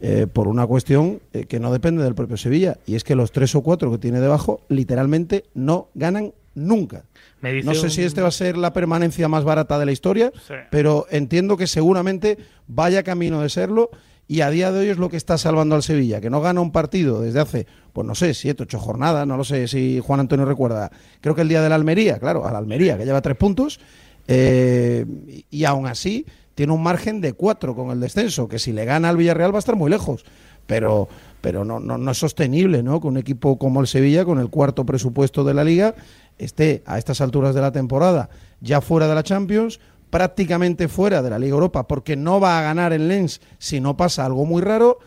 eh, 0.01 0.27
por 0.33 0.47
una 0.47 0.67
cuestión 0.67 1.21
eh, 1.33 1.45
que 1.47 1.59
no 1.59 1.73
depende 1.73 2.05
del 2.05 2.15
propio 2.15 2.37
Sevilla, 2.37 2.79
y 2.87 2.95
es 2.95 3.03
que 3.03 3.17
los 3.17 3.33
tres 3.33 3.55
o 3.57 3.63
cuatro 3.63 3.91
que 3.91 3.99
tiene 3.99 4.21
debajo 4.21 4.61
literalmente 4.69 5.45
no 5.55 5.89
ganan 5.95 6.33
nunca. 6.55 7.03
Me 7.41 7.63
No 7.63 7.75
sé 7.75 7.87
un- 7.87 7.91
si 7.91 8.03
este 8.03 8.21
va 8.21 8.29
a 8.29 8.33
ser 8.33 8.57
la 8.57 8.73
permanencia 8.73 9.27
más 9.29 9.43
barata 9.45 9.79
de 9.79 9.87
la 9.87 9.93
historia, 9.93 10.31
Sí. 10.47 10.55
pero 10.71 11.07
entiendo 11.11 11.57
que 11.57 11.67
seguramente 11.67 12.39
vaya 12.69 13.03
camino 13.03 13.41
de 13.43 13.49
serlo 13.49 13.91
y 14.29 14.43
a 14.43 14.51
día 14.51 14.71
de 14.71 14.81
hoy 14.81 14.89
es 14.89 14.99
lo 14.99 15.09
que 15.09 15.17
está 15.17 15.39
salvando 15.39 15.75
al 15.75 15.83
Sevilla, 15.83 16.21
que 16.21 16.31
no 16.31 16.41
gana 16.41 16.61
un 16.61 16.71
partido 16.71 17.21
desde 17.23 17.41
hace, 17.41 17.67
pues 17.93 18.07
no 18.07 18.15
sé, 18.15 18.35
siete, 18.35 18.65
ocho 18.65 18.79
jornadas, 18.79 19.27
no 19.27 19.37
lo 19.37 19.43
sé 19.45 19.67
si 19.69 20.01
Juan 20.01 20.21
Antonio 20.21 20.45
recuerda, 20.45 20.91
creo 21.21 21.35
que 21.35 21.41
el 21.43 21.49
día 21.49 21.63
de 21.63 21.69
la 21.71 21.75
Almería, 21.77 22.19
claro, 22.19 22.47
a 22.47 22.53
la 22.53 22.59
Almería, 22.59 22.99
que 22.99 23.05
lleva 23.05 23.23
tres 23.23 23.37
puntos, 23.37 23.81
eh, 24.29 25.07
y, 25.51 25.65
aún 25.65 25.87
así 25.87 26.27
tiene 26.55 26.73
un 26.75 26.83
margen 26.83 27.21
de 27.23 27.33
cuatro 27.33 27.75
con 27.75 27.91
el 27.91 27.99
descenso, 27.99 28.47
que 28.47 28.59
si 28.59 28.73
le 28.73 28.85
gana 28.85 29.09
al 29.09 29.17
Villarreal 29.17 29.53
va 29.53 29.57
a 29.57 29.61
estar 29.61 29.75
muy 29.75 29.91
lejos, 29.91 30.25
pero, 30.67 31.09
pero 31.41 31.65
no, 31.65 31.81
no, 31.81 31.97
no 31.97 32.11
es 32.11 32.19
sostenible, 32.19 32.83
¿no? 32.83 33.01
Que 33.01 33.07
un 33.07 33.17
equipo 33.17 33.59
como 33.59 33.81
el 33.81 33.87
Sevilla, 33.87 34.27
con 34.27 34.39
el 34.39 34.51
cuarto 34.51 34.85
presupuesto 34.85 35.45
de 35.45 35.55
la 35.55 35.65
liga, 35.65 35.95
esté 36.37 36.83
a 36.85 36.99
estas 36.99 37.23
alturas 37.23 37.55
de 37.55 37.63
la 37.63 37.73
temporada 37.73 38.29
ya 38.61 38.81
fuera 38.81 39.09
de 39.09 39.15
la 39.15 39.23
Champions, 39.23 39.81
prácticamente 40.11 40.89
fuera 40.89 41.23
de 41.23 41.31
la 41.31 41.39
Liga 41.39 41.55
Europa, 41.55 41.87
porque 41.87 42.17
no 42.17 42.39
va 42.39 42.59
a 42.59 42.63
ganar 42.63 42.93
el 42.93 43.09
Lens 43.09 43.41
si 43.59 43.81
no 43.81 43.97
pasa 43.97 44.27
algo 44.27 44.45
muy 44.45 44.63
raro, 44.63 44.99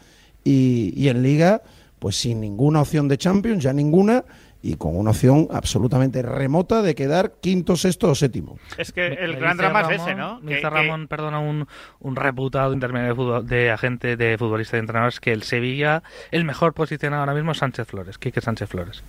y, 0.44 0.94
y 0.96 1.10
en 1.10 1.22
Liga, 1.22 1.62
pues 2.00 2.16
sin 2.16 2.42
ninguna 2.42 2.82
opción 2.82 3.08
de 3.08 3.18
Champions, 3.18 3.64
ya 3.64 3.74
ninguna, 3.74 4.26
y 4.64 4.76
con 4.76 4.96
una 4.96 5.10
opción 5.12 5.48
absolutamente 5.52 6.22
remota 6.22 6.82
de 6.82 6.94
quedar 6.96 7.34
quinto, 7.42 7.76
sexto 7.76 8.10
o 8.10 8.16
séptimo. 8.16 8.60
Es 8.78 8.92
que 8.92 9.08
el 9.08 9.36
gran 9.36 9.58
drama 9.58 9.82
es 9.82 9.88
Ramón- 9.88 10.08
ese, 10.10 10.16
¿no? 10.16 10.40
Me 10.42 10.60
Que- 10.60 10.70
Ramón, 10.70 11.08
perdona, 11.08 11.40
un, 11.40 11.68
un 12.00 12.16
reputado 12.16 12.72
intermedio 12.74 13.08
de, 13.08 13.16
fútbol- 13.16 13.44
de 13.46 13.72
agente 13.72 14.16
de 14.18 14.38
futbolista 14.38 14.76
y 14.76 14.78
de 14.78 14.82
entrenadores 14.82 15.20
que 15.20 15.32
el 15.34 15.44
Sevilla, 15.44 16.04
el 16.32 16.46
mejor 16.46 16.74
posicionado 16.74 17.22
ahora 17.22 17.34
mismo 17.34 17.54
es 17.54 17.58
Sánchez 17.58 17.88
Flores, 17.88 18.18
Quique 18.18 18.40
Sánchez 18.42 18.70
Flores. 18.70 19.04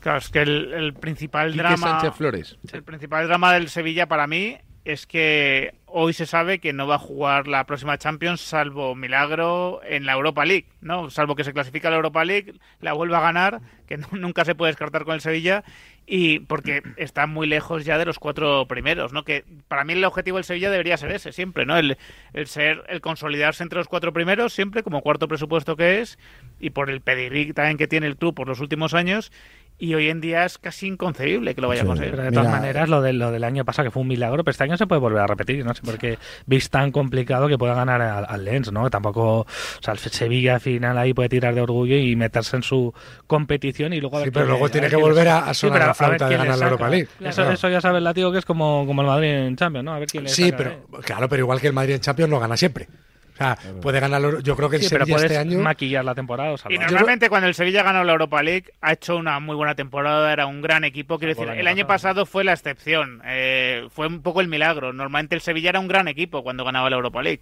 Claro, 0.00 0.18
es 0.18 0.28
que 0.28 0.42
el, 0.42 0.72
el 0.74 0.92
principal 0.92 1.48
Quique 1.52 1.62
drama. 1.62 1.76
Sánchez 2.00 2.12
Flores. 2.14 2.58
El 2.72 2.82
principal 2.82 3.26
drama 3.26 3.54
del 3.54 3.68
Sevilla 3.70 4.06
para 4.06 4.26
mí 4.26 4.58
es 4.84 5.06
que 5.06 5.74
hoy 5.86 6.12
se 6.12 6.26
sabe 6.26 6.58
que 6.58 6.72
no 6.72 6.86
va 6.86 6.96
a 6.96 6.98
jugar 6.98 7.46
la 7.46 7.64
próxima 7.64 7.96
Champions 7.96 8.40
salvo 8.40 8.94
milagro 8.94 9.80
en 9.84 10.04
la 10.04 10.12
Europa 10.12 10.44
League, 10.44 10.66
¿no? 10.80 11.08
Salvo 11.08 11.36
que 11.36 11.44
se 11.44 11.52
clasifica 11.52 11.88
a 11.88 11.92
la 11.92 11.98
Europa 11.98 12.24
League, 12.24 12.54
la 12.80 12.92
vuelva 12.92 13.18
a 13.18 13.22
ganar, 13.22 13.60
que 13.86 13.96
nunca 14.12 14.44
se 14.44 14.54
puede 14.54 14.72
descartar 14.72 15.04
con 15.04 15.14
el 15.14 15.20
Sevilla 15.20 15.64
y 16.06 16.40
porque 16.40 16.82
está 16.96 17.26
muy 17.26 17.46
lejos 17.46 17.84
ya 17.84 17.96
de 17.96 18.04
los 18.04 18.18
cuatro 18.18 18.66
primeros, 18.66 19.12
¿no? 19.12 19.24
Que 19.24 19.44
para 19.68 19.84
mí 19.84 19.94
el 19.94 20.04
objetivo 20.04 20.36
del 20.36 20.44
Sevilla 20.44 20.70
debería 20.70 20.98
ser 20.98 21.12
ese 21.12 21.32
siempre, 21.32 21.64
¿no? 21.64 21.78
El, 21.78 21.96
el 22.34 22.46
ser, 22.46 22.84
el 22.88 23.00
consolidarse 23.00 23.62
entre 23.62 23.78
los 23.78 23.88
cuatro 23.88 24.12
primeros 24.12 24.52
siempre 24.52 24.82
como 24.82 25.00
cuarto 25.00 25.28
presupuesto 25.28 25.76
que 25.76 26.00
es 26.00 26.18
y 26.60 26.70
por 26.70 26.90
el 26.90 27.00
pedigrí 27.00 27.52
también 27.52 27.78
que 27.78 27.88
tiene 27.88 28.06
el 28.06 28.16
club 28.16 28.34
por 28.34 28.48
los 28.48 28.60
últimos 28.60 28.92
años 28.92 29.32
y 29.78 29.94
hoy 29.94 30.08
en 30.08 30.20
día 30.20 30.44
es 30.44 30.56
casi 30.58 30.86
inconcebible 30.86 31.54
que 31.54 31.60
lo 31.60 31.68
vaya 31.68 31.82
a 31.82 31.84
conseguir. 31.84 32.12
Pero 32.12 32.22
de 32.22 32.30
todas 32.32 32.50
maneras, 32.50 32.88
lo, 32.88 33.02
de, 33.02 33.12
lo 33.12 33.30
del 33.32 33.42
año 33.44 33.64
pasado, 33.64 33.86
que 33.86 33.90
fue 33.90 34.02
un 34.02 34.08
milagro, 34.08 34.44
pero 34.44 34.52
este 34.52 34.64
año 34.64 34.76
se 34.76 34.86
puede 34.86 35.00
volver 35.00 35.20
a 35.22 35.26
repetir, 35.26 35.64
no 35.64 35.74
sé 35.74 35.82
por 35.82 35.98
qué 35.98 36.16
veis 36.46 36.70
tan 36.70 36.92
complicado 36.92 37.48
que 37.48 37.58
pueda 37.58 37.74
ganar 37.74 38.00
al, 38.00 38.24
al 38.28 38.44
Lens, 38.44 38.70
¿no? 38.72 38.88
Tampoco, 38.88 39.40
o 39.40 39.46
sea, 39.80 39.92
el 39.92 39.98
Sevilla 39.98 40.54
al 40.54 40.60
final 40.60 40.96
ahí 40.96 41.12
puede 41.12 41.28
tirar 41.28 41.54
de 41.54 41.60
orgullo 41.60 41.96
y 41.96 42.14
meterse 42.16 42.56
en 42.56 42.62
su 42.62 42.94
competición 43.26 43.92
y 43.92 44.00
luego... 44.00 44.16
a 44.16 44.20
ver 44.20 44.28
Sí, 44.28 44.30
pero 44.32 44.46
luego 44.46 44.66
le- 44.66 44.72
tiene 44.72 44.86
ver 44.88 44.96
que 44.96 45.02
volver 45.02 45.28
a- 45.28 45.38
a 45.50 45.54
sonar 45.54 45.80
la 45.80 45.90
a 45.90 45.94
flauta 45.94 46.28
de 46.28 46.36
ganar 46.36 46.58
la 46.58 46.64
Europa. 46.66 46.88
League. 46.88 47.08
Eso, 47.20 47.42
Claro. 47.42 47.52
eso 47.52 47.68
ya 47.68 47.80
sabe 47.80 47.98
el 47.98 48.04
látigo 48.04 48.30
que 48.32 48.38
es 48.38 48.44
como, 48.44 48.84
como 48.86 49.02
el 49.02 49.08
Madrid 49.08 49.28
en 49.30 49.56
Champions, 49.56 49.84
¿no? 49.84 49.92
A 49.94 49.98
ver 49.98 50.08
quién 50.08 50.24
le 50.24 50.30
Sí, 50.30 50.44
saca, 50.44 50.56
pero 50.56 50.70
¿eh? 50.70 50.78
claro, 51.04 51.28
pero 51.28 51.40
igual 51.42 51.60
que 51.60 51.66
el 51.66 51.72
Madrid 51.72 51.94
en 51.94 52.00
Champions 52.00 52.30
no 52.30 52.38
gana 52.38 52.56
siempre. 52.56 52.88
O 53.34 53.36
sea, 53.36 53.58
puede 53.82 53.98
ganar. 53.98 54.42
Yo 54.42 54.56
creo 54.56 54.70
que 54.70 54.76
el 54.76 54.82
Sí, 54.82 54.88
pero 54.90 55.04
Sevilla 55.04 55.16
puedes 55.16 55.32
este 55.32 55.38
año. 55.38 55.58
maquillar 55.58 56.04
la 56.04 56.14
temporada 56.14 56.52
o 56.52 56.70
Y 56.70 56.78
normalmente 56.78 57.28
cuando 57.28 57.48
el 57.48 57.54
Sevilla 57.54 57.80
ha 57.80 57.84
ganado 57.84 58.04
la 58.04 58.12
Europa 58.12 58.42
League 58.42 58.72
ha 58.80 58.92
hecho 58.92 59.16
una 59.16 59.40
muy 59.40 59.56
buena 59.56 59.74
temporada, 59.74 60.32
era 60.32 60.46
un 60.46 60.62
gran 60.62 60.84
equipo. 60.84 61.18
Quiero 61.18 61.34
decir, 61.34 61.48
el 61.48 61.58
el 61.58 61.66
año 61.66 61.74
año 61.80 61.86
pasado 61.88 62.26
fue 62.26 62.44
la 62.44 62.52
excepción, 62.52 63.20
eh, 63.24 63.88
fue 63.90 64.06
un 64.06 64.22
poco 64.22 64.40
el 64.40 64.46
milagro. 64.48 64.92
Normalmente 64.92 65.34
el 65.34 65.40
Sevilla 65.40 65.70
era 65.70 65.80
un 65.80 65.88
gran 65.88 66.06
equipo 66.06 66.42
cuando 66.44 66.64
ganaba 66.64 66.88
la 66.90 66.96
Europa 66.96 67.22
League. 67.22 67.40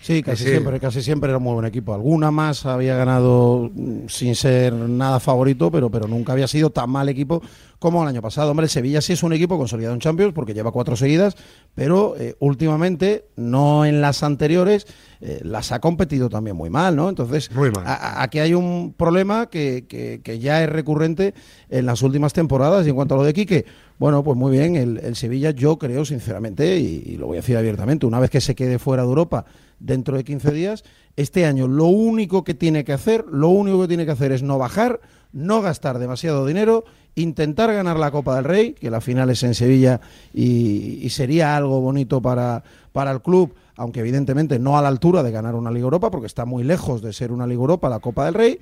Sí, 0.00 0.22
casi 0.22 0.44
Sí. 0.44 0.50
siempre, 0.50 0.78
casi 0.80 1.02
siempre 1.02 1.28
era 1.28 1.38
un 1.38 1.44
muy 1.44 1.54
buen 1.54 1.66
equipo. 1.66 1.92
Alguna 1.92 2.30
más 2.30 2.64
había 2.66 2.96
ganado 2.96 3.68
mm, 3.74 4.06
sin 4.08 4.34
ser 4.36 4.72
nada 4.72 5.18
favorito, 5.20 5.70
pero, 5.70 5.90
pero 5.90 6.06
nunca 6.06 6.32
había 6.32 6.46
sido 6.46 6.70
tan 6.70 6.88
mal 6.88 7.08
equipo 7.08 7.42
como 7.80 8.02
el 8.02 8.08
año 8.08 8.22
pasado. 8.22 8.50
Hombre, 8.50 8.64
el 8.64 8.70
Sevilla 8.70 9.00
sí 9.00 9.12
es 9.12 9.22
un 9.22 9.32
equipo 9.32 9.58
consolidado 9.58 9.94
en 9.94 10.00
Champions 10.00 10.32
porque 10.34 10.54
lleva 10.54 10.70
cuatro 10.72 10.96
seguidas, 10.96 11.34
pero 11.74 12.14
eh, 12.18 12.36
últimamente, 12.38 13.26
no 13.36 13.84
en 13.84 14.00
las 14.00 14.22
anteriores, 14.22 14.86
eh, 15.20 15.40
las 15.42 15.72
ha 15.72 15.80
competido 15.80 16.28
también 16.28 16.56
muy 16.56 16.70
mal, 16.70 16.94
¿no? 16.96 17.08
Entonces, 17.08 17.50
a- 17.84 17.92
a- 17.92 18.22
aquí 18.22 18.38
hay 18.38 18.54
un 18.54 18.94
problema 18.96 19.46
que, 19.46 19.86
que- 19.88 20.20
que 20.22 20.38
ya 20.38 20.62
es 20.62 20.70
recurrente 20.70 21.34
en 21.70 21.86
las 21.86 22.02
últimas 22.02 22.32
temporadas. 22.32 22.86
Y 22.86 22.90
en 22.90 22.96
cuanto 22.96 23.14
a 23.14 23.18
lo 23.18 23.24
de 23.24 23.32
Quique, 23.32 23.64
bueno, 23.98 24.22
pues 24.22 24.36
muy 24.36 24.52
bien, 24.52 24.76
el, 24.76 25.16
Sevilla 25.16 25.50
yo 25.50 25.76
creo 25.78 26.04
sinceramente, 26.04 26.78
y, 26.78 27.16
lo 27.16 27.26
voy 27.26 27.38
a 27.38 27.40
decir 27.40 27.56
abiertamente, 27.56 28.06
una 28.06 28.20
vez 28.20 28.30
que 28.30 28.40
se 28.40 28.54
quede 28.54 28.78
fuera 28.78 29.02
de 29.02 29.08
Europa 29.08 29.44
dentro 29.80 30.16
de 30.16 30.24
15 30.24 30.52
días, 30.52 30.84
este 31.16 31.46
año 31.46 31.66
lo 31.66 31.86
único 31.86 32.44
que 32.44 32.54
tiene 32.54 32.84
que 32.84 32.92
hacer, 32.92 33.24
lo 33.30 33.48
único 33.48 33.82
que 33.82 33.88
tiene 33.88 34.06
que 34.06 34.12
hacer 34.12 34.30
es 34.30 34.44
no 34.44 34.56
bajar, 34.56 35.00
no 35.32 35.60
gastar 35.62 35.98
demasiado 35.98 36.46
dinero, 36.46 36.84
intentar 37.16 37.72
ganar 37.72 37.98
la 37.98 38.12
Copa 38.12 38.36
del 38.36 38.44
Rey, 38.44 38.72
que 38.74 38.88
la 38.88 39.00
final 39.00 39.30
es 39.30 39.42
en 39.42 39.54
Sevilla 39.54 40.00
y, 40.32 41.00
y 41.02 41.10
sería 41.10 41.56
algo 41.56 41.80
bonito 41.80 42.22
para, 42.22 42.62
para 42.92 43.10
el 43.10 43.20
club, 43.20 43.54
aunque 43.76 44.00
evidentemente 44.00 44.60
no 44.60 44.78
a 44.78 44.82
la 44.82 44.88
altura 44.88 45.24
de 45.24 45.32
ganar 45.32 45.56
una 45.56 45.72
Liga 45.72 45.84
Europa, 45.84 46.12
porque 46.12 46.28
está 46.28 46.44
muy 46.44 46.62
lejos 46.62 47.02
de 47.02 47.12
ser 47.12 47.32
una 47.32 47.48
Liga 47.48 47.60
Europa 47.60 47.88
la 47.88 47.98
Copa 47.98 48.26
del 48.26 48.34
Rey, 48.34 48.60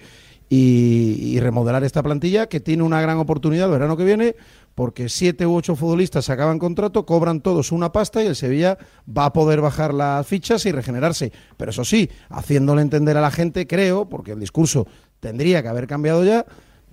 y, 0.48 1.34
y 1.34 1.40
remodelar 1.40 1.82
esta 1.84 2.02
plantilla 2.02 2.46
que 2.48 2.60
tiene 2.60 2.84
una 2.84 3.00
gran 3.00 3.18
oportunidad 3.18 3.66
el 3.66 3.72
verano 3.72 3.96
que 3.96 4.04
viene 4.04 4.36
porque 4.76 5.08
siete 5.08 5.46
u 5.46 5.56
ocho 5.56 5.74
futbolistas 5.74 6.28
acaban 6.28 6.58
contrato, 6.60 7.06
cobran 7.06 7.40
todos 7.40 7.72
una 7.72 7.90
pasta 7.92 8.22
y 8.22 8.26
el 8.26 8.36
Sevilla 8.36 8.76
va 9.08 9.24
a 9.24 9.32
poder 9.32 9.62
bajar 9.62 9.94
las 9.94 10.24
fichas 10.26 10.66
y 10.66 10.70
regenerarse. 10.70 11.32
Pero 11.56 11.70
eso 11.70 11.82
sí, 11.82 12.10
haciéndole 12.28 12.82
entender 12.82 13.16
a 13.16 13.22
la 13.22 13.30
gente, 13.30 13.66
creo, 13.66 14.08
porque 14.08 14.32
el 14.32 14.38
discurso 14.38 14.86
tendría 15.18 15.62
que 15.62 15.68
haber 15.68 15.86
cambiado 15.86 16.22
ya, 16.24 16.44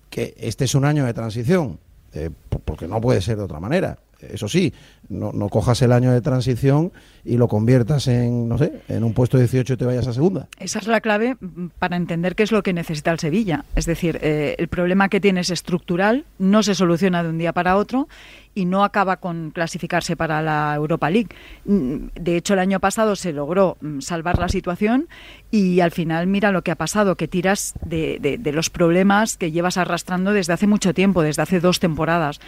que 0.10 0.34
este 0.38 0.64
es 0.64 0.76
un 0.76 0.86
año 0.86 1.06
de 1.06 1.14
transición, 1.14 1.78
eh, 2.14 2.30
po- 2.50 2.60
porque 2.60 2.88
no 2.88 3.02
puede 3.02 3.20
ser 3.22 3.36
de 3.36 3.44
otra 3.44 3.60
manera. 3.60 4.00
Eso 4.22 4.48
sí, 4.48 4.74
no, 5.10 5.32
no 5.34 5.50
cojas 5.50 5.82
el 5.82 5.92
año 5.92 6.12
de 6.12 6.22
transición 6.22 6.92
y 7.26 7.38
lo 7.38 7.48
conviertas 7.48 8.08
en, 8.08 8.50
no 8.50 8.58
sé, 8.58 8.82
en 8.90 9.04
un 9.04 9.14
puesto 9.14 9.38
18 9.38 9.74
y 9.74 9.78
te 9.78 9.86
vayas 9.86 10.08
a 10.08 10.14
segunda. 10.14 10.48
Esa 10.60 10.80
es 10.80 10.88
la 10.88 11.00
clave 11.02 11.36
mm, 11.40 11.68
para 11.80 11.96
entender 11.96 12.36
qué 12.36 12.44
es 12.44 12.52
lo 12.52 12.64
que 12.64 12.74
necesita 12.74 13.12
el 13.12 13.20
Sevilla. 13.20 13.66
Es 13.76 13.86
decir, 13.86 14.20
eh, 14.22 14.56
el 14.58 14.68
problema 14.68 15.10
que 15.10 15.20
tiene 15.22 15.42
es 15.42 15.50
estructural, 15.50 16.26
no 16.40 16.64
se 16.64 16.76
soluciona 16.76 17.24
de 17.24 17.30
un 17.30 17.38
día 17.38 17.54
para 17.54 17.78
otro 17.78 18.08
y 18.56 18.66
no 18.66 18.84
acaba 18.84 19.18
con 19.18 19.52
clasificarse 19.52 20.16
para 20.16 20.42
la 20.42 20.74
Europa 20.76 21.10
League. 21.10 21.30
Mm, 21.66 22.08
De 22.20 22.36
hecho, 22.38 22.54
el 22.54 22.60
año 22.60 22.80
pasado 22.80 23.16
se 23.16 23.32
logró 23.34 23.78
mm, 23.82 24.00
salvar 24.02 24.38
la 24.40 24.50
situación 24.50 25.08
y 25.52 25.80
al 25.80 25.92
final 25.92 26.28
mira 26.28 26.52
lo 26.52 26.62
que 26.62 26.72
ha 26.72 26.76
pasado, 26.76 27.16
que 27.16 27.28
tiras 27.28 27.74
de, 27.86 28.18
de- 28.20 28.38
de 28.38 28.52
los 28.52 28.70
problemas 28.70 29.38
que 29.38 29.52
llevas 29.52 29.78
arrastrando 29.78 30.34
desde 30.34 30.54
hace 30.54 30.68
mucho 30.68 30.94
tiempo, 30.94 31.22
desde 31.22 31.42
hace 31.42 31.60
dos 31.60 31.80
temporadas. 31.80 32.40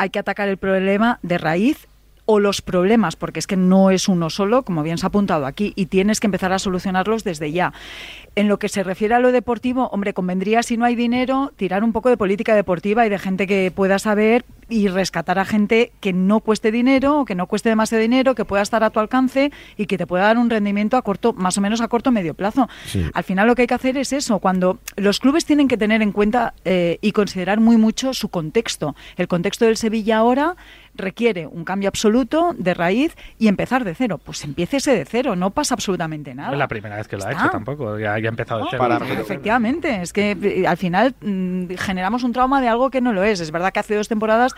Hay 0.00 0.08
que 0.08 0.18
atacar 0.18 0.48
el 0.48 0.56
problema 0.56 1.18
de 1.22 1.36
raíz 1.36 1.86
o 2.24 2.40
los 2.40 2.62
problemas, 2.62 3.16
porque 3.16 3.38
es 3.38 3.46
que 3.46 3.58
no 3.58 3.90
es 3.90 4.08
uno 4.08 4.30
solo, 4.30 4.62
como 4.62 4.82
bien 4.82 4.96
se 4.96 5.04
ha 5.04 5.08
apuntado 5.08 5.44
aquí, 5.44 5.74
y 5.76 5.86
tienes 5.86 6.20
que 6.20 6.26
empezar 6.26 6.54
a 6.54 6.58
solucionarlos 6.58 7.22
desde 7.22 7.52
ya. 7.52 7.74
En 8.34 8.48
lo 8.48 8.58
que 8.58 8.70
se 8.70 8.82
refiere 8.82 9.14
a 9.14 9.18
lo 9.18 9.30
deportivo, 9.30 9.90
hombre, 9.92 10.14
convendría 10.14 10.62
si 10.62 10.78
no 10.78 10.86
hay 10.86 10.94
dinero 10.94 11.52
tirar 11.54 11.84
un 11.84 11.92
poco 11.92 12.08
de 12.08 12.16
política 12.16 12.54
deportiva 12.54 13.04
y 13.04 13.10
de 13.10 13.18
gente 13.18 13.46
que 13.46 13.70
pueda 13.70 13.98
saber 13.98 14.46
y 14.70 14.88
rescatar 14.88 15.38
a 15.38 15.44
gente 15.44 15.92
que 16.00 16.12
no 16.12 16.40
cueste 16.40 16.70
dinero 16.70 17.20
o 17.20 17.24
que 17.24 17.34
no 17.34 17.46
cueste 17.46 17.68
demasiado 17.68 18.00
dinero, 18.00 18.34
que 18.34 18.44
pueda 18.44 18.62
estar 18.62 18.82
a 18.84 18.90
tu 18.90 19.00
alcance 19.00 19.52
y 19.76 19.86
que 19.86 19.98
te 19.98 20.06
pueda 20.06 20.24
dar 20.24 20.38
un 20.38 20.48
rendimiento 20.48 20.96
a 20.96 21.02
corto, 21.02 21.32
más 21.32 21.58
o 21.58 21.60
menos 21.60 21.80
a 21.80 21.88
corto 21.88 22.10
o 22.10 22.12
medio 22.12 22.34
plazo. 22.34 22.68
Al 23.12 23.24
final 23.24 23.46
lo 23.46 23.54
que 23.54 23.62
hay 23.62 23.68
que 23.68 23.74
hacer 23.74 23.98
es 23.98 24.12
eso, 24.12 24.38
cuando 24.38 24.78
los 24.96 25.20
clubes 25.20 25.44
tienen 25.44 25.68
que 25.68 25.76
tener 25.76 26.02
en 26.02 26.12
cuenta 26.12 26.54
eh, 26.64 26.98
y 27.02 27.12
considerar 27.12 27.60
muy 27.60 27.76
mucho 27.76 28.14
su 28.14 28.28
contexto. 28.28 28.94
El 29.16 29.28
contexto 29.28 29.64
del 29.64 29.76
Sevilla 29.76 30.18
ahora 30.18 30.56
requiere 30.94 31.46
un 31.46 31.64
cambio 31.64 31.88
absoluto 31.88 32.54
de 32.58 32.74
raíz 32.74 33.16
y 33.38 33.48
empezar 33.48 33.84
de 33.84 33.94
cero. 33.94 34.18
Pues 34.22 34.44
empiécese 34.44 34.94
de 34.94 35.04
cero, 35.04 35.36
no 35.36 35.50
pasa 35.50 35.74
absolutamente 35.74 36.34
nada. 36.34 36.48
No 36.48 36.54
es 36.54 36.58
la 36.58 36.68
primera 36.68 36.96
vez 36.96 37.08
que 37.08 37.16
lo 37.16 37.24
ha 37.26 37.32
hecho 37.32 37.48
tampoco, 37.50 37.98
ya, 37.98 38.18
ya 38.18 38.28
ha 38.28 38.30
empezado 38.30 38.60
de 38.60 38.66
cero. 38.70 38.82
Para 38.82 38.98
Efectivamente, 39.20 40.02
es 40.02 40.12
que 40.12 40.36
eh, 40.42 40.66
al 40.66 40.76
final 40.76 41.14
mm, 41.20 41.74
generamos 41.78 42.22
un 42.24 42.32
trauma 42.32 42.60
de 42.60 42.68
algo 42.68 42.90
que 42.90 43.00
no 43.00 43.12
lo 43.12 43.22
es. 43.22 43.40
Es 43.40 43.50
verdad 43.50 43.72
que 43.72 43.80
hace 43.80 43.94
dos 43.94 44.08
temporadas 44.08 44.54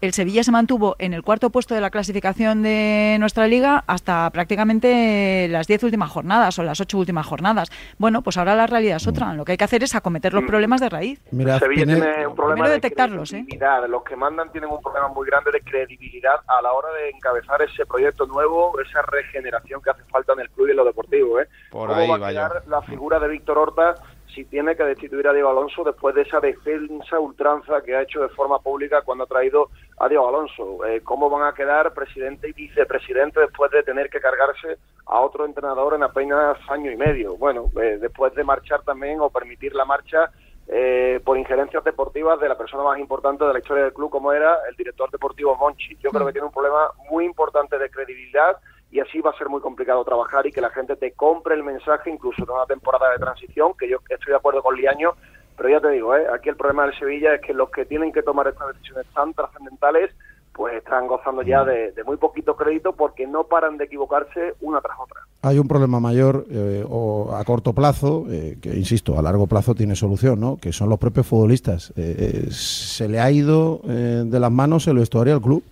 el 0.00 0.12
Sevilla 0.12 0.42
se 0.44 0.52
mantuvo 0.52 0.96
en 0.98 1.14
el 1.14 1.22
cuarto 1.22 1.50
puesto 1.50 1.74
de 1.74 1.80
la 1.80 1.90
clasificación 1.90 2.62
de 2.62 3.16
nuestra 3.20 3.46
liga 3.46 3.84
hasta 3.86 4.28
prácticamente 4.30 5.48
las 5.50 5.66
diez 5.66 5.82
últimas 5.82 6.10
jornadas 6.10 6.58
o 6.58 6.62
las 6.62 6.80
ocho 6.80 6.98
últimas 6.98 7.26
jornadas. 7.26 7.70
Bueno, 7.98 8.22
pues 8.22 8.36
ahora 8.36 8.54
la 8.54 8.66
realidad 8.66 8.96
es 8.96 9.06
otra. 9.06 9.32
Lo 9.34 9.44
que 9.44 9.52
hay 9.52 9.58
que 9.58 9.64
hacer 9.64 9.82
es 9.82 9.94
acometer 9.94 10.32
los 10.34 10.44
problemas 10.44 10.80
de 10.80 10.88
raíz. 10.88 11.20
Mira, 11.30 11.58
Sevilla 11.58 11.84
tiene- 11.86 12.00
tiene 12.00 12.26
un 12.26 12.34
problema 12.34 12.66
de 12.68 12.74
detectarlos, 12.74 13.32
¿eh? 13.32 13.46
Los 13.88 14.02
que 14.04 14.16
mandan 14.16 14.50
tienen 14.50 14.70
un 14.70 14.80
problema 14.80 15.08
muy 15.08 15.26
grande 15.26 15.50
de 15.52 15.60
credibilidad 15.76 16.40
a 16.46 16.62
la 16.62 16.72
hora 16.72 16.90
de 16.92 17.10
encabezar 17.10 17.60
ese 17.62 17.84
proyecto 17.84 18.26
nuevo, 18.26 18.78
esa 18.80 19.02
regeneración 19.02 19.82
que 19.82 19.90
hace 19.90 20.04
falta 20.04 20.32
en 20.32 20.40
el 20.40 20.50
club 20.50 20.68
y 20.68 20.70
en 20.70 20.76
lo 20.76 20.84
deportivo. 20.84 21.40
¿eh? 21.40 21.48
Por 21.70 21.88
¿Cómo 21.88 22.00
ahí 22.00 22.08
va 22.08 22.28
a 22.28 22.30
quedar 22.30 22.62
la 22.68 22.82
figura 22.82 23.18
de 23.18 23.28
Víctor 23.28 23.58
Horta 23.58 23.94
si 24.34 24.44
tiene 24.44 24.76
que 24.76 24.84
destituir 24.84 25.26
a 25.28 25.32
Diego 25.32 25.48
Alonso 25.48 25.82
después 25.82 26.14
de 26.14 26.22
esa 26.22 26.40
defensa 26.40 27.18
ultranza 27.18 27.80
que 27.82 27.94
ha 27.94 28.02
hecho 28.02 28.20
de 28.20 28.28
forma 28.28 28.58
pública 28.58 29.02
cuando 29.02 29.24
ha 29.24 29.26
traído 29.26 29.70
a 29.98 30.08
Diego 30.08 30.28
Alonso? 30.28 30.84
Eh, 30.86 31.00
¿Cómo 31.02 31.30
van 31.30 31.46
a 31.46 31.54
quedar 31.54 31.92
presidente 31.94 32.48
y 32.48 32.52
vicepresidente 32.52 33.40
después 33.40 33.70
de 33.70 33.82
tener 33.82 34.10
que 34.10 34.20
cargarse 34.20 34.78
a 35.06 35.20
otro 35.20 35.44
entrenador 35.44 35.94
en 35.94 36.02
apenas 36.02 36.58
año 36.68 36.90
y 36.90 36.96
medio? 36.96 37.36
Bueno, 37.36 37.70
eh, 37.80 37.98
después 38.00 38.34
de 38.34 38.44
marchar 38.44 38.82
también 38.82 39.20
o 39.20 39.30
permitir 39.30 39.74
la 39.74 39.84
marcha 39.84 40.30
eh, 40.68 41.20
por 41.24 41.38
injerencias 41.38 41.84
deportivas 41.84 42.40
de 42.40 42.48
la 42.48 42.58
persona 42.58 42.82
más 42.82 42.98
importante 42.98 43.44
de 43.44 43.52
la 43.52 43.58
historia 43.58 43.84
del 43.84 43.92
club, 43.92 44.10
como 44.10 44.32
era 44.32 44.58
el 44.68 44.74
director 44.76 45.10
deportivo 45.10 45.56
Monchi. 45.56 45.96
Yo 46.00 46.10
creo 46.10 46.26
que 46.26 46.32
tiene 46.32 46.46
un 46.46 46.52
problema 46.52 46.90
muy 47.10 47.24
importante 47.24 47.78
de 47.78 47.88
credibilidad 47.88 48.58
y 48.90 49.00
así 49.00 49.20
va 49.20 49.30
a 49.30 49.38
ser 49.38 49.48
muy 49.48 49.60
complicado 49.60 50.04
trabajar 50.04 50.46
y 50.46 50.52
que 50.52 50.60
la 50.60 50.70
gente 50.70 50.96
te 50.96 51.12
compre 51.12 51.54
el 51.54 51.62
mensaje, 51.62 52.10
incluso 52.10 52.44
de 52.44 52.52
una 52.52 52.66
temporada 52.66 53.12
de 53.12 53.18
transición, 53.18 53.74
que 53.78 53.88
yo 53.88 53.98
estoy 54.08 54.30
de 54.30 54.36
acuerdo 54.36 54.62
con 54.62 54.76
Liaño, 54.76 55.14
pero 55.56 55.68
ya 55.68 55.80
te 55.80 55.90
digo, 55.90 56.14
¿eh? 56.14 56.26
aquí 56.32 56.48
el 56.48 56.56
problema 56.56 56.84
del 56.86 56.98
Sevilla 56.98 57.34
es 57.34 57.40
que 57.40 57.54
los 57.54 57.70
que 57.70 57.86
tienen 57.86 58.12
que 58.12 58.22
tomar 58.22 58.46
estas 58.48 58.68
decisiones 58.68 59.06
tan 59.14 59.32
trascendentales, 59.34 60.10
pues 60.56 60.74
están 60.74 61.06
gozando 61.06 61.42
ya 61.42 61.64
de, 61.64 61.92
de 61.92 62.04
muy 62.04 62.16
poquito 62.16 62.56
crédito 62.56 62.92
porque 62.92 63.26
no 63.26 63.44
paran 63.44 63.76
de 63.76 63.84
equivocarse 63.84 64.54
una 64.62 64.80
tras 64.80 64.96
otra. 64.98 65.20
Hay 65.42 65.58
un 65.58 65.68
problema 65.68 66.00
mayor 66.00 66.46
eh, 66.50 66.84
o 66.88 67.34
a 67.34 67.44
corto 67.44 67.72
plazo, 67.74 68.24
eh, 68.30 68.56
que 68.60 68.74
insisto, 68.74 69.18
a 69.18 69.22
largo 69.22 69.46
plazo 69.46 69.74
tiene 69.74 69.94
solución, 69.94 70.40
¿no? 70.40 70.56
que 70.56 70.72
son 70.72 70.88
los 70.88 70.98
propios 70.98 71.26
futbolistas. 71.26 71.92
Eh, 71.96 72.46
eh, 72.46 72.50
se 72.50 73.08
le 73.08 73.20
ha 73.20 73.30
ido 73.30 73.80
eh, 73.86 74.24
de 74.24 74.40
las 74.40 74.50
manos 74.50 74.86
el 74.88 74.96
vestuario 74.96 75.34
al 75.34 75.42
club. 75.42 75.62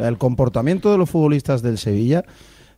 El 0.00 0.18
comportamiento 0.18 0.92
de 0.92 0.98
los 0.98 1.08
futbolistas 1.10 1.62
del 1.62 1.78
Sevilla, 1.78 2.22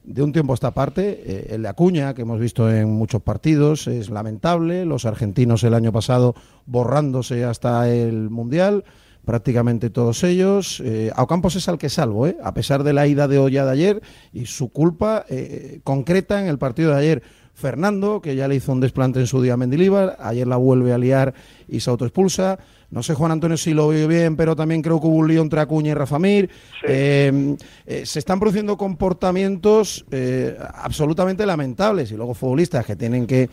de 0.04 0.22
un 0.22 0.32
tiempo 0.32 0.52
a 0.52 0.54
esta 0.54 0.70
parte, 0.70 1.22
eh, 1.26 1.46
el 1.50 1.62
de 1.62 1.68
Acuña, 1.68 2.14
que 2.14 2.22
hemos 2.22 2.40
visto 2.40 2.70
en 2.70 2.90
muchos 2.90 3.20
partidos, 3.20 3.86
es 3.86 4.10
lamentable. 4.10 4.86
Los 4.86 5.04
argentinos 5.04 5.62
el 5.64 5.74
año 5.74 5.92
pasado 5.92 6.34
borrándose 6.66 7.44
hasta 7.44 7.88
el 7.90 8.30
Mundial 8.30 8.84
prácticamente 9.30 9.90
todos 9.90 10.24
ellos. 10.24 10.82
Eh, 10.84 11.12
a 11.14 11.22
Ocampos 11.22 11.54
es 11.54 11.68
al 11.68 11.78
que 11.78 11.88
salvo, 11.88 12.26
¿eh? 12.26 12.36
a 12.42 12.52
pesar 12.52 12.82
de 12.82 12.92
la 12.92 13.06
ida 13.06 13.28
de 13.28 13.38
olla 13.38 13.64
de 13.64 13.70
ayer 13.70 14.02
y 14.32 14.46
su 14.46 14.70
culpa 14.70 15.24
eh, 15.28 15.78
concreta 15.84 16.40
en 16.40 16.48
el 16.48 16.58
partido 16.58 16.90
de 16.90 16.98
ayer. 16.98 17.22
Fernando, 17.54 18.20
que 18.20 18.34
ya 18.34 18.48
le 18.48 18.56
hizo 18.56 18.72
un 18.72 18.80
desplante 18.80 19.20
en 19.20 19.28
su 19.28 19.40
día 19.40 19.52
a 19.52 19.56
Mendilíbar, 19.56 20.16
ayer 20.18 20.48
la 20.48 20.56
vuelve 20.56 20.92
a 20.92 20.98
liar 20.98 21.32
y 21.68 21.78
se 21.78 21.90
autoexpulsa. 21.90 22.58
No 22.90 23.02
sé, 23.04 23.14
Juan 23.14 23.30
Antonio, 23.30 23.56
si 23.56 23.72
lo 23.72 23.88
veo 23.88 24.08
bien, 24.08 24.34
pero 24.36 24.56
también 24.56 24.82
creo 24.82 25.00
que 25.00 25.06
hubo 25.06 25.16
un 25.16 25.28
lío 25.28 25.42
entre 25.42 25.60
Acuña 25.60 25.92
y 25.92 25.94
Rafa 25.94 26.18
Mir. 26.18 26.50
Eh, 26.88 27.56
eh, 27.86 28.04
se 28.04 28.18
están 28.18 28.40
produciendo 28.40 28.76
comportamientos 28.76 30.04
eh, 30.10 30.56
absolutamente 30.74 31.46
lamentables 31.46 32.10
y 32.10 32.16
luego 32.16 32.34
futbolistas 32.34 32.84
que 32.86 32.96
tienen 32.96 33.26
que 33.26 33.48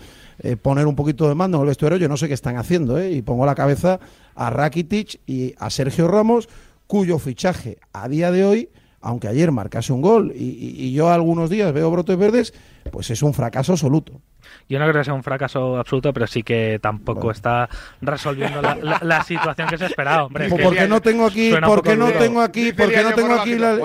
poner 0.61 0.85
un 0.87 0.95
poquito 0.95 1.27
de 1.27 1.35
mando 1.35 1.57
en 1.57 1.61
el 1.63 1.67
vestuario. 1.67 1.97
Yo 1.97 2.07
no 2.07 2.15
sé 2.17 2.27
qué 2.27 2.33
están 2.35 2.57
haciendo, 2.57 3.03
y 3.03 3.21
pongo 3.21 3.43
a 3.43 3.47
la 3.47 3.55
cabeza 3.55 3.99
a 4.35 4.49
Rakitic 4.49 5.19
y 5.25 5.53
a 5.57 5.69
Sergio 5.69 6.07
Ramos, 6.07 6.47
cuyo 6.85 7.17
fichaje 7.19 7.77
a 7.93 8.07
día 8.07 8.31
de 8.31 8.45
hoy, 8.45 8.69
aunque 9.01 9.27
ayer 9.27 9.51
marcase 9.51 9.93
un 9.93 10.01
gol 10.01 10.31
y, 10.35 10.43
y- 10.45 10.75
y 10.85 10.93
yo 10.93 11.09
algunos 11.09 11.49
días 11.49 11.73
veo 11.73 11.89
brotes 11.91 12.17
verdes, 12.17 12.53
pues 12.91 13.09
es 13.11 13.21
un 13.23 13.33
fracaso 13.33 13.73
absoluto. 13.73 14.21
Yo 14.69 14.79
no 14.79 14.85
creo 14.85 15.01
que 15.01 15.03
sea 15.03 15.13
un 15.13 15.23
fracaso 15.23 15.77
absoluto, 15.77 16.13
pero 16.13 16.25
sí 16.27 16.41
que 16.43 16.79
tampoco 16.81 17.31
está 17.31 17.67
resolviendo 18.01 18.61
la, 18.61 18.75
la- 18.75 18.99
la 19.03 19.23
situación 19.23 19.67
que 19.67 19.77
se 19.77 19.85
esperaba, 19.87 20.23
hombre. 20.25 20.47
Pues 20.49 20.59
Que 20.61 20.65
porque 20.67 20.87
no 20.87 21.01
tengo 21.01 21.25
aquí, 21.25 21.51
poco 21.65 21.95
no 21.95 22.11
tengo 22.11 22.41
aquí, 22.41 22.71
porque 22.71 23.03
no 23.03 23.13
tengo 23.13 23.33
aquí 23.33 23.55
la, 23.55 23.77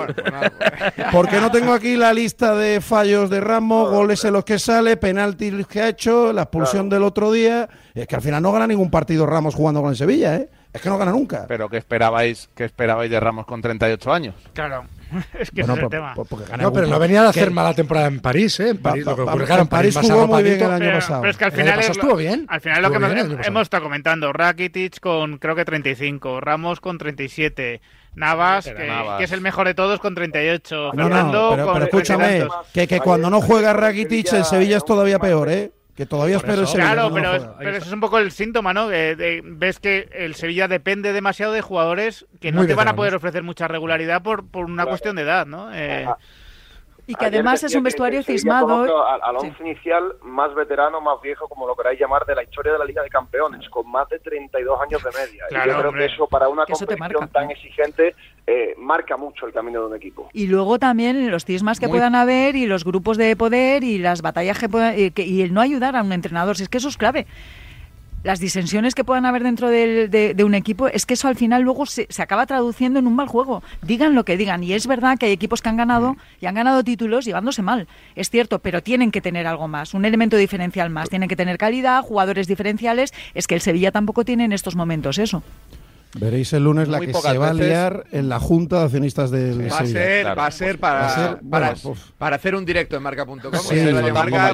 porque 1.11 1.39
no 1.41 1.51
tengo 1.51 1.73
aquí 1.73 1.95
la 1.97 2.13
lista 2.13 2.55
de 2.55 2.81
fallos 2.81 3.29
de 3.29 3.41
Ramos, 3.41 3.89
goles 3.89 4.23
en 4.25 4.33
los 4.33 4.45
que 4.45 4.59
sale, 4.59 4.97
penaltis 4.97 5.67
que 5.67 5.81
ha 5.81 5.89
hecho, 5.89 6.31
la 6.33 6.43
expulsión 6.43 6.89
del 6.89 7.03
otro 7.03 7.31
día. 7.31 7.67
Es 7.93 8.07
que 8.07 8.15
al 8.15 8.21
final 8.21 8.41
no 8.41 8.51
gana 8.51 8.67
ningún 8.67 8.89
partido 8.89 9.25
Ramos 9.25 9.55
jugando 9.55 9.81
con 9.81 9.89
el 9.91 9.95
Sevilla, 9.97 10.35
¿eh? 10.35 10.49
Es 10.71 10.81
que 10.81 10.89
no 10.89 10.97
gana 10.97 11.11
nunca. 11.11 11.45
Pero 11.47 11.69
¿qué 11.69 11.77
esperabais, 11.77 12.49
qué 12.55 12.63
esperabais 12.65 13.11
de 13.11 13.19
Ramos 13.19 13.45
con 13.45 13.61
38 13.61 14.11
años? 14.11 14.35
Claro, 14.53 14.85
es 15.39 15.51
que 15.51 15.61
Bueno, 15.61 15.73
ese 15.73 15.73
es 15.73 15.77
el 15.77 15.81
por- 15.81 15.89
tema. 15.89 16.13
porque 16.15 16.45
gana 16.51 16.63
No, 16.63 16.73
pero 16.73 16.87
no 16.87 16.99
venía 16.99 17.21
de 17.23 17.27
hacer 17.29 17.51
mala 17.51 17.73
temporada 17.73 18.07
en 18.07 18.19
París, 18.19 18.59
¿eh? 18.59 18.69
En 18.69 18.77
París, 18.77 19.05
lo 19.05 19.15
que 19.15 19.21
ocurre, 19.21 19.45
claro, 19.45 19.61
en 19.63 19.67
París 19.67 19.95
más 19.95 20.09
jugó 20.09 20.27
muy 20.27 20.43
bien 20.43 20.55
el 20.61 20.71
año 20.71 20.79
Pero, 20.79 20.93
pasado. 20.99 21.21
pero 21.21 21.31
es 21.31 21.37
que 21.37 21.43
al 21.45 21.51
El 21.53 21.57
final, 21.59 21.79
es- 21.79 21.89
estuvo 21.89 22.15
bien. 22.15 22.45
al 22.49 22.61
final 22.61 22.81
lo 22.81 22.91
que 22.91 22.97
el 22.97 23.03
hemos, 23.03 23.47
hemos 23.47 23.61
estado 23.63 23.83
comentando, 23.83 24.33
Rakitic 24.33 24.99
con 24.99 25.37
creo 25.37 25.55
que 25.55 25.65
35, 25.65 26.39
Ramos 26.41 26.79
con 26.79 26.97
37, 26.97 27.81
Navas, 28.15 28.65
que, 28.65 28.87
Navas. 28.87 29.17
que 29.17 29.23
es 29.23 29.31
el 29.31 29.41
mejor 29.41 29.67
de 29.67 29.73
todos 29.73 29.99
con 29.99 30.13
38, 30.15 30.91
No, 30.93 31.03
Fernando 31.03 31.41
no, 31.41 31.49
pero, 31.51 31.65
con 31.65 31.73
pero 31.73 31.85
escúchame, 31.85 32.27
22. 32.27 32.55
que, 32.73 32.87
que 32.87 32.99
cuando 32.99 33.29
no 33.29 33.41
juega 33.41 33.73
Rakitic 33.73 34.33
el 34.33 34.45
Sevilla 34.45 34.77
es 34.77 34.85
todavía 34.85 35.17
peor, 35.19 35.49
¿eh? 35.49 35.71
Que 35.95 36.05
todavía 36.07 36.37
es 36.37 36.43
peor 36.43 36.59
el 36.59 36.67
Sevilla. 36.67 36.93
Claro, 36.93 37.09
no 37.09 37.15
pero, 37.15 37.29
juega. 37.29 37.55
pero 37.59 37.69
eso 37.77 37.85
es 37.85 37.91
un 37.93 37.99
poco 37.99 38.17
el 38.17 38.31
síntoma, 38.31 38.73
¿no? 38.73 38.87
De- 38.87 39.15
de- 39.15 39.41
ves 39.45 39.79
que 39.79 40.09
el 40.13 40.33
Sevilla 40.33 40.67
depende 40.67 41.13
demasiado 41.13 41.53
de 41.53 41.61
jugadores 41.61 42.25
que 42.41 42.51
no 42.51 42.59
Muy 42.61 42.67
te 42.67 42.73
van 42.73 42.87
a 42.87 42.95
poder 42.95 43.13
ofrecer 43.13 43.43
mucha 43.43 43.67
regularidad 43.67 44.23
por, 44.23 44.47
por 44.47 44.65
una 44.65 44.75
Claro. 44.83 44.89
cuestión 44.89 45.15
de 45.17 45.21
edad, 45.21 45.45
¿no? 45.45 45.69
Eh, 45.71 46.07
Y 47.05 47.15
que 47.15 47.25
Ayer 47.25 47.39
además 47.41 47.61
es 47.63 47.75
un 47.75 47.83
vestuario 47.83 48.23
cismado. 48.23 48.83
Al, 49.05 49.21
al 49.21 49.35
once 49.35 49.55
inicial 49.61 50.13
más 50.23 50.55
veterano, 50.55 51.01
más 51.01 51.21
viejo, 51.21 51.49
como 51.49 51.67
lo 51.67 51.75
queráis 51.75 51.99
llamar, 51.99 52.25
de 52.25 52.33
la 52.33 52.43
historia 52.43 52.71
de 52.71 52.79
la 52.79 52.85
Liga 52.85 53.03
de 53.03 53.09
Campeones, 53.09 53.67
con 53.69 53.89
más 53.91 54.07
de 54.07 54.19
32 54.19 54.79
años 54.81 55.03
de 55.03 55.09
media. 55.11 55.43
y 55.49 55.53
Claro, 55.53 55.71
yo 55.71 55.77
creo 55.79 55.89
hombre. 55.89 56.07
que 56.07 56.13
eso 56.13 56.27
para 56.27 56.47
una 56.47 56.65
Que 56.65 56.71
competición 56.73 56.99
marca. 56.99 57.27
tan 57.27 57.51
exigente 57.51 58.15
eh, 58.47 58.73
marca 58.77 59.17
mucho 59.17 59.45
el 59.45 59.51
camino 59.53 59.81
de 59.81 59.87
un 59.87 59.95
equipo. 59.95 60.29
Y 60.31 60.47
luego 60.47 60.79
también 60.79 61.29
los 61.29 61.43
cismas 61.45 61.79
que 61.79 61.87
Muy- 61.87 61.97
puedan 61.97 62.15
haber 62.15 62.55
y 62.55 62.65
los 62.67 62.85
grupos 62.85 63.17
de 63.17 63.35
poder 63.35 63.83
y 63.83 63.97
las 63.97 64.21
batallas 64.21 64.57
que 64.57 64.69
puedan... 64.69 64.97
Y, 64.97 65.11
que- 65.11 65.23
y 65.23 65.41
el 65.41 65.53
no 65.53 65.59
ayudar 65.61 65.95
a 65.97 66.03
un 66.03 66.13
entrenador, 66.13 66.55
si 66.55 66.63
es 66.63 66.69
que 66.69 66.77
eso 66.77 66.87
es 66.89 66.95
clave. 66.97 67.27
Las 68.23 68.39
disensiones 68.39 68.95
que 68.95 69.03
puedan 69.03 69.25
haber 69.25 69.43
dentro 69.43 69.69
de, 69.69 70.35
un 70.45 70.55
equipo, 70.55 70.87
es 70.87 71.05
que 71.05 71.15
eso 71.15 71.27
al 71.27 71.35
final 71.35 71.61
luego 71.61 71.85
se 71.85 72.07
acaba 72.21 72.45
traduciendo 72.45 72.99
en 72.99 73.07
un 73.07 73.15
mal 73.15 73.27
juego. 73.27 73.61
Digan 73.81 74.15
lo 74.15 74.23
que 74.23 74.37
digan. 74.37 74.63
Y 74.63 74.73
es 74.73 74.87
verdad 74.87 75.17
que 75.17 75.25
hay 75.25 75.33
equipos 75.33 75.61
que 75.61 75.67
han 75.67 75.75
ganado 75.75 76.15
y 76.39 76.45
han 76.45 76.55
ganado 76.55 76.85
títulos 76.85 77.25
llevándose 77.25 77.61
mal. 77.61 77.87
Es 78.15 78.29
cierto, 78.29 78.59
pero 78.59 78.81
tienen 78.81 79.11
que 79.11 79.19
tener 79.19 79.45
algo 79.45 79.67
más, 79.67 79.93
un 79.93 80.05
elemento 80.05 80.37
diferencial 80.37 80.89
más. 80.89 81.09
Tienen 81.09 81.27
que 81.27 81.35
tener 81.35 81.57
calidad, 81.57 82.01
jugadores 82.01 82.47
diferenciales. 82.47 83.13
Es 83.33 83.45
que 83.45 83.55
el 83.55 83.61
Sevilla 83.61 83.91
tampoco 83.91 84.23
tiene 84.23 84.45
en 84.45 84.53
estos 84.53 84.77
momentos 84.77 85.17
eso. 85.17 85.43
Veréis 86.15 86.53
el 86.53 86.63
lunes 86.63 86.87
la 86.89 86.99
que 86.99 87.11
se 87.11 87.37
va 87.39 87.49
a 87.49 87.53
liar 87.53 88.05
en 88.11 88.29
la 88.29 88.39
Junta 88.39 88.77
de 88.79 88.83
Accionistas 88.85 89.31
del 89.31 89.61
Va 89.71 89.77
a 89.77 89.79
Sevilla. 89.79 89.99
ser, 89.99 90.21
Claro. 90.21 90.41
va 90.41 90.45
a 90.45 90.51
ser 90.51 90.79
para, 90.79 90.99
Va 90.99 91.05
a 91.07 91.09
ser, 91.09 91.23
para, 91.25 91.39
bueno, 91.41 91.65
para, 91.81 91.89
uf. 91.89 91.99
para 92.19 92.35
hacer 92.35 92.55
un 92.55 92.65
directo 92.65 92.95
en 92.95 93.03
marca.com. 93.03 93.39
Sí, 93.41 93.75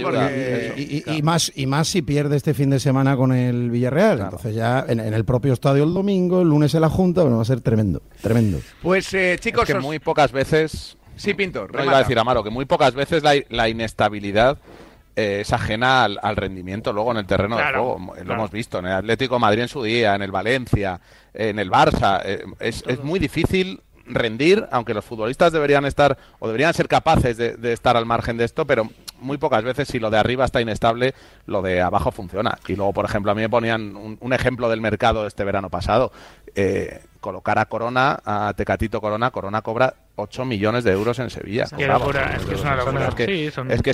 porque- 0.01 0.73
y, 0.77 0.81
y- 1.11 1.17
y 1.17 1.21
más 1.21 1.51
y 1.55 1.65
más 1.65 1.87
si 1.87 2.01
pierde 2.01 2.37
este 2.37 2.53
fin 2.53 2.69
de 2.69 2.79
semana 2.79 3.17
con 3.17 3.33
el 3.33 3.69
Villarreal. 3.71 4.19
Entonces 4.21 4.55
ya 4.55 4.85
en, 4.87 4.99
en 4.99 5.13
el 5.13 5.25
propio 5.25 5.53
estadio 5.53 5.83
el 5.83 5.93
domingo, 5.93 6.41
el 6.41 6.47
lunes 6.47 6.73
en 6.75 6.81
la 6.81 6.89
Junta, 6.89 7.21
bueno, 7.23 7.37
va 7.37 7.41
a 7.41 7.45
ser 7.45 7.61
tremendo, 7.61 8.01
tremendo. 8.21 8.59
Pues 8.81 9.13
eh, 9.13 9.37
chicos, 9.39 9.63
Es 9.63 9.73
que 9.73 9.77
os- 9.77 9.83
muy 9.83 9.99
pocas 9.99 10.31
veces. 10.31 10.97
Sí, 11.15 11.33
Pinto, 11.33 11.67
No 11.67 11.83
iba 11.83 11.97
a 11.97 11.99
decir 11.99 12.17
Amaro, 12.17 12.41
que 12.45 12.49
muy 12.49 12.63
pocas 12.63 12.93
veces 12.93 13.21
la, 13.23 13.33
la 13.49 13.67
inestabilidad 13.67 14.57
eh, 15.19 15.41
es 15.41 15.51
ajena 15.53 16.03
al, 16.05 16.19
al 16.21 16.35
rendimiento 16.35 16.93
luego 16.93 17.11
en 17.11 17.17
el 17.17 17.25
terreno 17.25 17.57
Claro, 17.57 17.71
de 17.71 17.83
juego. 17.95 18.15
Lo 18.15 18.23
claro. 18.23 18.33
hemos 18.33 18.51
visto 18.51 18.79
en 18.79 18.85
el 18.85 18.93
Atlético 18.93 19.35
de 19.35 19.39
Madrid 19.39 19.61
en 19.63 19.67
su 19.67 19.83
día, 19.83 20.15
en 20.15 20.21
el 20.21 20.31
Valencia, 20.31 20.99
en 21.33 21.59
el 21.59 21.69
Barça. 21.69 22.21
eh, 22.25 22.43
es, 22.59 22.83
es 22.87 23.03
muy 23.03 23.19
difícil 23.19 23.81
rendir, 24.11 24.65
aunque 24.71 24.95
los 24.95 25.05
futbolistas 25.05 25.51
deberían 25.53 25.85
estar 25.85 26.17
o 26.39 26.47
deberían 26.47 26.73
ser 26.73 26.87
capaces 26.87 27.37
de, 27.37 27.55
de 27.57 27.73
estar 27.73 27.95
al 27.95 28.07
margen 28.07 28.37
de 28.37 28.45
esto, 28.45 28.65
pero 28.65 28.89
muy 29.21 29.37
pocas 29.37 29.63
veces 29.63 29.87
si 29.87 29.99
lo 29.99 30.09
de 30.09 30.17
arriba 30.17 30.45
está 30.45 30.61
inestable, 30.61 31.13
lo 31.45 31.61
de 31.61 31.81
abajo 31.81 32.11
funciona. 32.11 32.57
Y 32.67 32.75
luego, 32.75 32.91
por 32.93 33.05
ejemplo, 33.05 33.31
a 33.31 33.35
mí 33.35 33.41
me 33.41 33.49
ponían 33.49 33.95
un, 33.95 34.17
un 34.19 34.33
ejemplo 34.33 34.67
del 34.69 34.81
mercado 34.81 35.27
este 35.27 35.43
verano 35.43 35.69
pasado. 35.69 36.11
Eh, 36.55 37.01
colocar 37.19 37.59
a 37.59 37.65
Corona, 37.65 38.19
a 38.23 38.53
Tecatito 38.55 39.01
Corona, 39.01 39.31
Corona 39.31 39.61
cobra 39.61 39.93
8 40.15 40.43
millones 40.43 40.83
de 40.83 40.91
euros 40.91 41.17
en 41.19 41.29
Sevilla. 41.29 41.63
Qué 41.65 41.75
Cobraba 41.87 41.99
locura, 41.99 42.31
8 42.33 42.39
es 42.41 42.45
que 42.45 42.55
es 42.55 42.61
una 42.61 42.75
locura. 42.75 43.07
Es 43.07 43.15
que, 43.15 43.25
Sí, 43.25 43.51
son- 43.51 43.71
es 43.71 43.81
que 43.81 43.93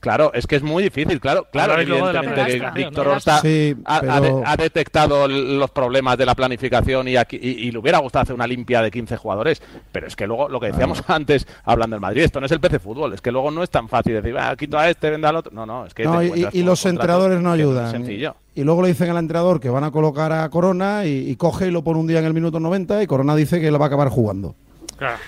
claro, 0.00 0.32
es 0.34 0.46
que 0.46 0.56
es 0.56 0.62
muy 0.62 0.82
difícil, 0.82 1.20
claro, 1.20 1.46
claro, 1.52 1.78
evidentemente 1.78 2.58
que 2.60 2.70
Víctor. 2.74 3.08
Horta 3.08 3.38
Sí, 3.40 3.76
ha, 3.84 3.96
ha 3.96 4.00
pero- 4.00 4.20
de- 4.38 4.42
ha 4.44 4.56
detectado 4.56 5.28
los 5.28 5.70
problemas 5.70 6.18
de 6.18 6.26
la 6.26 6.34
planificación 6.34 7.06
y, 7.08 7.16
aquí, 7.16 7.38
y, 7.40 7.68
y 7.68 7.70
le 7.70 7.78
hubiera 7.78 7.98
gustado 7.98 8.24
hacer 8.24 8.34
una 8.34 8.46
limpia 8.46 8.82
de 8.82 8.90
15 8.90 9.16
jugadores, 9.16 9.62
pero 9.92 10.06
es 10.08 10.16
que 10.16 10.26
luego 10.26 10.48
lo 10.48 10.58
que 10.58 10.66
decíamos 10.68 11.02
antes 11.08 11.46
hablando 11.64 11.94
del 11.94 12.00
Madrid, 12.00 12.22
esto 12.22 12.40
no 12.40 12.46
es 12.46 12.52
el 12.52 12.60
PC 12.60 12.78
fútbol, 12.80 13.14
es 13.14 13.20
que 13.20 13.30
luego 13.30 13.50
no 13.52 13.62
es 13.62 13.70
tan 13.70 13.88
fácil 13.88 14.14
decir, 14.14 14.36
ah, 14.38 14.56
quito 14.56 14.78
a 14.78 14.88
este, 14.90 15.10
venda 15.10 15.28
al 15.28 15.36
otro, 15.36 15.52
no, 15.54 15.64
no, 15.64 15.86
es 15.86 15.94
que 15.94 16.04
No, 16.04 16.22
y, 16.22 16.62
los 16.64 16.84
entrenadores 16.86 17.40
no 17.40 17.52
ayudan. 17.52 17.90
sencillo. 17.90 18.34
Y 18.54 18.64
luego 18.64 18.82
le 18.82 18.88
dicen 18.88 19.08
al 19.10 19.16
entrenador 19.16 19.60
que 19.60 19.70
van 19.70 19.84
a 19.84 19.90
colocar 19.90 20.32
a 20.32 20.48
Corona 20.50 21.06
y, 21.06 21.34
coge 21.36 21.68
y 21.68 21.70
lo 21.70 21.82
pone 21.82 22.00
un 22.00 22.06
día 22.06 22.18
en 22.18 22.26
el 22.26 22.34
minuto 22.34 22.60
90 22.60 23.02
y 23.02 23.06
Corona 23.06 23.34
dice 23.34 23.60
que 23.60 23.70
lo 23.70 23.78
va 23.78 23.86
a 23.86 23.88
acabar 23.88 24.08
jugando. 24.08 24.54
Claro. 25.02 25.18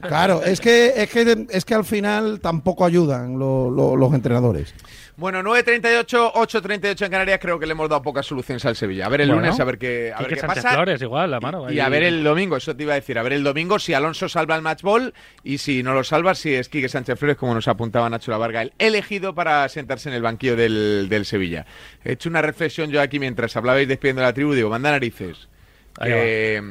Claro, 0.02 0.42
es 0.44 0.60
que 0.60 0.92
es 0.96 1.10
que 1.10 1.46
es 1.50 1.64
que 1.64 1.74
al 1.74 1.84
final 1.84 2.40
tampoco 2.40 2.84
ayudan 2.84 3.38
lo- 3.38 3.70
lo- 3.70 3.96
los 3.96 4.14
entrenadores. 4.14 4.72
Bueno, 5.18 5.40
9.38, 5.42 6.32
8.38 6.34 7.06
en 7.06 7.10
Canarias, 7.10 7.38
creo 7.40 7.58
que 7.58 7.64
le 7.64 7.72
hemos 7.72 7.88
dado 7.88 8.02
pocas 8.02 8.26
soluciones 8.26 8.62
al 8.66 8.76
Sevilla. 8.76 9.06
A 9.06 9.08
ver 9.08 9.22
el 9.22 9.28
Bueno, 9.28 9.42
lunes, 9.44 9.58
a 9.58 9.64
ver 9.64 9.78
qué, 9.78 10.12
a 10.14 10.18
ver 10.18 10.26
Quique 10.28 10.34
qué 10.34 10.46
Sánchez 10.46 10.62
pasa. 10.64 10.74
Flores, 10.76 11.00
igual, 11.00 11.30
la 11.30 11.40
mano. 11.40 11.72
Y 11.72 11.80
a 11.80 11.88
ver 11.88 12.02
el 12.02 12.22
domingo, 12.22 12.58
eso 12.58 12.76
te 12.76 12.82
iba 12.82 12.92
a 12.92 12.96
decir, 12.96 13.18
a 13.18 13.22
ver 13.22 13.32
el 13.32 13.42
domingo 13.42 13.78
si 13.78 13.94
Alonso 13.94 14.28
salva 14.28 14.56
el 14.56 14.60
match 14.62 14.82
ball 14.82 15.14
y 15.42 15.56
si 15.56 15.82
no 15.82 15.94
lo 15.94 16.04
salva, 16.04 16.34
si 16.34 16.52
es 16.54 16.68
Quique 16.68 16.90
Sánchez 16.90 17.18
Flores, 17.18 17.38
como 17.38 17.54
nos 17.54 17.66
apuntaba 17.66 18.10
Nacho 18.10 18.30
La 18.30 18.36
Varga, 18.36 18.60
el 18.62 18.72
elegido 18.78 19.34
para 19.34 19.66
sentarse 19.70 20.10
en 20.10 20.16
el 20.16 20.22
banquillo 20.22 20.54
del, 20.54 21.06
del 21.08 21.24
Sevilla. 21.24 21.64
He 22.04 22.12
hecho 22.12 22.28
una 22.28 22.42
reflexión 22.42 22.90
yo 22.90 23.00
aquí 23.00 23.18
mientras 23.18 23.56
hablabais 23.56 23.88
despidiendo 23.88 24.20
la 24.20 24.34
tribu, 24.34 24.52
digo, 24.52 24.68
manda 24.68 24.90
narices. 24.90 25.48
Ahí 25.98 26.10
Que, 26.10 26.62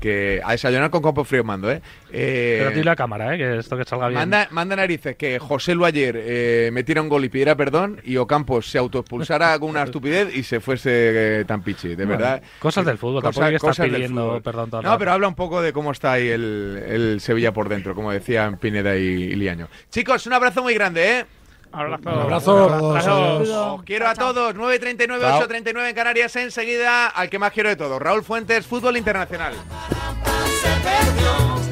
que 0.00 0.40
a 0.44 0.52
desayunar 0.52 0.90
con 0.90 1.02
copo 1.02 1.22
frío 1.24 1.44
mando, 1.44 1.70
¿eh? 1.70 1.80
Eh, 2.12 2.56
Pero 2.58 2.70
dile 2.70 2.84
la 2.84 2.96
cámara, 2.96 3.34
¿eh? 3.34 3.38
que 3.38 3.58
esto 3.58 3.76
que 3.76 3.84
salga 3.84 4.08
bien. 4.08 4.18
Manda, 4.18 4.48
manda 4.50 4.74
narices 4.74 5.14
que 5.16 5.38
José 5.38 5.74
Lu 5.74 5.84
ayer 5.84 6.16
eh, 6.18 6.70
metiera 6.72 7.02
un 7.02 7.08
gol 7.08 7.24
y 7.24 7.28
pidiera 7.28 7.54
perdón 7.54 8.00
y 8.04 8.16
Ocampos 8.16 8.68
se 8.70 8.78
autoexpulsara 8.78 9.58
con 9.60 9.70
una 9.70 9.82
estupidez 9.84 10.34
y 10.34 10.42
se 10.42 10.58
fuese 10.60 11.40
eh, 11.40 11.44
tan 11.44 11.62
pichi, 11.62 11.88
de 11.90 11.96
Bueno, 12.06 12.10
verdad. 12.12 12.42
cosas 12.58 12.84
del 12.84 12.98
fútbol, 12.98 13.22
tampoco 13.22 13.44
hay 13.44 13.50
que 13.52 13.56
estar 13.68 13.88
pidiendo 13.88 14.40
perdón 14.42 14.70
No, 14.72 14.80
rato. 14.82 14.98
pero 14.98 15.12
habla 15.12 15.28
un 15.28 15.34
poco 15.36 15.62
de 15.62 15.72
cómo 15.72 15.92
está 15.92 16.12
ahí 16.12 16.28
el, 16.28 16.82
el 16.88 17.20
Sevilla 17.20 17.52
por 17.52 17.68
dentro, 17.68 17.94
como 17.94 18.10
decían 18.10 18.56
Pineda 18.58 18.96
y, 18.96 19.02
y 19.02 19.34
Liaño. 19.36 19.68
Chicos, 19.90 20.26
un 20.26 20.32
abrazo 20.32 20.62
muy 20.62 20.74
grande, 20.74 21.18
¿eh? 21.20 21.24
Abrazo. 21.72 22.10
abrazo. 22.10 22.68
Abrazo. 22.90 23.74
Os 23.74 23.82
quiero 23.84 24.08
a 24.08 24.14
todos. 24.14 24.54
9.39, 24.54 25.20
Chao. 25.20 25.42
8.39 25.42 25.88
en 25.88 25.94
Canarias. 25.94 26.36
Enseguida, 26.36 27.08
al 27.08 27.30
que 27.30 27.38
más 27.38 27.52
quiero 27.52 27.68
de 27.68 27.76
todos, 27.76 28.00
Raúl 28.00 28.24
Fuentes, 28.24 28.66
Fútbol 28.66 28.96
Internacional. 28.96 29.54
se 29.54 30.68
perdió. 30.82 31.69